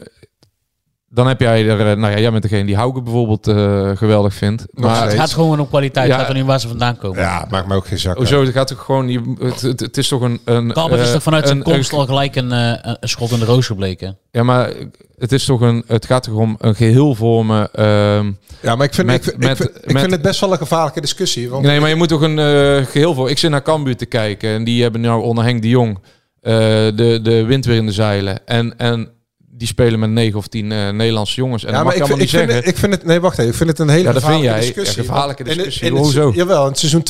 dan 1.15 1.27
heb 1.27 1.41
jij 1.41 1.69
er, 1.69 1.81
eh, 1.91 1.97
nou 1.97 2.13
ja, 2.13 2.19
jij 2.19 2.31
bent 2.31 2.43
degene 2.43 2.65
die 2.65 2.77
Hauke 2.77 3.03
bijvoorbeeld 3.03 3.49
eh, 3.49 3.91
geweldig 3.95 4.35
vindt. 4.35 4.65
Nog 4.73 4.85
Maar 4.85 4.95
steeds. 4.97 5.11
Het 5.13 5.21
gaat 5.21 5.33
gewoon 5.33 5.61
om 5.61 5.69
kwaliteit. 5.69 6.07
Ja. 6.07 6.13
Het 6.13 6.21
gaat 6.21 6.31
er 6.31 6.37
niet 6.39 6.47
waar 6.47 6.61
ze 6.61 6.69
vandaan 6.69 6.97
komen. 6.99 7.19
Ja, 7.21 7.47
maakt 7.51 7.67
me 7.69 7.75
ook 7.75 7.87
geen 7.87 7.99
zak. 7.99 8.09
uit. 8.09 8.19
hoezo? 8.19 8.45
Het 8.45 8.53
gaat 8.53 8.67
toch 8.67 8.81
gewoon, 8.85 9.09
je, 9.09 9.35
het, 9.39 9.61
het, 9.61 9.81
het 9.81 9.97
is 9.97 10.09
toch 10.09 10.21
een, 10.21 10.41
een 10.45 10.73
Kalbert 10.73 11.01
is 11.01 11.07
eh, 11.07 11.13
toch 11.13 11.23
vanuit 11.23 11.45
zijn 11.47 11.59
een- 11.59 11.65
komst 11.65 11.93
een- 11.93 11.99
al 11.99 12.07
gelijk 12.07 12.37
een, 12.37 12.51
een 12.51 12.97
schot 13.01 13.31
in 13.31 13.39
de 13.39 13.45
roos 13.45 13.67
gebleken. 13.67 14.19
Ja, 14.31 14.43
maar 14.43 14.71
het 15.19 15.33
is 15.33 15.45
toch 15.45 15.61
een, 15.61 15.85
het 15.87 16.07
gaat 16.07 16.23
toch 16.23 16.35
om 16.35 16.57
een 16.61 16.75
geheel 16.75 17.15
vormen. 17.15 17.73
ehm, 17.73 18.33
Ja, 18.63 18.77
maar 18.77 18.87
ik 18.87 18.95
vind, 18.95 19.07
Met- 19.07 19.27
ik, 19.27 19.33
ik 19.33 19.39
met- 19.39 19.57
vind, 19.57 19.71
ik 19.85 19.99
vind 19.99 20.11
het 20.11 20.23
best 20.23 20.41
wel 20.41 20.53
een 20.53 20.59
gevaarlijke 20.59 21.01
discussie. 21.01 21.51
Want 21.51 21.65
Nee, 21.65 21.81
maar 21.81 21.89
je 21.89 21.95
moet 21.95 22.09
toch 22.09 22.21
een 22.21 22.39
eh, 22.39 22.87
geheel 22.87 23.15
voor. 23.15 23.31
Ik 23.31 23.39
zit 23.39 23.51
naar 23.51 23.63
Cambuur 23.63 23.97
te 23.97 24.07
kijken 24.07 24.51
en 24.51 24.65
die 24.65 24.83
hebben 24.83 25.01
nou 25.01 25.23
onder 25.23 25.45
Henk 25.45 25.63
de 25.63 25.69
Jong 25.69 25.99
eh, 26.41 26.53
de, 26.95 27.19
de 27.23 27.45
wind 27.45 27.65
weer 27.65 27.77
in 27.77 27.87
de 27.87 27.93
zeilen. 27.93 28.47
En, 28.47 28.79
en 28.79 29.09
die 29.57 29.67
spelen 29.69 29.99
met 29.99 30.11
negen 30.11 30.39
of 30.39 30.47
tien 30.47 30.73
eh, 30.73 30.89
Nederlandse 30.91 31.35
jongens. 31.37 31.65
En 31.65 31.71
ja, 31.71 31.77
dan 31.77 31.85
maar 31.87 31.99
mag 31.99 32.03
ik 32.09 32.15
vind, 32.17 32.23
ik, 32.23 32.39
vind 32.39 32.53
het, 32.53 32.67
ik 32.67 32.77
vind 32.77 32.93
het... 32.93 33.05
Nee, 33.05 33.21
wacht 33.21 33.39
even. 33.39 33.51
Ik 33.51 33.57
vind 33.57 33.69
het 33.71 33.79
een 33.79 33.89
hele 33.89 34.03
Ja, 34.05 34.13
dat 34.13 34.23
vind 34.23 34.35
gevaarlijke 34.35 34.59
jij. 34.67 34.75
discussie. 34.75 35.03
Ja, 35.03 35.09
gevaarlijke 35.09 35.43
in 35.45 35.49
discussie. 35.57 35.89
het- 35.89 35.99
Hoezo? 35.99 36.33
Jawel, 36.35 36.63
in 36.63 36.69
het 36.69 36.79
seizoen 36.79 37.03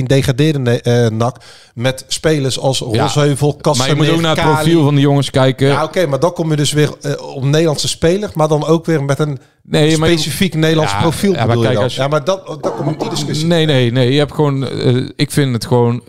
2018-19 0.00 0.02
degradeerde 0.06 0.80
eh 0.80 1.08
NAC 1.08 1.36
met 1.74 2.04
spelers 2.08 2.58
als 2.58 2.78
Ja, 2.90 3.02
Rosheuvel, 3.02 3.58
Maar 3.76 3.88
je 3.88 3.94
moet 3.94 4.08
ook 4.10 4.20
naar 4.20 4.30
het 4.36 4.40
Kali. 4.44 4.54
profiel 4.54 4.84
van 4.84 4.94
de 4.94 5.00
jongens 5.00 5.30
kijken. 5.30 5.66
Ja, 5.66 5.84
oké, 5.84 6.06
maar 6.06 6.20
dan 6.20 6.32
kom 6.32 6.50
je 6.50 6.56
dus 6.56 6.72
weer 6.72 6.90
eh, 7.00 7.12
op 7.34 7.42
een 7.42 7.50
Nederlandse 7.50 7.88
speler, 7.88 8.30
maar 8.34 8.48
dan 8.48 8.66
ook 8.66 8.86
weer 8.86 9.04
met 9.04 9.18
een 9.18 9.38
nee, 9.62 9.98
maar 9.98 10.10
je- 10.10 10.16
specifiek 10.18 10.54
Nederlands 10.54 10.92
Ja, 10.92 11.00
profiel 11.00 11.32
ja, 11.32 11.36
maar 11.36 11.46
bedoel 11.46 11.62
je 11.62 11.66
kijk, 11.68 11.74
dan? 11.74 11.84
als 11.84 11.94
je- 11.94 12.00
Ja, 12.02 12.08
maar 12.08 12.24
dat, 12.24 12.46
dat 12.46 12.74
komt 12.76 12.92
in 12.92 12.98
die 12.98 13.08
discussie. 13.10 13.46
Nee, 13.46 13.66
nee, 13.66 13.92
nee. 13.92 14.12
Je 14.12 14.18
hebt 14.18 14.34
gewoon. 14.34 14.68
ik 15.16 15.30
vind 15.30 15.52
het 15.52 15.66
gewoon. 15.66 16.02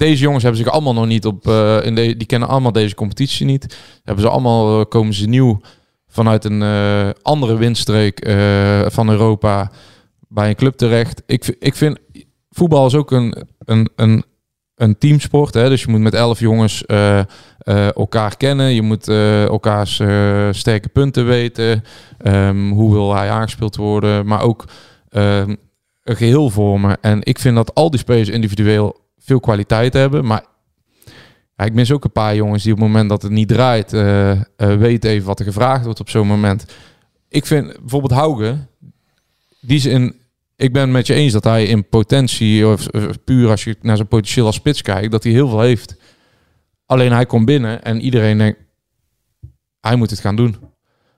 Deze 0.00 0.22
jongens 0.22 0.42
hebben 0.42 0.62
zich 0.62 0.72
allemaal 0.72 0.92
nog 0.92 1.06
niet 1.06 1.26
op. 1.26 1.48
eh, 1.48 1.84
in 1.84 1.94
die 1.94 2.24
kennen 2.24 2.48
allemaal 2.48 2.72
deze 2.72 2.94
competitie 2.94 3.46
niet. 3.46 3.78
Hebben 4.04 4.24
ze 4.24 4.30
allemaal. 4.30 4.80
eh, 4.80 4.86
komen 4.88 5.14
ze 5.14 5.28
nieuw 5.28 5.60
vanuit 6.06 6.44
een 6.44 6.62
eh, 6.62 7.08
andere 7.22 7.56
windstreek 7.56 8.18
van 8.92 9.10
Europa 9.10 9.70
bij 10.28 10.48
een 10.48 10.54
club 10.54 10.76
terecht. 10.76 11.22
Ik, 11.26 11.56
ik 11.58 11.74
vind. 11.74 11.98
Voetbal 12.50 12.86
is 12.86 12.94
ook 12.94 13.10
een, 13.10 13.46
een, 13.58 13.90
een, 13.96 14.24
een 14.74 14.98
teamsport. 14.98 15.54
Hè? 15.54 15.68
Dus 15.68 15.82
je 15.82 15.90
moet 15.90 16.00
met 16.00 16.14
elf 16.14 16.40
jongens 16.40 16.84
elkaar 17.94 18.36
kennen. 18.36 18.74
Je 18.74 18.82
moet 18.82 19.08
elkaars 19.48 19.94
sterke 20.50 20.88
punten 20.88 21.26
weten. 21.26 21.84
Ehm, 22.18 22.70
hoe 22.70 22.92
wil 22.92 23.14
hij 23.14 23.30
aangespeeld 23.30 23.76
worden? 23.76 24.26
Maar 24.26 24.42
ook 24.42 24.64
ehm, 25.08 25.54
een 26.02 26.16
geheel 26.16 26.50
vormen. 26.50 26.98
En 27.00 27.18
ik 27.22 27.38
vind 27.38 27.56
dat 27.56 27.74
al 27.74 27.90
die 27.90 28.00
spelers 28.00 28.28
individueel 28.28 28.96
veel 29.20 29.40
kwaliteit 29.40 29.92
hebben. 29.92 30.24
Maar 30.24 30.44
ik 31.56 31.74
mis 31.74 31.92
ook 31.92 32.04
een 32.04 32.12
paar 32.12 32.34
jongens 32.34 32.62
die 32.62 32.72
op 32.72 32.78
het 32.78 32.86
moment 32.86 33.08
dat 33.08 33.22
het 33.22 33.32
niet 33.32 33.48
draait, 33.48 33.92
eh 33.92 34.30
eh, 34.30 34.40
weten 34.56 35.10
even 35.10 35.26
wat 35.26 35.38
er 35.38 35.44
gevraagd 35.44 35.84
wordt 35.84 36.00
op 36.00 36.10
zo'n 36.10 36.26
moment. 36.26 36.64
Ik 37.28 37.46
vind 37.46 37.80
bijvoorbeeld 37.80 38.12
Hauge, 38.12 38.56
die 39.60 39.76
is 39.76 39.86
in. 39.86 40.18
Ik 40.56 40.72
ben 40.72 40.90
met 40.90 41.06
je 41.06 41.14
eens 41.14 41.32
dat 41.32 41.44
hij 41.44 41.64
in 41.64 41.88
potentie, 41.88 42.66
of 42.66 42.86
puur 43.24 43.50
als 43.50 43.64
je 43.64 43.76
naar 43.80 43.96
zijn 43.96 44.08
potentieel 44.08 44.46
als 44.46 44.54
spits 44.54 44.82
kijkt, 44.82 45.10
dat 45.10 45.22
hij 45.22 45.32
heel 45.32 45.48
veel 45.48 45.60
heeft. 45.60 45.96
Alleen 46.86 47.12
hij 47.12 47.26
komt 47.26 47.44
binnen 47.44 47.82
en 47.82 48.00
iedereen 48.00 48.38
denkt, 48.38 48.58
hij 49.80 49.96
moet 49.96 50.10
het 50.10 50.20
gaan 50.20 50.36
doen. 50.36 50.56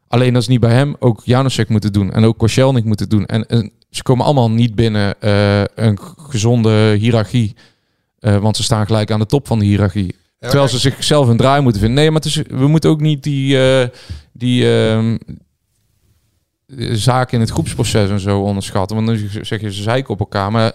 Alleen 0.09 0.33
dat 0.33 0.43
is 0.43 0.49
niet 0.49 0.61
bij 0.61 0.73
hem. 0.73 0.97
Ook 0.99 1.21
Janusek 1.25 1.69
moet 1.69 1.83
het 1.83 1.95
doen. 1.95 2.13
En 2.13 2.25
ook 2.25 2.39
Koscielnik 2.39 2.85
moet 2.85 3.01
het 3.01 3.11
doen. 3.11 3.27
En, 3.27 3.73
ze 3.91 4.03
komen 4.03 4.25
allemaal 4.25 4.51
niet 4.51 4.75
binnen 4.75 5.21
eh, 5.21 5.65
een 5.75 5.99
gezonde 6.17 6.95
hiërarchie. 6.99 7.57
Eh, 8.23 8.37
want 8.37 8.57
ze 8.57 8.63
staan 8.63 8.87
gelijk 8.87 9.11
aan 9.11 9.19
de 9.19 9.27
top 9.27 9.47
van 9.47 9.59
de 9.59 9.65
hiërarchie. 9.65 10.17
Terwijl 10.39 10.69
ze 10.69 10.79
zichzelf 10.79 11.29
een 11.29 11.37
draai 11.37 11.63
moeten 11.63 11.81
vinden. 11.81 11.99
Nee, 11.99 12.11
maar 12.11 12.21
het 12.21 12.29
is, 12.29 12.43
we 12.49 12.67
moeten 12.67 12.91
ook 12.91 13.01
niet 13.01 13.23
die, 13.23 13.59
eh, 13.59 13.89
die 14.33 14.73
ehm, 14.73 15.17
zaken 16.93 17.35
in 17.35 17.41
het 17.41 17.51
groepsproces 17.51 18.11
en 18.11 18.21
zo 18.21 18.41
onderschatten. 18.41 18.97
Want 18.97 19.09
dan 19.09 19.45
zeg 19.45 19.61
je 19.61 19.73
ze 19.73 19.83
zeiken 19.83 20.11
op 20.11 20.21
elkaar. 20.21 20.51
Maar 20.51 20.75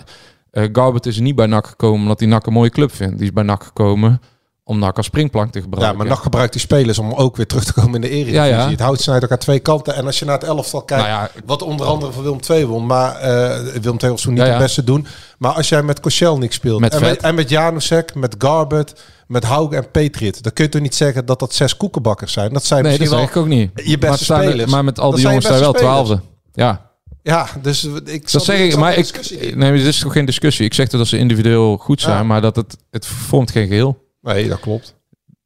eh 0.52 0.68
Garbert 0.72 1.06
is 1.06 1.16
er 1.16 1.22
niet 1.22 1.36
bij 1.36 1.46
NAC 1.46 1.68
gekomen 1.68 2.02
omdat 2.02 2.20
hij 2.20 2.30
NAC 2.30 2.46
een 2.46 2.54
mooie 2.54 2.70
club 2.70 2.92
vindt. 2.92 3.18
Die 3.18 3.28
is 3.28 3.34
bij 3.34 3.44
NAC 3.44 3.64
gekomen 3.64 4.22
om 4.68 4.80
NAC 4.80 4.98
als 4.98 5.06
springplank 5.06 5.52
te 5.52 5.58
Ja, 5.58 5.64
gebruiken. 5.64 5.98
maar 5.98 6.08
NAC 6.08 6.18
gebruikt 6.22 6.52
die 6.52 6.62
spelers 6.62 7.00
om 7.00 7.14
ook 7.14 7.36
weer 7.36 7.48
terug 7.48 7.64
te 7.66 7.74
komen 7.74 7.96
in 7.96 8.02
de 8.02 8.10
Eredivisie. 8.10 8.40
Ja, 8.40 8.46
ja. 8.46 8.70
Het 8.70 8.80
houdt 8.80 9.02
snijdt 9.02 9.22
elkaar 9.22 9.38
twee 9.40 9.60
kanten. 9.60 9.96
En 9.96 10.06
als 10.06 10.20
je 10.20 10.26
naar 10.26 10.38
het 10.40 10.48
elftal 10.48 10.82
kijkt, 10.82 11.04
Nou 11.08 11.16
ja, 11.16 11.30
wat 11.46 11.62
onder 11.62 11.86
andere 11.86 12.12
voor 12.12 12.24
Willem 12.24 12.40
II 12.50 12.66
won, 12.66 12.86
maar 12.86 13.16
eh, 13.16 13.60
Willem 13.82 13.98
II 14.02 14.12
was 14.12 14.22
toen 14.22 14.34
niet 14.34 14.42
Ja, 14.42 14.48
ja. 14.48 14.54
het 14.54 14.62
beste 14.62 14.84
doen. 14.84 15.08
Maar 15.38 15.52
als 15.52 15.70
jij 15.70 15.84
met 15.84 16.00
Koscielnik 16.00 16.54
speelt 16.54 16.80
Met 16.80 16.94
en, 16.94 17.02
met, 17.02 17.22
en 17.22 17.36
met 17.36 17.50
Janusek, 17.50 18.16
met 18.16 18.36
Garbert, 18.38 19.02
met 19.28 19.44
Hauge 19.44 19.76
en 19.76 19.92
Petrit, 19.92 20.44
dan 20.44 20.54
kun 20.54 20.64
je 20.64 20.70
toch 20.70 20.82
niet 20.82 20.96
zeggen 20.96 21.26
dat 21.26 21.40
dat 21.40 21.54
zes 21.54 21.78
koekenbakkers 21.78 22.34
zijn. 22.34 22.54
Dat 22.54 22.66
zijn 22.66 22.84
nee, 22.84 22.98
dat 22.98 23.08
zeg 23.08 23.30
ik 23.30 23.36
ook 23.38 23.48
niet. 23.48 23.72
je 23.76 23.98
beste 23.98 24.32
maar, 24.34 24.42
er- 24.44 24.48
spelers. 24.50 24.72
maar 24.72 24.84
met 24.84 25.00
al 25.00 25.12
die 25.12 25.20
zijn 25.20 25.34
jongens 25.34 25.52
daar 25.52 25.60
wel 25.60 25.74
twaalfde. 25.74 26.20
Ja, 26.54 26.86
Ja, 27.24 27.48
dus 27.62 27.84
ik 28.06 28.32
dat 28.32 28.44
zeg 28.44 28.60
ik. 28.60 28.76
Maar 28.78 28.98
ik, 28.98 29.36
nee, 29.56 29.72
dit 29.72 29.86
is 29.86 30.00
toch 30.00 30.14
geen 30.14 30.26
discussie. 30.26 30.66
Ik 30.66 30.74
zeg 30.74 30.88
dat 30.88 31.08
ze 31.08 31.18
individueel 31.18 31.78
goed 31.78 32.02
zijn, 32.02 32.18
Ja. 32.18 32.24
maar 32.24 32.42
dat 32.42 32.56
het, 32.56 32.78
het 32.92 33.06
vormt 33.06 33.52
geen 33.52 33.68
geheel. 33.68 34.06
Nee, 34.34 34.48
dat 34.48 34.60
klopt. 34.60 34.96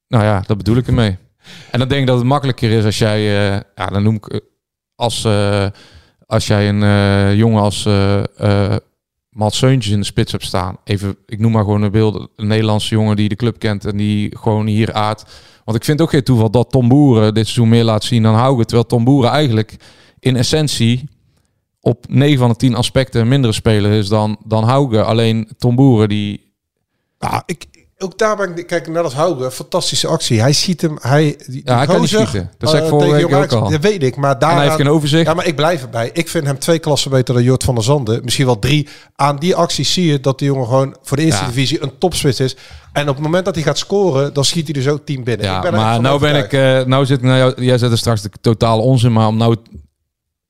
Nou 0.08 0.24
ja, 0.24 0.44
dat 0.46 0.58
bedoel 0.58 0.78
ik 0.78 0.88
ermee. 0.88 1.18
En 1.72 1.80
dan 1.80 1.88
denk 1.88 2.02
ik 2.02 2.08
dat 2.08 2.18
het 2.18 2.26
makkelijker 2.26 2.72
is 2.72 2.86
als 2.86 2.98
jij, 2.98 3.20
eh, 3.20 3.62
ja, 3.76 3.86
dan 3.86 4.04
noem 4.04 4.16
ik 4.16 4.28
eh, 4.28 4.40
als, 4.96 5.24
eh, 5.24 5.68
als 6.26 6.48
jij 6.48 6.70
een 6.70 7.36
jongen 7.36 7.62
als 7.62 7.88
Mats 9.30 9.58
Seuntjes 9.58 9.94
in 9.94 10.00
de 10.00 10.06
spits 10.06 10.32
hebt 10.32 10.44
staan. 10.44 10.78
Even, 10.84 11.18
ik 11.26 11.40
noem 11.40 11.52
maar 11.52 11.64
gewoon 11.64 11.82
een 11.82 11.92
beeld, 11.92 12.30
een 12.36 12.48
Nederlandse 12.48 12.96
jongen 12.96 13.16
die 13.16 13.30
de 13.30 13.36
club 13.36 13.60
kent 13.60 13.86
en 13.86 13.98
die 13.98 14.38
gewoon 14.38 14.66
hier 14.66 14.94
aard. 14.94 15.26
Want 15.66 15.78
ik 15.78 15.84
vind 15.84 16.02
ook 16.02 16.10
geen 16.10 16.24
toeval 16.24 16.52
dat 16.52 16.72
Tom 16.72 16.88
Boeren 16.88 17.34
dit 17.34 17.46
seizoen 17.46 17.70
meer 17.70 17.84
laat 17.84 18.04
zien 18.04 18.24
dan 18.24 18.36
Hauge. 18.36 18.66
Terwijl 18.66 18.88
Tom 18.88 19.04
Boeren 19.04 19.32
eigenlijk 19.32 19.76
in 20.20 20.36
essentie 20.36 21.10
op 21.80 22.06
9 22.10 22.38
van 22.38 22.50
de 22.50 22.56
10 22.56 22.76
aspecten 22.76 23.22
een 23.22 23.28
mindere 23.28 23.54
speler 23.54 23.92
is 23.92 24.08
dan, 24.08 24.38
dan 24.46 24.64
Hauge. 24.64 25.04
Alleen 25.04 25.50
Tom 25.58 25.76
Boeren 25.76 26.10
die... 26.10 26.54
Ja, 27.20 27.44
ik, 27.46 27.66
ook 28.02 28.18
daar 28.18 28.36
ben 28.36 28.58
ik, 28.58 28.68
kijk, 28.68 28.88
net 28.88 29.04
als 29.04 29.14
Hauge, 29.14 29.52
fantastische 29.52 30.08
actie. 30.08 30.42
Hij 30.42 30.54
ziet 30.54 30.82
hem, 30.82 30.98
hij... 31.02 31.38
Die, 31.48 31.62
Ja, 31.66 31.78
hij 31.78 31.86
kan 31.86 32.00
niet 32.00 32.10
schieten. 32.10 32.52
Dat 32.58 32.70
zei 32.70 32.82
ik 32.82 32.92
eh, 32.92 32.98
vorige 32.98 33.28
week 33.28 33.36
ook 33.36 33.52
al. 33.52 33.70
Dat 33.70 33.82
weet 33.82 34.04
ik, 34.04 34.16
maar 34.16 34.40
daar... 34.40 34.56
Hij 34.56 34.64
heeft 34.64 34.76
geen 34.76 34.90
overzicht. 34.90 35.26
Ja, 35.26 35.34
maar 35.34 35.48
ik 35.48 35.56
blijf 35.56 35.82
erbij. 35.82 36.10
Ik 36.14 36.30
vind 36.30 36.46
hem 36.46 36.60
twee 36.60 36.80
klassen 36.80 37.12
beter 37.12 37.34
dan 37.34 37.44
Jort 37.44 37.64
van 37.64 37.76
der 37.76 37.84
Zanden. 37.84 38.20
Misschien 38.24 38.46
wel 38.46 38.60
drie. 38.60 38.88
Aan 39.16 39.36
die 39.40 39.56
acties 39.56 39.94
zie 39.94 40.06
je 40.06 40.20
dat 40.20 40.40
die 40.40 40.48
jongen 40.48 40.66
gewoon 40.68 40.96
voor 41.04 41.18
de 41.18 41.24
eerste 41.24 41.42
Ja. 41.42 41.48
divisie 41.48 41.84
een 41.84 41.98
topspits 41.98 42.40
is. 42.40 42.56
En 42.94 43.10
op 43.10 43.16
het 43.16 43.24
moment 43.24 43.46
dat 43.46 43.56
hij 43.56 43.64
gaat 43.64 43.78
scoren, 43.78 44.34
dan 44.34 44.46
schiet 44.46 44.64
hij 44.64 44.74
dus 44.74 44.88
ook 44.88 45.06
team 45.06 45.24
binnen. 45.24 45.46
Ja, 45.46 45.56
ik 45.56 45.62
ben 45.62 45.74
echt 45.74 45.82
maar 45.82 46.02
nou 46.02 46.20
ben 46.20 46.36
ik, 46.36 46.54
eh, 46.54 46.86
nou 46.86 47.06
zit, 47.06 47.22
nou, 47.22 47.64
jij 47.64 47.78
zet 47.78 47.92
er 47.92 47.98
straks 47.98 48.22
de 48.22 48.30
totale 48.42 48.82
onzin, 48.82 49.12
maar 49.12 49.28
om 49.28 49.38
nou, 49.38 49.56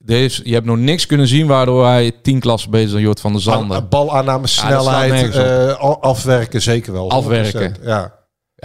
deze, 0.04 0.40
je 0.44 0.54
hebt 0.54 0.66
nog 0.66 0.76
niks 0.78 1.06
kunnen 1.06 1.26
zien 1.26 1.46
waardoor 1.46 1.86
hij 1.86 2.12
tien 2.22 2.40
klassen 2.40 2.70
beter 2.70 2.86
is 2.86 2.92
dan 2.92 3.00
Jort 3.00 3.20
van 3.20 3.32
der 3.32 3.40
Zanden. 3.40 3.76
Aan- 3.76 3.88
Balaanname, 3.88 4.40
Ja, 4.42 4.46
snelheid, 4.46 5.28
op. 5.28 5.34
eh, 5.34 6.00
afwerken 6.00 6.62
zeker 6.62 6.92
wel. 6.92 7.10
Afwerken. 7.10 7.60
100%, 7.60 7.86
Ja. 7.86 8.12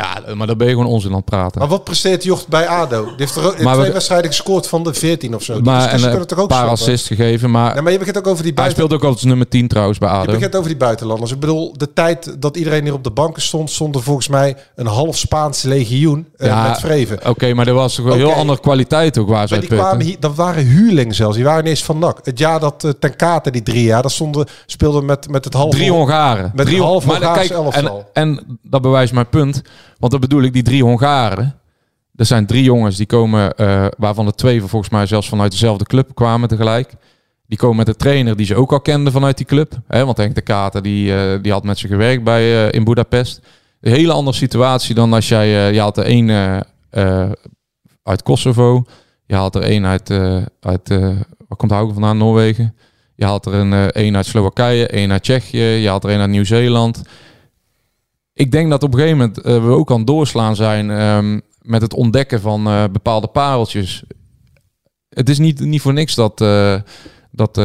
Ja, 0.01 0.33
maar 0.35 0.47
dan 0.47 0.57
ben 0.57 0.67
je 0.67 0.73
gewoon 0.73 0.87
onzin 0.89 1.09
aan 1.09 1.15
het 1.15 1.25
praten. 1.25 1.59
Maar 1.59 1.69
wat 1.69 1.83
presteert 1.83 2.23
Jocht 2.23 2.47
bij 2.47 2.67
ADO? 2.67 3.03
Die 3.05 3.13
heeft 3.17 3.35
er 3.35 3.45
ook 3.45 3.55
in 3.57 3.63
Maar 3.63 3.73
twee 3.73 3.85
we- 3.87 3.93
wedstrijden 3.93 4.27
gescoord 4.29 4.67
van 4.67 4.83
de 4.83 4.93
14 4.93 5.35
of 5.35 5.43
zo. 5.43 5.59
Maar 5.61 5.89
en, 5.89 5.99
kunnen 6.01 6.27
toch 6.27 6.39
ook 6.39 6.47
paar 6.47 6.57
stoppen? 6.57 6.77
assists 6.85 7.07
gegeven, 7.07 7.51
maar, 7.51 7.73
Nee, 7.73 7.81
maar 7.83 7.91
je 7.91 7.97
begint 7.97 8.17
ook 8.17 8.27
over 8.27 8.43
die 8.43 8.53
hij 8.53 8.63
buiten... 8.63 8.83
speelt 8.85 9.01
ook 9.03 9.09
als 9.09 9.23
nummer 9.23 9.47
10 9.47 9.67
trouwens 9.67 9.97
bij 9.97 10.09
Je 10.09 10.15
ADO. 10.15 10.31
begint 10.31 10.55
over 10.55 10.67
die 10.67 10.77
buitenlanders. 10.77 11.31
Ik 11.31 11.39
bedoel, 11.39 11.73
de 11.77 11.93
tijd 11.93 12.35
dat 12.41 12.57
iedereen 12.57 12.83
hier 12.83 12.93
op 12.93 13.03
de 13.03 13.11
banken 13.11 13.41
stond, 13.41 13.69
stond 13.71 13.95
er 13.95 14.03
volgens 14.03 14.27
mij 14.27 14.55
een 14.75 14.85
half 14.87 15.17
Spaans 15.17 15.61
legioen 15.61 16.27
eh, 16.37 16.47
Ja, 16.47 16.67
met 16.67 16.79
Vreven. 16.79 17.19
Oké, 17.29 17.53
maar 17.53 17.67
er 17.67 17.73
was 17.73 17.95
toch 17.95 18.05
wel 18.05 18.15
heel 18.15 18.33
andere 18.33 18.59
kwaliteit 18.59 19.17
ook 19.17 19.29
waar 19.29 19.47
ze 19.47 19.59
die 19.59 19.69
kwamen 19.69 20.05
hier, 20.05 20.15
dat 20.19 20.35
waren 20.35 20.65
huurlingen 20.65 21.15
zelfs. 21.15 21.35
Die 21.35 21.45
waren 21.45 21.63
ineens 21.63 21.83
van 21.83 21.99
NAC. 21.99 22.19
Het 22.23 22.39
jaar 22.39 22.59
dat 22.59 22.83
eh, 22.83 22.91
ten 22.99 23.15
Kate, 23.15 23.51
die 23.51 23.63
drie 23.63 23.83
jaar, 23.83 24.01
dat 24.01 24.11
stonden, 24.11 24.45
speelden 24.65 25.05
met, 25.05 25.29
met 25.29 25.43
het 25.45 25.53
halve... 25.53 25.77
Drie 25.77 25.91
Hongaren. 25.91 26.51
Met 26.55 26.65
drie 26.65 26.81
half 26.81 27.05
maar 27.05 27.19
kijk, 27.19 27.49
elftal. 27.49 28.05
en, 28.13 28.37
en 28.37 28.59
dat 28.63 28.81
bewijst 28.81 29.13
mijn 29.13 29.29
punt. 29.29 29.61
Want 29.99 30.11
dat 30.11 30.21
bedoel 30.21 30.41
ik, 30.41 30.53
die 30.53 30.63
drie 30.63 30.83
Hongaren. 30.83 31.59
Er 32.17 32.25
zijn 32.25 32.45
drie 32.45 32.63
jongens 32.63 32.97
die 32.97 33.05
komen, 33.05 33.55
eh, 33.55 33.85
waarvan 33.97 34.25
de 34.25 34.33
twee 34.33 34.61
volgens 34.61 34.91
mij 34.91 35.05
zelfs 35.05 35.29
vanuit 35.29 35.51
dezelfde 35.51 35.85
club 35.85 36.15
kwamen 36.15 36.49
tegelijk. 36.49 36.93
Die 37.47 37.57
komen 37.57 37.75
met 37.75 37.87
een 37.87 37.95
trainer 37.95 38.35
die 38.35 38.45
ze 38.45 38.55
ook 38.55 38.71
al 38.71 38.79
kenden 38.79 39.13
vanuit 39.13 39.37
die 39.37 39.45
club. 39.45 39.73
Hè, 39.87 40.05
want 40.05 40.17
Henk 40.17 40.35
de 40.35 40.41
Kater 40.41 40.81
die, 40.81 41.15
eh, 41.15 41.39
die 41.41 41.51
had 41.51 41.63
met 41.63 41.77
ze 41.77 41.87
gewerkt 41.87 42.23
bij, 42.23 42.67
eh, 42.67 42.73
in 42.73 42.83
Budapest. 42.83 43.41
Een 43.81 43.93
hele 43.93 44.11
andere 44.11 44.37
situatie 44.37 44.95
dan 44.95 45.13
als 45.13 45.27
jij... 45.27 45.73
je 45.73 45.79
haalt 45.79 45.97
er 45.97 46.03
één 46.03 46.29
uit 48.03 48.23
Kosovo. 48.23 48.83
Je 49.25 49.35
haalt 49.35 49.55
er 49.55 49.61
één 49.61 49.85
uit... 49.85 50.09
uit 50.59 50.89
waar 51.47 51.57
komt 51.57 51.71
Hauke 51.71 51.93
vandaan? 51.93 52.17
Noorwegen. 52.17 52.75
Je 53.15 53.25
haalt 53.25 53.45
er 53.45 53.53
een, 53.53 53.91
één 53.91 54.15
uit 54.15 54.25
Slowakije, 54.25 54.87
één 54.87 55.11
uit 55.11 55.23
Tsjechië. 55.23 55.57
Je 55.57 55.87
haalt 55.87 56.03
er 56.03 56.09
één 56.09 56.19
uit 56.19 56.29
Nieuw-Zeeland. 56.29 57.01
Ik 58.37 58.51
denk 58.51 58.69
dat 58.69 58.83
op 58.83 58.93
een 58.93 58.99
gegeven 58.99 59.17
moment 59.17 59.41
eh, 59.41 59.63
we 59.63 59.69
ook 59.69 59.91
aan 59.91 59.97
het 59.97 60.07
doorslaan 60.07 60.55
zijn... 60.55 60.91
ehm, 60.91 61.39
met 61.61 61.81
het 61.81 61.93
ontdekken 61.93 62.41
van 62.41 62.67
eh, 62.67 62.83
bepaalde 62.91 63.27
pareltjes. 63.27 64.03
Het 65.09 65.29
is 65.29 65.37
niet, 65.37 65.59
niet 65.59 65.81
voor 65.81 65.93
niks 65.93 66.15
dat... 66.15 66.41
eh 66.41 66.75
dat 67.31 67.61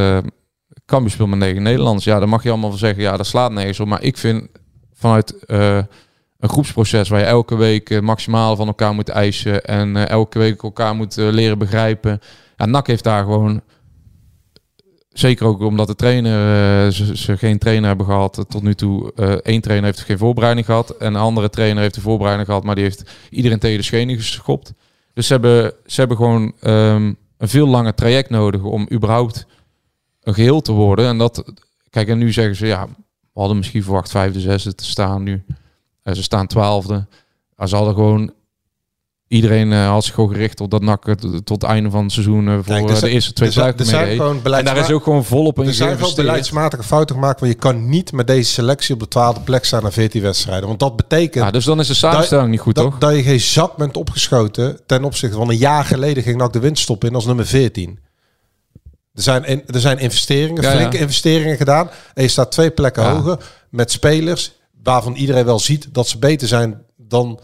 Cambuur 0.86 1.10
speelt 1.10 1.28
met 1.28 1.38
negen 1.38 1.62
Nederlands. 1.62 2.04
Ja, 2.04 2.18
daar 2.18 2.28
mag 2.28 2.42
je 2.42 2.50
allemaal 2.50 2.70
van 2.70 2.78
zeggen. 2.78 3.02
Ja, 3.02 3.16
dat 3.16 3.26
slaat 3.26 3.52
nergens 3.52 3.80
op. 3.80 3.86
Maar 3.86 4.02
ik 4.02 4.16
vind 4.18 4.48
vanuit 4.92 5.34
een 5.46 6.48
groepsproces... 6.48 7.08
waar 7.08 7.20
je 7.20 7.26
elke 7.26 7.56
week 7.56 8.00
maximaal 8.00 8.56
van 8.56 8.66
elkaar 8.66 8.94
moet 8.94 9.08
eisen... 9.08 9.64
en 9.64 10.08
elke 10.08 10.38
week 10.38 10.62
elkaar 10.62 10.94
moet 10.94 11.16
leren 11.16 11.58
begrijpen... 11.58 12.20
Ja, 12.56 12.66
NAC 12.66 12.86
heeft 12.86 13.04
daar 13.04 13.22
gewoon... 13.22 13.62
Zeker 15.12 15.46
ook 15.46 15.60
omdat 15.60 15.86
de 15.86 15.94
trainer, 15.94 16.32
eh, 16.86 16.92
ze, 16.92 17.36
geen 17.36 17.58
trainer 17.58 17.88
hebben 17.88 18.06
gehad 18.06 18.38
eh, 18.38 18.44
tot 18.44 18.62
nu 18.62 18.74
toe. 18.74 19.12
eh 19.16 19.32
één 19.32 19.60
trainer 19.60 19.86
heeft 19.86 20.00
geen 20.00 20.18
voorbereiding 20.18 20.66
gehad. 20.66 20.90
En 20.90 21.14
een 21.14 21.20
andere 21.20 21.50
trainer 21.50 21.82
heeft 21.82 21.94
de 21.94 22.00
voorbereiding 22.00 22.46
gehad, 22.48 22.64
maar 22.64 22.74
die 22.74 22.84
heeft 22.84 23.10
iedereen 23.30 23.58
tegen 23.58 23.78
de 23.78 23.84
schenen 23.84 24.16
geschopt. 24.16 24.72
Dus 25.14 25.26
ze 25.26 25.32
hebben, 25.32 25.72
ze 25.86 26.00
hebben 26.00 26.16
gewoon 26.16 26.52
ehm, 26.60 27.12
een 27.38 27.48
veel 27.48 27.66
langer 27.66 27.94
traject 27.94 28.30
nodig 28.30 28.62
om 28.62 28.88
überhaupt 28.92 29.46
een 30.22 30.34
geheel 30.34 30.60
te 30.60 30.72
worden. 30.72 31.06
En 31.06 31.18
dat, 31.18 31.44
kijk, 31.90 32.08
en 32.08 32.18
nu 32.18 32.32
zeggen 32.32 32.56
ze, 32.56 32.66
ja, 32.66 32.86
we 33.32 33.40
hadden 33.40 33.56
misschien 33.56 33.82
verwacht 33.82 34.10
vijfde, 34.10 34.40
zesde 34.40 34.74
te 34.74 34.84
staan 34.84 35.22
nu. 35.22 35.44
Eh, 36.02 36.14
ze 36.14 36.22
staan 36.22 36.46
twaalfde. 36.46 37.06
Ze 37.64 37.76
hadden 37.76 37.94
gewoon, 37.94 38.32
iedereen 39.33 39.72
eh, 39.72 39.89
had 39.89 40.05
zich 40.05 40.14
gewoon 40.14 40.30
gericht 40.33 40.61
op 40.61 40.70
dat 40.70 40.83
NAC 40.83 41.07
het 41.07 41.20
tot 41.20 41.62
het 41.62 41.70
einde 41.70 41.91
van 41.91 42.03
het 42.03 42.12
seizoen 42.12 42.49
eh, 42.49 42.55
voor 42.55 42.64
Kijk, 42.64 42.91
eh, 42.91 43.01
de 43.01 43.09
eerste 43.09 43.33
twee 43.33 43.51
zijn- 43.51 43.74
gewoon 44.16 44.41
En 44.45 44.64
daar 44.64 44.76
is 44.76 44.91
ook 44.91 45.03
gewoon 45.03 45.24
volop 45.24 45.59
in 45.59 45.66
Er 45.66 45.74
zijn 45.74 45.97
gewoon 45.99 46.14
beleidsmatige 46.14 46.83
fouten 46.83 47.14
gemaakt, 47.14 47.41
maar 47.41 47.49
je 47.49 47.55
kan 47.55 47.89
niet 47.89 48.12
met 48.12 48.26
deze 48.26 48.53
selectie 48.53 48.95
op 48.95 49.01
de 49.01 49.09
twaalfde 49.09 49.41
plek 49.41 49.64
staan 49.64 49.83
na 49.83 49.91
14 49.93 50.22
wedstrijden. 50.22 50.68
Want 50.68 50.80
dat 50.80 50.97
betekent 50.97 51.45
Ja, 51.45 51.51
dus 51.51 51.64
dan 51.64 51.80
is 51.80 51.87
de 51.87 51.95
samenstelling 51.95 52.51
niet 52.51 52.61
goed, 52.61 52.74
dat, 52.74 52.85
toch? 52.85 52.99
dat 52.99 53.16
je 53.16 53.22
geen 53.22 53.41
zak 53.41 53.76
bent 53.76 53.97
opgeschoten 53.97 54.80
ten 54.87 55.05
opzichte 55.05 55.37
van 55.37 55.49
een 55.49 55.57
jaar 55.57 55.85
geleden 55.85 56.22
ging 56.22 56.37
NAC 56.37 56.53
de 56.53 56.59
winststop 56.61 57.05
in 57.05 57.14
als 57.14 57.26
nummer 57.26 57.47
14. 57.47 57.99
Er 59.14 59.22
zijn, 59.22 59.45
in, 59.45 59.62
er 59.66 59.80
zijn 59.80 59.99
investeringen, 59.99 60.62
Ja, 60.62 60.70
flinke 60.70 60.97
ja. 60.97 61.03
investeringen 61.03 61.57
gedaan. 61.57 61.91
En 62.14 62.22
je 62.22 62.28
staat 62.28 62.53
twee 62.53 62.70
plekken 62.70 63.11
hoger 63.11 63.39
met 63.70 63.91
spelers 63.91 64.53
waarvan 64.83 65.14
iedereen 65.14 65.45
wel 65.45 65.59
ziet 65.59 65.89
dat 65.95 66.09
ze 66.09 66.18
beter 66.18 66.49
zijn 66.49 66.83
dan 66.97 67.41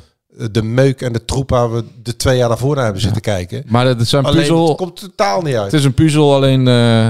de 0.50 0.62
meuk 0.62 1.00
en 1.00 1.12
de 1.12 1.24
troep 1.24 1.50
waar 1.50 1.72
we 1.72 1.84
de 2.02 2.16
twee 2.16 2.36
jaar 2.36 2.48
daarvoor 2.48 2.74
naar 2.74 2.84
hebben 2.84 3.02
zitten 3.02 3.22
kijken. 3.22 3.62
Maar 3.66 3.84
dat 3.84 4.00
is 4.00 4.12
een 4.12 4.24
Alleen, 4.24 4.38
puzzel. 4.38 4.68
het 4.68 4.76
komt 4.76 5.00
totaal 5.00 5.42
niet 5.42 5.54
uit. 5.54 5.70
Het 5.70 5.80
is 5.80 5.84
een 5.84 5.94
puzzel, 5.94 6.34
alleen 6.34 6.68
eh, 6.68 7.08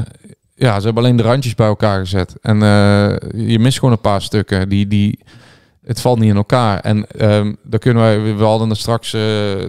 ja, 0.58 0.78
ze 0.78 0.84
hebben 0.84 1.02
alleen 1.02 1.16
de 1.16 1.22
randjes 1.22 1.54
bij 1.54 1.66
elkaar 1.66 1.98
gezet. 1.98 2.34
En 2.42 2.62
eh, 2.62 3.16
je 3.48 3.58
mist 3.58 3.78
gewoon 3.78 3.94
een 3.94 4.00
paar 4.00 4.22
stukken. 4.22 4.68
Die, 4.68 4.86
die, 4.86 5.18
het 5.84 6.00
valt 6.00 6.18
niet 6.18 6.30
in 6.30 6.36
elkaar. 6.36 6.80
En 6.80 7.06
ehm 7.06 7.54
daar 7.62 7.80
kunnen 7.80 8.02
wij, 8.02 8.36
we 8.36 8.44
hadden 8.44 8.70
er 8.70 8.76
straks 8.76 9.12
eh, 9.12 9.20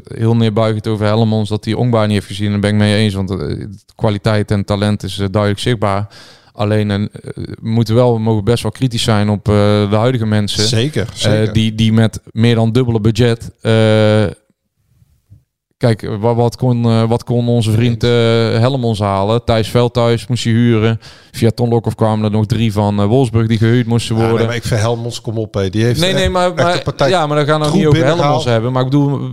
heel 0.03 0.35
neerbuigend 0.35 0.87
over 0.87 1.05
Helmons 1.05 1.49
dat 1.49 1.65
hij 1.65 1.73
Ongbaar 1.73 2.05
niet 2.05 2.15
heeft 2.15 2.27
gezien. 2.27 2.51
Daar 2.51 2.59
ben 2.59 2.69
ik 2.69 2.75
mee 2.75 2.95
eens, 2.95 3.13
want 3.13 3.29
eh, 3.31 3.65
kwaliteit 3.95 4.51
en 4.51 4.65
talent 4.65 5.03
is 5.03 5.15
duidelijk 5.15 5.59
zichtbaar. 5.59 6.07
Alleen 6.53 6.91
eh, 6.91 6.97
we 7.33 7.57
moeten 7.69 7.95
wel, 7.95 8.13
we 8.13 8.19
mogen 8.19 8.43
best 8.43 8.63
wel 8.63 8.71
kritisch 8.71 9.03
zijn 9.03 9.29
op 9.29 9.47
eh, 9.47 9.53
de 9.89 9.95
huidige 9.95 10.25
mensen. 10.25 10.67
Zeker, 10.67 11.01
Eh, 11.07 11.15
zeker. 11.15 11.53
die, 11.53 11.75
die 11.75 11.93
met 11.93 12.21
meer 12.31 12.55
dan 12.55 12.71
dubbele 12.71 12.99
budget. 13.01 13.51
eh, 13.61 14.25
kijk, 15.77 16.09
wat, 16.19 16.35
wat, 16.35 16.55
kon, 16.55 16.85
eh, 16.85 17.03
wat 17.03 17.23
kon 17.23 17.47
onze 17.47 17.71
vriend 17.71 18.03
eh 18.03 18.09
Helmons 18.59 18.99
halen? 18.99 19.43
Thijs 19.43 19.67
Veldhuis 19.69 20.27
moest 20.27 20.43
je 20.43 20.49
huren. 20.49 20.99
Via 21.31 21.49
Ton 21.49 21.69
Lokhoff 21.69 21.95
kwamen 21.95 22.25
er 22.25 22.31
nog 22.31 22.45
drie 22.45 22.71
van 22.73 22.99
eh, 22.99 23.05
Wolfsburg 23.05 23.47
die 23.47 23.57
gehuurd 23.57 23.85
moesten 23.87 24.15
Ja, 24.15 24.21
worden. 24.21 24.37
nee, 24.37 24.47
maar 24.47 24.55
ik 24.55 24.63
vind 24.63 24.79
Helmons, 24.79 25.21
kom 25.21 25.37
op. 25.37 25.53
hé. 25.53 25.69
Die 25.69 25.83
heeft 25.83 25.99
Nee, 25.99 26.13
nee, 26.13 26.29
maar, 26.29 26.53
maar, 26.53 27.09
ja, 27.09 27.27
maar 27.27 27.37
dan 27.37 27.45
gaan 27.45 27.71
we 27.71 27.77
niet 27.77 27.85
over. 27.87 28.05
Helmons 28.05 28.45
hebben. 28.45 28.71
Maar 28.71 28.83
ik 28.83 28.89
bedoel, 28.89 29.29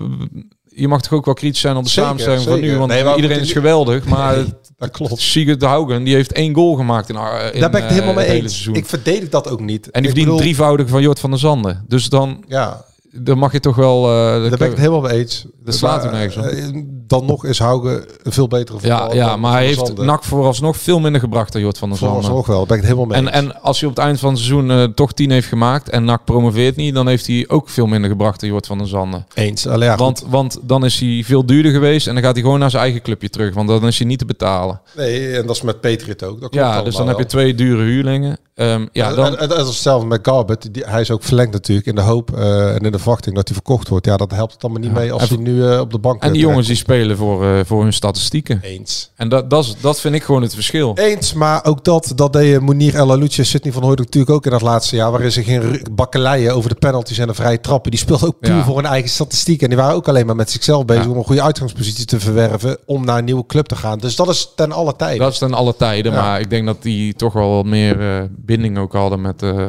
je 0.78 0.88
mag 0.88 1.00
toch 1.02 1.12
ook 1.12 1.24
wel 1.24 1.34
kritisch 1.34 1.60
zijn 1.60 1.76
op 1.76 1.82
de 1.84 1.88
Zeker, 1.88 2.08
samenstelling 2.08 2.42
van 2.42 2.60
nu. 2.60 2.76
Want 2.78 2.90
Nee, 2.90 3.04
maar 3.04 3.14
we 3.14 3.20
iedereen 3.22 3.42
is 3.42 3.52
geweldig. 3.52 4.04
Maar 4.04 4.36
Nee, 4.36 4.54
dat 4.76 4.90
klopt. 4.90 5.20
Sigurd 5.20 5.60
de 5.60 5.66
Haugen, 5.66 6.04
die 6.04 6.14
heeft 6.14 6.32
één 6.32 6.54
goal 6.54 6.74
gemaakt 6.74 7.08
in, 7.08 7.16
eh, 7.16 7.22
in 7.52 7.60
Daar 7.60 7.70
ben 7.70 7.82
ik 7.82 7.86
het 7.88 7.98
helemaal 7.98 8.14
eh, 8.14 8.16
mee 8.20 8.26
hele 8.26 8.42
eens. 8.42 8.52
seizoen. 8.52 8.74
Ik 8.74 8.86
verdedig 8.86 9.28
dat 9.28 9.48
ook 9.50 9.60
niet. 9.60 9.90
En 9.90 10.00
die 10.02 10.10
verdient 10.10 10.26
bedoel, 10.26 10.36
drievoudige 10.40 10.88
van 10.88 11.02
Jort 11.02 11.18
van 11.20 11.30
der 11.30 11.38
Zanden. 11.38 11.84
Dus 11.88 12.08
dan, 12.08 12.44
Ja, 12.48 12.84
dan 13.12 13.38
mag 13.38 13.52
je 13.52 13.60
toch 13.60 13.76
wel... 13.76 14.02
eh, 14.04 14.10
daar 14.10 14.40
ben 14.40 14.52
ik 14.52 14.60
het 14.60 14.78
helemaal 14.78 15.00
mee 15.00 15.18
eens. 15.18 15.46
Dat 15.64 15.74
slaat 15.74 16.04
er 16.04 16.10
nergens 16.10 16.36
op. 16.36 16.84
Dan 17.06 17.24
nog 17.24 17.44
is 17.44 17.58
Hauge 17.58 18.08
een 18.22 18.32
veel 18.32 18.48
betere 18.48 18.78
Ja, 18.80 18.88
voetballer 18.88 19.16
ja 19.16 19.26
dan 19.28 19.40
maar 19.40 19.52
hij 19.52 19.66
heeft. 19.66 19.96
NAC 19.96 20.24
vooralsnog 20.24 20.76
veel 20.76 21.00
minder 21.00 21.20
gebracht 21.20 21.52
dan 21.52 21.62
Jort 21.62 21.78
van 21.78 21.88
der 21.88 21.98
Zanden. 21.98 22.16
Vooralsnog 22.22 22.46
wel, 22.46 22.66
ben 22.66 22.76
ik 22.76 22.82
het 22.82 22.92
helemaal 22.92 23.06
mee 23.22 23.30
En, 23.30 23.32
en 23.32 23.62
als 23.62 23.80
hij 23.80 23.88
op 23.88 23.96
het 23.96 24.04
eind 24.04 24.18
van 24.20 24.28
het 24.30 24.38
seizoen 24.38 24.70
eh, 24.70 24.82
toch 24.84 25.12
10 25.12 25.30
heeft 25.30 25.48
gemaakt 25.48 25.88
en 25.88 26.04
NAC 26.04 26.24
promoveert 26.24 26.76
niet, 26.76 26.94
dan 26.94 27.08
heeft 27.08 27.26
hij 27.26 27.44
ook 27.48 27.68
veel 27.68 27.86
minder 27.86 28.10
gebracht 28.10 28.40
dan 28.40 28.48
Jort 28.50 28.66
van 28.66 28.78
der 28.78 28.86
Zanden. 28.88 29.26
Eens. 29.34 29.66
Allee, 29.66 29.88
ja, 29.88 29.96
Want, 29.96 30.24
want 30.28 30.58
dan 30.62 30.84
is 30.84 31.00
hij 31.00 31.22
veel 31.24 31.46
duurder 31.46 31.72
geweest 31.72 32.06
en 32.06 32.14
dan 32.14 32.22
gaat 32.22 32.34
hij 32.34 32.42
gewoon 32.42 32.58
naar 32.58 32.70
zijn 32.70 32.82
eigen 32.82 33.02
clubje 33.02 33.28
terug, 33.28 33.54
want 33.54 33.68
dan 33.68 33.86
is 33.86 33.98
hij 33.98 34.06
niet 34.06 34.18
te 34.18 34.24
betalen. 34.24 34.80
Nee, 34.96 35.36
en 35.36 35.46
dat 35.46 35.56
is 35.56 35.62
met 35.62 35.80
Patriot 35.80 36.22
ook. 36.22 36.40
Dat 36.40 36.54
Ja, 36.54 36.82
dus 36.82 36.96
dan 36.96 37.08
heb 37.08 37.18
je 37.18 37.26
twee 37.26 37.54
dure 37.54 37.82
huurlingen. 37.82 38.38
Ehm, 38.54 38.86
ja, 38.92 39.14
dan, 39.14 39.24
En, 39.26 39.32
en, 39.32 39.38
en 39.38 39.48
dat 39.48 39.58
is 39.58 39.66
hetzelfde 39.66 40.06
met 40.06 40.20
Garbett. 40.22 40.74
Die, 40.74 40.82
hij 40.86 41.00
is 41.00 41.10
ook 41.10 41.22
verlengd 41.22 41.52
natuurlijk 41.52 41.86
in 41.86 41.94
de 41.94 42.00
hoop 42.00 42.36
eh, 42.36 42.74
en 42.74 42.78
in 42.80 42.92
de 42.92 42.98
verwachting 42.98 43.34
dat 43.36 43.46
hij 43.46 43.54
verkocht 43.56 43.88
wordt. 43.88 44.06
Ja, 44.06 44.16
dat 44.16 44.30
helpt 44.30 44.52
het 44.52 44.62
allemaal 44.64 44.80
niet 44.82 44.90
Ja. 44.90 44.98
mee 44.98 45.12
als 45.12 45.22
En 45.22 45.28
hij 45.28 45.36
nu 45.36 45.66
eh, 45.70 45.80
op 45.80 45.90
de 45.90 45.98
bank 45.98 46.22
En 46.22 46.32
die 46.32 46.40
jongens 46.42 46.66
die 46.66 46.76
spelen 46.76 46.95
voor, 47.16 47.44
eh, 47.44 47.60
voor 47.64 47.82
hun 47.82 47.92
statistieken. 47.92 48.60
Eens. 48.62 49.10
En 49.16 49.28
dat, 49.28 49.50
dat, 49.50 49.64
is, 49.64 49.74
dat 49.80 50.00
vind 50.00 50.14
ik 50.14 50.22
gewoon 50.22 50.42
het 50.42 50.54
verschil. 50.54 50.92
Eens, 50.94 51.32
maar 51.32 51.64
ook 51.64 51.84
dat, 51.84 52.12
dat 52.14 52.32
deed 52.32 52.60
Monier 52.60 52.94
El 52.94 53.10
Alouche 53.12 53.38
en 53.38 53.46
Sidney 53.46 53.72
van 53.72 53.82
Hooydonk 53.82 54.06
natuurlijk 54.08 54.34
ook 54.36 54.44
in 54.44 54.50
dat 54.50 54.60
laatste 54.62 54.96
jaar. 54.96 55.10
Waarin 55.10 55.32
ze 55.32 55.44
geen 55.44 55.82
bakkeleien 55.92 56.54
over 56.54 56.68
de 56.68 56.74
penalties 56.76 57.18
en 57.18 57.26
de 57.26 57.34
vrije 57.34 57.60
trappen. 57.60 57.90
Die 57.90 58.00
speelden 58.00 58.28
ook 58.28 58.40
puur 58.40 58.54
Ja. 58.54 58.64
voor 58.64 58.76
hun 58.76 58.86
eigen 58.86 59.10
statistiek. 59.10 59.62
En 59.62 59.68
die 59.68 59.78
waren 59.78 59.94
ook 59.94 60.08
alleen 60.08 60.26
maar 60.26 60.36
met 60.36 60.50
zichzelf 60.50 60.84
bezig 60.84 61.04
Ja. 61.04 61.10
om 61.10 61.16
een 61.16 61.24
goede 61.24 61.42
uitgangspositie 61.42 62.04
te 62.04 62.20
verwerven. 62.20 62.78
Om 62.86 63.04
naar 63.04 63.18
een 63.18 63.24
nieuwe 63.24 63.46
club 63.46 63.66
te 63.66 63.76
gaan. 63.76 63.98
Dus 63.98 64.16
dat 64.16 64.28
is 64.28 64.52
ten 64.56 64.72
alle 64.72 64.96
tijden. 64.96 65.18
Dat 65.18 65.32
is 65.32 65.38
dan 65.38 65.54
alle 65.54 65.76
tijden. 65.76 66.12
Ja. 66.12 66.20
Maar 66.20 66.40
ik 66.40 66.50
denk 66.50 66.66
dat 66.66 66.82
die 66.82 67.14
toch 67.14 67.32
wel 67.32 67.54
wat 67.54 67.64
meer 67.64 68.00
eh, 68.00 68.22
binding 68.30 68.78
ook 68.78 68.92
hadden 68.92 69.20
met, 69.20 69.42
eh, 69.42 69.66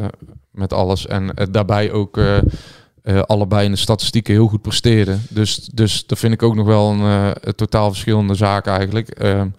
met 0.51 0.73
alles. 0.73 1.07
En 1.07 1.33
daarbij 1.51 1.91
ook 1.91 2.19
eh, 3.07 3.21
allebei 3.21 3.65
in 3.65 3.71
de 3.71 3.77
statistieken 3.77 4.33
heel 4.33 4.47
goed 4.47 4.61
presteerden. 4.61 5.21
Dus, 5.29 5.55
dus 5.55 6.05
dat 6.05 6.19
vind 6.19 6.33
ik 6.33 6.43
ook 6.43 6.55
nog 6.55 6.65
wel 6.65 6.91
een, 6.91 7.01
eh, 7.01 7.51
totaal 7.51 7.89
verschillende 7.89 8.33
zaak 8.33 8.67
eigenlijk. 8.67 9.09
Ehm, 9.09 9.49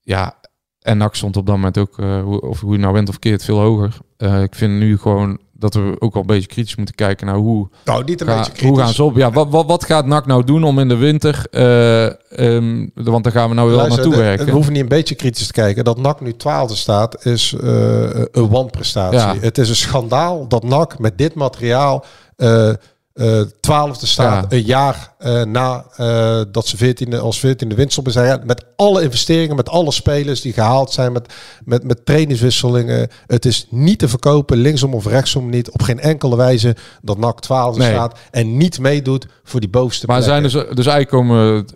ja, 0.00 0.36
en 0.80 0.98
NAC 0.98 1.14
stond 1.14 1.36
op 1.36 1.46
dat 1.46 1.54
moment 1.54 1.78
ook, 1.78 1.98
eh, 1.98 2.22
hoe, 2.22 2.40
of 2.40 2.60
hoe 2.60 2.72
je 2.72 2.78
nou 2.78 2.92
bent 2.92 3.08
of 3.08 3.18
keert, 3.18 3.44
veel 3.44 3.58
hoger. 3.58 3.96
Ik 4.42 4.54
vind 4.54 4.78
nu 4.78 4.98
gewoon 4.98 5.38
dat 5.70 5.74
we 5.82 5.96
ook 5.98 6.12
wel 6.12 6.22
een 6.22 6.28
beetje 6.28 6.48
kritisch 6.48 6.76
moeten 6.76 6.94
kijken 6.94 7.26
naar 7.26 7.36
hoe, 7.36 7.68
nou, 7.84 8.04
niet 8.04 8.20
een 8.20 8.26
ga- 8.26 8.36
beetje 8.36 8.52
kritisch. 8.52 8.68
hoe 8.68 8.78
gaan 8.78 8.92
ze 8.92 9.02
op. 9.02 9.16
Ja, 9.16 9.30
wat, 9.30 9.48
wat, 9.50 9.66
wat 9.66 9.84
gaat 9.84 10.06
NAC 10.06 10.26
nou 10.26 10.44
doen 10.44 10.64
om 10.64 10.78
in 10.78 10.88
de 10.88 10.96
winter, 10.96 11.44
ehm, 11.50 12.86
want 12.94 13.24
daar 13.24 13.32
gaan 13.32 13.48
we 13.48 13.54
nou 13.54 13.68
wel 13.68 13.76
Luister, 13.76 13.96
naartoe 14.02 14.16
de- 14.18 14.22
werken. 14.28 14.46
We 14.46 14.52
hoeven 14.52 14.72
niet 14.72 14.82
een 14.82 14.88
beetje 14.88 15.14
kritisch 15.14 15.46
te 15.46 15.52
kijken. 15.52 15.84
Dat 15.84 15.98
NAC 15.98 16.20
nu 16.20 16.36
twaalfde 16.36 16.76
staat 16.76 17.24
is 17.26 17.54
eh, 17.62 18.00
een 18.32 18.48
wanprestatie. 18.48 19.18
Ja. 19.18 19.34
Het 19.40 19.58
is 19.58 19.68
een 19.68 19.76
schandaal 19.76 20.48
dat 20.48 20.62
NAC 20.62 20.98
met 20.98 21.18
dit 21.18 21.34
materiaal 21.34 22.04
eh, 22.36 22.70
twaalfde 23.60 24.06
staat. 24.06 24.46
Ja. 24.50 24.56
Een 24.56 24.64
jaar 24.64 25.12
eh, 25.18 25.42
na 25.42 25.84
eh, 25.96 26.40
dat 26.52 26.66
ze 26.66 26.76
14e, 26.76 27.18
als 27.20 27.38
veertiende 27.38 27.74
winststop 27.74 28.10
zijn. 28.10 28.42
Met 28.44 28.64
alle 28.76 29.02
investeringen, 29.02 29.56
met 29.56 29.68
alle 29.68 29.92
spelers 29.92 30.40
die 30.40 30.52
gehaald 30.52 30.92
zijn. 30.92 31.12
Met, 31.12 31.32
met, 31.64 31.84
met 31.84 32.06
trainingswisselingen. 32.06 33.08
Het 33.26 33.44
is 33.44 33.66
niet 33.70 33.98
te 33.98 34.08
verkopen, 34.08 34.56
linksom 34.56 34.94
of 34.94 35.06
rechtsom 35.06 35.50
niet. 35.50 35.70
Op 35.70 35.82
geen 35.82 36.00
enkele 36.00 36.36
wijze 36.36 36.76
dat 37.02 37.18
NAC 37.18 37.40
twaalfde 37.40 37.82
Nee. 37.82 37.92
staat. 37.92 38.18
En 38.30 38.56
niet 38.56 38.78
meedoet 38.78 39.26
voor 39.44 39.60
die 39.60 39.68
bovenste 39.68 40.06
Maar 40.06 40.22
plekken. 40.22 40.50
zijn 40.50 40.64
dus, 40.66 40.76
dus 40.76 40.86
eigenlijk 40.86 41.28
komen 41.28 41.66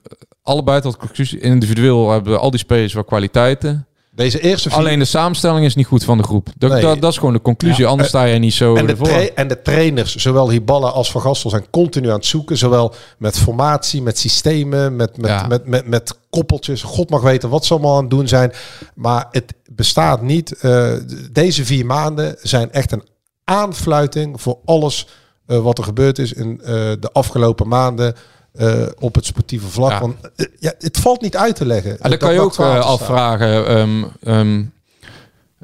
allebei 0.43 0.81
tot 0.81 0.97
conclusie. 0.97 1.41
Individueel 1.41 2.11
hebben 2.11 2.41
al 2.41 2.51
die 2.51 2.61
spelers 2.61 2.93
wel 2.93 3.05
kwaliteiten. 3.05 3.87
Deze 4.19 4.41
eerste 4.41 4.69
vier- 4.69 4.79
Alleen 4.79 4.99
de 4.99 5.05
samenstelling 5.05 5.65
is 5.65 5.75
niet 5.75 5.87
goed 5.87 6.05
van 6.05 6.17
de 6.19 6.23
groep. 6.25 6.49
Dat, 6.57 6.71
Nee. 6.71 6.81
dat, 6.83 7.01
dat 7.01 7.11
is 7.13 7.19
gewoon 7.19 7.33
de 7.33 7.41
conclusie. 7.43 7.85
Ja. 7.85 7.91
Anders 7.91 8.09
sta 8.09 8.25
je 8.25 8.39
niet 8.39 8.53
zo 8.53 8.75
En 8.77 8.87
de, 8.87 8.97
tra- 8.97 9.19
en 9.35 9.49
de 9.49 9.63
trainers, 9.63 10.15
zowel 10.17 10.51
Hiballa 10.51 10.89
als 10.89 11.11
Van 11.11 11.21
Gastel, 11.21 11.51
zijn 11.51 11.71
continu 11.71 12.09
aan 12.09 12.15
het 12.15 12.27
zoeken. 12.27 12.57
Zowel 12.57 12.95
met 13.19 13.39
formatie, 13.39 14.03
met 14.03 14.19
systemen, 14.19 14.97
met, 14.97 15.17
met, 15.17 15.31
Ja. 15.31 15.47
met, 15.47 15.67
met, 15.67 15.87
met 15.87 16.19
koppeltjes. 16.31 16.83
God 16.83 17.11
mag 17.11 17.21
weten 17.23 17.49
wat 17.49 17.65
ze 17.67 17.73
allemaal 17.73 17.95
aan 17.97 18.01
het 18.03 18.11
doen 18.11 18.29
zijn. 18.29 18.53
Maar 18.95 19.27
het 19.31 19.55
bestaat 19.71 20.23
niet. 20.23 20.53
Eh, 20.61 20.93
deze 21.33 21.65
vier 21.65 21.87
maanden 21.87 22.37
zijn 22.43 22.73
echt 22.73 22.93
een 22.93 23.05
aanfluiting 23.45 24.41
voor 24.41 24.59
alles 24.65 25.07
eh, 25.47 25.59
wat 25.59 25.79
er 25.79 25.85
gebeurd 25.85 26.19
is 26.19 26.33
in 26.33 26.61
eh, 26.61 26.67
de 27.01 27.09
afgelopen 27.13 27.69
maanden. 27.69 28.15
Eh, 28.53 28.87
op 28.99 29.15
het 29.15 29.27
sportieve 29.27 29.67
vlak. 29.67 29.91
Ja. 29.91 30.01
Want 30.01 30.17
eh, 30.37 30.47
ja, 30.59 30.75
het 30.79 30.97
valt 30.97 31.21
niet 31.21 31.37
uit 31.37 31.57
te 31.57 31.67
leggen. 31.67 31.91
En 31.91 31.97
dan 32.01 32.11
Dat 32.11 32.19
kan 32.19 32.33
je 32.33 32.41
ook 32.41 32.59
eh, 32.59 32.79
afvragen. 32.81 33.67
ehm, 33.67 34.05
ehm, 34.23 34.65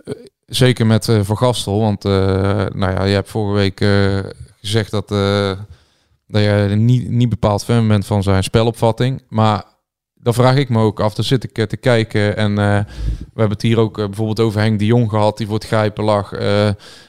eh, 0.04 0.14
zeker 0.46 0.86
met 0.86 1.04
Van 1.22 1.36
Gastel. 1.38 1.80
Want 1.80 2.02
nou 2.74 2.92
ja, 2.92 3.04
je 3.04 3.14
hebt 3.14 3.30
vorige 3.30 3.54
week 3.54 3.84
gezegd 4.60 4.90
dat, 4.90 5.08
dat 6.26 6.42
je 6.42 6.74
niet, 6.76 7.08
niet 7.10 7.28
bepaald 7.28 7.64
fan 7.64 7.88
bent 7.88 8.06
van 8.06 8.22
zijn 8.22 8.42
spelopvatting. 8.42 9.22
Maar 9.28 9.64
dan 10.24 10.34
vraag 10.34 10.56
ik 10.56 10.68
me 10.68 10.80
ook 10.80 11.00
af. 11.00 11.14
Dan 11.14 11.24
zit 11.24 11.44
ik 11.44 11.58
eh, 11.58 11.64
te 11.64 11.76
kijken. 11.76 12.36
En 12.36 12.50
eh, 12.50 12.78
we 13.18 13.40
hebben 13.40 13.50
het 13.50 13.62
hier 13.62 13.78
ook 13.78 13.98
eh, 13.98 14.04
bijvoorbeeld 14.04 14.40
over 14.40 14.60
Henk 14.60 14.78
de 14.78 14.86
Jong 14.86 15.10
gehad. 15.10 15.36
Die 15.36 15.46
voor 15.46 15.54
het 15.54 15.66
grijpen 15.66 16.04
lag. 16.04 16.32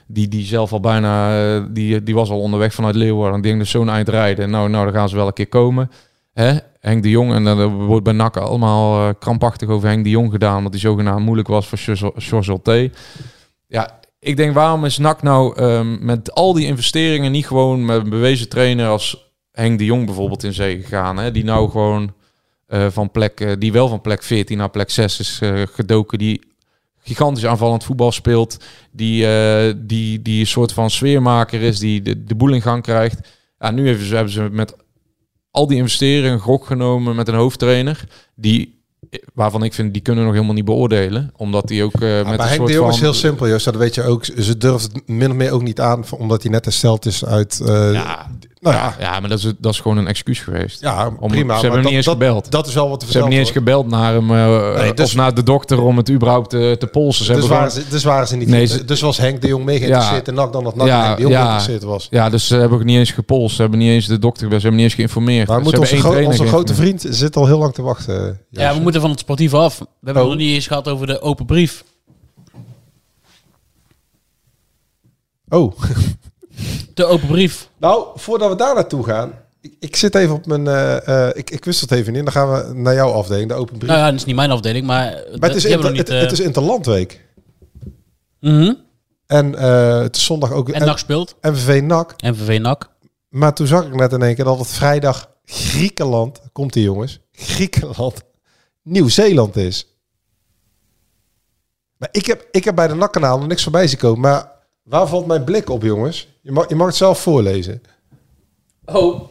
die, 0.08 0.28
die 0.28 0.46
zelf 0.46 0.72
al 0.72 0.80
bijna... 0.80 1.60
die, 1.60 2.04
die 2.04 2.16
was 2.16 2.30
al 2.30 2.40
onderweg 2.40 2.74
vanuit 2.74 2.96
Leeuwarden. 2.96 3.42
Die 3.42 3.50
ging 3.50 3.62
dus 3.62 3.72
zo'n 3.72 3.90
eind 3.90 4.10
rijden. 4.10 4.50
Nou, 4.50 4.70
nou, 4.70 4.86
dan 4.86 4.94
gaan 4.94 5.10
ze 5.10 5.16
wel 5.16 5.28
een 5.28 5.34
keer 5.34 5.48
komen. 5.48 5.92
Hè? 6.34 6.58
Henk 6.80 7.04
de 7.04 7.10
Jong. 7.10 7.34
En 7.34 7.44
dan 7.44 7.86
wordt 7.86 8.04
bij 8.04 8.14
NAC 8.14 8.38
allemaal 8.38 9.16
krampachtig 9.16 9.70
over 9.70 9.88
Henk 9.88 10.04
de 10.04 10.10
Jong 10.10 10.32
gedaan. 10.32 10.60
Want 10.60 10.72
die 10.72 10.82
zogenaamd 10.82 11.26
moeilijk 11.26 11.48
was 11.48 11.68
voor 11.68 11.78
George. 12.16 12.92
Ja, 13.68 14.00
ik 14.20 14.38
denk 14.38 14.54
waarom 14.54 14.86
is 14.86 14.98
NAC 14.98 15.22
nou 15.22 15.56
ehm, 15.56 16.06
met 16.06 16.34
al 16.34 16.54
die 16.54 16.66
investeringen 16.66 17.32
niet 17.32 17.48
gewoon 17.48 17.86
met 17.86 18.02
een 18.02 18.10
bewezen 18.10 18.50
trainer 18.50 18.88
als 18.88 19.34
Henk 19.52 19.78
de 19.78 19.86
Jong 19.86 20.06
bijvoorbeeld 20.06 20.44
in 20.44 20.54
zee 20.54 20.82
gegaan. 20.82 21.18
Hè? 21.18 21.32
Die 21.32 21.44
nou 21.44 21.70
gewoon 21.70 22.14
eh, 22.76 22.88
van 22.90 23.12
plek, 23.12 23.40
eh, 23.40 23.52
die 23.60 23.72
wel 23.72 23.88
van 23.88 24.02
plek 24.02 24.24
14 24.24 24.58
naar 24.58 24.70
plek 24.70 24.90
6 24.90 25.20
is 25.20 25.40
eh, 25.42 25.62
gedoken. 25.72 26.18
Die 26.18 26.42
gigantisch 27.00 27.46
aanvallend 27.46 27.84
voetbal 27.84 28.12
speelt. 28.12 28.58
Die, 28.92 29.28
die, 29.78 30.22
die 30.22 30.40
een 30.40 30.48
soort 30.48 30.72
van 30.72 30.90
sfeermaker 30.90 31.62
is. 31.62 31.80
Die 31.80 32.02
de, 32.02 32.24
de 32.24 32.36
boel 32.36 32.54
in 32.54 32.62
gang 32.62 32.84
krijgt. 32.84 33.20
Ja, 33.60 33.72
nu 33.72 33.88
hebben 33.88 34.06
ze, 34.06 34.16
hebben 34.16 34.34
ze 34.34 34.48
met 34.52 34.76
al 35.52 35.68
die 35.68 35.78
investeringen 35.78 36.32
een 36.32 36.40
gok 36.40 36.66
genomen 36.66 37.16
met 37.16 37.28
een 37.28 37.36
hoofdtrainer. 37.36 38.04
Die, 38.36 38.84
waarvan 39.34 39.64
ik 39.64 39.74
vind, 39.74 39.94
die 39.94 40.02
kunnen 40.02 40.24
nog 40.24 40.34
helemaal 40.34 40.56
niet 40.56 40.66
beoordelen. 40.66 41.32
Omdat 41.36 41.68
die 41.68 41.84
ook 41.84 42.00
met 42.00 42.24
Maar 42.24 42.34
een 42.34 42.40
Henk 42.40 42.54
soort 42.54 42.68
de 42.68 42.74
Jong 42.74 42.94
is 42.94 43.00
heel 43.00 43.14
simpel, 43.14 43.48
Joost. 43.48 43.66
Dat 43.66 43.76
weet 43.76 43.96
je 43.96 44.04
ook. 44.04 44.26
Ze 44.26 44.58
durft 44.58 44.84
het 44.94 45.08
min 45.08 45.30
of 45.30 45.36
meer 45.36 45.52
ook 45.52 45.64
niet 45.64 45.80
aan, 45.80 46.04
omdat 46.18 46.42
hij 46.42 46.52
net 46.52 46.66
hersteld 46.66 47.06
is 47.06 47.26
uit... 47.26 47.62
Ja, 47.66 48.30
nou 48.66 48.76
ja, 48.78 48.96
ja, 49.00 49.20
maar 49.20 49.30
dat 49.30 49.38
is, 49.40 49.54
dat 49.58 49.74
is 49.74 49.80
gewoon 49.80 49.98
een 49.98 50.08
excuus 50.08 50.40
geweest. 50.40 50.82
ja 50.82 51.12
Om- 51.20 51.30
prima. 51.32 51.54
ze 51.56 51.62
hebben 51.62 51.80
hem 51.80 51.88
niet 51.88 51.96
eens 51.98 52.06
dat, 52.06 52.14
gebeld. 52.14 52.52
Dat 52.52 52.68
is 52.68 52.74
wel 52.74 52.90
wat 52.90 53.00
te 53.00 53.06
Ze 53.06 53.12
hebben 53.12 53.30
niet 53.30 53.40
eens 53.40 53.52
gebeld 53.52 53.88
naar 53.90 54.14
hem 54.14 54.32
eh, 54.32 54.76
Nee, 54.80 54.94
dus- 54.94 55.06
of 55.06 55.16
naar 55.16 55.34
de 55.34 55.44
dokter 55.44 55.82
om 55.82 55.98
het 55.98 56.10
überhaupt 56.12 56.50
te, 56.50 56.76
te 56.80 56.88
polsen. 56.88 57.26
Ze. 57.26 57.32
Dus 57.32 57.40
hebben 57.42 57.58
waren, 57.58 57.72
gewoon- 57.72 57.86
ze, 57.88 57.92
dus 57.92 58.04
waren 58.04 58.28
ze 58.28 58.36
niet. 58.36 58.48
Nee, 58.48 58.66
ze- 58.66 58.86
dus 58.86 59.02
was 59.02 59.18
Henk 59.18 59.42
de 59.42 59.48
Jong 59.48 59.66
meer 59.66 59.78
geïnteresseerd 59.78 60.26
Ja. 60.26 60.32
in 60.32 60.38
NAC 60.38 60.54
dan 60.54 60.64
dat 60.64 60.76
NAC 60.76 60.88
Ja, 60.88 61.04
Henk 61.04 61.16
de 61.16 61.22
Jong 61.22 61.34
ja. 61.34 61.40
geïnteresseerd 61.42 61.84
was. 61.84 62.08
Ja, 62.10 62.30
dus 62.30 62.48
ze 62.48 62.56
hebben 62.56 62.78
ook 62.78 62.84
niet 62.84 62.98
eens 62.98 63.12
gepolst. 63.12 63.56
Ze 63.56 63.62
hebben 63.62 63.80
niet 63.80 63.90
eens 63.90 64.06
de 64.08 64.20
dokter 64.20 64.44
gebeld. 64.44 64.62
Ze 64.62 64.68
hebben 64.68 64.84
niet 64.86 64.92
eens 64.92 65.00
geïnformeerd. 65.00 65.48
Maar 65.48 65.62
moeten 65.62 65.80
onze, 65.82 65.98
gro- 65.98 66.48
grote 66.48 66.76
vriend 66.76 67.06
zit 67.10 67.36
al 67.36 67.46
heel 67.46 67.58
lang 67.58 67.74
te 67.74 67.82
wachten. 67.82 68.16
Joost. 68.24 68.38
Ja, 68.50 68.74
we 68.76 68.80
moeten 68.82 69.02
van 69.02 69.10
het 69.10 69.20
sportieve 69.20 69.58
af. 69.58 69.78
We 69.80 69.86
hebben 70.04 70.24
Oh. 70.24 70.30
het 70.30 70.38
nog 70.38 70.48
niet 70.48 70.56
eens 70.56 70.68
gehad 70.68 70.88
over 70.88 71.08
de 71.08 71.22
open 71.22 71.46
brief. 71.46 71.84
Oh, 75.50 75.74
De 76.94 77.06
open 77.06 77.28
brief. 77.28 77.70
nou, 77.78 78.08
voordat 78.16 78.50
we 78.50 78.56
daar 78.56 78.76
naartoe 78.76 79.04
gaan. 79.04 79.34
Ik, 79.62 79.76
ik 79.80 79.96
zit 79.96 80.16
even 80.16 80.36
op 80.36 80.46
mijn... 80.46 80.68
eh, 80.68 81.28
eh, 81.28 81.36
ik, 81.38 81.50
ik 81.50 81.66
wist 81.66 81.82
het 81.82 81.92
even 81.92 82.14
niet. 82.14 82.24
Dan 82.24 82.32
gaan 82.32 82.52
we 82.52 82.74
naar 82.74 82.94
jouw 82.94 83.12
afdeling, 83.12 83.50
de 83.50 83.56
open 83.56 83.78
brief. 83.78 83.90
Nou 83.90 84.02
ja, 84.02 84.10
dat 84.10 84.20
is 84.20 84.26
niet 84.26 84.36
mijn 84.36 84.52
afdeling, 84.52 84.86
maar, 84.86 85.12
maar 85.40 85.50
het 85.50 85.56
is, 85.58 85.66
inter, 85.66 85.86
het, 85.86 85.94
niet... 85.94 86.08
het 86.08 86.32
is 86.32 86.40
Interlandweek. 86.40 87.22
eh, 88.40 88.52
mhm. 88.52 88.74
En 89.28 89.56
eh, 89.56 90.00
het 90.00 90.16
is 90.16 90.24
zondag 90.26 90.52
ook... 90.52 90.70
En 90.70 90.86
NAC 90.86 90.98
speelt. 90.98 91.36
MVV 91.42 91.82
NAC. 91.82 92.22
MVV 92.22 92.60
NAC. 92.60 92.90
Maar 93.30 93.54
toen 93.54 93.68
zag 93.68 93.86
ik 93.86 93.96
net 93.96 94.12
in 94.14 94.22
één 94.22 94.36
keer 94.36 94.46
dat 94.46 94.60
het 94.60 94.68
vrijdag 94.68 95.30
Griekenland, 95.46 96.42
komt 96.52 96.74
die 96.74 96.84
jongens, 96.84 97.20
Griekenland, 97.32 98.22
Nieuw-Zeeland 98.84 99.56
is. 99.56 99.88
Maar 101.98 102.10
ik 102.12 102.26
heb, 102.26 102.48
ik 102.52 102.64
heb 102.64 102.76
bij 102.76 102.88
de 102.88 102.96
NAC-kanaal 102.96 103.38
nog 103.38 103.48
niks 103.48 103.64
voorbij 103.64 103.88
zien 103.88 103.98
komen. 103.98 104.20
Maar 104.20 104.52
waar 104.84 105.08
valt 105.08 105.26
mijn 105.26 105.44
blik 105.44 105.70
op, 105.70 105.84
jongens? 105.84 106.28
Je 106.46 106.52
mag, 106.52 106.70
je 106.70 106.76
mag 106.76 106.88
het 106.88 106.96
zelf 106.96 107.20
voorlezen. 107.20 107.82
Oh. 108.86 109.22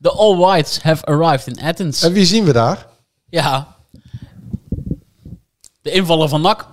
The 0.00 0.10
All 0.10 0.36
Whites 0.36 0.82
have 0.82 1.04
arrived 1.04 1.46
in 1.46 1.60
Athens. 1.64 2.02
En 2.02 2.12
wie 2.12 2.24
zien 2.24 2.44
we 2.44 2.52
daar? 2.52 2.86
Ja. 3.28 3.76
De 5.82 5.90
invaller 5.90 6.28
van 6.28 6.40
NAC. 6.40 6.66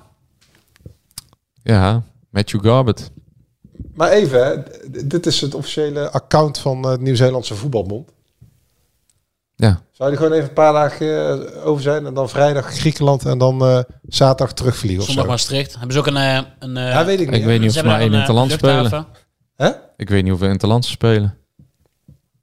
Ja, 1.64 2.04
Matthew 2.30 2.64
Garbett. 2.66 3.12
Maar 3.94 4.10
even, 4.10 4.46
hè, 4.46 4.64
d- 4.64 5.10
dit 5.10 5.26
is 5.26 5.42
het 5.42 5.56
officiële 5.56 6.12
account 6.12 6.58
van 6.58 6.86
het 6.86 7.02
Nieuw-Zeelandse 7.02 7.56
voetbalbond. 7.56 8.10
Ja. 9.56 9.82
Zou 9.92 10.10
die 10.10 10.18
gewoon 10.18 10.34
even 10.34 10.48
een 10.48 10.54
paar 10.54 10.74
dagen 10.74 11.08
eh, 11.56 11.66
over 11.66 11.84
zijn 11.84 12.06
en 12.06 12.14
dan 12.14 12.30
vrijdag 12.30 12.74
Griekenland 12.74 13.26
en 13.26 13.38
dan 13.38 13.62
eh, 13.62 13.80
zaterdag 14.08 14.54
terugvliegen 14.56 15.00
of 15.00 15.06
Zondag 15.06 15.24
zo? 15.26 15.30
Maastricht. 15.30 15.72
Hebben 15.74 15.94
ze 15.94 16.00
ook 16.00 16.08
een... 16.08 16.18
eh, 16.18 16.40
een 16.60 16.78
eh, 16.78 16.90
Ja, 16.90 17.06
weet 17.06 17.20
ik 17.20 17.30
niet. 17.30 17.40
Ik 17.40 17.46
weet 17.46 17.60
niet 17.60 17.68
of 17.70 17.74
ze 17.74 17.80
ze 17.82 17.86
maar 17.86 18.00
één 18.00 18.14
een, 18.14 18.20
interland 18.20 18.52
eh, 18.52 18.58
spelen. 18.58 18.82
luchthaven. 18.82 19.08
Ik 19.98 20.10
weet 20.10 20.24
niet 20.24 20.34
of 20.34 20.40
we 20.40 20.48
interland 20.48 20.86
spelen. 20.86 21.38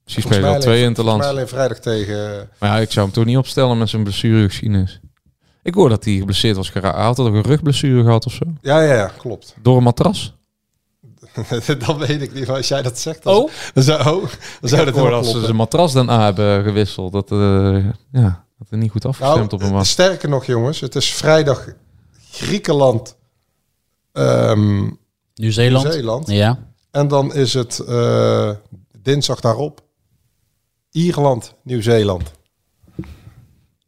Misschien 0.04 0.24
spelen 0.32 0.48
we 0.50 0.54
al 0.56 0.60
twee 0.62 0.82
interlands. 0.82 1.26
alleen 1.26 1.48
vrijdag 1.48 1.78
tegen... 1.78 2.40
eh, 2.40 2.46
Maar 2.58 2.70
ja, 2.70 2.78
ik 2.78 2.90
zou 2.92 3.04
hem 3.06 3.14
toch 3.14 3.24
niet 3.24 3.36
opstellen 3.36 3.78
met 3.78 3.88
zijn 3.88 4.02
blessuregeschiedenis. 4.02 5.00
Ik 5.62 5.74
hoor 5.74 5.88
dat 5.88 6.04
hij 6.04 6.14
geblesseerd 6.14 6.56
was 6.56 6.70
geraakt. 6.70 6.96
Hij 6.96 7.04
had 7.04 7.16
toch 7.16 7.26
een 7.26 7.42
rugblessure 7.42 8.02
gehad 8.02 8.26
of 8.26 8.32
zo? 8.32 8.44
Ja, 8.60 8.80
ja, 8.82 8.94
ja, 8.94 9.10
klopt. 9.18 9.54
Door 9.62 9.76
een 9.76 9.82
matras? 9.82 10.34
dan 11.78 11.98
weet 11.98 12.22
ik 12.22 12.34
niet, 12.34 12.46
maar 12.46 12.56
als 12.56 12.68
jij 12.68 12.82
dat 12.82 12.98
zegt, 12.98 13.22
dan, 13.22 13.34
Oh? 13.34 13.50
dan 13.74 13.82
zou, 13.82 14.00
oh, 14.00 14.28
dan 14.60 14.68
zou 14.70 14.84
dat 14.84 14.94
hoor 14.94 15.10
wel 15.10 15.22
dat 15.22 15.30
ze 15.30 15.40
zijn 15.40 15.56
matras 15.56 15.92
daarna 15.92 16.24
hebben 16.24 16.62
gewisseld. 16.64 17.12
Dat, 17.12 17.30
eh 17.32 17.84
ja, 18.12 18.44
dat 18.58 18.66
er 18.70 18.78
niet 18.78 18.90
goed 18.90 19.04
afgestemd 19.04 19.52
op 19.52 19.58
hem 19.58 19.68
Nou, 19.68 19.78
was. 19.80 19.90
sterker 19.90 20.28
nog, 20.28 20.44
jongens, 20.44 20.80
het 20.80 20.94
is 20.94 21.12
vrijdag 21.14 21.66
Griekenland, 22.30 23.16
ehm 24.12 24.88
Nieuw-Zeeland. 25.34 25.84
Nieuw-Zeeland. 25.84 26.28
Ja. 26.30 26.58
En 26.90 27.08
dan 27.08 27.34
is 27.34 27.54
het 27.54 27.82
uh, 27.88 28.50
dinsdag 29.02 29.40
daarop 29.40 29.80
Ierland, 30.90 31.54
Nieuw-Zeeland. 31.62 32.32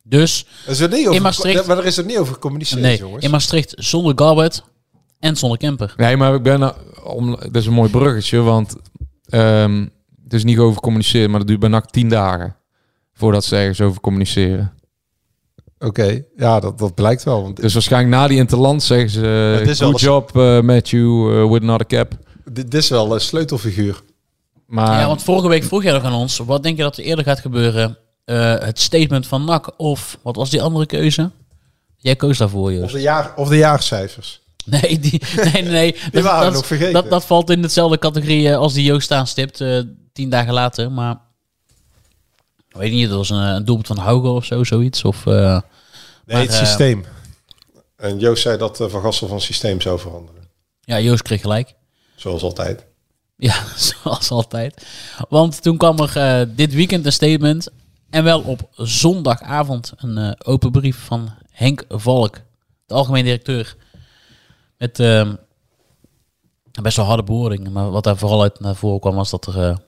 Dus 0.02 0.46
is 0.66 0.80
er 0.80 0.88
niet 0.88 1.00
over, 1.00 1.14
in 1.14 1.22
Maastricht, 1.22 1.66
maar 1.66 1.78
er 1.78 1.84
is 1.84 1.96
er 1.96 2.04
niet 2.04 2.18
over 2.18 2.34
gecommuniceerd, 2.34 2.80
nee, 2.80 2.98
jongens. 2.98 3.24
In 3.24 3.30
Maastricht 3.30 3.72
zonder 3.76 4.12
Garbet 4.16 4.62
en 5.18 5.36
zonder 5.36 5.58
Kemper. 5.58 5.94
Nee, 5.96 6.16
maar 6.16 6.34
ik 6.34 6.42
ben 6.42 6.74
om, 7.04 7.30
dat 7.30 7.56
is 7.56 7.66
een 7.66 7.72
mooi 7.72 7.90
bruggetje, 7.90 8.40
want 8.40 8.76
um, 9.30 9.90
het 10.24 10.32
is 10.32 10.44
niet 10.44 10.58
over 10.58 10.80
communiceren, 10.80 11.30
maar 11.30 11.38
dat 11.38 11.48
duurt 11.48 11.60
bijna 11.60 11.80
tien 11.80 12.08
dagen 12.08 12.56
voordat 13.12 13.44
ze 13.44 13.56
ergens 13.56 13.80
over 13.80 14.00
communiceren. 14.00 14.72
Oké, 15.78 16.24
ja, 16.36 16.60
dat, 16.60 16.78
dat 16.78 16.94
blijkt 16.94 17.22
wel. 17.22 17.42
Want 17.42 17.60
dus 17.60 17.72
waarschijnlijk 17.72 18.14
na 18.14 18.26
die 18.26 18.38
interland 18.38 18.82
zeggen 18.82 19.10
ze... 19.10 19.74
Good 19.78 20.00
job, 20.00 20.36
uh, 20.36 20.60
Matthew, 20.60 21.00
uh, 21.00 21.50
with 21.50 21.62
another 21.62 21.86
cap. 21.86 22.14
Dit 22.50 22.74
is 22.74 22.88
wel 22.88 23.14
een 23.14 23.20
sleutelfiguur. 23.20 24.02
Maar... 24.66 25.00
Ja, 25.00 25.06
want 25.06 25.22
vorige 25.22 25.48
week 25.48 25.64
vroeg 25.64 25.82
jij 25.82 25.92
nog 25.92 26.04
aan 26.04 26.12
ons... 26.12 26.38
wat 26.38 26.62
denk 26.62 26.76
je 26.76 26.82
dat 26.82 26.96
er 26.96 27.04
eerder 27.04 27.24
gaat 27.24 27.40
gebeuren? 27.40 27.98
Uh, 28.24 28.58
het 28.58 28.80
statement 28.80 29.26
van 29.26 29.44
NAC 29.44 29.72
of... 29.76 30.18
wat 30.22 30.36
was 30.36 30.50
die 30.50 30.62
andere 30.62 30.86
keuze? 30.86 31.30
Jij 31.96 32.16
koos 32.16 32.38
daarvoor, 32.38 32.72
Joost. 32.72 32.84
Of 32.84 32.92
de, 32.92 33.00
jaar, 33.00 33.32
of 33.36 33.48
de 33.48 33.56
jaarcijfers. 33.56 34.40
Nee, 34.64 34.98
die, 34.98 35.22
nee, 35.52 35.62
nee. 35.62 35.92
die 36.02 36.10
dat, 36.10 36.22
waren 36.22 36.44
dat, 36.44 36.52
nog 36.52 36.66
vergeten. 36.66 36.92
Dat, 36.92 37.10
dat 37.10 37.24
valt 37.24 37.50
in 37.50 37.62
hetzelfde 37.62 37.98
categorie 37.98 38.56
als 38.56 38.72
die 38.72 38.84
Joost 38.84 39.10
aanstipt... 39.10 39.64
tien 40.12 40.30
dagen 40.30 40.52
later, 40.52 40.92
maar... 40.92 41.20
Weet 42.68 42.92
niet, 42.92 43.08
dat 43.08 43.16
was 43.16 43.30
een, 43.30 43.36
een 43.36 43.64
doelpunt 43.64 43.86
van 43.86 43.98
Hauge 43.98 44.28
of 44.28 44.44
zo, 44.44 44.64
zoiets. 44.64 45.04
Of, 45.04 45.26
uh, 45.26 45.34
nee, 45.34 45.60
maar, 46.26 46.40
het 46.40 46.52
systeem. 46.52 47.04
En 47.96 48.18
Joost 48.18 48.42
zei 48.42 48.58
dat 48.58 48.76
Van 48.76 49.02
Gassel 49.02 49.28
van 49.28 49.40
systeem 49.40 49.80
zou 49.80 49.98
veranderen. 49.98 50.48
Ja, 50.80 51.00
Joost 51.00 51.22
kreeg 51.22 51.40
gelijk. 51.40 51.74
Zoals 52.14 52.42
altijd. 52.42 52.86
Ja, 53.36 53.54
zoals 53.88 54.30
altijd. 54.30 54.86
Want 55.28 55.62
toen 55.62 55.76
kwam 55.76 55.98
er 55.98 56.16
uh, 56.16 56.54
dit 56.56 56.74
weekend 56.74 57.06
een 57.06 57.12
statement. 57.12 57.68
En 58.10 58.24
wel 58.24 58.40
op 58.40 58.68
zondagavond 58.74 59.92
een 59.96 60.44
open 60.44 60.70
brief 60.70 60.96
van 60.96 61.30
Henk 61.50 61.84
Valk, 61.88 62.40
de 62.86 62.94
algemeen 62.94 63.24
directeur. 63.24 63.76
Met 64.78 64.96
best 66.82 66.96
wel 66.96 67.06
harde 67.06 67.22
bewoordingen. 67.22 67.72
Maar 67.72 67.90
wat 67.90 68.04
daar 68.04 68.16
vooral 68.16 68.42
uit 68.42 68.60
naar 68.60 68.76
voren 68.76 69.00
kwam 69.00 69.14
was 69.14 69.30
dat 69.30 69.46
er 69.46 69.78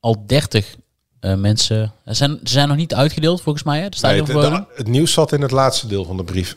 al 0.00 0.26
30 0.26 0.76
uh, 1.20 1.34
mensen. 1.34 1.92
Ze 2.04 2.14
zijn, 2.14 2.40
ze 2.42 2.52
zijn 2.52 2.68
nog 2.68 2.76
niet 2.76 2.94
uitgedeeld 2.94 3.40
volgens 3.40 3.64
mij. 3.64 3.80
Hè? 3.80 3.88
De 3.88 3.98
nee, 4.00 4.22
het, 4.22 4.64
het 4.74 4.86
nieuws 4.86 5.12
zat 5.12 5.32
in 5.32 5.42
het 5.42 5.50
laatste 5.50 5.86
deel 5.86 6.04
van 6.04 6.16
de 6.16 6.24
brief. 6.24 6.56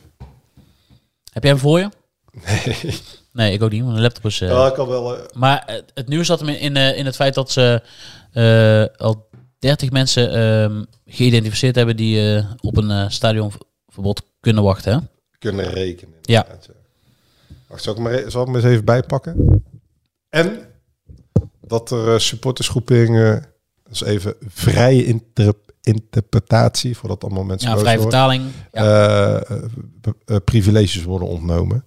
Heb 1.32 1.43
jij 1.43 1.51
hem 1.51 1.62
voor 1.62 1.80
je? 1.80 1.89
Nee. 2.32 2.93
Nee, 3.34 3.53
ik 3.53 3.61
ook 3.61 3.71
niet, 3.71 3.84
want 3.84 3.95
een 3.95 4.01
laptop 4.01 4.25
is... 4.25 4.41
Uh, 4.41 4.49
ja, 4.49 4.67
ik 4.67 4.73
kan 4.73 4.88
wel... 4.88 5.15
Uh... 5.17 5.21
Maar 5.34 5.63
het, 5.65 5.91
het 5.93 6.07
nieuws 6.07 6.27
zat 6.27 6.39
hem 6.39 6.49
in, 6.49 6.59
in, 6.59 6.95
in, 6.95 7.05
het 7.05 7.15
feit 7.15 7.34
dat 7.34 7.51
ze 7.51 7.82
al 8.97 9.29
30 9.59 9.91
mensen 9.91 10.32
ehm, 10.32 10.84
geïdentificeerd 11.05 11.75
hebben 11.75 11.95
die 11.95 12.45
op 12.61 12.77
een 12.77 13.11
stadionverbod 13.11 14.21
kunnen 14.39 14.63
wachten. 14.63 14.93
Hè? 14.93 14.99
Kunnen 15.39 15.65
rekenen. 15.65 16.15
Ja. 16.21 16.47
Wacht, 17.67 17.84
zal 17.84 17.93
ik, 17.93 17.99
maar, 17.99 18.23
zal 18.27 18.41
ik 18.41 18.47
maar 18.47 18.55
eens 18.55 18.71
even 18.71 18.86
bijpakken? 18.86 19.63
En 20.29 20.59
dat 21.61 21.91
er 21.91 22.21
supportersgroeperingen 22.21 23.45
dus 23.89 24.03
even 24.03 24.36
vrije 24.47 25.05
inter 25.05 25.53
interpretatie, 25.82 26.97
voordat 26.97 27.23
allemaal 27.23 27.43
mensen 27.43 27.69
ja, 27.69 27.77
vrije 27.77 27.99
vertaling. 27.99 28.43
Ja. 28.71 29.43
Uh, 29.49 30.38
privileges 30.45 31.03
worden 31.03 31.27
ontnomen. 31.27 31.84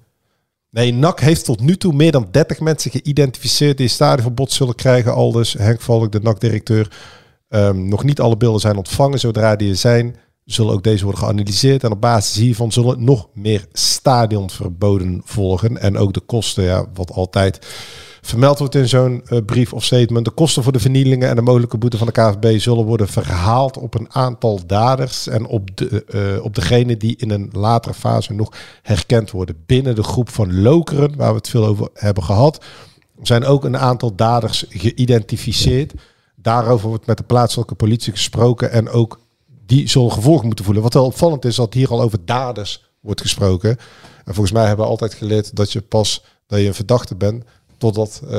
Nee, 0.75 0.93
NAC 0.93 1.20
heeft 1.20 1.45
tot 1.45 1.61
nu 1.61 1.77
toe 1.77 1.93
meer 1.93 2.12
dan 2.12 2.29
30 2.31 2.61
mensen 2.61 2.91
geïdentificeerd 2.91 3.77
die 3.79 3.89
stadionverbod 3.89 4.53
zullen 4.53 4.75
krijgen. 4.75 5.14
Aldus 5.14 5.53
Henk 5.53 5.81
Valk, 5.81 6.12
de 6.12 6.20
NAC-directeur. 6.20 6.97
Um, 7.49 7.89
nog 7.89 8.05
niet 8.05 8.20
alle 8.20 8.37
beelden 8.37 8.61
zijn 8.61 8.77
ontvangen. 8.77 9.18
Zodra 9.18 9.57
die 9.57 9.70
er 9.70 9.77
zijn, 9.77 10.16
zullen 10.45 10.72
ook 10.72 10.83
deze 10.83 11.05
worden 11.05 11.22
geanalyseerd. 11.22 11.85
En 11.85 11.91
op 11.91 12.01
basis 12.01 12.37
hiervan 12.37 12.72
zullen 12.72 13.05
nog 13.05 13.29
meer 13.35 13.66
stadionverboden 13.72 15.22
volgen. 15.25 15.79
En 15.79 15.97
ook 15.97 16.12
de 16.12 16.20
kosten, 16.20 16.64
ja, 16.64 16.87
wat 16.95 17.11
altijd 17.11 17.66
vermeld 18.27 18.59
wordt 18.59 18.75
in 18.75 18.89
zo'n 18.89 19.22
uh, 19.29 19.39
brief 19.47 19.72
of 19.72 19.85
statement. 19.85 20.25
De 20.25 20.31
kosten 20.31 20.62
voor 20.62 20.72
de 20.72 20.81
vernielingen 20.81 21.29
en 21.29 21.37
de 21.37 21.43
mogelijke 21.43 21.79
boete 21.79 21.99
van 21.99 22.07
de 22.07 22.12
KVB 22.12 22.59
zullen 22.61 22.85
worden 22.85 23.09
verhaald 23.09 23.77
op 23.77 23.95
een 23.95 24.14
aantal 24.14 24.61
daders 24.66 25.27
en 25.27 25.47
op, 25.47 25.77
de, 25.77 26.05
uh, 26.37 26.45
op 26.45 26.55
degene 26.55 26.97
die 26.97 27.16
in 27.16 27.31
een 27.31 27.49
latere 27.53 27.95
fase 27.95 28.33
nog 28.33 28.53
herkend 28.83 29.31
worden. 29.31 29.62
Binnen 29.66 29.95
de 29.95 30.03
groep 30.03 30.29
van 30.29 30.62
Lokeren, 30.62 31.16
waar 31.16 31.31
we 31.31 31.37
het 31.37 31.49
veel 31.49 31.66
over 31.66 31.89
hebben 31.95 32.22
gehad, 32.22 32.64
zijn 33.22 33.45
ook 33.45 33.64
een 33.64 33.79
aantal 33.79 34.14
daders 34.14 34.64
geïdentificeerd. 34.68 35.93
Daarover 36.37 36.89
wordt 36.89 37.07
met 37.07 37.16
de 37.16 37.25
plaatselijke 37.25 37.75
politie 37.75 38.12
gesproken 38.12 38.70
en 38.70 38.89
ook 38.89 39.20
die 39.66 39.89
zullen 39.89 40.12
gevolgen 40.12 40.47
moeten 40.47 40.64
voelen. 40.64 40.83
Wat 40.83 40.95
wel 40.95 41.05
opvallend 41.05 41.45
is, 41.45 41.57
dat 41.57 41.75
hier 41.75 41.89
al 41.89 42.03
over 42.03 42.18
daders 42.25 42.91
wordt 43.01 43.20
gesproken. 43.20 43.70
En 44.25 44.35
volgens 44.35 44.53
mij 44.53 44.66
hebben 44.66 44.85
we 44.85 44.91
altijd 44.91 45.14
geleerd 45.14 45.57
dat 45.57 45.72
je 45.72 45.81
pas 45.81 46.25
dat 46.47 46.61
je 46.61 46.66
een 46.66 46.75
verdachte 46.75 47.14
bent 47.14 47.45
totdat 47.93 48.20
uh, 48.24 48.30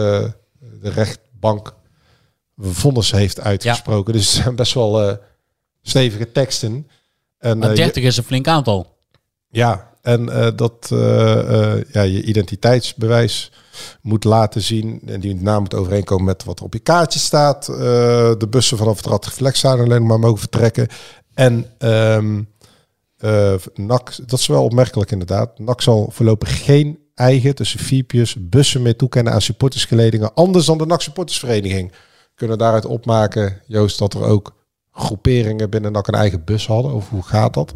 de 0.81 0.89
rechtbank 0.89 1.73
vonnis 2.57 3.11
heeft 3.11 3.39
uitgesproken. 3.39 4.13
Ja. 4.13 4.19
Dus 4.19 4.33
het 4.33 4.43
zijn 4.43 4.55
best 4.55 4.73
wel 4.73 5.09
uh, 5.09 5.15
stevige 5.81 6.31
teksten. 6.31 6.87
En, 7.37 7.57
uh, 7.57 7.75
30 7.75 8.03
is 8.03 8.17
een 8.17 8.23
flink 8.23 8.47
aantal. 8.47 8.97
Ja, 9.49 9.93
en 10.01 10.25
dat 10.55 10.87
ja, 11.91 12.01
je 12.01 12.23
identiteitsbewijs 12.23 13.51
moet 14.01 14.23
laten 14.23 14.61
zien. 14.61 15.01
En 15.05 15.19
die 15.19 15.35
naam 15.35 15.61
moet 15.61 15.73
overeenkomen 15.73 16.25
met 16.25 16.43
wat 16.43 16.59
er 16.59 16.65
op 16.65 16.73
je 16.73 16.79
kaartje 16.79 17.19
staat. 17.19 17.65
de 17.65 18.47
bussen 18.49 18.77
vanaf 18.77 19.03
het 19.03 19.65
alleen 19.65 20.05
maar 20.05 20.19
mogen 20.19 20.39
vertrekken. 20.39 20.87
En 21.33 21.65
um, 21.79 22.49
NAC, 23.75 24.17
dat 24.25 24.39
is 24.39 24.47
wel 24.47 24.63
opmerkelijk 24.63 25.11
inderdaad. 25.11 25.59
NAC 25.59 25.81
zal 25.81 26.09
voorlopig 26.11 26.65
geen 26.65 27.04
eigen, 27.15 27.55
tussen 27.55 27.79
VIP'jes, 27.79 28.35
bussen 28.39 28.81
mee 28.81 28.95
toekennen 28.95 29.33
aan 29.33 29.41
supportersgeledingen, 29.41 30.33
anders 30.33 30.65
dan 30.65 30.77
de 30.77 30.85
NAC 30.85 31.01
supportersvereniging. 31.01 31.91
Kunnen 32.35 32.57
daaruit 32.57 32.85
opmaken, 32.85 33.61
Joost, 33.67 33.99
dat 33.99 34.13
er 34.13 34.23
ook 34.23 34.55
groeperingen 34.91 35.69
binnen 35.69 35.91
NAC 35.91 36.07
een 36.07 36.13
eigen 36.13 36.43
bus 36.43 36.67
hadden? 36.67 36.93
Of 36.93 37.09
hoe 37.09 37.23
gaat 37.23 37.53
dat? 37.53 37.73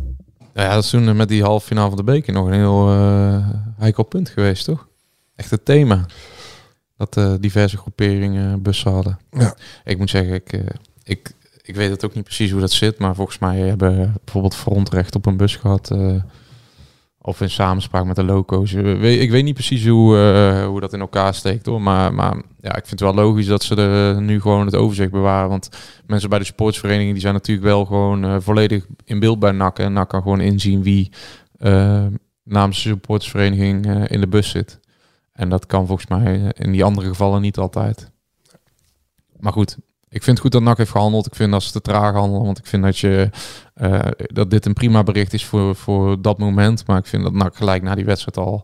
Ja, 0.53 0.73
dat 0.73 0.83
is 0.83 0.89
toen 0.89 1.15
met 1.15 1.27
die 1.27 1.43
halve 1.43 1.67
finale 1.67 1.87
van 1.87 1.97
de 1.97 2.03
beker 2.03 2.33
nog 2.33 2.47
een 2.47 2.53
heel 2.53 2.93
uh, 2.93 3.49
heikel 3.77 4.03
punt 4.03 4.29
geweest, 4.29 4.65
toch? 4.65 4.87
Echt 5.35 5.51
het 5.51 5.65
thema. 5.65 6.05
Dat 6.97 7.17
uh, 7.17 7.33
diverse 7.39 7.77
groeperingen 7.77 8.61
bussen 8.61 8.91
hadden. 8.91 9.19
Ja. 9.31 9.55
Ik 9.83 9.97
moet 9.97 10.09
zeggen, 10.09 10.33
ik, 10.33 10.53
uh, 10.53 10.61
ik, 11.03 11.31
ik 11.61 11.75
weet 11.75 11.89
het 11.89 12.05
ook 12.05 12.13
niet 12.13 12.23
precies 12.23 12.51
hoe 12.51 12.59
dat 12.59 12.71
zit, 12.71 12.99
maar 12.99 13.15
volgens 13.15 13.39
mij 13.39 13.59
hebben 13.59 14.13
bijvoorbeeld 14.23 14.55
Frontrecht 14.55 15.15
op 15.15 15.25
een 15.25 15.37
bus 15.37 15.55
gehad 15.55 15.91
of 17.21 17.41
in 17.41 17.49
samenspraak 17.49 18.05
met 18.05 18.15
de 18.15 18.23
loco's. 18.23 18.73
Ik 18.73 19.31
weet 19.31 19.43
niet 19.43 19.53
precies 19.53 19.87
hoe, 19.87 20.15
uh, 20.17 20.65
hoe 20.65 20.79
dat 20.79 20.93
in 20.93 20.99
elkaar 20.99 21.33
steekt 21.33 21.65
hoor. 21.65 21.81
Maar, 21.81 22.13
maar 22.13 22.35
ja, 22.61 22.69
ik 22.69 22.85
vind 22.85 22.89
het 22.89 22.99
wel 22.99 23.13
logisch 23.13 23.45
dat 23.45 23.63
ze 23.63 23.75
er 23.75 24.21
nu 24.21 24.41
gewoon 24.41 24.65
het 24.65 24.75
overzicht 24.75 25.11
bewaren. 25.11 25.49
Want 25.49 25.69
mensen 26.05 26.29
bij 26.29 26.39
de 26.39 26.45
sportsvereniging 26.45 27.11
die 27.11 27.21
zijn 27.21 27.33
natuurlijk 27.33 27.67
wel 27.67 27.85
gewoon 27.85 28.25
uh, 28.25 28.35
volledig 28.39 28.85
in 29.05 29.19
beeld 29.19 29.39
bij 29.39 29.51
NAC. 29.51 29.79
En 29.79 30.07
kan 30.07 30.21
gewoon 30.21 30.41
inzien 30.41 30.83
wie 30.83 31.11
namens 32.43 32.83
de 32.83 32.89
supportersvereniging 32.89 34.07
in 34.07 34.19
de 34.19 34.27
bus 34.27 34.49
zit. 34.49 34.79
En 35.33 35.49
dat 35.49 35.65
kan 35.65 35.87
volgens 35.87 36.07
mij 36.07 36.51
in 36.55 36.71
die 36.71 36.83
andere 36.83 37.07
gevallen 37.07 37.41
niet 37.41 37.57
altijd. 37.57 38.11
Maar 39.39 39.53
goed, 39.53 39.77
ik 40.09 40.23
vind 40.23 40.37
het 40.37 40.39
goed 40.39 40.51
dat 40.51 40.61
NAC 40.61 40.77
heeft 40.77 40.91
gehandeld. 40.91 41.25
Ik 41.25 41.35
vind 41.35 41.51
dat 41.51 41.63
ze 41.63 41.71
te 41.71 41.81
traag 41.81 42.13
handelen. 42.13 42.45
Want 42.45 42.57
ik 42.57 42.65
vind 42.65 42.83
dat, 42.83 42.97
je, 42.97 43.29
uh, 43.81 43.99
dat 44.17 44.49
dit 44.49 44.65
een 44.65 44.73
prima 44.73 45.03
bericht 45.03 45.33
is 45.33 45.45
voor, 45.45 45.75
voor 45.75 46.21
dat 46.21 46.37
moment. 46.37 46.87
Maar 46.87 46.97
ik 46.97 47.05
vind 47.05 47.23
dat 47.23 47.33
NAC 47.33 47.55
gelijk 47.55 47.83
na 47.83 47.95
die 47.95 48.05
wedstrijd 48.05 48.37
al 48.37 48.63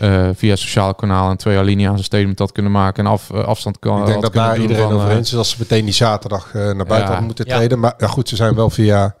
uh, 0.00 0.28
via 0.34 0.56
sociaal 0.56 0.94
kanaal 0.94 1.30
en 1.30 1.36
twee 1.36 1.58
alinea's 1.58 1.98
een 1.98 2.04
statement 2.04 2.38
had 2.38 2.52
kunnen 2.52 2.72
maken. 2.72 3.04
En 3.04 3.10
af, 3.10 3.30
uh, 3.30 3.44
afstand 3.44 3.78
kan. 3.78 4.00
Ik 4.00 4.06
denk 4.06 4.22
dat 4.22 4.32
daar 4.32 4.60
iedereen 4.60 4.82
van, 4.82 4.92
over 4.92 5.10
eens 5.10 5.32
is. 5.32 5.38
Als 5.38 5.50
ze 5.50 5.56
meteen 5.58 5.84
die 5.84 5.94
zaterdag 5.94 6.52
naar 6.52 6.74
buiten 6.74 6.96
ja, 6.96 7.04
hadden 7.04 7.24
moeten 7.24 7.46
treden. 7.46 7.78
Maar 7.78 7.94
ja, 7.98 8.06
goed, 8.06 8.28
ze 8.28 8.36
zijn 8.36 8.54
wel 8.54 8.70
via 8.70 9.16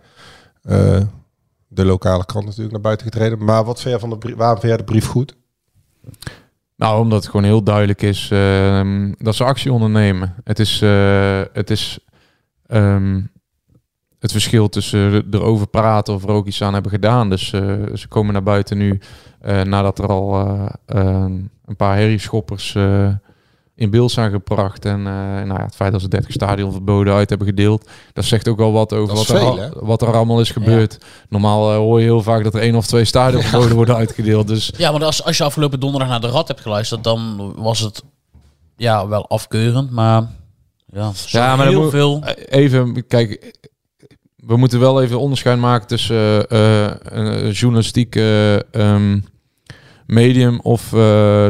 de 1.68 1.84
lokale 1.84 2.24
krant 2.24 2.44
natuurlijk 2.44 2.72
naar 2.72 2.80
buiten 2.80 3.06
getreden. 3.06 3.44
Maar 3.44 3.64
wat 3.64 3.80
vind 3.80 3.90
jij 3.90 3.98
van 3.98 4.10
de 4.10 4.18
brief? 4.18 4.36
Waarom 4.36 4.58
vind 4.60 4.68
jij 4.68 4.76
de 4.76 4.84
brief 4.84 5.06
goed? 5.06 5.34
Nou, 6.76 7.00
omdat 7.00 7.22
het 7.22 7.30
gewoon 7.30 7.46
heel 7.46 7.62
duidelijk 7.62 8.02
is 8.02 8.30
uh, 8.32 9.10
dat 9.18 9.34
ze 9.34 9.44
actie 9.44 9.72
ondernemen. 9.72 10.34
Het 10.44 10.58
is, 10.58 10.82
uh, 10.82 11.40
het, 11.52 11.70
is 11.70 11.98
um, 12.68 13.30
het 14.18 14.32
verschil 14.32 14.68
tussen 14.68 15.26
erover 15.30 15.66
praten 15.66 16.14
of 16.14 16.22
er 16.22 16.30
ook 16.30 16.46
iets 16.46 16.62
aan 16.62 16.72
hebben 16.72 16.90
gedaan. 16.90 17.30
Dus 17.30 17.52
uh, 17.52 17.82
ze 17.94 18.08
komen 18.08 18.32
naar 18.32 18.42
buiten 18.42 18.78
nu 18.78 19.00
nadat 19.64 19.98
er 19.98 20.06
al 20.06 20.34
een 20.86 21.76
paar 21.76 21.96
herrieschoppers 21.96 22.76
in 23.74 23.90
beeld 23.90 24.10
zijn 24.10 24.30
gebracht. 24.30 24.84
En 24.84 24.98
uh, 24.98 25.04
nou 25.04 25.54
ja, 25.54 25.64
het 25.64 25.74
feit 25.74 25.92
dat 25.92 26.00
ze 26.00 26.08
30 26.08 26.32
stadionverboden 26.32 27.14
uit 27.14 27.28
hebben 27.28 27.46
gedeeld, 27.48 27.88
dat 28.12 28.24
zegt 28.24 28.48
ook 28.48 28.56
wel 28.58 28.72
wat 28.72 28.92
over 28.92 29.14
wat, 29.14 29.26
veel, 29.26 29.60
er, 29.60 29.72
wat 29.80 30.02
er 30.02 30.14
allemaal 30.14 30.40
is 30.40 30.50
gebeurd. 30.50 30.98
Normaal 31.28 31.70
uh, 31.72 31.76
hoor 31.76 31.98
je 31.98 32.04
heel 32.04 32.22
vaak 32.22 32.44
dat 32.44 32.54
er 32.54 32.60
één 32.60 32.74
of 32.74 32.86
twee 32.86 33.04
stadionverboden 33.04 33.68
ja. 33.68 33.74
worden 33.82 33.96
uitgedeeld. 33.96 34.48
Dus... 34.48 34.72
Ja, 34.76 34.92
maar 34.92 35.04
als, 35.04 35.24
als 35.24 35.36
je 35.36 35.44
afgelopen 35.44 35.80
donderdag 35.80 36.08
naar 36.08 36.20
de 36.20 36.26
Rad 36.28 36.48
hebt 36.48 36.60
geluisterd, 36.60 37.04
dan 37.04 37.52
was 37.56 37.80
het 37.80 38.02
ja, 38.76 39.08
wel 39.08 39.28
afkeurend, 39.28 39.90
maar 39.90 40.26
ja, 40.86 41.12
Ja, 41.26 41.56
maar 41.56 41.64
dan 41.64 41.74
heel 41.74 41.82
moet- 41.82 41.90
veel. 41.90 42.22
Even, 42.48 43.06
kijk, 43.06 43.56
we 44.36 44.56
moeten 44.56 44.80
wel 44.80 45.02
even 45.02 45.20
onderscheid 45.20 45.58
maken 45.58 45.86
tussen 45.86 46.48
eh, 46.48 46.84
eh, 46.84 46.94
een 47.04 47.50
journalistiek 47.50 48.16
eh, 48.16 48.74
ehm, 48.74 49.18
medium 50.06 50.60
of 50.60 50.84
eh, 50.92 50.98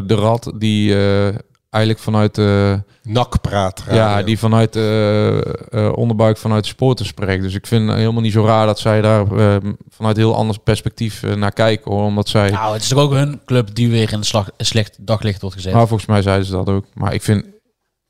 de 0.06 0.14
rad 0.14 0.52
die 0.58 0.96
eh, 1.06 1.34
eigenlijk 1.72 2.04
vanuit 2.04 2.34
de 2.34 2.82
Nakpraat. 3.02 3.84
ja, 3.90 4.22
die 4.22 4.38
vanuit 4.38 4.72
de 4.72 5.66
eh, 5.70 5.92
onderbuik 5.94 6.36
vanuit 6.36 6.62
de 6.62 6.68
sporten 6.68 7.06
spreekt. 7.06 7.42
Dus 7.42 7.54
ik 7.54 7.66
vind 7.66 7.92
helemaal 7.92 8.20
niet 8.22 8.32
zo 8.32 8.44
raar 8.44 8.66
dat 8.66 8.78
zij 8.78 9.00
daar 9.00 9.32
eh, 9.36 9.56
vanuit 9.88 10.16
heel 10.16 10.34
anders 10.34 10.58
perspectief 10.64 11.22
eh, 11.22 11.34
naar 11.34 11.52
kijken, 11.52 11.90
hoor, 11.92 12.04
omdat 12.04 12.28
zij. 12.28 12.50
Nou, 12.50 12.72
het 12.72 12.82
is 12.82 12.88
toch 12.88 12.98
ook 12.98 13.12
hun 13.12 13.40
club 13.44 13.74
die 13.74 13.90
weer 13.90 14.12
in 14.12 14.18
een 14.18 14.24
slag, 14.24 14.50
een 14.56 14.66
slecht 14.66 14.96
daglicht 15.00 15.40
wordt 15.40 15.56
gezet. 15.56 15.72
Maar 15.72 15.86
volgens 15.86 16.08
mij 16.08 16.22
zeiden 16.22 16.46
ze 16.46 16.52
dat 16.52 16.68
ook. 16.68 16.84
Maar 16.94 17.14
ik 17.14 17.22
vind, 17.22 17.44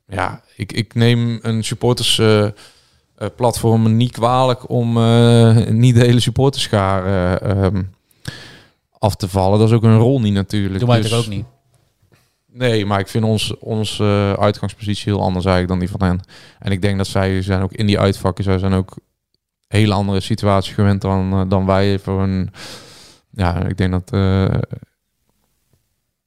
ja, 0.07 0.41
ik, 0.55 0.71
ik 0.71 0.93
neem 0.93 1.39
een 1.41 1.63
supporters 1.63 2.19
eh, 2.19 2.43
eh, 2.43 2.51
platform 3.35 3.95
niet 3.95 4.11
kwalijk 4.11 4.69
om 4.69 4.97
eh, 4.97 5.55
niet 5.67 5.95
de 5.95 6.01
hele 6.05 6.19
supporterschaar 6.19 7.05
eh, 7.41 7.49
ehm, 7.65 7.81
af 8.99 9.15
te 9.15 9.27
vallen. 9.27 9.59
Dat 9.59 9.67
is 9.67 9.73
ook 9.73 9.83
een 9.83 9.97
rol 9.97 10.21
niet 10.21 10.33
natuurlijk. 10.33 10.79
Doe 10.79 10.87
mij 10.87 11.01
Dus- 11.01 11.13
ook 11.13 11.27
niet. 11.27 11.45
Nee, 12.53 12.85
maar 12.85 12.99
ik 12.99 13.07
vind 13.07 13.23
ons, 13.23 13.57
ons 13.57 13.99
eh, 13.99 14.33
uitgangspositie 14.33 15.11
heel 15.13 15.21
anders 15.21 15.45
eigenlijk 15.45 15.79
dan 15.79 15.87
die 15.89 15.97
van 15.99 16.07
hen. 16.07 16.19
En 16.59 16.71
ik 16.71 16.81
denk 16.81 16.97
dat 16.97 17.07
zij 17.07 17.41
zijn 17.41 17.61
ook 17.61 17.71
in 17.73 17.85
die 17.85 17.99
uitvakken, 17.99 18.43
zij 18.43 18.57
zijn 18.59 18.73
ook 18.73 18.97
hele 19.67 19.93
andere 19.93 20.19
situaties 20.19 20.73
gewend 20.73 21.01
dan, 21.01 21.31
eh, 21.33 21.41
dan 21.47 21.65
wij 21.65 21.99
voor 21.99 22.21
een. 22.23 22.49
Ja, 23.29 23.63
ik 23.65 23.77
denk 23.77 23.91
dat. 23.91 24.11
eh, 24.11 24.45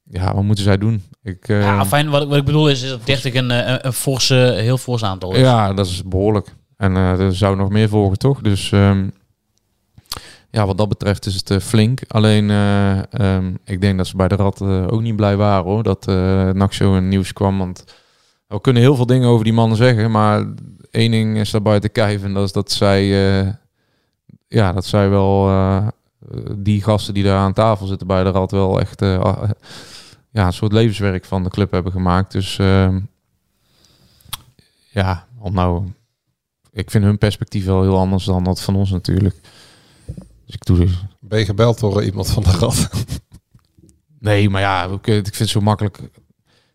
ja, 0.03 0.33
wat 0.33 0.43
moeten 0.43 0.63
zij 0.63 0.77
doen? 0.77 1.03
Ik, 1.23 1.47
Ja, 1.47 1.85
fijn. 1.85 2.09
Wat, 2.09 2.21
ik- 2.21 2.27
wat 2.29 2.37
ik 2.37 2.45
bedoel 2.45 2.69
is, 2.69 2.81
is 2.81 2.89
dat 2.89 3.05
30 3.05 3.33
een, 3.33 3.49
een, 3.49 3.85
een 3.85 3.93
forse, 3.93 4.35
heel 4.57 4.77
fors 4.77 5.03
aantal 5.03 5.33
is. 5.33 5.39
Ja, 5.39 5.73
dat 5.73 5.85
is 5.85 6.03
behoorlijk. 6.05 6.55
En 6.77 6.95
er 6.95 7.35
zou 7.35 7.55
nog 7.55 7.69
meer 7.69 7.89
volgen, 7.89 8.17
toch? 8.17 8.41
Dus 8.41 8.71
ehm, 8.71 9.07
ja, 10.49 10.65
wat 10.65 10.77
dat 10.77 10.89
betreft 10.89 11.25
is 11.25 11.35
het 11.35 11.51
eh, 11.51 11.59
flink. 11.59 12.01
Alleen, 12.07 12.49
eh, 12.49 13.13
ehm, 13.13 13.53
ik 13.65 13.81
denk 13.81 13.97
dat 13.97 14.07
ze 14.07 14.15
bij 14.15 14.27
de 14.27 14.35
Rad 14.35 14.61
eh, 14.61 14.87
ook 14.87 15.01
niet 15.01 15.15
blij 15.15 15.35
waren, 15.35 15.65
hoor. 15.65 15.83
Dat 15.83 16.07
uh, 16.09 16.69
zo 16.69 16.95
in 16.95 17.07
nieuws 17.07 17.33
kwam. 17.33 17.57
Want 17.57 17.83
we 18.47 18.61
kunnen 18.61 18.81
heel 18.81 18.95
veel 18.95 19.05
dingen 19.05 19.27
over 19.27 19.43
die 19.43 19.53
mannen 19.53 19.77
zeggen. 19.77 20.11
Maar 20.11 20.45
één 20.91 21.11
ding 21.11 21.37
is 21.37 21.51
daar 21.51 21.61
buiten 21.61 21.91
kijf. 21.91 22.23
En 22.23 22.33
dat 22.33 22.43
is 22.43 22.51
dat 22.51 22.71
zij... 22.71 23.05
ja, 24.47 24.73
dat 24.73 24.85
zij 24.85 25.09
wel... 25.09 25.51
die 26.57 26.83
gasten 26.83 27.13
die 27.13 27.23
daar 27.23 27.39
aan 27.39 27.53
tafel 27.53 27.87
zitten 27.87 28.07
bij 28.07 28.23
de 28.23 28.29
Rad 28.29 28.51
wel 28.51 28.79
echt... 28.79 29.01
ah, 29.01 29.49
ja, 30.31 30.45
een 30.45 30.53
soort 30.53 30.71
levenswerk 30.71 31.25
van 31.25 31.43
de 31.43 31.49
club 31.49 31.71
hebben 31.71 31.91
gemaakt. 31.91 32.31
Dus... 32.31 32.59
ehm, 32.59 32.99
ja, 34.89 35.27
om 35.39 35.53
nou, 35.53 35.83
ik 36.71 36.91
vind 36.91 37.03
hun 37.03 37.17
perspectief 37.17 37.65
wel 37.65 37.81
heel 37.81 37.97
anders 37.97 38.25
dan 38.25 38.43
dat 38.43 38.61
van 38.61 38.75
ons 38.75 38.91
natuurlijk. 38.91 39.39
Dus 40.47 40.55
ik 40.55 40.65
doe 40.65 40.77
dus. 40.79 40.91
Ben 41.19 41.39
je 41.39 41.45
gebeld 41.45 41.79
door 41.79 42.03
iemand 42.03 42.29
van 42.29 42.43
de 42.43 42.51
rad? 42.51 42.89
Nee, 44.19 44.49
maar 44.49 44.61
ja, 44.61 44.83
ik 44.85 45.05
vind 45.05 45.37
het 45.39 45.49
zo 45.49 45.61
makkelijk. 45.61 45.99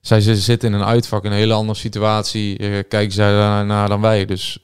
Zij 0.00 0.20
ze 0.20 0.36
zitten 0.36 0.68
in 0.68 0.74
een 0.80 0.84
uitvak, 0.86 1.24
in 1.24 1.30
een 1.30 1.36
hele 1.36 1.52
andere 1.52 1.78
situatie. 1.78 2.58
eh, 2.58 2.82
kijken 2.88 3.12
zij 3.12 3.32
daarnaar 3.32 3.88
dan 3.88 4.00
wij. 4.00 4.24
Dus 4.24 4.58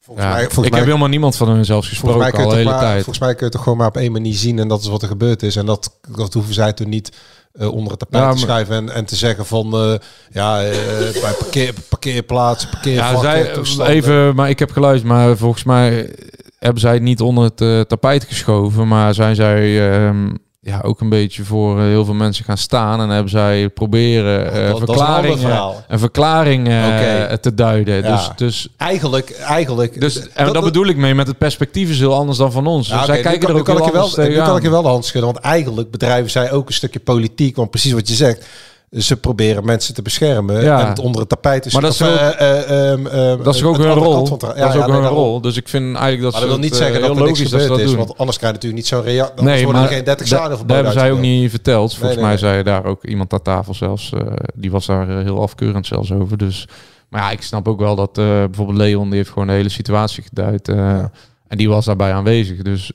Volgens 0.00 0.26
ja, 0.26 0.32
mij- 0.32 0.42
volgens 0.42 0.64
ik 0.64 0.70
mij- 0.70 0.78
heb 0.78 0.88
helemaal 0.88 1.08
niemand 1.08 1.36
van 1.36 1.48
hun 1.48 1.64
zelfs 1.64 1.88
Volgens 1.88 2.18
mij, 2.18 2.30
gesproken 2.30 2.38
je 2.40 2.44
al 2.44 2.50
de 2.50 2.56
hele 2.58 2.70
maar, 2.70 2.80
tijd. 2.80 2.94
volgens 3.04 3.18
mij 3.18 3.28
kun 3.28 3.38
je 3.38 3.44
het 3.44 3.52
toch 3.52 3.62
gewoon 3.62 3.78
maar 3.78 3.86
op 3.88 3.96
één 3.96 4.12
manier 4.12 4.34
zien 4.34 4.58
en 4.58 4.68
dat 4.68 4.80
is 4.80 4.88
wat 4.88 5.02
er 5.02 5.08
gebeurd 5.08 5.42
is. 5.42 5.56
En 5.56 5.66
dat, 5.66 5.98
dat 6.16 6.34
hoeven 6.34 6.54
zij 6.54 6.72
toen 6.72 6.88
niet 6.88 7.16
eh, 7.52 7.72
onder 7.72 7.90
het 7.90 7.98
tapijt 7.98 8.24
Ja, 8.24 8.32
te 8.32 8.38
schuiven 8.38 8.74
en, 8.76 8.90
en 8.94 9.04
te 9.04 9.16
zeggen 9.16 9.46
van 9.46 9.72
eh, 9.74 9.94
ja, 10.32 10.62
eh, 10.64 11.20
bij 11.22 11.34
parkeer, 11.38 11.74
parkeerplaatsen, 11.88 12.68
Ja, 12.68 12.74
parkeervakken, 12.74 13.20
zij, 13.44 13.52
toestanden. 13.52 13.94
even, 13.94 14.34
maar 14.34 14.48
ik 14.48 14.58
heb 14.58 14.70
geluisterd, 14.70 15.12
maar 15.12 15.36
volgens 15.36 15.64
mij 15.64 16.14
hebben 16.60 16.80
zij 16.80 16.92
het 16.92 17.02
niet 17.02 17.20
onder 17.20 17.44
het 17.44 17.60
eh, 17.60 17.80
tapijt 17.80 18.24
geschoven, 18.24 18.88
maar 18.88 19.14
zijn 19.14 19.34
zij 19.34 19.90
ehm, 19.92 20.28
ja, 20.60 20.80
ook 20.82 21.00
een 21.00 21.08
beetje 21.08 21.44
voor 21.44 21.78
eh, 21.78 21.84
heel 21.84 22.04
veel 22.04 22.14
mensen 22.14 22.44
gaan 22.44 22.56
staan 22.58 23.00
en 23.00 23.08
hebben 23.08 23.30
zij 23.30 23.68
proberen 23.68 24.52
eh, 24.52 24.70
dat- 24.70 24.86
dat 24.86 24.88
is 24.88 25.00
een 25.00 25.06
ander 25.06 25.06
verklaringen, 25.06 25.38
verhaal. 25.38 25.84
een 25.88 25.98
verklaring 25.98 26.68
eh, 26.68 27.32
te 27.32 27.54
duiden. 27.54 28.02
Ja. 28.02 28.16
Dus, 28.16 28.30
dus, 28.36 28.68
Eigenlijk, 28.76 29.30
eigenlijk. 29.30 30.00
dus 30.00 30.28
en 30.32 30.52
dat, 30.52 30.64
bedoel 30.64 30.86
ik 30.86 30.96
mee, 30.96 31.14
met 31.14 31.26
het 31.26 31.38
perspectief 31.38 31.90
is 31.90 31.98
heel 31.98 32.14
anders 32.14 32.38
dan 32.38 32.52
van 32.52 32.66
ons. 32.66 32.88
Ja, 32.88 32.96
Dus 32.96 33.06
zij 33.06 33.16
nu 33.16 33.22
kijken 33.22 33.40
kan- 33.40 33.48
er 33.48 33.54
nu 33.54 33.60
ook 33.60 33.66
kan 33.66 33.76
heel 33.76 33.84
ik 33.86 33.92
je 33.92 34.16
wel, 34.16 34.28
nu 34.28 34.36
kan 34.36 34.56
ik 34.56 34.62
je 34.62 34.70
wel 34.70 34.82
de 34.82 34.88
hand 34.88 35.04
schudden, 35.04 35.32
want 35.32 35.44
eigenlijk 35.44 35.90
bedrijven 35.90 36.30
zij 36.30 36.52
ook 36.52 36.68
een 36.68 36.74
stukje 36.74 37.00
politiek, 37.00 37.56
want 37.56 37.70
precies 37.70 37.92
wat 37.92 38.08
je 38.08 38.14
zegt. 38.14 38.46
Ze 38.90 39.16
proberen 39.16 39.64
mensen 39.64 39.94
te 39.94 40.02
beschermen 40.02 40.62
Ja. 40.62 40.80
en 40.80 40.86
het 40.88 40.98
onder 40.98 41.20
het 41.20 41.28
tapijt 41.28 41.62
te 41.62 41.68
Maar 41.72 41.82
dat 41.82 41.92
is 41.92 42.02
ook- 42.02 42.08
ehm, 42.08 43.06
ehm, 43.06 43.42
Dat 43.42 43.54
is 43.54 43.62
ook 43.62 43.76
hun 43.76 43.92
rol. 43.92 44.26
van 44.26 44.38
dat 44.38 44.52
ja, 44.56 44.68
is 44.68 44.74
ja, 44.74 44.80
ook 44.80 44.86
nee, 44.90 45.00
hun 45.00 45.08
rol. 45.08 45.40
Dus 45.40 45.56
ik 45.56 45.68
vind 45.68 45.84
eigenlijk 45.84 46.22
dat 46.22 46.32
Maar 46.32 46.40
ze 46.40 46.46
dat 46.46 46.56
wil 46.56 46.64
niet 46.64 46.72
eh, 46.72 46.78
zeggen 46.78 47.00
dat 47.00 47.16
logisch 47.18 47.50
dat 47.50 47.68
dat 47.68 47.78
is, 47.78 47.86
doen. 47.86 47.96
want 47.96 48.18
anders 48.18 48.38
krijg 48.38 48.52
je 48.52 48.58
natuurlijk 48.58 48.74
niet 48.74 48.86
zo'n 48.86 49.02
reactie. 49.02 49.44
Nee, 49.44 49.66
maar 49.66 49.82
er 49.82 49.88
geen 49.88 50.04
30 50.04 50.28
da- 50.28 50.36
zaden 50.36 50.66
daar 50.66 50.76
hebben 50.76 50.92
zij 50.94 51.12
ook 51.12 51.20
niet 51.20 51.50
verteld. 51.50 51.94
Volgens 51.94 52.16
nee, 52.16 52.24
mij 52.24 52.36
zei 52.36 52.62
daar 52.62 52.84
ook 52.84 53.04
iemand 53.04 53.32
aan 53.32 53.42
tafel 53.42 53.74
zelfs. 53.74 54.12
die 54.54 54.70
was 54.70 54.86
daar 54.86 55.08
heel 55.22 55.42
afkeurend 55.42 55.86
zelfs 55.86 56.12
over. 56.12 56.36
Dus, 56.38 56.68
maar 57.08 57.20
ja, 57.22 57.30
ik 57.30 57.42
snap 57.42 57.68
ook 57.68 57.80
wel 57.80 57.96
dat 57.96 58.12
bijvoorbeeld 58.12 58.78
Leon, 58.78 59.08
die 59.08 59.16
heeft 59.18 59.30
gewoon 59.30 59.46
de 59.48 59.54
hele 59.54 59.68
situatie 59.68 60.22
geduid. 60.22 60.68
En 60.68 61.56
die 61.58 61.68
was 61.68 61.84
daarbij 61.84 62.12
aanwezig. 62.12 62.62
Dus 62.62 62.92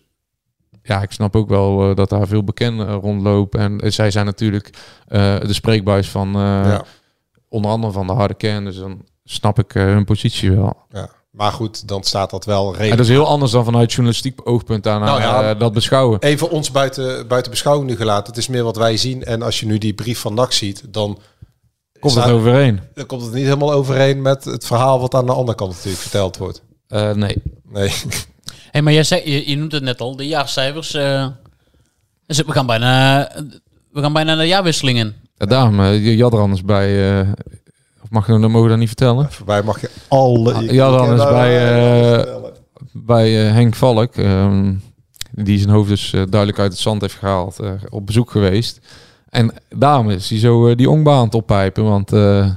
ja, 0.87 1.01
ik 1.01 1.11
snap 1.11 1.35
ook 1.35 1.49
wel 1.49 1.89
eh, 1.89 1.95
dat 1.95 2.09
daar 2.09 2.27
veel 2.27 2.43
bekenden 2.43 2.93
rondlopen. 2.93 3.59
En 3.59 3.79
eh, 3.79 3.91
zij 3.91 4.11
zijn 4.11 4.25
natuurlijk 4.25 4.69
eh, 5.07 5.39
de 5.39 5.53
spreekbuis 5.53 6.09
van 6.09 6.27
eh, 6.35 6.41
Ja. 6.41 6.83
onder 7.49 7.71
andere 7.71 7.93
van 7.93 8.07
de 8.07 8.13
harde 8.13 8.33
kern. 8.33 8.65
Dus 8.65 8.77
dan 8.77 9.01
snap 9.23 9.59
ik 9.59 9.75
eh, 9.75 9.83
hun 9.83 10.05
positie 10.05 10.51
wel. 10.51 10.77
Ja. 10.89 11.09
Maar 11.31 11.51
goed, 11.51 11.87
dan 11.87 12.03
staat 12.03 12.29
dat 12.29 12.45
wel 12.45 12.65
En 12.65 12.71
redelijk. 12.71 12.97
dat 12.97 13.05
is 13.05 13.11
heel 13.11 13.27
anders 13.27 13.51
dan 13.51 13.63
vanuit 13.65 13.91
journalistiek 13.91 14.39
oogpunt 14.43 14.83
daar 14.83 14.99
Nou 14.99 15.21
ja, 15.21 15.53
dat 15.53 15.73
beschouwen. 15.73 16.19
Even 16.21 16.49
ons 16.49 16.71
buiten, 16.71 17.27
buiten 17.27 17.51
beschouwing 17.51 17.89
nu 17.89 17.95
gelaten. 17.95 18.27
Het 18.27 18.37
is 18.37 18.47
meer 18.47 18.63
wat 18.63 18.75
wij 18.77 18.97
zien. 18.97 19.23
En 19.23 19.41
als 19.41 19.59
je 19.59 19.65
nu 19.65 19.77
die 19.77 19.93
brief 19.93 20.19
van 20.19 20.33
NAC 20.33 20.51
ziet, 20.51 20.83
dan... 20.89 21.19
Komt 21.99 22.13
het 22.13 22.23
staat- 22.23 22.35
overeen? 22.35 22.79
Dan 22.93 23.05
komt 23.05 23.21
het 23.21 23.33
niet 23.33 23.43
helemaal 23.43 23.71
overeen 23.73 24.21
met 24.21 24.43
het 24.43 24.65
verhaal 24.65 24.99
wat 24.99 25.13
aan 25.15 25.25
de 25.25 25.33
andere 25.33 25.57
kant 25.57 25.71
natuurlijk 25.71 26.01
verteld 26.01 26.37
wordt. 26.37 26.61
Eh, 26.87 27.11
nee. 27.11 27.35
Nee. 27.69 27.91
Hey, 28.75 28.83
maar 28.83 28.93
jij 28.93 29.03
zei, 29.03 29.31
je, 29.31 29.49
je 29.49 29.57
noemt 29.57 29.71
het 29.71 29.83
net 29.83 30.01
al, 30.01 30.15
de 30.15 30.27
jaarcijfers. 30.27 30.93
eh, 30.93 31.27
dus 32.25 32.37
we, 32.41 32.51
gaan 32.51 32.65
bijna, 32.65 33.19
we 33.91 34.01
gaan 34.01 34.13
bijna 34.13 34.33
naar 34.33 34.41
de 34.43 34.47
jaarwisselingen. 34.49 35.15
Ja, 35.37 35.45
daarom, 35.45 35.79
eh, 35.79 36.17
Jadran 36.17 36.51
is 36.51 36.63
bij... 36.63 37.19
eh, 37.19 37.27
of 38.03 38.09
mag 38.09 38.27
je, 38.27 38.31
dat 38.39 38.49
mogen 38.49 38.63
we 38.63 38.69
dat 38.69 38.77
niet 38.77 38.87
vertellen? 38.87 39.31
Voorbij 39.31 39.63
mag 39.63 39.81
je 39.81 39.89
alle... 40.07 40.53
Ah, 40.53 40.71
Jadran 40.71 41.13
is 41.13 41.23
bij, 41.23 41.73
eh, 42.23 42.35
bij 42.93 43.47
eh, 43.47 43.53
Henk 43.53 43.75
Valk. 43.75 44.15
ehm, 44.15 44.73
die 45.31 45.57
zijn 45.59 45.69
hoofd 45.71 45.89
dus 45.89 46.09
duidelijk 46.11 46.59
uit 46.59 46.71
het 46.71 46.81
zand 46.81 47.01
heeft 47.01 47.15
gehaald. 47.15 47.59
eh, 47.59 47.71
op 47.89 48.05
bezoek 48.05 48.31
geweest. 48.31 48.79
En 49.29 49.53
daarom 49.69 50.09
is 50.09 50.29
hij 50.29 50.39
zo 50.39 50.75
die 50.75 50.89
ongbaan 50.89 51.17
aan 51.17 51.25
het 51.25 51.35
oppijpen. 51.35 51.83
Want 51.83 52.13
eh, 52.13 52.49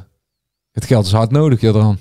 het 0.72 0.84
geld 0.84 1.06
is 1.06 1.12
hard 1.12 1.30
nodig, 1.30 1.60
Jadran. 1.60 1.98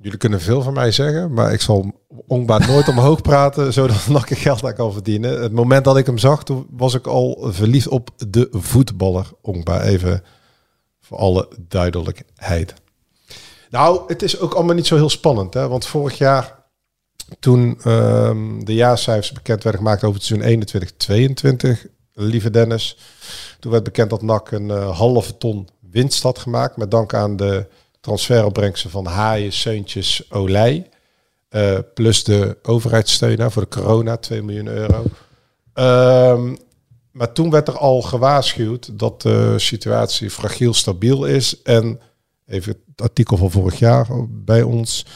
Jullie 0.00 0.18
kunnen 0.18 0.40
veel 0.40 0.62
van 0.62 0.72
mij 0.72 0.90
zeggen, 0.90 1.32
maar 1.32 1.52
ik 1.52 1.60
zal 1.60 1.92
onbaat 2.26 2.66
nooit 2.66 2.88
omhoog 2.88 3.22
praten, 3.22 3.72
zodat 3.72 4.06
er 4.06 4.36
geld 4.36 4.64
aan 4.64 4.74
kan 4.74 4.92
verdienen. 4.92 5.42
Het 5.42 5.52
moment 5.52 5.84
dat 5.84 5.96
ik 5.96 6.06
hem 6.06 6.18
zag, 6.18 6.44
toen 6.44 6.66
was 6.70 6.94
ik 6.94 7.06
al 7.06 7.38
verliefd 7.52 7.88
op 7.88 8.10
de 8.28 8.48
voetballer 8.50 9.30
Ongba. 9.42 9.82
Even 9.82 10.22
voor 11.00 11.18
alle 11.18 11.48
duidelijkheid. 11.68 12.74
Nou, 13.70 14.02
het 14.06 14.22
is 14.22 14.38
ook 14.38 14.54
allemaal 14.54 14.74
niet 14.74 14.86
zo 14.86 14.96
heel 14.96 15.10
spannend, 15.10 15.54
hè? 15.54 15.68
want 15.68 15.86
vorig 15.86 16.18
jaar, 16.18 16.64
toen 17.40 17.78
ehm, 17.82 18.64
de 18.64 18.74
jaarcijfers 18.74 19.32
bekend 19.32 19.62
werden 19.62 19.80
gemaakt 19.80 20.04
over 20.04 20.16
het 20.16 20.26
seizoen 20.26 21.76
21-22, 21.76 21.86
lieve 22.12 22.50
Dennis, 22.50 22.98
toen 23.60 23.72
werd 23.72 23.84
bekend 23.84 24.10
dat 24.10 24.22
NAC 24.22 24.50
een 24.50 24.70
eh, 24.70 24.98
halve 24.98 25.36
ton 25.36 25.68
winst 25.80 26.22
had 26.22 26.38
gemaakt, 26.38 26.76
met 26.76 26.90
dank 26.90 27.14
aan 27.14 27.36
de 27.36 27.66
transferopbrengsten 28.08 28.90
van 28.90 29.06
Haaien, 29.06 29.52
Seuntjes, 29.52 30.22
Olij. 30.30 30.88
Eh, 31.48 31.78
plus 31.94 32.24
de 32.24 32.58
overheidssteun 32.62 33.50
voor 33.50 33.62
de 33.62 33.68
corona, 33.68 34.16
2 34.16 34.42
miljoen 34.42 34.66
euro. 34.66 35.04
Ehm, 35.72 36.54
maar 37.12 37.32
toen 37.32 37.50
werd 37.50 37.68
er 37.68 37.78
al 37.78 38.02
gewaarschuwd 38.02 38.98
dat 38.98 39.22
de 39.22 39.54
situatie 39.58 40.30
fragiel 40.30 40.74
stabiel 40.74 41.24
is. 41.24 41.62
En 41.62 42.00
even 42.46 42.76
het 42.86 43.02
artikel 43.02 43.36
van 43.36 43.50
vorig 43.50 43.78
jaar 43.78 44.06
bij 44.28 44.62
ons. 44.62 45.06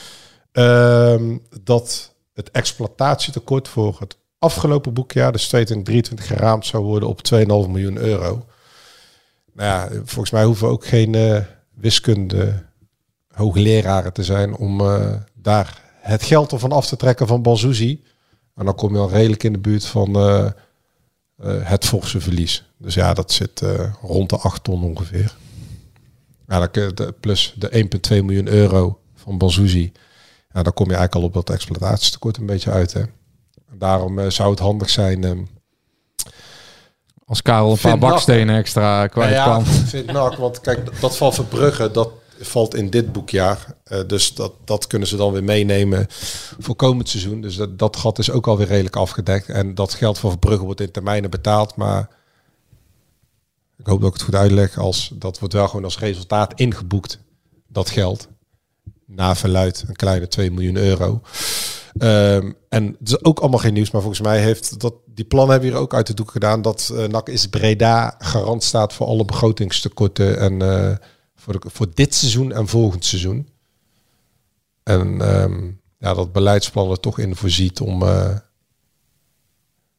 ehm, 0.52 1.38
dat 1.62 2.14
het 2.34 2.50
exploitatietekort 2.50 3.68
voor 3.68 3.96
het 3.98 4.16
afgelopen 4.38 4.92
boekjaar, 4.94 5.32
dus 5.32 5.48
2023, 5.48 6.26
geraamd 6.26 6.66
zou 6.66 6.84
worden 6.84 7.08
op 7.08 7.22
2,5 7.22 7.68
miljoen 7.68 7.96
euro. 7.96 8.46
Nou 9.52 9.68
ja, 9.68 9.88
volgens 10.04 10.30
mij 10.30 10.44
hoeven 10.44 10.66
we 10.66 10.72
ook 10.72 10.86
geen 10.86 11.14
eh, 11.14 11.36
wiskunde 11.74 12.71
hoogleraren 13.32 14.12
te 14.12 14.24
zijn 14.24 14.56
om 14.56 14.80
eh, 14.80 15.14
daar 15.34 15.80
het 16.00 16.22
geld 16.22 16.52
ervan 16.52 16.72
af 16.72 16.86
te 16.86 16.96
trekken 16.96 17.26
van 17.26 17.42
Banzuzi. 17.42 18.04
En 18.54 18.64
dan 18.64 18.74
kom 18.74 18.94
je 18.94 19.00
al 19.00 19.10
redelijk 19.10 19.42
in 19.42 19.52
de 19.52 19.58
buurt 19.58 19.84
van 19.84 20.16
eh, 20.16 20.44
eh, 20.44 20.52
het 21.62 21.84
forse 21.84 22.20
verlies. 22.20 22.64
Dus 22.76 22.94
ja, 22.94 23.14
dat 23.14 23.32
zit 23.32 23.62
rond 24.02 24.30
de 24.30 24.36
8 24.36 24.64
ton 24.64 24.82
ongeveer. 24.82 25.36
Ja, 26.48 26.66
dan 26.66 27.14
plus 27.20 27.54
de 27.56 27.88
1,2 28.10 28.24
miljoen 28.24 28.48
euro 28.48 28.98
van 29.14 29.38
Banzuzi. 29.38 29.92
Ja, 30.52 30.62
dan 30.62 30.72
kom 30.72 30.90
je 30.90 30.94
eigenlijk 30.96 31.14
al 31.14 31.40
op 31.40 31.46
dat 31.46 31.56
exploitatietekort 31.56 32.36
een 32.36 32.46
beetje 32.46 32.70
uit. 32.70 32.92
Hè. 32.92 33.00
En 33.00 33.78
daarom 33.78 34.30
zou 34.30 34.50
het 34.50 34.58
handig 34.58 34.90
zijn... 34.90 35.24
ehm, 35.24 35.42
Als 37.26 37.42
Karel 37.42 37.70
een 37.70 37.78
paar 37.78 37.98
bakstenen 37.98 38.56
extra 38.56 39.06
kwijt 39.06 39.34
nou 39.34 39.44
kan. 39.44 39.72
ja, 39.74 39.80
vind 39.84 40.12
NAC, 40.12 40.34
want 40.34 40.60
kijk, 40.60 41.00
dat 41.00 41.16
valt 41.16 41.34
Verbrugge, 41.34 41.90
dat 41.90 42.10
valt 42.42 42.74
in 42.74 42.90
dit 42.90 43.12
boekjaar. 43.12 43.74
Eh, 43.84 44.00
dus 44.06 44.34
dat, 44.34 44.52
dat 44.64 44.86
kunnen 44.86 45.08
ze 45.08 45.16
dan 45.16 45.32
weer 45.32 45.44
meenemen 45.44 46.06
voor 46.58 46.76
komend 46.76 47.08
seizoen. 47.08 47.40
Dus 47.40 47.56
dat, 47.56 47.78
dat 47.78 47.96
gat 47.96 48.18
is 48.18 48.30
ook 48.30 48.46
alweer 48.46 48.66
redelijk 48.66 48.96
afgedekt. 48.96 49.48
En 49.48 49.74
dat 49.74 49.94
geld 49.94 50.18
van 50.18 50.30
Verbrugge 50.30 50.64
wordt 50.64 50.80
in 50.80 50.90
termijnen 50.90 51.30
betaald. 51.30 51.76
Maar 51.76 52.08
ik 53.78 53.86
hoop 53.86 54.00
dat 54.00 54.08
ik 54.08 54.14
het 54.14 54.22
goed 54.22 54.34
uitleg. 54.34 54.78
Als, 54.78 55.10
dat 55.14 55.38
wordt 55.38 55.54
wel 55.54 55.68
gewoon 55.68 55.84
als 55.84 55.98
resultaat 55.98 56.60
ingeboekt, 56.60 57.18
dat 57.68 57.90
geld. 57.90 58.28
Na 59.06 59.36
verluid 59.36 59.84
een 59.88 59.96
kleine 59.96 60.28
2 60.28 60.50
miljoen 60.50 60.76
euro. 60.76 61.20
Ehm, 61.98 62.52
en 62.68 62.96
het 62.98 63.08
is 63.08 63.24
ook 63.24 63.40
allemaal 63.40 63.58
geen 63.58 63.72
nieuws, 63.72 63.90
maar 63.90 64.00
volgens 64.00 64.22
mij 64.22 64.40
heeft 64.40 64.80
dat 64.80 64.94
die 65.06 65.24
plannen 65.24 65.50
hebben 65.52 65.70
hier 65.70 65.78
ook 65.78 65.94
uit 65.94 66.06
de 66.06 66.14
doek 66.14 66.30
gedaan 66.30 66.62
dat 66.62 66.92
eh 66.94 67.04
NAC 67.04 67.28
is 67.28 67.46
Breda 67.46 68.14
garant 68.18 68.62
staat 68.62 68.92
voor 68.92 69.06
alle 69.06 69.24
begrotingstekorten 69.24 70.38
en 70.38 70.62
eh, 70.62 70.96
voor, 71.42 71.60
de, 71.60 71.70
voor 71.70 71.86
dit 71.94 72.14
seizoen 72.14 72.52
en 72.52 72.68
volgend 72.68 73.04
seizoen. 73.04 73.48
En 74.82 75.20
ehm, 75.20 75.70
ja, 75.98 76.14
dat 76.14 76.32
beleidsplan 76.32 76.90
er 76.90 77.00
toch 77.00 77.18
in 77.18 77.36
voorziet 77.36 77.80
om. 77.80 78.02
eh 78.02 78.36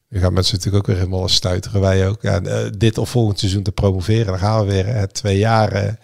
nu 0.09 0.19
gaan 0.19 0.33
mensen 0.33 0.55
natuurlijk 0.55 0.83
ook 0.83 0.95
weer 0.95 1.03
helemaal 1.03 1.27
stuiteren, 1.27 1.81
wij 1.81 2.07
ook. 2.07 2.21
Ja, 2.21 2.41
eh, 2.41 2.69
dit 2.77 2.97
of 2.97 3.09
volgend 3.09 3.39
seizoen 3.39 3.63
te 3.63 3.71
promoveren. 3.71 4.25
Dan 4.25 4.39
gaan 4.39 4.65
we 4.65 4.71
weer 4.71 4.85
hè, 4.85 5.07
twee 5.07 5.37
jaar, 5.37 5.99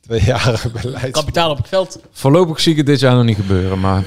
twee 0.00 0.24
jaar 0.32 0.70
beleid. 0.82 1.12
Kapitaal 1.12 1.50
op 1.50 1.56
het 1.56 1.68
veld. 1.68 2.00
Voorlopig 2.10 2.60
zie 2.60 2.70
ik 2.70 2.76
het 2.76 2.86
dit 2.86 3.00
jaar 3.00 3.14
nog 3.14 3.24
niet 3.24 3.36
gebeuren, 3.36 3.80
maar... 3.80 4.04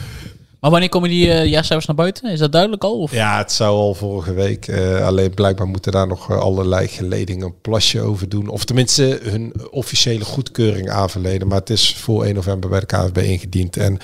Maar 0.60 0.72
wanneer 0.72 0.90
komen 0.90 1.10
die 1.10 1.32
eh 1.32 1.46
jaarcijfers 1.46 1.86
naar 1.88 1.96
buiten? 1.96 2.32
Is 2.32 2.40
dat 2.40 2.52
duidelijk 2.52 2.84
al? 2.84 3.00
Of? 3.00 3.12
Ja, 3.12 3.38
het 3.38 3.52
zou 3.52 3.76
al 3.76 3.94
vorige 3.94 4.34
week. 4.34 4.68
eh, 4.68 5.06
alleen 5.06 5.34
blijkbaar 5.34 5.68
moeten 5.68 5.92
daar 5.92 6.08
nog 6.08 6.30
eh, 6.32 6.40
allerlei 6.40 6.88
geledingen 6.88 7.46
een 7.46 7.62
plasje 7.62 8.02
over 8.02 8.30
doen. 8.30 8.48
Of 8.48 8.66
tenminste 8.66 9.20
hun 9.24 9.54
officiële 9.72 10.26
goedkeuring 10.26 10.90
aanverleden. 10.90 11.48
Maar 11.48 11.60
het 11.60 11.70
is 11.70 11.96
voor 11.96 12.24
1 12.24 12.36
november 12.36 12.70
bij 12.70 12.80
de 12.80 12.86
KVB 12.86 13.18
ingediend. 13.18 13.78
En 13.78 13.98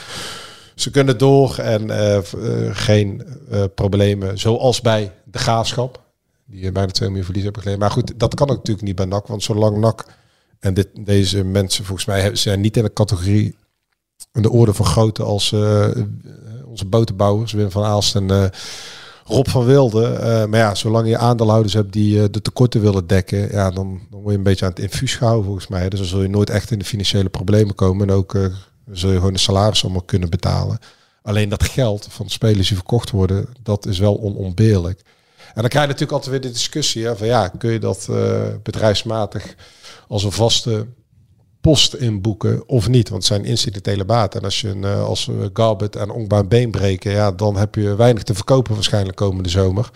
ze 0.75 0.91
kunnen 0.91 1.17
door 1.17 1.57
en 1.57 1.89
geen 2.75 3.23
problemen. 3.75 4.39
Zoals 4.39 4.81
bij 4.81 5.11
de 5.23 5.37
graafschap. 5.37 6.01
Die 6.45 6.71
bijna 6.71 6.91
2 6.91 7.07
miljoen 7.07 7.25
verlies 7.25 7.43
hebben 7.43 7.61
geleden. 7.61 7.81
Maar 7.83 7.91
goed, 7.91 8.13
dat 8.17 8.35
kan 8.35 8.49
ook 8.49 8.57
natuurlijk 8.57 8.85
niet 8.85 8.95
bij 8.95 9.05
NAC. 9.05 9.27
Want 9.27 9.43
zolang 9.43 9.77
NAC 9.77 10.05
en 10.59 10.73
dit, 10.73 10.87
deze 11.05 11.43
mensen 11.43 11.85
volgens 11.85 12.07
mij 12.07 12.35
zijn 12.35 12.61
niet 12.61 12.77
in 12.77 12.83
de 12.83 12.93
categorie 12.93 13.55
de 14.31 14.51
orde 14.51 14.73
van 14.73 14.85
grootte 14.85 15.23
als 15.23 15.51
eh, 15.51 15.87
onze 16.65 16.85
botenbouwers, 16.85 17.51
Wim 17.51 17.71
van 17.71 17.83
Aalst 17.83 18.15
en 18.15 18.31
eh, 18.31 18.45
Rob 19.25 19.47
van 19.47 19.65
Wilde. 19.65 20.07
Eh, 20.07 20.45
maar 20.45 20.59
ja, 20.59 20.75
zolang 20.75 21.07
je 21.07 21.17
aandeelhouders 21.17 21.73
hebt 21.73 21.93
die 21.93 22.21
eh, 22.21 22.25
de 22.31 22.41
tekorten 22.41 22.81
willen 22.81 23.07
dekken, 23.07 23.51
ja, 23.51 23.71
dan, 23.71 24.01
dan 24.09 24.19
word 24.19 24.31
je 24.31 24.37
een 24.37 24.43
beetje 24.43 24.65
aan 24.65 24.71
het 24.71 24.79
infuus 24.79 25.15
gehouden 25.15 25.45
volgens 25.45 25.67
mij. 25.67 25.89
Dus 25.89 25.99
dan 25.99 26.07
zul 26.07 26.21
je 26.21 26.27
nooit 26.27 26.49
echt 26.49 26.71
in 26.71 26.79
de 26.79 26.85
financiële 26.85 27.29
problemen 27.29 27.75
komen. 27.75 28.09
En 28.09 28.15
ook 28.15 28.35
eh, 28.35 28.45
zul 28.91 29.09
je 29.09 29.17
gewoon 29.17 29.33
de 29.33 29.39
salaris 29.39 29.83
allemaal 29.83 30.01
kunnen 30.01 30.29
betalen. 30.29 30.79
Alleen 31.21 31.49
dat 31.49 31.63
geld 31.63 32.07
van 32.09 32.29
spelers 32.29 32.67
die 32.67 32.77
verkocht 32.77 33.09
worden, 33.09 33.47
dat 33.63 33.85
is 33.85 33.99
wel 33.99 34.19
onontbeerlijk. 34.19 35.01
En 35.37 35.61
dan 35.61 35.69
krijg 35.69 35.85
je 35.85 35.91
natuurlijk 35.91 36.11
altijd 36.11 36.31
weer 36.31 36.41
de 36.41 36.57
discussie 36.57 37.05
hè, 37.05 37.15
van 37.15 37.27
ja, 37.27 37.47
kun 37.47 37.71
je 37.71 37.79
dat 37.79 38.07
eh, 38.09 38.41
bedrijfsmatig 38.63 39.55
als 40.07 40.23
een 40.23 40.31
vaste 40.31 40.87
post 41.63 41.93
inboeken 41.93 42.67
of 42.67 42.87
niet. 42.87 43.09
Want 43.09 43.23
het 43.23 43.31
zijn 43.33 43.45
incidentele 43.45 44.05
baten. 44.05 44.39
En 44.39 44.45
als 44.45 44.61
je 44.61 44.69
een, 44.69 44.83
eh, 44.83 45.03
als 45.03 45.27
uh, 45.27 45.45
Garbet 45.53 45.95
en 45.95 46.09
Ongba 46.09 46.37
een 46.39 46.47
been 46.47 46.71
breken, 46.71 47.11
ja, 47.11 47.31
dan 47.31 47.57
heb 47.57 47.75
je 47.75 47.95
weinig 47.95 48.23
te 48.23 48.33
verkopen 48.33 48.73
waarschijnlijk 48.73 49.15
komende 49.15 49.49
zomer. 49.49 49.89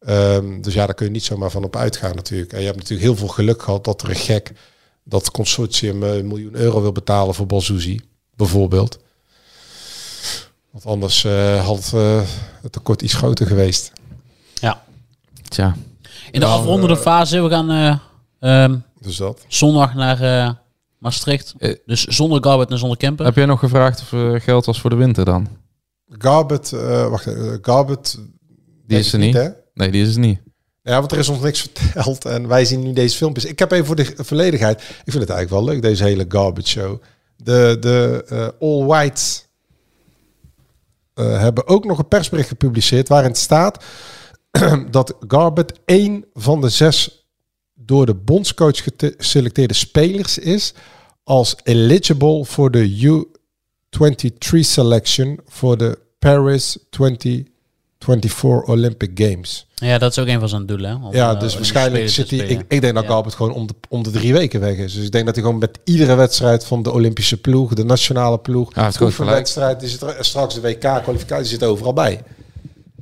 Ehm, 0.00 0.60
dus 0.60 0.74
ja, 0.74 0.86
daar 0.86 0.94
kun 0.94 1.06
je 1.06 1.12
niet 1.12 1.24
zomaar 1.24 1.50
van 1.50 1.64
op 1.64 1.76
uitgaan 1.76 2.14
natuurlijk. 2.14 2.52
En 2.52 2.58
je 2.58 2.64
hebt 2.64 2.76
natuurlijk 2.76 3.08
heel 3.08 3.16
veel 3.16 3.28
geluk 3.28 3.62
gehad 3.62 3.84
dat 3.84 4.02
er 4.02 4.08
een 4.10 4.16
gek 4.16 4.52
dat 5.04 5.30
consortium 5.30 6.02
eh, 6.02 6.16
een 6.16 6.26
miljoen 6.26 6.54
euro 6.54 6.80
wil 6.80 6.92
betalen 6.92 7.34
voor 7.34 7.46
Balzuzi, 7.46 8.00
bijvoorbeeld. 8.36 8.98
Want 10.70 10.84
anders 10.86 11.24
eh, 11.24 11.64
had 11.66 11.90
eh, 11.94 12.20
het 12.62 12.72
tekort 12.72 13.02
iets 13.02 13.14
groter 13.14 13.46
geweest. 13.46 13.92
Ja. 14.54 14.82
Tja. 15.48 15.76
In 16.30 16.40
de 16.40 16.46
Ja, 16.46 16.52
afrondende 16.52 16.96
fase, 16.96 17.40
we 17.42 17.48
gaan 17.48 17.70
eh, 17.70 17.98
ehm, 18.64 18.76
Dus 19.00 19.16
dat. 19.16 19.44
zondag 19.48 19.94
naar 19.94 20.20
eh, 20.20 20.52
Maastricht. 20.98 21.54
Eh. 21.58 21.74
dus 21.86 22.04
zonder 22.04 22.42
Garbert 22.44 22.70
en 22.70 22.78
zonder 22.78 22.98
Kemper. 22.98 23.24
Heb 23.24 23.34
jij 23.34 23.46
nog 23.46 23.58
gevraagd 23.58 24.00
of 24.00 24.12
er 24.12 24.40
geld 24.40 24.64
was 24.66 24.80
voor 24.80 24.90
de 24.90 24.96
winter 24.96 25.24
dan? 25.24 25.48
Garbet, 26.08 26.72
eh 26.72 27.08
wacht 27.08 27.26
even, 27.26 27.58
Garbet... 27.62 28.18
Die 28.86 28.98
is 28.98 29.12
er 29.12 29.18
niet. 29.18 29.34
hè? 29.34 29.48
Nee, 29.74 29.90
die 29.90 30.02
is 30.02 30.08
het 30.08 30.18
niet. 30.18 30.40
Ja, 30.82 30.98
want 30.98 31.12
er 31.12 31.18
is 31.18 31.28
ons 31.28 31.40
niks 31.40 31.60
verteld 31.70 32.24
en 32.24 32.48
wij 32.48 32.64
zien 32.64 32.82
nu 32.82 32.92
deze 32.92 33.16
filmpjes. 33.16 33.44
Ik 33.44 33.58
heb 33.58 33.72
even 33.72 33.86
voor 33.86 33.96
de 33.96 34.14
volledigheid. 34.16 34.80
Ik 34.80 35.12
vind 35.12 35.20
het 35.20 35.30
eigenlijk 35.30 35.50
wel 35.50 35.64
leuk, 35.74 35.82
deze 35.82 36.04
hele 36.04 36.24
garbage 36.28 36.68
show. 36.68 37.02
De, 37.36 37.76
de 37.80 38.24
eh, 38.28 38.68
All 38.68 38.84
Whites 38.84 39.46
eh, 41.14 41.40
hebben 41.40 41.66
ook 41.66 41.84
nog 41.84 41.98
een 41.98 42.08
persbericht 42.08 42.48
gepubliceerd 42.48 43.08
waarin 43.08 43.30
het 43.30 43.38
staat 43.38 43.84
dat 44.90 45.14
Garbett 45.28 45.72
één 45.84 46.24
van 46.34 46.60
de 46.60 46.68
zes 46.68 47.27
door 47.84 48.06
de 48.06 48.14
bondscoach 48.14 48.82
geselecteerde 48.96 49.74
spelers 49.74 50.38
is 50.38 50.72
als 51.24 51.56
eligible 51.62 52.44
voor 52.44 52.70
de 52.70 52.90
U23 53.98 54.58
selection 54.60 55.40
voor 55.46 55.78
de 55.78 55.98
Paris 56.18 56.78
2024 56.90 58.68
Olympic 58.68 59.10
Games. 59.14 59.66
Ja, 59.74 59.98
dat 59.98 60.10
is 60.10 60.18
ook 60.18 60.26
een 60.26 60.38
van 60.40 60.48
zijn 60.48 60.66
doelen. 60.66 60.90
Hè? 60.90 61.06
Om, 61.06 61.14
Ja, 61.14 61.34
eh, 61.34 61.40
dus 61.40 61.54
waarschijnlijk 61.54 62.08
zit 62.08 62.30
hij. 62.30 62.38
Ik, 62.68 62.80
denk 62.80 62.94
dat 62.94 63.02
Ja. 63.04 63.08
Galbert 63.10 63.34
gewoon 63.34 63.52
om 63.52 63.66
de, 63.66 63.74
om 63.88 64.02
de 64.02 64.10
drie 64.10 64.32
weken 64.32 64.60
weg 64.60 64.76
is. 64.76 64.94
Dus 64.94 65.04
ik 65.04 65.12
denk 65.12 65.24
dat 65.26 65.34
hij 65.34 65.44
gewoon 65.44 65.58
met 65.58 65.78
iedere 65.84 66.14
wedstrijd 66.14 66.64
van 66.64 66.82
de 66.82 66.92
Olympische 66.92 67.36
ploeg, 67.36 67.74
de 67.74 67.84
nationale 67.84 68.38
ploeg, 68.38 68.74
Ja, 68.74 68.84
het 68.84 68.92
is 68.94 69.00
goed 69.00 69.14
gelijk. 69.14 69.36
wedstrijd, 69.36 69.80
die 69.80 69.88
zit 69.88 70.02
er 70.02 70.16
straks 70.20 70.54
de 70.54 70.60
WK-kwalificatie 70.60 71.46
zit 71.46 71.62
overal 71.64 71.92
bij. 71.92 72.22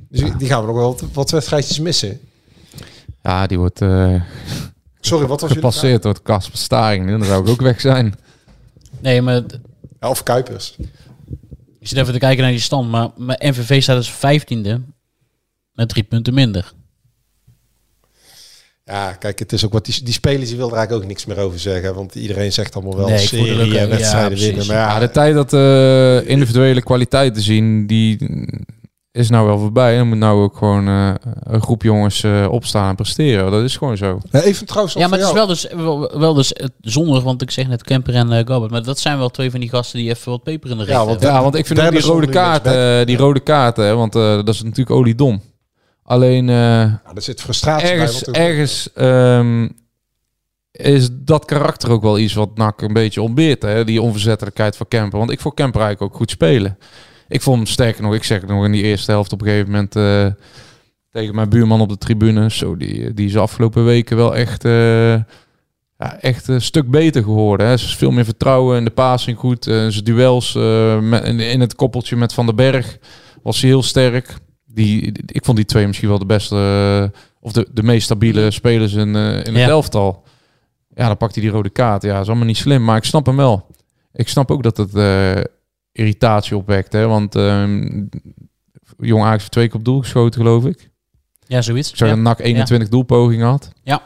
Dus 0.09 0.19
die- 0.21 0.35
die 0.37 0.47
gaan 0.47 0.61
we 0.61 0.67
nog 0.67 0.75
wel 0.75 0.85
wat, 0.91 1.03
wat 1.13 1.29
wedstrijdjes 1.31 1.79
missen. 1.79 2.19
Ja, 3.27 3.47
die 3.47 3.57
wordt 3.57 3.81
eh, 3.81 4.21
Sorry, 4.99 5.27
wat 5.27 5.41
was 5.41 5.51
gepasseerd 5.51 6.03
door 6.03 6.21
Casper 6.21 6.57
Staring. 6.57 7.09
Dan 7.09 7.23
zou 7.23 7.43
ik 7.43 7.49
ook 7.49 7.61
weg 7.61 7.81
zijn. 7.81 8.13
Nee, 8.99 9.21
maar? 9.21 9.41
Ja, 9.99 10.09
of 10.09 10.23
Kuipers. 10.23 10.75
ik 11.79 11.87
zit 11.87 11.97
even 11.97 12.13
te 12.13 12.19
kijken 12.19 12.43
naar 12.43 12.51
die 12.51 12.59
stand. 12.59 12.89
Maar 12.89 13.09
mijn 13.17 13.39
MVV 13.41 13.81
staat 13.81 13.95
dus 13.97 14.11
vijftiende 14.11 14.81
met 15.73 15.89
drie 15.89 16.03
punten 16.03 16.33
minder. 16.33 16.73
Ja, 18.85 19.13
kijk, 19.13 19.39
het 19.39 19.53
is 19.53 19.65
ook 19.65 19.73
wat 19.73 19.85
die, 19.85 20.03
die 20.03 20.13
spelers 20.13 20.47
die 20.47 20.57
wil 20.57 20.69
er 20.69 20.75
eigenlijk 20.75 21.03
ook 21.03 21.09
niks 21.09 21.25
meer 21.25 21.37
over 21.37 21.59
zeggen, 21.59 21.95
want 21.95 22.15
iedereen 22.15 22.53
zegt 22.53 22.75
allemaal 22.75 22.95
wel 22.97 23.07
Nee, 23.07 23.17
serie 23.17 23.77
en 23.79 23.87
ja, 23.87 23.87
wedstrijden 23.87 24.29
precies. 24.29 24.47
winnen. 24.47 24.67
Maar 24.67 24.75
ja, 24.75 24.93
Ja, 24.93 24.99
de 24.99 25.11
tijd 25.11 25.33
dat 25.33 25.53
eh, 25.53 26.29
individuele 26.29 26.81
kwaliteit 26.81 27.33
te 27.33 27.41
zien, 27.41 27.87
die 27.87 28.17
is 29.17 29.29
nou 29.29 29.45
wel 29.45 29.59
voorbij. 29.59 29.97
Er 29.97 30.05
moet 30.05 30.17
nou 30.17 30.43
ook 30.43 30.57
gewoon 30.57 30.87
eh, 30.87 31.13
een 31.43 31.61
groep 31.61 31.83
jongens 31.83 32.23
eh, 32.23 32.47
opstaan 32.49 32.89
en 32.89 32.95
presteren. 32.95 33.51
Dat 33.51 33.63
is 33.63 33.77
gewoon 33.77 33.97
zo. 33.97 34.19
Ja, 34.31 34.41
even 34.41 34.65
trouwens 34.65 34.93
Ja, 34.93 35.07
maar 35.07 35.19
het 35.19 35.27
is 35.27 35.33
wel 35.33 35.47
dus, 35.47 35.67
wel, 35.75 36.19
wel 36.19 36.33
dus 36.33 36.53
eh, 36.53 36.67
zonnig, 36.81 37.23
want 37.23 37.41
ik 37.41 37.51
zeg 37.51 37.67
net 37.67 37.83
Kemper 37.83 38.15
en 38.15 38.47
Garbert. 38.47 38.71
Maar 38.71 38.83
dat 38.83 38.99
zijn 38.99 39.17
wel 39.17 39.29
twee 39.29 39.51
van 39.51 39.59
die 39.59 39.69
gasten 39.69 39.99
die 39.99 40.09
even 40.09 40.31
wat 40.31 40.43
peper 40.43 40.69
in 40.69 40.77
de 40.77 40.85
Ja, 40.85 40.97
want 40.97 41.09
hebben. 41.09 41.29
Ja, 41.29 41.41
want 41.41 41.55
ik 41.55 41.65
vind 41.65 41.79
ook 41.79 41.91
die 41.91 42.01
rode 42.01 42.11
zonder 42.11 42.29
kaarten, 42.29 42.99
eh, 42.99 43.05
die 43.05 43.17
rode 43.17 43.39
kaarten, 43.39 43.85
hè, 43.85 43.95
want 43.95 44.15
eh, 44.15 44.21
dat 44.21 44.49
is 44.49 44.63
natuurlijk 44.63 44.91
oliedom. 44.91 45.41
Alleen 46.03 46.49
eh, 46.49 46.55
Ja, 46.55 47.01
er 47.15 47.21
zit 47.21 47.41
frustratie 47.41 47.87
ergens, 47.89 48.21
bij. 48.21 48.47
ergens 48.47 48.93
ehm, 48.93 49.67
is 50.71 51.09
dat 51.11 51.45
karakter 51.45 51.91
ook 51.91 52.01
wel 52.01 52.19
iets 52.19 52.33
wat 52.33 52.57
NAC 52.57 52.81
een 52.81 52.93
beetje 52.93 53.21
ontbeert. 53.21 53.61
Hè? 53.61 53.83
Die 53.83 54.01
onverzettelijkheid 54.01 54.77
van 54.77 54.87
Kemper. 54.87 55.19
Want 55.19 55.31
ik 55.31 55.39
vond 55.39 55.53
Kemper 55.53 55.81
eigenlijk 55.81 56.11
ook 56.11 56.17
goed 56.17 56.29
spelen. 56.29 56.77
Ik 57.27 57.41
vond 57.41 57.57
hem 57.57 57.65
sterker 57.65 58.01
nog, 58.03 58.13
ik 58.13 58.23
zeg 58.23 58.41
het 58.41 58.49
nog 58.49 58.65
in 58.65 58.71
die 58.71 58.83
eerste 58.83 59.11
helft 59.11 59.31
op 59.33 59.41
een 59.41 59.47
gegeven 59.47 59.71
moment 59.71 59.95
eh, 59.95 60.25
tegen 61.11 61.35
mijn 61.35 61.49
buurman 61.49 61.81
op 61.81 61.89
de 61.89 61.97
tribune. 61.97 62.51
Zo, 62.51 62.77
die, 62.77 63.13
die 63.13 63.25
is 63.25 63.31
de 63.33 63.39
afgelopen 63.39 63.85
weken 63.85 64.17
wel 64.17 64.35
echt, 64.35 64.65
eh, 64.65 65.13
ja, 65.97 66.19
echt 66.19 66.47
een 66.47 66.61
stuk 66.61 66.89
beter 66.91 67.23
geworden. 67.23 67.67
Hè? 67.67 67.77
Ze 67.77 67.85
is 67.85 67.95
veel 67.95 68.11
meer 68.11 68.25
vertrouwen 68.25 68.77
in 68.77 68.83
de 68.85 68.91
passing 68.91 69.37
goed. 69.37 69.67
eh, 69.67 69.87
zijn 69.87 70.03
duels 70.03 70.55
eh, 70.55 70.99
met, 70.99 71.23
in, 71.23 71.59
het 71.61 71.75
koppeltje 71.75 72.15
met 72.15 72.33
Van 72.33 72.45
den 72.45 72.55
Berg 72.55 72.97
was 73.43 73.59
hij 73.61 73.69
heel 73.69 73.83
sterk. 73.83 74.33
Die, 74.65 75.11
ik 75.25 75.45
vond 75.45 75.57
die 75.57 75.65
twee 75.65 75.87
misschien 75.87 76.09
wel 76.09 76.19
de 76.19 76.25
beste, 76.25 76.55
eh, 77.13 77.19
of 77.39 77.51
de, 77.51 77.67
de 77.73 77.83
meest 77.83 78.03
stabiele 78.05 78.51
spelers 78.51 78.93
in, 78.93 79.15
eh, 79.15 79.23
in 79.31 79.37
het 79.37 79.47
Ja. 79.55 79.67
elftal. 79.67 80.23
Ja, 80.95 81.07
dan 81.07 81.17
pakt 81.17 81.33
hij 81.35 81.43
die 81.43 81.51
rode 81.51 81.69
kaart. 81.69 82.01
Ja, 82.03 82.19
is 82.19 82.27
allemaal 82.27 82.45
niet 82.45 82.57
slim, 82.57 82.83
maar 82.83 82.97
ik 82.97 83.03
snap 83.03 83.25
hem 83.25 83.35
wel. 83.35 83.65
Ik 84.13 84.27
snap 84.27 84.51
ook 84.51 84.63
dat 84.63 84.77
het 84.77 84.95
eh, 84.95 85.31
irritatie 85.97 86.57
opwekt, 86.57 86.93
hè. 86.93 87.07
Want 87.07 87.35
ehm 87.35 88.05
Jong 88.99 89.23
Ajax 89.23 89.37
heeft 89.39 89.51
twee 89.51 89.67
keer 89.67 89.75
op 89.79 89.85
doel 89.85 89.99
geschoten, 89.99 90.41
geloof 90.41 90.65
ik. 90.65 90.89
Ja, 91.47 91.61
zoiets. 91.61 91.89
Ik 91.89 91.95
zou 91.97 92.09
Ja. 92.09 92.15
een 92.15 92.21
NAC 92.21 92.39
21 92.39 92.89
doelpogingen 92.89 93.47
had. 93.47 93.71
Ja. 93.83 94.01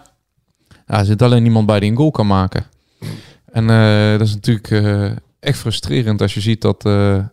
Ja, 0.87 0.99
er 0.99 1.05
zit 1.05 1.21
alleen 1.21 1.43
niemand 1.43 1.65
bij 1.65 1.79
die 1.79 1.89
een 1.91 1.97
goal 1.97 2.11
kan 2.11 2.27
maken. 2.27 2.65
En 3.45 3.69
eh, 3.69 4.17
dat 4.17 4.27
is 4.27 4.33
natuurlijk 4.33 4.71
eh, 4.71 5.11
echt 5.39 5.57
frustrerend 5.59 6.21
als 6.21 6.33
je 6.33 6.41
ziet 6.41 6.61
dat, 6.61 6.85
eh, 6.85 7.25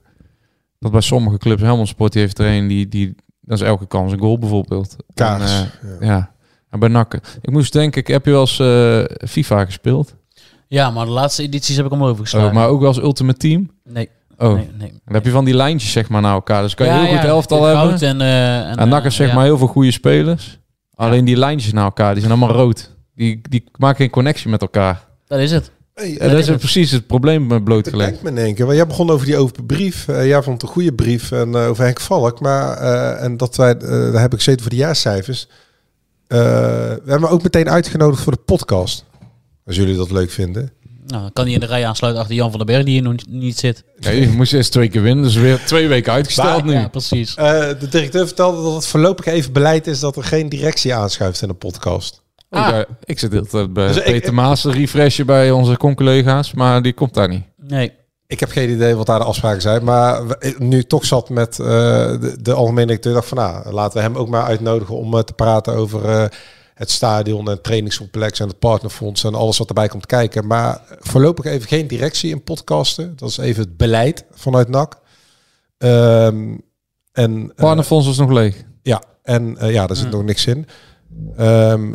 dat 0.79 0.93
bij 0.93 1.01
sommige 1.01 1.39
clubs 1.39 1.63
Helmond 1.63 1.89
Sport 1.89 2.13
die 2.13 2.21
heeft 2.23 2.39
er 2.39 2.47
een 2.47 2.69
die, 2.69 2.89
die 2.89 3.15
dat 3.41 3.61
is 3.61 3.67
elke 3.67 3.87
kans 3.87 4.13
een 4.13 4.19
goal 4.19 4.39
bijvoorbeeld. 4.39 4.97
Kaars, 5.15 5.53
En, 5.61 5.71
eh, 6.01 6.07
ja. 6.09 6.33
En 6.71 6.79
bij 6.79 6.89
NAC. 6.89 7.15
Ik 7.43 7.51
moest 7.51 7.73
denken, 7.73 8.01
ik 8.01 8.07
heb 8.07 8.25
je 8.25 8.31
wel 8.31 8.41
eens 8.41 8.59
eh, 8.59 9.29
FIFA 9.29 9.65
gespeeld. 9.65 10.15
Ja, 10.69 10.91
maar 10.91 11.05
de 11.05 11.11
laatste 11.13 11.43
edities 11.43 11.77
heb 11.77 11.85
ik 11.85 11.91
hem 11.91 12.03
overgeslagen. 12.05 12.49
Oh, 12.49 12.55
maar 12.55 12.69
ook 12.69 12.79
wel 12.79 12.89
als 12.89 12.99
Ultimate 12.99 13.39
Team. 13.39 13.71
Nee. 13.85 14.09
Oh, 14.39 14.55
Nee, 14.55 14.71
nee. 14.79 14.91
dan 15.05 15.15
heb 15.15 15.25
je 15.25 15.31
van 15.31 15.45
die 15.45 15.55
lijntjes 15.55 15.93
zeg 15.93 16.09
maar 16.09 16.21
naar 16.21 16.33
elkaar. 16.33 16.63
Dus 16.63 16.75
kan 16.75 16.87
je 16.87 16.93
Ja, 16.93 17.03
heel 17.03 17.17
goed 17.17 17.25
elftal 17.25 17.65
hebben. 17.65 18.01
En, 18.01 18.21
eh, 18.21 18.81
en, 18.81 18.93
eh, 18.93 19.11
zeg 19.11 19.29
ja. 19.29 19.35
maar 19.35 19.45
heel 19.45 19.59
veel 19.59 19.67
goede 19.67 19.91
spelers. 19.91 20.59
Alleen 20.95 21.25
die 21.25 21.37
lijntjes 21.37 21.73
naar 21.73 21.85
elkaar, 21.85 22.13
die 22.13 22.23
zijn 22.23 22.39
allemaal 22.39 22.57
rood. 22.57 22.97
Die, 23.15 23.41
die 23.49 23.65
maken 23.77 23.97
geen 23.97 24.11
connectie 24.11 24.51
met 24.51 24.61
elkaar. 24.61 25.05
Dat 25.27 25.39
is 25.39 25.51
het. 25.51 25.71
Hey, 25.99 26.19
En 26.19 26.31
dat 26.31 26.39
is 26.39 26.57
precies 26.57 26.91
het 26.91 27.07
probleem 27.07 27.47
met 27.47 27.65
blootgelegd. 27.65 28.11
Kijk 28.11 28.23
me 28.23 28.31
in 28.31 28.39
één 28.39 28.55
keer. 28.55 28.65
Want 28.65 28.77
jij 28.77 28.87
begon 28.87 29.11
over 29.11 29.27
die 29.27 29.37
open 29.37 29.67
brief. 29.67 30.09
Eh, 30.09 30.27
jij 30.27 30.43
vond 30.43 30.61
het 30.61 30.71
een 30.71 30.75
goede 30.75 30.93
brief 30.93 31.33
en, 31.33 31.55
over 31.57 31.85
Henk 31.85 32.01
Valk. 32.01 32.41
Maar 32.41 32.77
eh, 32.77 33.25
en 33.25 33.37
dat 33.37 33.57
wij, 33.57 33.77
daar 33.77 34.21
heb 34.21 34.33
ik 34.33 34.39
gezeten 34.39 34.61
voor 34.61 34.71
de 34.71 34.77
jaarcijfers. 34.77 35.49
Eh, 36.27 36.39
we 37.05 37.11
hebben 37.11 37.31
ook 37.31 37.43
meteen 37.43 37.71
uitgenodigd 37.71 38.23
voor 38.23 38.33
de 38.33 38.43
podcast. 38.45 39.05
Als 39.67 39.77
jullie 39.77 39.97
dat 39.97 40.11
leuk 40.11 40.31
vinden. 40.31 40.73
Nou, 41.09 41.23
dan 41.23 41.33
kan 41.33 41.45
hij 41.45 41.55
in 41.55 41.61
de 41.61 41.67
rij 41.67 41.87
aansluiten 41.87 42.23
achter 42.23 42.37
Jan 42.39 42.49
van 42.51 42.59
den 42.59 42.67
Berg, 42.67 42.85
die 42.85 42.93
hier 42.93 43.03
nog 43.03 43.15
niet 43.29 43.59
zit. 43.59 43.85
Nee, 43.97 44.21
je 44.21 44.29
moest 44.29 44.53
eerst 44.53 44.73
twee 44.73 44.89
keer 44.89 45.03
winnen, 45.03 45.25
dus 45.25 45.35
weer 45.35 45.61
twee 45.65 45.89
weken 45.89 46.13
uitgesteld 46.13 46.65
nu. 46.65 46.73
Ja, 46.73 46.89
precies. 46.89 47.35
Eh, 47.35 47.45
de 47.81 47.89
directeur 47.91 48.27
vertelde 48.27 48.63
dat 48.63 48.75
het 48.75 48.87
voorlopig 48.87 49.27
even 49.27 49.53
beleid 49.53 49.87
is 49.87 50.01
dat 50.01 50.17
er 50.17 50.25
geen 50.25 50.49
directie 50.49 50.95
aanschuift 50.95 51.43
in 51.43 51.49
de 51.49 51.55
podcast. 51.55 52.23
Oh, 52.51 52.69
Ah. 52.69 52.81
ik 53.05 53.19
zit 53.19 53.35
altijd 53.37 53.73
bij 53.73 53.87
Dus 53.93 54.03
Peter 54.03 54.35
Maas 54.35 54.61
te 54.61 54.71
refreshen 54.71 55.27
bij 55.27 55.51
onze 55.51 55.77
con-collega's, 55.77 56.53
maar 56.53 56.83
die 56.83 56.93
komt 56.93 57.15
daar 57.15 57.29
niet. 57.29 57.43
Nee. 57.57 57.93
Ik 58.27 58.41
heb 58.41 58.51
geen 58.51 58.71
idee 58.71 58.95
wat 58.95 59.07
daar 59.07 59.19
de 59.19 59.25
afspraken 59.25 59.61
zijn. 59.63 59.85
Maar 59.85 60.23
nu 60.59 60.83
toch 60.83 61.05
zat 61.05 61.29
met 61.29 61.59
eh, 61.59 61.67
de, 61.67 62.37
de 62.43 62.53
algemene 62.53 62.87
directeur, 62.87 63.13
dacht 63.13 63.29
van 63.29 63.37
nou, 63.39 63.73
laten 63.73 63.97
we 63.97 64.03
hem 64.05 64.17
ook 64.17 64.29
maar 64.29 64.45
uitnodigen 64.45 64.97
om 64.97 65.15
eh, 65.15 65.21
te 65.21 65.33
praten 65.33 65.75
over 65.75 66.05
eh, 66.05 66.25
het 66.79 66.91
stadion 66.91 67.45
en 67.45 67.53
het 67.53 67.63
trainingscomplex 67.63 68.41
en 68.41 68.49
het 68.49 68.59
partnerfonds 68.59 69.25
en 69.25 69.35
alles 69.35 69.59
wat 69.59 69.69
erbij 69.69 69.89
komt 69.89 70.07
kijken. 70.07 70.47
Maar 70.47 70.81
voorlopig 70.99 71.45
even 71.45 71.69
geen 71.69 71.87
directie 71.87 72.31
in 72.31 72.43
podcasten. 72.43 73.13
Dat 73.17 73.29
is 73.29 73.39
even 73.39 73.63
het 73.63 73.77
beleid 73.77 74.25
vanuit 74.31 74.69
NAC. 74.69 75.01
Ehm, 75.79 76.55
en, 77.13 77.53
eh, 77.57 77.65
Partnerfonds 77.65 78.07
was 78.07 78.17
nog 78.19 78.31
leeg. 78.31 78.65
ja, 78.83 79.03
en 79.23 79.59
eh, 79.59 79.73
ja, 79.73 79.87
daar 79.87 79.97
zit 79.97 80.11
nog 80.11 80.23
niks 80.23 80.47
in. 80.47 80.67
Ehm, 81.37 81.93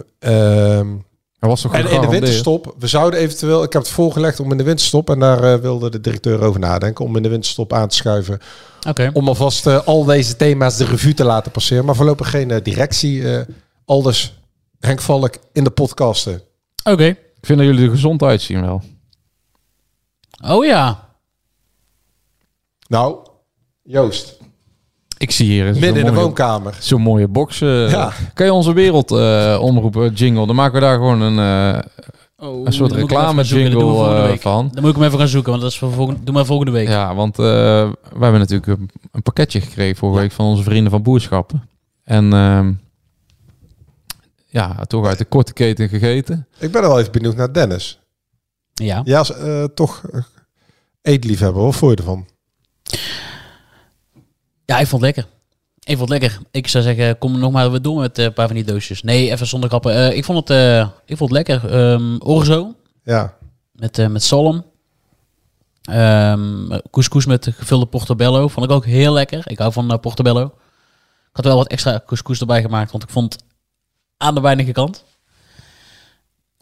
Hij 1.40 1.52
was 1.52 1.64
nog 1.64 1.74
en 1.74 1.90
in 1.90 2.02
de 2.02 2.08
winterstop, 2.08 2.76
we 2.80 2.88
zouden 2.88 3.20
eventueel, 3.20 3.64
ik 3.64 3.74
heb 3.74 3.82
het 3.82 3.92
voorgelegd 3.92 4.40
om 4.40 4.52
in 4.52 4.58
de 4.58 4.64
winterstop, 4.64 5.10
en 5.10 5.20
daar 5.20 5.54
eh, 5.54 5.60
wilde 5.60 5.90
de 5.90 6.02
directeur 6.02 6.42
over 6.42 6.60
nadenken, 6.60 7.06
om 7.06 7.16
in 7.16 7.24
de 7.24 7.30
winterstop 7.30 7.74
aan 7.74 7.88
te 7.88 7.96
schuiven. 7.96 8.40
Oké. 8.88 9.10
Om 9.14 9.28
alvast 9.28 9.86
al 9.86 10.04
deze 10.04 10.36
thema's 10.36 10.78
de 10.78 10.86
revue 10.86 11.14
te 11.14 11.24
laten 11.24 11.52
passeren. 11.52 11.86
Maar 11.86 11.96
voorlopig 11.96 12.30
geen 12.30 12.60
directie. 12.64 13.24
aldus 13.86 14.43
Henk 14.86 15.02
Valk 15.02 15.36
in 15.54 15.64
de 15.64 15.70
podcasten. 15.70 16.42
Oké. 16.84 17.06
Ik 17.06 17.46
vind 17.50 17.58
dat 17.60 17.68
jullie 17.68 17.84
er 17.86 17.90
gezond 17.92 18.24
uitzien 18.24 18.62
wel. 18.62 18.82
Oh 20.46 20.66
ja. 20.66 21.10
Nou, 22.88 23.18
Joost, 23.84 24.38
Ik 25.18 25.32
zie 25.32 25.46
hier 25.50 25.66
midden 25.66 25.96
in 25.96 26.06
de 26.06 26.12
mooie, 26.12 26.14
woonkamer. 26.24 26.76
zo'n 26.80 27.02
mooie 27.02 27.28
box. 27.28 27.62
eh. 27.62 27.92
Ja. 27.92 28.14
Kan 28.34 28.46
je 28.46 28.54
onze 28.54 28.74
wereld 28.74 29.12
eh, 29.12 29.58
omroepen 29.62 30.14
jingle? 30.14 30.46
Dan 30.48 30.56
maken 30.56 30.74
we 30.74 30.80
daar 30.80 30.96
gewoon 30.96 31.22
een, 31.22 31.40
eh, 31.76 31.82
Oh, 32.38 32.66
een 32.66 32.74
soort 32.74 32.92
reclame 32.92 33.42
we 33.42 33.48
jingle 33.48 34.38
van. 34.40 34.70
Dan 34.74 34.82
moet 34.82 34.90
ik 34.92 34.96
hem 34.98 35.06
even 35.06 35.20
gaan 35.20 35.28
zoeken, 35.28 35.50
want 35.50 35.62
dat 35.64 35.72
is 35.72 35.78
voor 35.78 35.92
volgende, 35.92 36.24
doe 36.24 36.34
maar 36.34 36.46
volgende 36.46 36.72
week. 36.72 36.88
Ja, 36.88 37.16
want 37.16 37.40
eh, 37.40 37.46
wij 37.46 37.92
hebben 38.20 38.40
natuurlijk 38.40 38.68
een, 38.80 38.90
een 39.12 39.22
pakketje 39.22 39.62
gekregen 39.62 39.96
vorige 39.96 40.20
week 40.20 40.32
van 40.32 40.46
onze 40.46 40.64
vrienden 40.64 40.92
van 40.92 41.02
Boerschappen. 41.04 41.70
En 42.04 42.34
ehm, 42.34 42.74
ja, 44.54 44.86
toch 44.88 45.06
uit 45.08 45.18
de 45.18 45.26
korte 45.26 45.54
keten 45.54 45.89
gegeten. 45.89 46.47
Ik 46.60 46.72
ben 46.72 46.82
wel 46.82 46.99
even 46.99 47.12
benieuwd 47.12 47.36
naar 47.36 47.54
Dennis. 47.54 47.99
Ja. 48.74 49.01
Ja, 49.04 49.20
is, 49.20 49.30
eh, 49.30 49.64
toch 49.64 50.04
uh, 50.14 50.22
eetliefhebber. 51.01 51.64
Wat 51.64 51.76
vond 51.76 51.91
je 51.91 51.97
ervan? 51.97 52.28
Ja, 54.66 54.80
ik 54.80 54.88
vond 54.88 55.01
het 55.01 55.16
lekker. 55.16 55.32
Ik 55.84 55.97
vond 55.97 56.10
het 56.10 56.22
lekker. 56.22 56.39
Ik 56.51 56.68
zou 56.68 56.84
zeggen, 56.84 57.18
kom 57.18 57.39
nog 57.39 57.51
maar 57.51 57.72
weer 57.72 57.82
door 57.82 57.99
met 57.99 58.18
eh, 58.18 58.26
een 58.26 58.34
paar 58.34 58.47
van 58.47 58.56
die 58.56 58.66
doosjes. 58.66 59.04
Nee, 59.04 59.32
even 59.32 59.47
zonder 59.47 59.70
kappen. 59.70 59.93
Eh, 59.93 60.18
ik, 60.18 60.26
vond 60.26 60.38
het, 60.38 60.49
eh, 60.49 60.88
ik 61.06 61.18
vond 61.18 61.32
het 61.32 61.47
lekker. 61.47 61.72
Ehm 61.72 62.18
orzo 62.18 62.76
Ja, 63.04 63.38
met, 63.72 63.99
eh 63.99 64.08
met 64.08 64.24
zalm. 64.24 64.66
Ehm 65.82 66.80
couscous 66.91 67.26
met 67.26 67.47
gevulde 67.51 67.86
portobello. 67.86 68.47
Vond 68.47 68.66
ik 68.66 68.72
ook 68.72 68.86
heel 68.86 69.14
lekker. 69.14 69.41
Ik 69.45 69.58
hou 69.58 69.72
van 69.72 69.99
portobello. 69.99 70.45
Ik 71.30 71.39
had 71.39 71.45
wel 71.45 71.58
wat 71.58 71.68
extra 71.68 72.01
couscous 72.06 72.39
erbij 72.39 72.62
gemaakt, 72.62 72.91
want 72.91 73.04
ik 73.04 73.10
vond 73.10 73.34
het 73.34 73.43
aan 74.24 74.36
de 74.36 74.42
weinige 74.42 74.72
kant. 74.72 75.04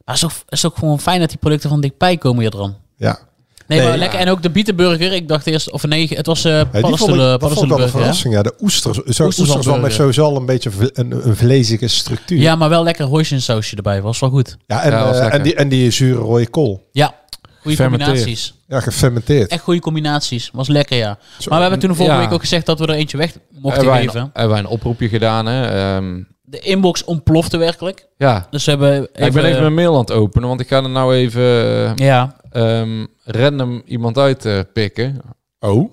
Maar 0.05 0.15
het 0.15 0.23
is 0.23 0.23
ook, 0.23 0.31
het 0.31 0.53
is 0.53 0.65
ook 0.65 0.77
gewoon 0.77 0.99
fijn 0.99 1.19
dat 1.19 1.29
die 1.29 1.37
producten 1.37 1.69
van 1.69 1.81
dichtbij 1.81 2.17
komen 2.17 2.41
hier 2.41 2.51
dan. 2.51 2.75
ja. 2.97 3.19
Nee, 3.67 3.79
Nee, 3.79 3.87
maar 3.89 3.97
ja. 3.97 4.03
lekker. 4.03 4.19
En 4.19 4.29
ook 4.29 4.41
de 4.41 4.49
bietenburger. 4.49 5.13
Ik 5.13 5.27
dacht 5.27 5.47
eerst, 5.47 5.71
of 5.71 5.83
nee, 5.87 6.07
het 6.13 6.25
was 6.25 6.43
eh 6.45 6.51
Ja, 6.51 6.65
paddenstoelen, 6.65 7.39
dat 7.39 7.51
vond 7.51 7.63
ik 7.63 7.69
wel 7.77 7.81
een 7.81 7.89
verrassing. 7.89 8.33
Ja, 8.33 8.41
de 8.41 8.53
oesters. 8.61 8.97
Zo, 8.97 9.23
oesterzwam 9.25 9.63
burger. 9.63 9.83
heeft 9.83 9.95
sowieso 9.95 10.23
al 10.23 10.35
een 10.35 10.45
beetje 10.45 10.71
een, 10.93 11.27
een 11.27 11.35
vlezige 11.35 11.87
structuur. 11.87 12.39
Ja, 12.39 12.55
maar 12.55 12.69
wel 12.69 12.83
lekker 12.83 13.05
hoisinsausje 13.05 13.75
erbij. 13.75 14.01
Was 14.01 14.19
wel 14.19 14.29
goed. 14.29 14.57
ja, 14.67 14.81
en, 14.83 14.91
Ja, 14.91 15.11
eh, 15.13 15.33
en, 15.33 15.41
die, 15.43 15.55
en 15.55 15.69
die 15.69 15.91
zure 15.91 16.19
rode 16.19 16.49
kool. 16.49 16.87
Ja, 16.91 17.15
goede 17.61 17.77
combinaties. 17.77 18.53
Ja, 18.67 18.79
gefermenteerd. 18.79 19.51
Echt 19.51 19.63
goede 19.63 19.79
combinaties. 19.79 20.49
Was 20.53 20.67
lekker, 20.67 20.97
ja. 20.97 21.17
Zo, 21.39 21.49
maar 21.49 21.55
we 21.57 21.61
hebben 21.63 21.79
toen 21.79 21.89
de 21.89 21.95
vorige 21.95 22.15
ja. 22.15 22.21
week 22.21 22.33
ook 22.33 22.41
gezegd 22.41 22.65
dat 22.65 22.79
we 22.79 22.85
er 22.87 22.93
eentje 22.93 23.17
weg 23.17 23.31
mochten 23.51 23.71
Hebben 23.71 23.89
wij, 23.89 24.01
geven. 24.05 24.21
een, 24.21 24.29
hebben 24.33 24.51
wij 24.51 24.59
een 24.59 24.67
oproepje 24.67 25.09
gedaan. 25.09 25.45
Hè? 25.45 25.65
Ehm, 25.95 26.21
De 26.51 26.59
inbox 26.59 27.03
ontplofte 27.03 27.57
werkelijk. 27.57 28.07
ja, 28.17 28.47
Dus 28.49 28.65
we 28.65 28.71
hebben 28.71 28.91
Ja, 29.13 29.25
ik 29.25 29.33
ben 29.33 29.45
even 29.45 29.61
mijn 29.61 29.73
mail 29.73 29.93
aan 29.93 29.99
het 29.99 30.11
openen, 30.11 30.47
want 30.47 30.59
ik 30.61 30.67
ga 30.67 30.83
er 30.83 30.89
nou 30.89 31.15
even 31.15 31.41
eh, 31.41 31.91
Ja, 31.95 32.35
ehm, 32.51 33.05
random 33.23 33.81
iemand 33.85 34.17
uit 34.17 34.45
eh, 34.45 34.59
pikken. 34.73 35.21
Oh, 35.59 35.91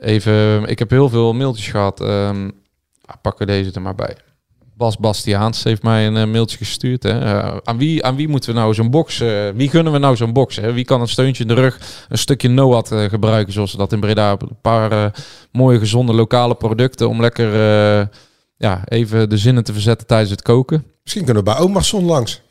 Even, 0.00 0.64
ik 0.66 0.78
heb 0.78 0.90
heel 0.90 1.08
veel 1.08 1.32
mailtjes 1.32 1.68
gehad. 1.68 2.00
ehm 2.00 2.50
ah, 3.04 3.14
pakken 3.22 3.46
deze 3.46 3.70
er 3.72 3.82
maar 3.82 3.94
bij. 3.94 4.16
Bas 4.76 4.96
Bastiaans 4.98 5.62
heeft 5.64 5.82
mij 5.82 6.06
een 6.06 6.16
eh, 6.16 6.26
mailtje 6.26 6.56
gestuurd. 6.56 7.02
Hè. 7.02 7.42
Aan, 7.64 7.78
wie, 7.78 8.04
aan 8.04 8.16
wie 8.16 8.28
moeten 8.28 8.54
we 8.54 8.58
nou 8.60 8.74
zo'n 8.74 8.90
box? 8.90 9.20
eh, 9.20 9.48
wie 9.54 9.68
gunnen 9.70 9.92
we 9.92 9.98
nou 9.98 10.16
zo'n 10.16 10.32
box? 10.32 10.56
Hè? 10.56 10.72
Wie 10.72 10.84
kan 10.84 11.00
een 11.00 11.08
steuntje 11.08 11.42
in 11.42 11.48
de 11.48 11.54
rug, 11.54 11.80
een 12.08 12.18
stukje 12.18 12.48
NOAD 12.48 12.92
eh, 12.92 13.04
gebruiken, 13.04 13.52
zoals 13.52 13.70
ze 13.70 13.76
dat 13.76 13.92
in 13.92 14.00
Breda? 14.00 14.30
Een 14.30 14.58
paar 14.62 15.12
mooie, 15.52 15.78
gezonde 15.78 16.12
lokale 16.12 16.54
producten 16.54 17.08
om 17.08 17.20
lekker 17.20 17.48
eh, 18.00 18.06
ja, 18.64 18.82
even 18.84 19.28
de 19.28 19.38
zinnen 19.38 19.64
te 19.64 19.72
verzetten 19.72 20.06
tijdens 20.06 20.30
het 20.30 20.42
koken. 20.42 20.84
misschien 21.02 21.24
kunnen 21.24 21.44
we 21.44 21.50
bij 21.50 21.60
Omarsson 21.60 22.04
langs. 22.04 22.42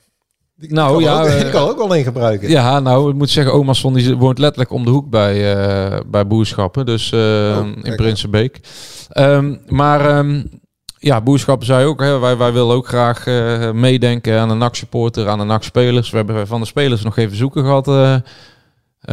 Die 0.56 0.74
Nou, 0.74 0.94
kan 0.94 1.04
ja, 1.04 1.22
ook, 1.22 1.28
eh, 1.28 1.52
kan 1.58 1.70
ook 1.70 1.78
wel 1.78 1.96
een 1.96 2.04
gebruiken. 2.04 2.50
Ja, 2.50 2.80
nou, 2.80 3.10
ik 3.10 3.16
moet 3.16 3.30
zeggen, 3.30 3.54
oma 3.54 3.74
Son 3.74 3.94
die 3.94 4.16
woont 4.16 4.38
letterlijk 4.38 4.72
om 4.72 4.86
de 4.86 4.92
hoek 4.92 5.10
bij, 5.10 5.56
eh, 5.56 6.00
bij 6.08 6.28
Boerschappen, 6.28 6.86
dus 6.86 7.12
eh, 7.12 7.58
in 7.58 7.82
kijk. 7.82 7.96
Prinsenbeek. 7.96 8.60
Ehm, 9.10 9.56
maar 9.68 10.10
ehm, 10.10 10.44
ja, 11.00 11.22
Boerschappen 11.22 11.66
zei 11.66 11.86
ook, 11.86 12.00
hè, 12.02 12.20
wij, 12.20 12.38
wij 12.38 12.54
willen 12.54 12.76
ook 12.76 12.88
graag 12.88 13.26
meedenken 13.74 14.40
aan 14.40 14.48
de 14.48 14.54
NAC-supporter, 14.54 15.30
aan 15.30 15.40
de 15.40 15.46
NAC-spelers. 15.46 16.10
We 16.10 16.18
hebben 16.18 16.48
van 16.48 16.60
de 16.60 16.68
spelers 16.68 17.04
nog 17.04 17.18
even 17.18 17.38
zoeken 17.38 17.64
gehad 17.64 17.88
eh, 17.88 18.16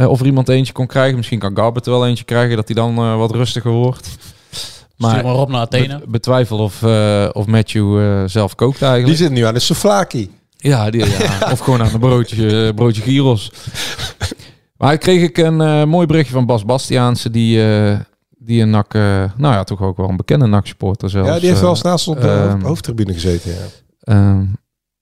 eh, 0.03 0.09
of 0.09 0.19
er 0.19 0.25
iemand 0.25 0.49
eentje 0.49 0.73
kon 0.73 0.87
krijgen. 0.87 1.17
Misschien 1.17 1.39
kan 1.39 1.55
Garbert 1.55 1.85
er 1.85 1.91
wel 1.91 2.07
eentje 2.07 2.23
krijgen, 2.23 2.55
dat 2.55 2.67
hij 2.67 2.75
dan 2.75 3.17
wat 3.17 3.31
rustiger 3.31 3.71
wordt. 3.71 4.17
Stuur 5.09 5.23
maar 5.23 5.35
op 5.35 5.49
naar 5.49 5.61
Athene. 5.61 5.99
be- 5.99 6.07
betwijfel 6.07 6.57
of, 6.57 6.83
eh, 6.83 7.29
of 7.33 7.45
Matthew 7.45 7.99
eh, 7.99 8.23
zelf 8.25 8.55
kookt 8.55 8.79
Die 8.79 8.87
eigenlijk. 8.87 9.17
zit 9.19 9.31
nu 9.31 9.41
aan 9.45 9.53
de 9.53 9.59
souvlaki. 9.59 10.31
Ja, 10.57 10.89
die, 10.89 11.05
ja. 11.09 11.51
of 11.51 11.59
gewoon 11.59 11.81
aan 11.81 11.93
een 11.93 11.99
broodje, 11.99 12.67
eh, 12.67 12.73
broodje 12.73 13.01
gyros. 13.01 13.51
maar 14.77 14.97
kreeg 14.97 15.21
ik 15.23 15.37
een 15.37 15.61
eh, 15.61 15.83
mooi 15.83 16.05
berichtje 16.07 16.33
van 16.33 16.45
Bas 16.45 16.65
Bastiaanse, 16.65 17.29
die, 17.29 17.73
eh, 17.73 17.99
die 18.37 18.61
een 18.61 18.69
NAC, 18.69 18.93
eh, 18.93 19.01
nou 19.37 19.53
ja, 19.53 19.63
toch 19.63 19.81
ook 19.81 19.97
wel 19.97 20.09
een 20.09 20.15
bekende 20.17 20.45
NAC-supporter 20.45 21.09
zelfs. 21.09 21.27
ja, 21.29 21.39
die 21.39 21.49
heeft 21.49 21.61
wel 21.61 21.69
eens 21.69 21.81
naast 21.81 22.07
op 22.07 22.21
de 22.21 22.27
ehm, 22.27 22.61
hoofdtribune 22.61 23.13
gezeten. 23.13 23.51
Ja. 23.51 23.57
ehm, 23.99 24.45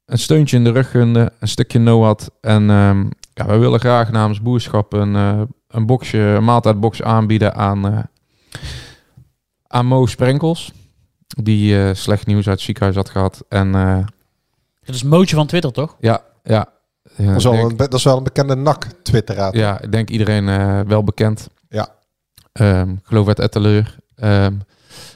een 0.05 0.17
steuntje 0.19 0.57
in 0.57 0.63
de 0.63 0.71
rug 0.71 0.91
gunde, 0.91 1.31
een 1.39 1.47
stukje 1.47 1.79
NOAD. 1.79 2.29
En 2.41 2.69
ehm, 2.69 3.03
ja, 3.33 3.45
wij 3.45 3.59
willen 3.59 3.79
graag 3.79 4.11
namens 4.11 4.41
Boerschap 4.41 4.93
een, 4.93 5.15
eh, 5.15 5.41
een 5.67 5.85
boxje, 5.85 6.19
een 6.19 6.43
maaltijdbox 6.43 7.01
aanbieden 7.01 7.55
aan, 7.55 7.87
eh, 7.93 7.99
aan 9.71 9.85
Mo 9.85 10.05
Sprenkels. 10.05 10.71
Die 11.27 11.83
eh, 11.83 11.93
slecht 11.95 12.25
nieuws 12.25 12.47
uit 12.47 12.55
het 12.55 12.65
ziekenhuis 12.65 12.95
had 12.95 13.09
gehad. 13.09 13.43
En 13.49 13.75
eh, 13.75 13.97
Het 14.83 14.95
is 14.95 15.03
Mootje 15.03 15.35
van 15.35 15.47
Twitter, 15.47 15.71
toch? 15.71 15.95
ja, 15.99 16.21
ja. 16.43 16.67
ja 17.15 17.25
Dat, 17.27 17.35
is 17.37 17.43
wel 17.43 17.53
denk- 17.53 17.69
een, 17.71 17.77
dat 17.77 17.93
is 17.93 18.03
wel 18.03 18.17
een 18.17 18.23
bekende 18.23 18.55
NAC-twitteraar. 18.55 19.55
Ja, 19.57 19.81
ik 19.81 19.91
denk 19.91 20.09
iedereen 20.09 20.49
eh, 20.49 20.79
wel 20.87 21.03
bekend. 21.03 21.49
Ja. 21.69 21.87
Ehm, 22.51 22.89
ik 22.89 22.99
geloof 23.03 23.25
het 23.27 23.39
Etteleur. 23.39 23.97
Ehm, 24.15 24.53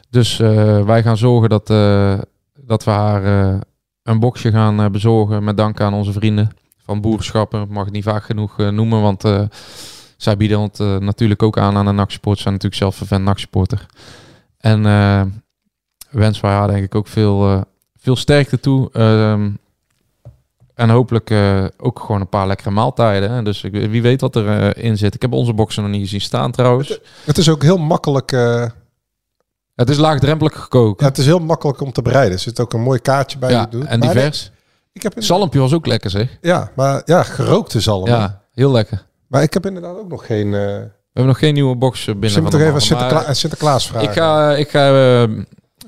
dus 0.09 0.39
eh, 0.39 0.85
wij 0.85 1.03
gaan 1.03 1.17
zorgen 1.17 1.49
dat, 1.49 1.69
eh, 1.69 2.17
dat 2.59 2.83
we 2.83 2.91
haar 2.91 3.23
eh, 3.53 3.59
een 4.03 4.19
boxje 4.19 4.51
gaan 4.51 4.91
bezorgen 4.91 5.43
met 5.43 5.57
dank 5.57 5.81
aan 5.81 5.93
onze 5.93 6.11
vrienden 6.11 6.49
van 6.85 7.01
boerschappen. 7.01 7.67
Mag 7.69 7.83
het 7.85 7.93
niet 7.93 8.03
vaak 8.03 8.23
genoeg 8.23 8.57
noemen, 8.57 9.01
want 9.01 9.23
eh, 9.23 9.41
zij 10.17 10.37
bieden 10.37 10.61
het 10.61 10.77
natuurlijk 11.01 11.43
ook 11.43 11.57
aan 11.57 11.77
aan 11.77 11.87
een 11.87 11.95
NAC-support. 11.95 12.39
Zijn 12.39 12.53
natuurlijk 12.53 12.81
zelf 12.81 12.99
een 12.99 13.07
fan 13.07 13.23
NAC-supporter. 13.23 13.85
En 14.63 14.85
eh 14.85 15.21
wens 16.09 16.39
wij 16.39 16.51
haar 16.51 16.67
denk 16.67 16.83
ik 16.83 16.95
ook 16.95 17.07
veel, 17.07 17.49
eh, 17.49 17.61
veel 17.95 18.15
sterkte 18.15 18.59
toe. 18.59 18.89
Ehm, 18.91 19.49
en 20.75 20.89
hopelijk 20.89 21.29
eh, 21.29 21.65
ook 21.77 21.99
gewoon 21.99 22.21
een 22.21 22.29
paar 22.29 22.47
lekkere 22.47 22.69
maaltijden. 22.69 23.31
Hè. 23.31 23.43
Dus 23.43 23.63
ik, 23.63 23.71
wie 23.71 24.01
weet 24.01 24.21
wat 24.21 24.35
erin 24.35 24.73
in 24.73 24.97
zit. 24.97 25.15
Ik 25.15 25.21
heb 25.21 25.33
onze 25.33 25.53
boxen 25.53 25.83
nog 25.83 25.91
niet 25.91 26.01
gezien 26.01 26.21
staan 26.21 26.51
trouwens. 26.51 26.99
Het 27.25 27.37
is 27.37 27.49
ook 27.49 27.61
heel 27.61 27.77
makkelijk. 27.77 28.31
Het 29.75 29.89
is 29.89 29.97
laagdrempelig 29.97 30.61
gekookt. 30.61 31.01
ja, 31.01 31.07
het 31.07 31.17
is 31.17 31.25
heel 31.25 31.39
makkelijk 31.39 31.81
om 31.81 31.91
te 31.91 32.01
bereiden. 32.01 32.33
Er 32.33 32.39
zit 32.39 32.59
ook 32.59 32.73
een 32.73 32.81
mooi 32.81 32.99
kaartje 32.99 33.37
bij. 33.37 33.51
Ja, 33.51 33.61
je 33.61 33.67
doet. 33.67 33.85
en 33.85 33.99
Maar 33.99 34.13
divers. 34.13 34.49
nee, 34.49 34.57
ik 34.93 35.03
heb 35.03 35.13
Zalmpje 35.17 35.59
was 35.59 35.73
ook 35.73 35.85
lekker 35.85 36.09
zeg. 36.09 36.37
Ja, 36.41 36.71
maar 36.75 37.01
ja, 37.05 37.23
gerookte 37.23 37.79
zalm. 37.79 38.07
Ja, 38.07 38.41
heel 38.51 38.71
lekker. 38.71 39.05
Maar 39.27 39.43
ik 39.43 39.53
heb 39.53 39.65
inderdaad 39.65 39.97
ook 39.97 40.09
nog 40.09 40.25
geen. 40.25 40.53
Eh 41.13 41.19
We 41.19 41.19
hebben 41.19 41.25
nog 41.33 41.39
geen 41.39 41.53
nieuwe 41.53 41.75
box 41.75 41.99
eh, 41.99 42.05
binnen. 42.05 42.29
Zullen 42.29 42.45
we 42.45 42.49
van 42.51 42.59
toch 42.59 42.69
de 42.69 42.75
even 42.75 42.87
Sinterkla 42.87 43.21
maar 43.25 43.35
Sinterklaas 43.35 43.87
vragen? 43.87 44.07
Ik 44.09 44.13
ga, 44.15 44.51
ik 44.55 44.69
ga 44.69 45.21
eh, 45.23 45.29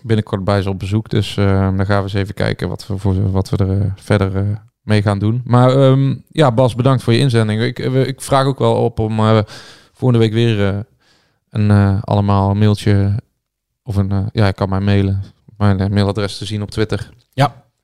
binnenkort 0.01 0.43
bij 0.43 0.61
ze 0.61 0.69
op 0.69 0.79
bezoek. 0.79 1.09
Dus 1.09 1.37
eh, 1.37 1.45
dan 1.75 1.85
gaan 1.85 1.97
we 1.97 2.03
eens 2.03 2.13
even 2.13 2.33
kijken 2.33 2.69
wat 2.69 2.87
we, 2.87 2.97
voor, 2.97 3.31
wat 3.31 3.49
we 3.49 3.57
er 3.57 3.81
eh, 3.81 3.87
verder 3.95 4.35
eh, 4.35 4.43
mee 4.81 5.01
gaan 5.01 5.19
doen. 5.19 5.41
Maar 5.45 5.69
ehm, 5.81 6.15
ja, 6.29 6.51
Bas, 6.51 6.75
bedankt 6.75 7.03
voor 7.03 7.13
je 7.13 7.19
inzending. 7.19 7.61
Ik, 7.61 7.79
eh, 7.79 8.07
ik 8.07 8.21
vraag 8.21 8.45
ook 8.45 8.59
wel 8.59 8.73
op 8.75 8.99
om 8.99 9.19
eh, 9.19 9.39
volgende 9.93 10.23
week 10.25 10.33
weer 10.33 10.67
eh, 10.67 10.77
een 11.49 11.71
eh, 11.71 11.97
allemaal 12.01 12.49
een 12.49 12.57
mailtje. 12.57 13.19
Of 13.83 13.95
een, 13.95 14.11
eh, 14.11 14.19
ja, 14.31 14.47
ik 14.47 14.55
kan 14.55 14.69
mij 14.69 14.79
mailen. 14.79 15.23
Mijn 15.57 15.79
eh, 15.79 15.89
mailadres 15.89 16.37
te 16.37 16.45
zien 16.45 16.61
op 16.61 16.71
Twitter. 16.71 17.09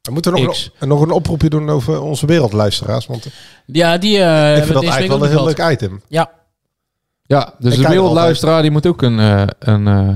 We 0.02 0.12
moeten 0.12 0.32
nog 0.34 0.52
X. 0.52 0.72
een, 0.80 0.88
nog 0.88 1.02
een 1.02 1.12
oproepje 1.12 1.50
doen 1.50 1.70
over 1.70 2.02
onze 2.02 2.26
wereldluisteraars. 2.26 3.06
Want 3.06 3.26
ik 3.26 3.34
Ja, 3.66 3.98
die 3.98 4.18
eh 4.18 4.24
vind 4.46 4.58
hebben 4.58 4.74
dat 4.74 4.84
eigenlijk 4.84 5.14
wel 5.14 5.24
een 5.24 5.36
heel 5.38 5.46
leuk 5.46 5.72
item. 5.72 6.02
Ja, 6.08 6.32
Ja, 7.32 7.54
dus 7.60 7.74
Ik 7.74 7.80
de 7.80 7.86
er 7.86 7.90
wereldluisteraar 7.92 8.62
die 8.62 8.72
moet 8.72 8.88
ook 8.88 9.02
een, 9.02 9.20
eh, 9.20 9.44
een 9.60 9.88
eh, 9.88 10.16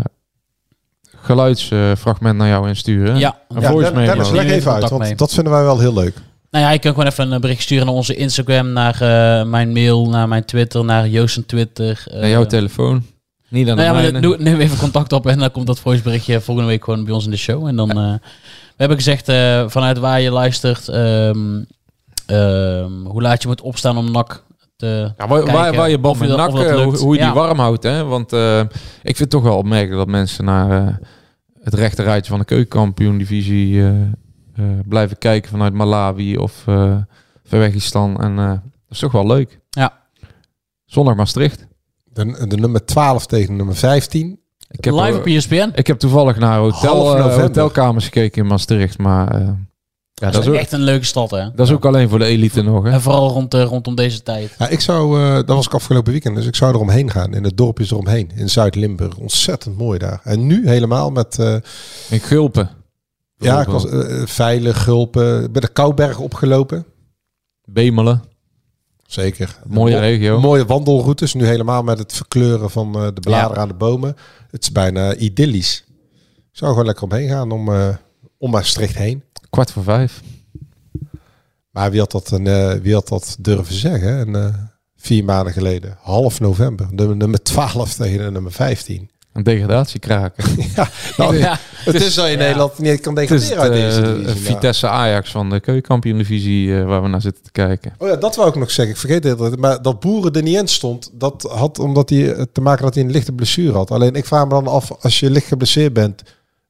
geluidsfragment 1.22 2.38
naar 2.38 2.48
jou 2.48 2.68
insturen. 2.68 3.18
Ja. 3.18 3.40
een 3.50 3.62
Ja, 3.62 3.70
voice 3.72 3.94
Dennis, 3.94 4.18
memo. 4.18 4.36
leg 4.36 4.44
Hier 4.46 4.54
even 4.54 4.72
uit, 4.72 4.80
contact 4.80 4.90
want 4.92 5.04
mee. 5.04 5.16
dat 5.16 5.34
vinden 5.34 5.54
wij 5.54 5.64
wel 5.64 5.80
heel 5.80 5.94
leuk. 5.94 6.16
Nou 6.52 6.66
ja, 6.66 6.72
je 6.72 6.80
kunt 6.80 6.94
gewoon 6.94 7.10
even 7.10 7.32
een 7.32 7.42
bericht 7.42 7.62
sturen 7.62 7.86
naar 7.86 7.96
onze 7.96 8.16
Instagram, 8.16 8.74
naar 8.74 8.94
eh, 9.02 9.46
mijn 9.48 9.72
mail, 9.74 10.10
naar 10.10 10.28
mijn 10.28 10.46
Twitter, 10.46 10.86
naar 10.86 11.08
Joost 11.08 11.38
en 11.38 11.46
Twitter. 11.46 12.04
eh, 12.12 12.20
Naar 12.20 12.30
jouw 12.30 12.46
telefoon. 12.46 13.06
Niet 13.50 13.70
aan 13.70 13.76
Nou 13.76 13.78
de 13.78 13.84
ja, 13.84 13.92
maar 14.02 14.02
mijne. 14.12 14.20
doe, 14.28 14.38
neem 14.38 14.60
even 14.60 14.78
contact 14.78 15.14
op 15.14 15.28
en 15.28 15.40
dan 15.40 15.52
komt 15.52 15.68
dat 15.68 15.80
voiceberichtje 15.80 16.42
volgende 16.42 16.70
week 16.70 16.84
gewoon 16.84 17.04
bij 17.06 17.14
ons 17.14 17.26
in 17.26 17.32
de 17.32 17.38
show. 17.38 17.68
En 17.68 17.76
dan, 17.76 17.90
eh, 17.90 18.14
we 18.26 18.76
hebben 18.78 18.98
gezegd 18.98 19.30
eh, 19.30 19.64
vanuit 19.68 19.98
waar 19.98 20.22
je 20.22 20.32
luistert, 20.32 20.88
ehm, 20.88 21.62
ehm, 22.26 22.92
hoe 23.06 23.22
laat 23.22 23.42
je 23.42 23.48
moet 23.48 23.62
opstaan 23.62 23.98
om 23.98 24.12
NAC 24.12 24.28
te 24.30 24.40
Ja, 24.78 25.14
waar, 25.18 25.28
waar, 25.28 25.46
kijken 25.46 25.76
waar 25.76 25.90
je 25.90 25.98
bal 26.00 26.16
nak, 26.16 26.50
eh, 26.60 26.84
hoe, 26.84 26.98
hoe 26.98 27.14
je 27.14 27.20
die 27.20 27.28
Ja. 27.28 27.34
warm 27.34 27.60
houdt. 27.60 27.84
Hè? 27.84 28.04
Want 28.04 28.34
eh, 28.34 28.60
ik 28.60 29.16
vind 29.16 29.18
het 29.20 29.30
toch 29.30 29.44
wel 29.44 29.58
opmerkelijk 29.58 29.98
dat 29.98 30.08
mensen 30.08 30.46
naar 30.46 30.88
eh, 30.88 30.94
het 31.64 31.74
rechte 31.74 32.04
rijtje 32.04 32.30
van 32.30 32.40
de 32.40 32.46
keukenkampioen-divisie 32.46 33.82
eh, 33.82 34.02
eh, 34.02 34.06
blijven 34.88 35.18
kijken 35.18 35.50
vanuit 35.50 35.74
Malawi 35.74 36.38
of 36.38 36.64
uh, 36.70 36.98
Verwegistan. 37.44 38.22
En 38.22 38.40
eh, 38.40 38.48
dat 38.50 38.60
is 38.90 39.00
toch 39.00 39.12
wel 39.12 39.28
leuk. 39.28 39.60
Ja. 39.70 39.94
Zondag 40.86 41.16
Maastricht. 41.16 41.68
De, 42.04 42.46
de 42.48 42.58
nummer 42.58 42.86
12 42.86 43.26
tegen 43.26 43.56
nummer 43.56 43.76
15. 43.76 44.40
Ik 44.70 44.84
heb, 44.84 44.94
Live 44.94 45.08
eh, 45.12 45.16
op 45.18 45.26
ESPN. 45.26 45.70
ik 45.74 45.88
heb 45.88 46.00
toevallig 46.00 46.38
naar 46.38 46.58
hotel, 46.58 47.18
eh, 47.18 47.38
hotelkamers 47.38 48.06
gekeken 48.06 48.42
in 48.42 48.48
Maastricht. 48.48 48.98
Maar 48.98 49.28
eh, 49.42 49.50
ja, 50.22 50.32
dat, 50.32 50.48
is 50.48 50.58
echt 50.60 50.72
een 50.72 50.80
leuke 50.84 51.06
stad, 51.06 51.32
hè? 51.32 51.52
dat 51.56 51.68
is 51.68 51.74
ook 51.74 51.86
alleen 51.86 52.10
voor 52.10 52.20
de 52.20 52.26
elite 52.26 52.62
nog. 52.62 52.84
Hè? 52.84 52.90
En 52.92 53.02
vooral 53.02 53.30
rond, 53.30 53.54
eh, 53.54 53.64
rondom 53.64 53.96
deze 53.96 54.24
tijd. 54.24 54.56
Ja, 54.58 54.68
ik 54.68 54.80
zou, 54.80 55.22
eh, 55.22 55.34
dat 55.34 55.48
was 55.48 55.66
ik 55.66 55.74
afgelopen 55.74 56.12
weekend, 56.12 56.36
dus 56.36 56.46
ik 56.46 56.56
zou 56.56 56.74
eromheen 56.74 57.12
gaan. 57.12 57.34
In 57.34 57.44
het 57.44 57.58
dorpje 57.58 57.86
eromheen, 57.86 58.32
in 58.36 58.50
Zuid-Limburg. 58.50 59.18
Ontzettend 59.18 59.78
mooi 59.78 60.00
daar. 60.00 60.22
En 60.24 60.48
nu 60.48 60.68
helemaal 60.70 61.10
met... 61.12 61.40
eh, 61.40 61.56
In 62.10 62.20
Gulpen. 62.20 62.70
ja, 63.38 63.62
ik 63.62 63.68
was 63.68 63.86
veilig, 64.32 64.84
gulpen. 64.84 65.52
Bij 65.52 65.62
de 65.62 65.68
Kouberg 65.68 66.20
opgelopen. 66.20 66.86
Bemelen. 67.64 68.24
Zeker. 69.06 69.56
Mooie 69.68 69.94
Mo- 69.94 70.00
regio. 70.00 70.40
Mooie 70.40 70.66
wandelroutes. 70.66 71.34
Nu 71.34 71.46
helemaal 71.46 71.84
met 71.84 71.98
het 72.00 72.14
verkleuren 72.14 72.70
van 72.70 72.96
eh, 72.96 73.08
de 73.14 73.22
bladeren 73.22 73.62
aan 73.62 73.68
de 73.68 73.74
bomen. 73.74 74.16
Het 74.52 74.62
is 74.62 74.72
bijna 74.72 75.16
idyllisch. 75.16 75.84
Ik 76.36 76.62
zou 76.62 76.72
gewoon 76.72 76.86
lekker 76.86 77.04
omheen 77.04 77.30
gaan 77.30 77.52
om, 77.52 77.74
eh, 77.74 77.88
om 78.38 78.52
Maastricht 78.52 78.96
heen. 78.96 79.24
Kwart 79.56 79.72
voor 79.72 79.84
vijf. 79.84 80.22
Maar 81.72 81.92
wie 81.92 82.00
had 82.00 82.12
dat, 82.12 82.32
een, 82.32 82.48
eh, 82.48 82.72
wie 82.82 82.94
had 82.94 83.08
dat 83.08 83.36
durven 83.40 83.76
zeggen? 83.76 84.18
En, 84.18 84.36
eh, 84.36 84.54
vier 84.96 85.24
maanden 85.24 85.54
geleden. 85.54 85.98
Half 86.02 86.40
november. 86.40 86.88
Nummer, 86.92 87.16
nummer 87.16 87.44
12 87.44 87.94
tegen 88.04 88.18
de 88.18 88.32
nummer 88.32 88.52
15. 88.52 89.10
Een 89.34 89.44
degradatie 89.44 90.00
kraken. 90.00 90.44
ja, 90.76 90.90
nou, 91.18 91.38
Ja. 91.38 91.60
het 91.76 91.96
is 91.96 92.14
dat 92.14 92.26
je 92.26 92.32
in 92.32 92.38
Nederland 92.38 92.80
niet 92.80 93.02
kan 93.02 93.16
degraderen 93.16 93.50
het, 93.50 93.60
uit 93.60 93.74
deze 93.74 94.18
divisie. 94.24 94.46
Vitesse 94.46 94.88
Ajax 94.88 95.32
van 95.32 95.50
de 95.50 95.60
keukenkampioen-divisie 95.60 96.78
eh, 96.78 96.86
waar 96.86 97.02
we 97.02 97.08
naar 97.08 97.22
zitten 97.22 97.44
te 97.44 97.52
kijken. 97.52 97.94
Oh 97.98 98.08
ja, 98.08 98.16
dat 98.16 98.36
wou 98.36 98.50
ik 98.50 98.56
nog 98.56 98.72
zeggen. 98.72 98.94
Ik 98.94 99.00
vergeet 99.00 99.24
het. 99.24 99.60
Maar 99.60 99.82
dat 99.82 100.00
Boeren 100.00 100.34
er 100.34 100.44
niet 100.44 100.58
in 100.58 100.68
stond, 100.68 101.10
dat 101.14 101.48
had 101.52 101.80
omdat 101.80 102.10
hij 102.10 102.46
te 102.52 102.62
maken 102.62 102.84
dat 102.84 102.96
hij 102.96 103.04
een 103.04 103.12
lichte 103.12 103.32
blessure 103.32 103.78
had. 103.78 103.92
Alleen 103.92 104.16
ik 104.16 104.26
vraag 104.26 104.44
me 104.44 104.50
dan 104.50 104.68
af, 104.68 104.92
als 104.92 105.20
je 105.20 105.30
licht 105.30 105.48
geblesseerd 105.48 105.94
bent, 105.94 106.24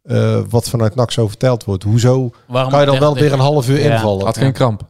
eh, 0.06 0.39
wat 0.49 0.70
vanuit 0.70 0.95
NAC 0.95 1.12
zo 1.12 1.28
verteld 1.28 1.64
wordt, 1.64 1.84
hoezo 1.84 2.32
Waarom 2.47 2.72
kan 2.72 2.80
je 2.80 2.86
dan 2.86 2.99
wel 2.99 3.14
weer 3.16 3.34
een 3.34 3.39
half 3.39 3.70
uur 3.70 3.80
Ja. 3.84 3.93
invallen? 3.93 4.26
Had 4.26 4.38
geen 4.38 4.53
kramp. 4.53 4.82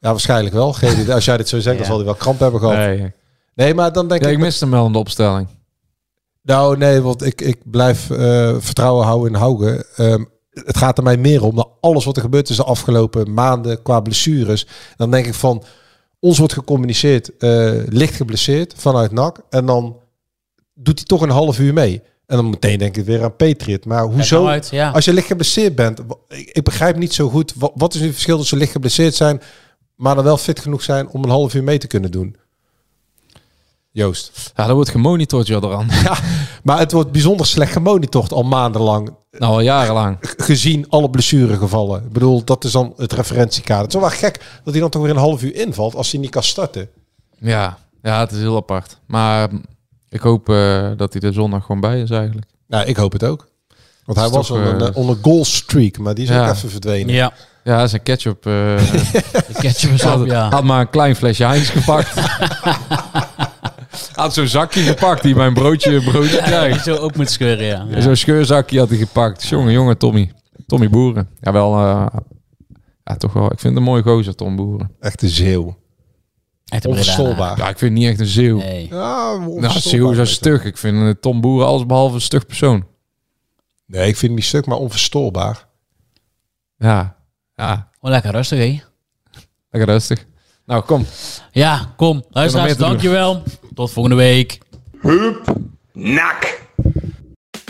Ja, 0.00 0.10
waarschijnlijk 0.10 0.54
wel. 0.54 0.72
Geen. 0.72 1.10
Als 1.12 1.24
jij 1.24 1.36
dit 1.36 1.48
zo 1.48 1.60
zegt, 1.60 1.76
dan 1.76 1.86
zal 1.86 1.96
hij 1.96 2.04
wel 2.04 2.14
kramp 2.14 2.40
hebben 2.40 2.60
gehad. 2.60 2.76
Nee, 2.76 3.12
Nee. 3.54 3.74
maar 3.74 3.92
dan 3.92 4.08
denk 4.08 4.22
Ja, 4.22 4.28
ik... 4.28 4.34
ik 4.34 4.40
miste 4.40 4.64
hem 4.64 4.72
wel 4.72 4.86
in 4.86 4.92
de 4.92 4.98
opstelling. 4.98 5.48
Nou, 6.42 6.76
nee, 6.76 7.00
want 7.00 7.22
ik, 7.24 7.40
ik 7.40 7.70
blijf 7.70 8.10
eh, 8.10 8.54
vertrouwen 8.58 9.06
houden 9.06 9.32
in 9.32 9.38
Haugen. 9.38 9.84
Ehm, 9.96 10.24
het 10.50 10.76
gaat 10.76 10.98
er 10.98 11.04
mij 11.04 11.16
meer 11.16 11.44
om, 11.44 11.54
na 11.54 11.66
alles 11.80 12.04
wat 12.04 12.16
er 12.16 12.22
gebeurd 12.22 12.48
is 12.48 12.56
de 12.56 12.64
afgelopen 12.64 13.34
maanden 13.34 13.82
qua 13.82 14.00
blessures. 14.00 14.66
Dan 14.96 15.10
denk 15.10 15.26
ik 15.26 15.34
van, 15.34 15.62
ons 16.20 16.38
wordt 16.38 16.52
gecommuniceerd, 16.52 17.36
eh, 17.36 17.72
licht 17.88 18.14
geblesseerd 18.14 18.74
vanuit 18.76 19.12
NAC. 19.12 19.38
En 19.50 19.66
dan 19.66 19.96
doet 20.74 20.98
hij 20.98 21.06
toch 21.06 21.22
een 21.22 21.30
half 21.30 21.58
uur 21.58 21.72
mee. 21.72 22.02
En 22.30 22.36
dan 22.36 22.50
meteen 22.50 22.78
denk 22.78 22.96
ik 22.96 23.04
weer 23.04 23.22
aan 23.22 23.36
Patriot. 23.36 23.84
Maar 23.84 24.02
hoezo, 24.04 24.36
nou 24.36 24.48
uit, 24.48 24.68
ja. 24.70 24.90
als 24.90 25.04
je 25.04 25.12
licht 25.12 25.26
geblesseerd 25.26 25.74
bent, 25.74 26.00
ik, 26.28 26.50
ik 26.50 26.62
begrijp 26.62 26.96
niet 26.96 27.14
zo 27.14 27.28
goed, 27.28 27.52
wat, 27.56 27.72
wat 27.74 27.94
is 27.94 28.00
nu 28.00 28.06
het 28.06 28.14
verschil 28.14 28.38
tussen 28.38 28.58
licht 28.58 28.72
geblesseerd 28.72 29.14
zijn, 29.14 29.40
maar 29.94 30.14
dan 30.14 30.24
wel 30.24 30.36
fit 30.36 30.60
genoeg 30.60 30.82
zijn 30.82 31.08
om 31.08 31.24
een 31.24 31.30
half 31.30 31.54
uur 31.54 31.64
mee 31.64 31.78
te 31.78 31.86
kunnen 31.86 32.10
doen? 32.10 32.36
Joost. 33.90 34.52
Ja, 34.56 34.66
dat 34.66 34.74
wordt 34.74 34.90
gemonitord, 34.90 35.46
Jodran. 35.46 35.88
Ja, 36.04 36.18
maar 36.62 36.78
het 36.78 36.92
wordt 36.92 37.12
bijzonder 37.12 37.46
slecht 37.46 37.72
gemonitord 37.72 38.32
al 38.32 38.42
maandenlang. 38.42 39.14
Nou, 39.30 39.52
al 39.52 39.60
jarenlang. 39.60 40.16
Gezien 40.20 40.86
alle 40.88 41.10
blessuregevallen. 41.10 42.02
Ik 42.04 42.12
bedoel, 42.12 42.44
dat 42.44 42.64
is 42.64 42.72
dan 42.72 42.92
het 42.96 43.12
referentiekader. 43.12 43.82
Het 43.82 43.94
is 43.94 44.00
wel 44.00 44.08
wel 44.08 44.18
gek 44.18 44.60
dat 44.64 44.72
hij 44.72 44.82
dan 44.82 44.90
toch 44.90 45.02
weer 45.02 45.10
een 45.10 45.16
half 45.16 45.42
uur 45.42 45.54
invalt 45.54 45.94
als 45.94 46.10
hij 46.10 46.20
niet 46.20 46.30
kan 46.30 46.42
starten. 46.42 46.88
Ja, 47.38 47.78
ja, 48.02 48.20
het 48.20 48.32
is 48.32 48.38
heel 48.38 48.56
apart. 48.56 48.98
Maar 49.06 49.48
ik 50.10 50.20
hoop 50.20 50.48
eh, 50.48 50.88
dat 50.96 51.12
hij 51.12 51.22
er 51.22 51.32
zondag 51.32 51.64
gewoon 51.64 51.80
bij 51.80 52.00
is 52.00 52.10
eigenlijk. 52.10 52.46
Nou, 52.68 52.86
ik 52.86 52.96
hoop 52.96 53.12
het 53.12 53.24
ook. 53.24 53.48
Want 54.04 54.18
hij 54.18 54.28
was 54.28 54.46
toch, 54.46 54.56
on 54.56 54.64
een, 54.66 54.80
eh, 54.80 54.86
eh, 54.88 55.08
een 55.08 55.18
goal 55.22 55.44
streak, 55.44 55.98
maar 55.98 56.14
die 56.14 56.24
is 56.24 56.30
Ja. 56.30 56.48
ook 56.48 56.54
even 56.54 56.70
verdwenen. 56.70 57.14
Ja, 57.14 57.32
Ja, 57.64 57.86
zijn 57.86 58.02
ketchup. 58.02 58.46
eh 58.46 58.52
de 58.52 59.54
ketchup 59.60 59.90
is 59.92 60.02
had, 60.02 60.20
op, 60.20 60.26
ja. 60.26 60.48
had 60.50 60.64
maar 60.64 60.80
een 60.80 60.90
klein 60.90 61.16
flesje 61.16 61.44
Heinz 61.44 61.70
gepakt. 61.70 62.12
had 64.14 64.34
zo'n 64.34 64.46
zakje 64.46 64.82
gepakt 64.82 65.22
die 65.22 65.34
mijn 65.34 65.54
broodje, 65.54 66.00
broodje 66.10 66.36
Ja, 66.36 66.42
krijgt. 66.42 66.84
zo 66.84 66.94
op 66.96 67.16
moet 67.16 67.30
scheuren, 67.30 67.64
ja. 67.66 67.86
ja. 67.90 68.00
Zo'n 68.00 68.16
scheurzakje 68.16 68.78
had 68.78 68.88
hij 68.88 68.98
gepakt. 68.98 69.46
Jongen, 69.46 69.72
jongen, 69.72 69.98
Tommy. 69.98 70.32
Tommy 70.66 70.90
Boeren. 70.90 71.28
Ja, 71.40 71.52
wel... 71.52 71.74
eh, 71.76 72.06
ja, 73.04 73.16
toch 73.16 73.32
wel. 73.32 73.44
Ik 73.44 73.58
vind 73.58 73.62
het 73.62 73.76
een 73.76 73.82
mooie 73.90 74.02
gozer, 74.02 74.34
Tom 74.34 74.56
Boeren. 74.56 74.90
Echt 75.00 75.22
een 75.22 75.28
zeeuw. 75.28 75.76
Echt 76.70 76.84
een 76.84 76.90
Onverstolbaar. 76.90 77.58
Ja, 77.58 77.68
ik 77.68 77.78
vind 77.78 77.90
het 77.90 78.00
niet 78.00 78.08
echt 78.10 78.20
een 78.20 78.26
zeeuw. 78.26 78.56
Nee. 78.58 78.88
Ja, 78.90 79.36
Nou, 79.36 79.80
zeeuw 79.80 80.10
is 80.10 80.16
zo 80.16 80.24
stug. 80.24 80.64
Ik 80.64 80.76
vind 80.78 81.22
Tom 81.22 81.40
Boeren 81.40 81.66
alles 81.66 81.86
behalve 81.86 82.14
een 82.14 82.20
stug 82.20 82.46
persoon. 82.46 82.86
Nee, 83.86 84.00
ik 84.08 84.16
vind 84.16 84.20
hem 84.20 84.34
niet 84.34 84.44
stuk, 84.44 84.66
maar 84.66 84.78
onverstoorbaar. 84.78 85.66
Ja, 86.76 87.16
ja. 87.54 87.90
Oh, 88.00 88.10
lekker 88.10 88.30
rustig, 88.30 88.58
hé. 88.58 88.80
Lekker 89.70 89.92
rustig. 89.94 90.26
Nou, 90.66 90.82
kom. 90.82 91.06
Ja, 91.50 91.92
kom. 91.96 92.24
Luisteraars, 92.30 92.76
dankjewel. 92.76 93.42
Tot 93.74 93.90
volgende 93.90 94.16
week. 94.16 94.58
Nak. 95.92 96.60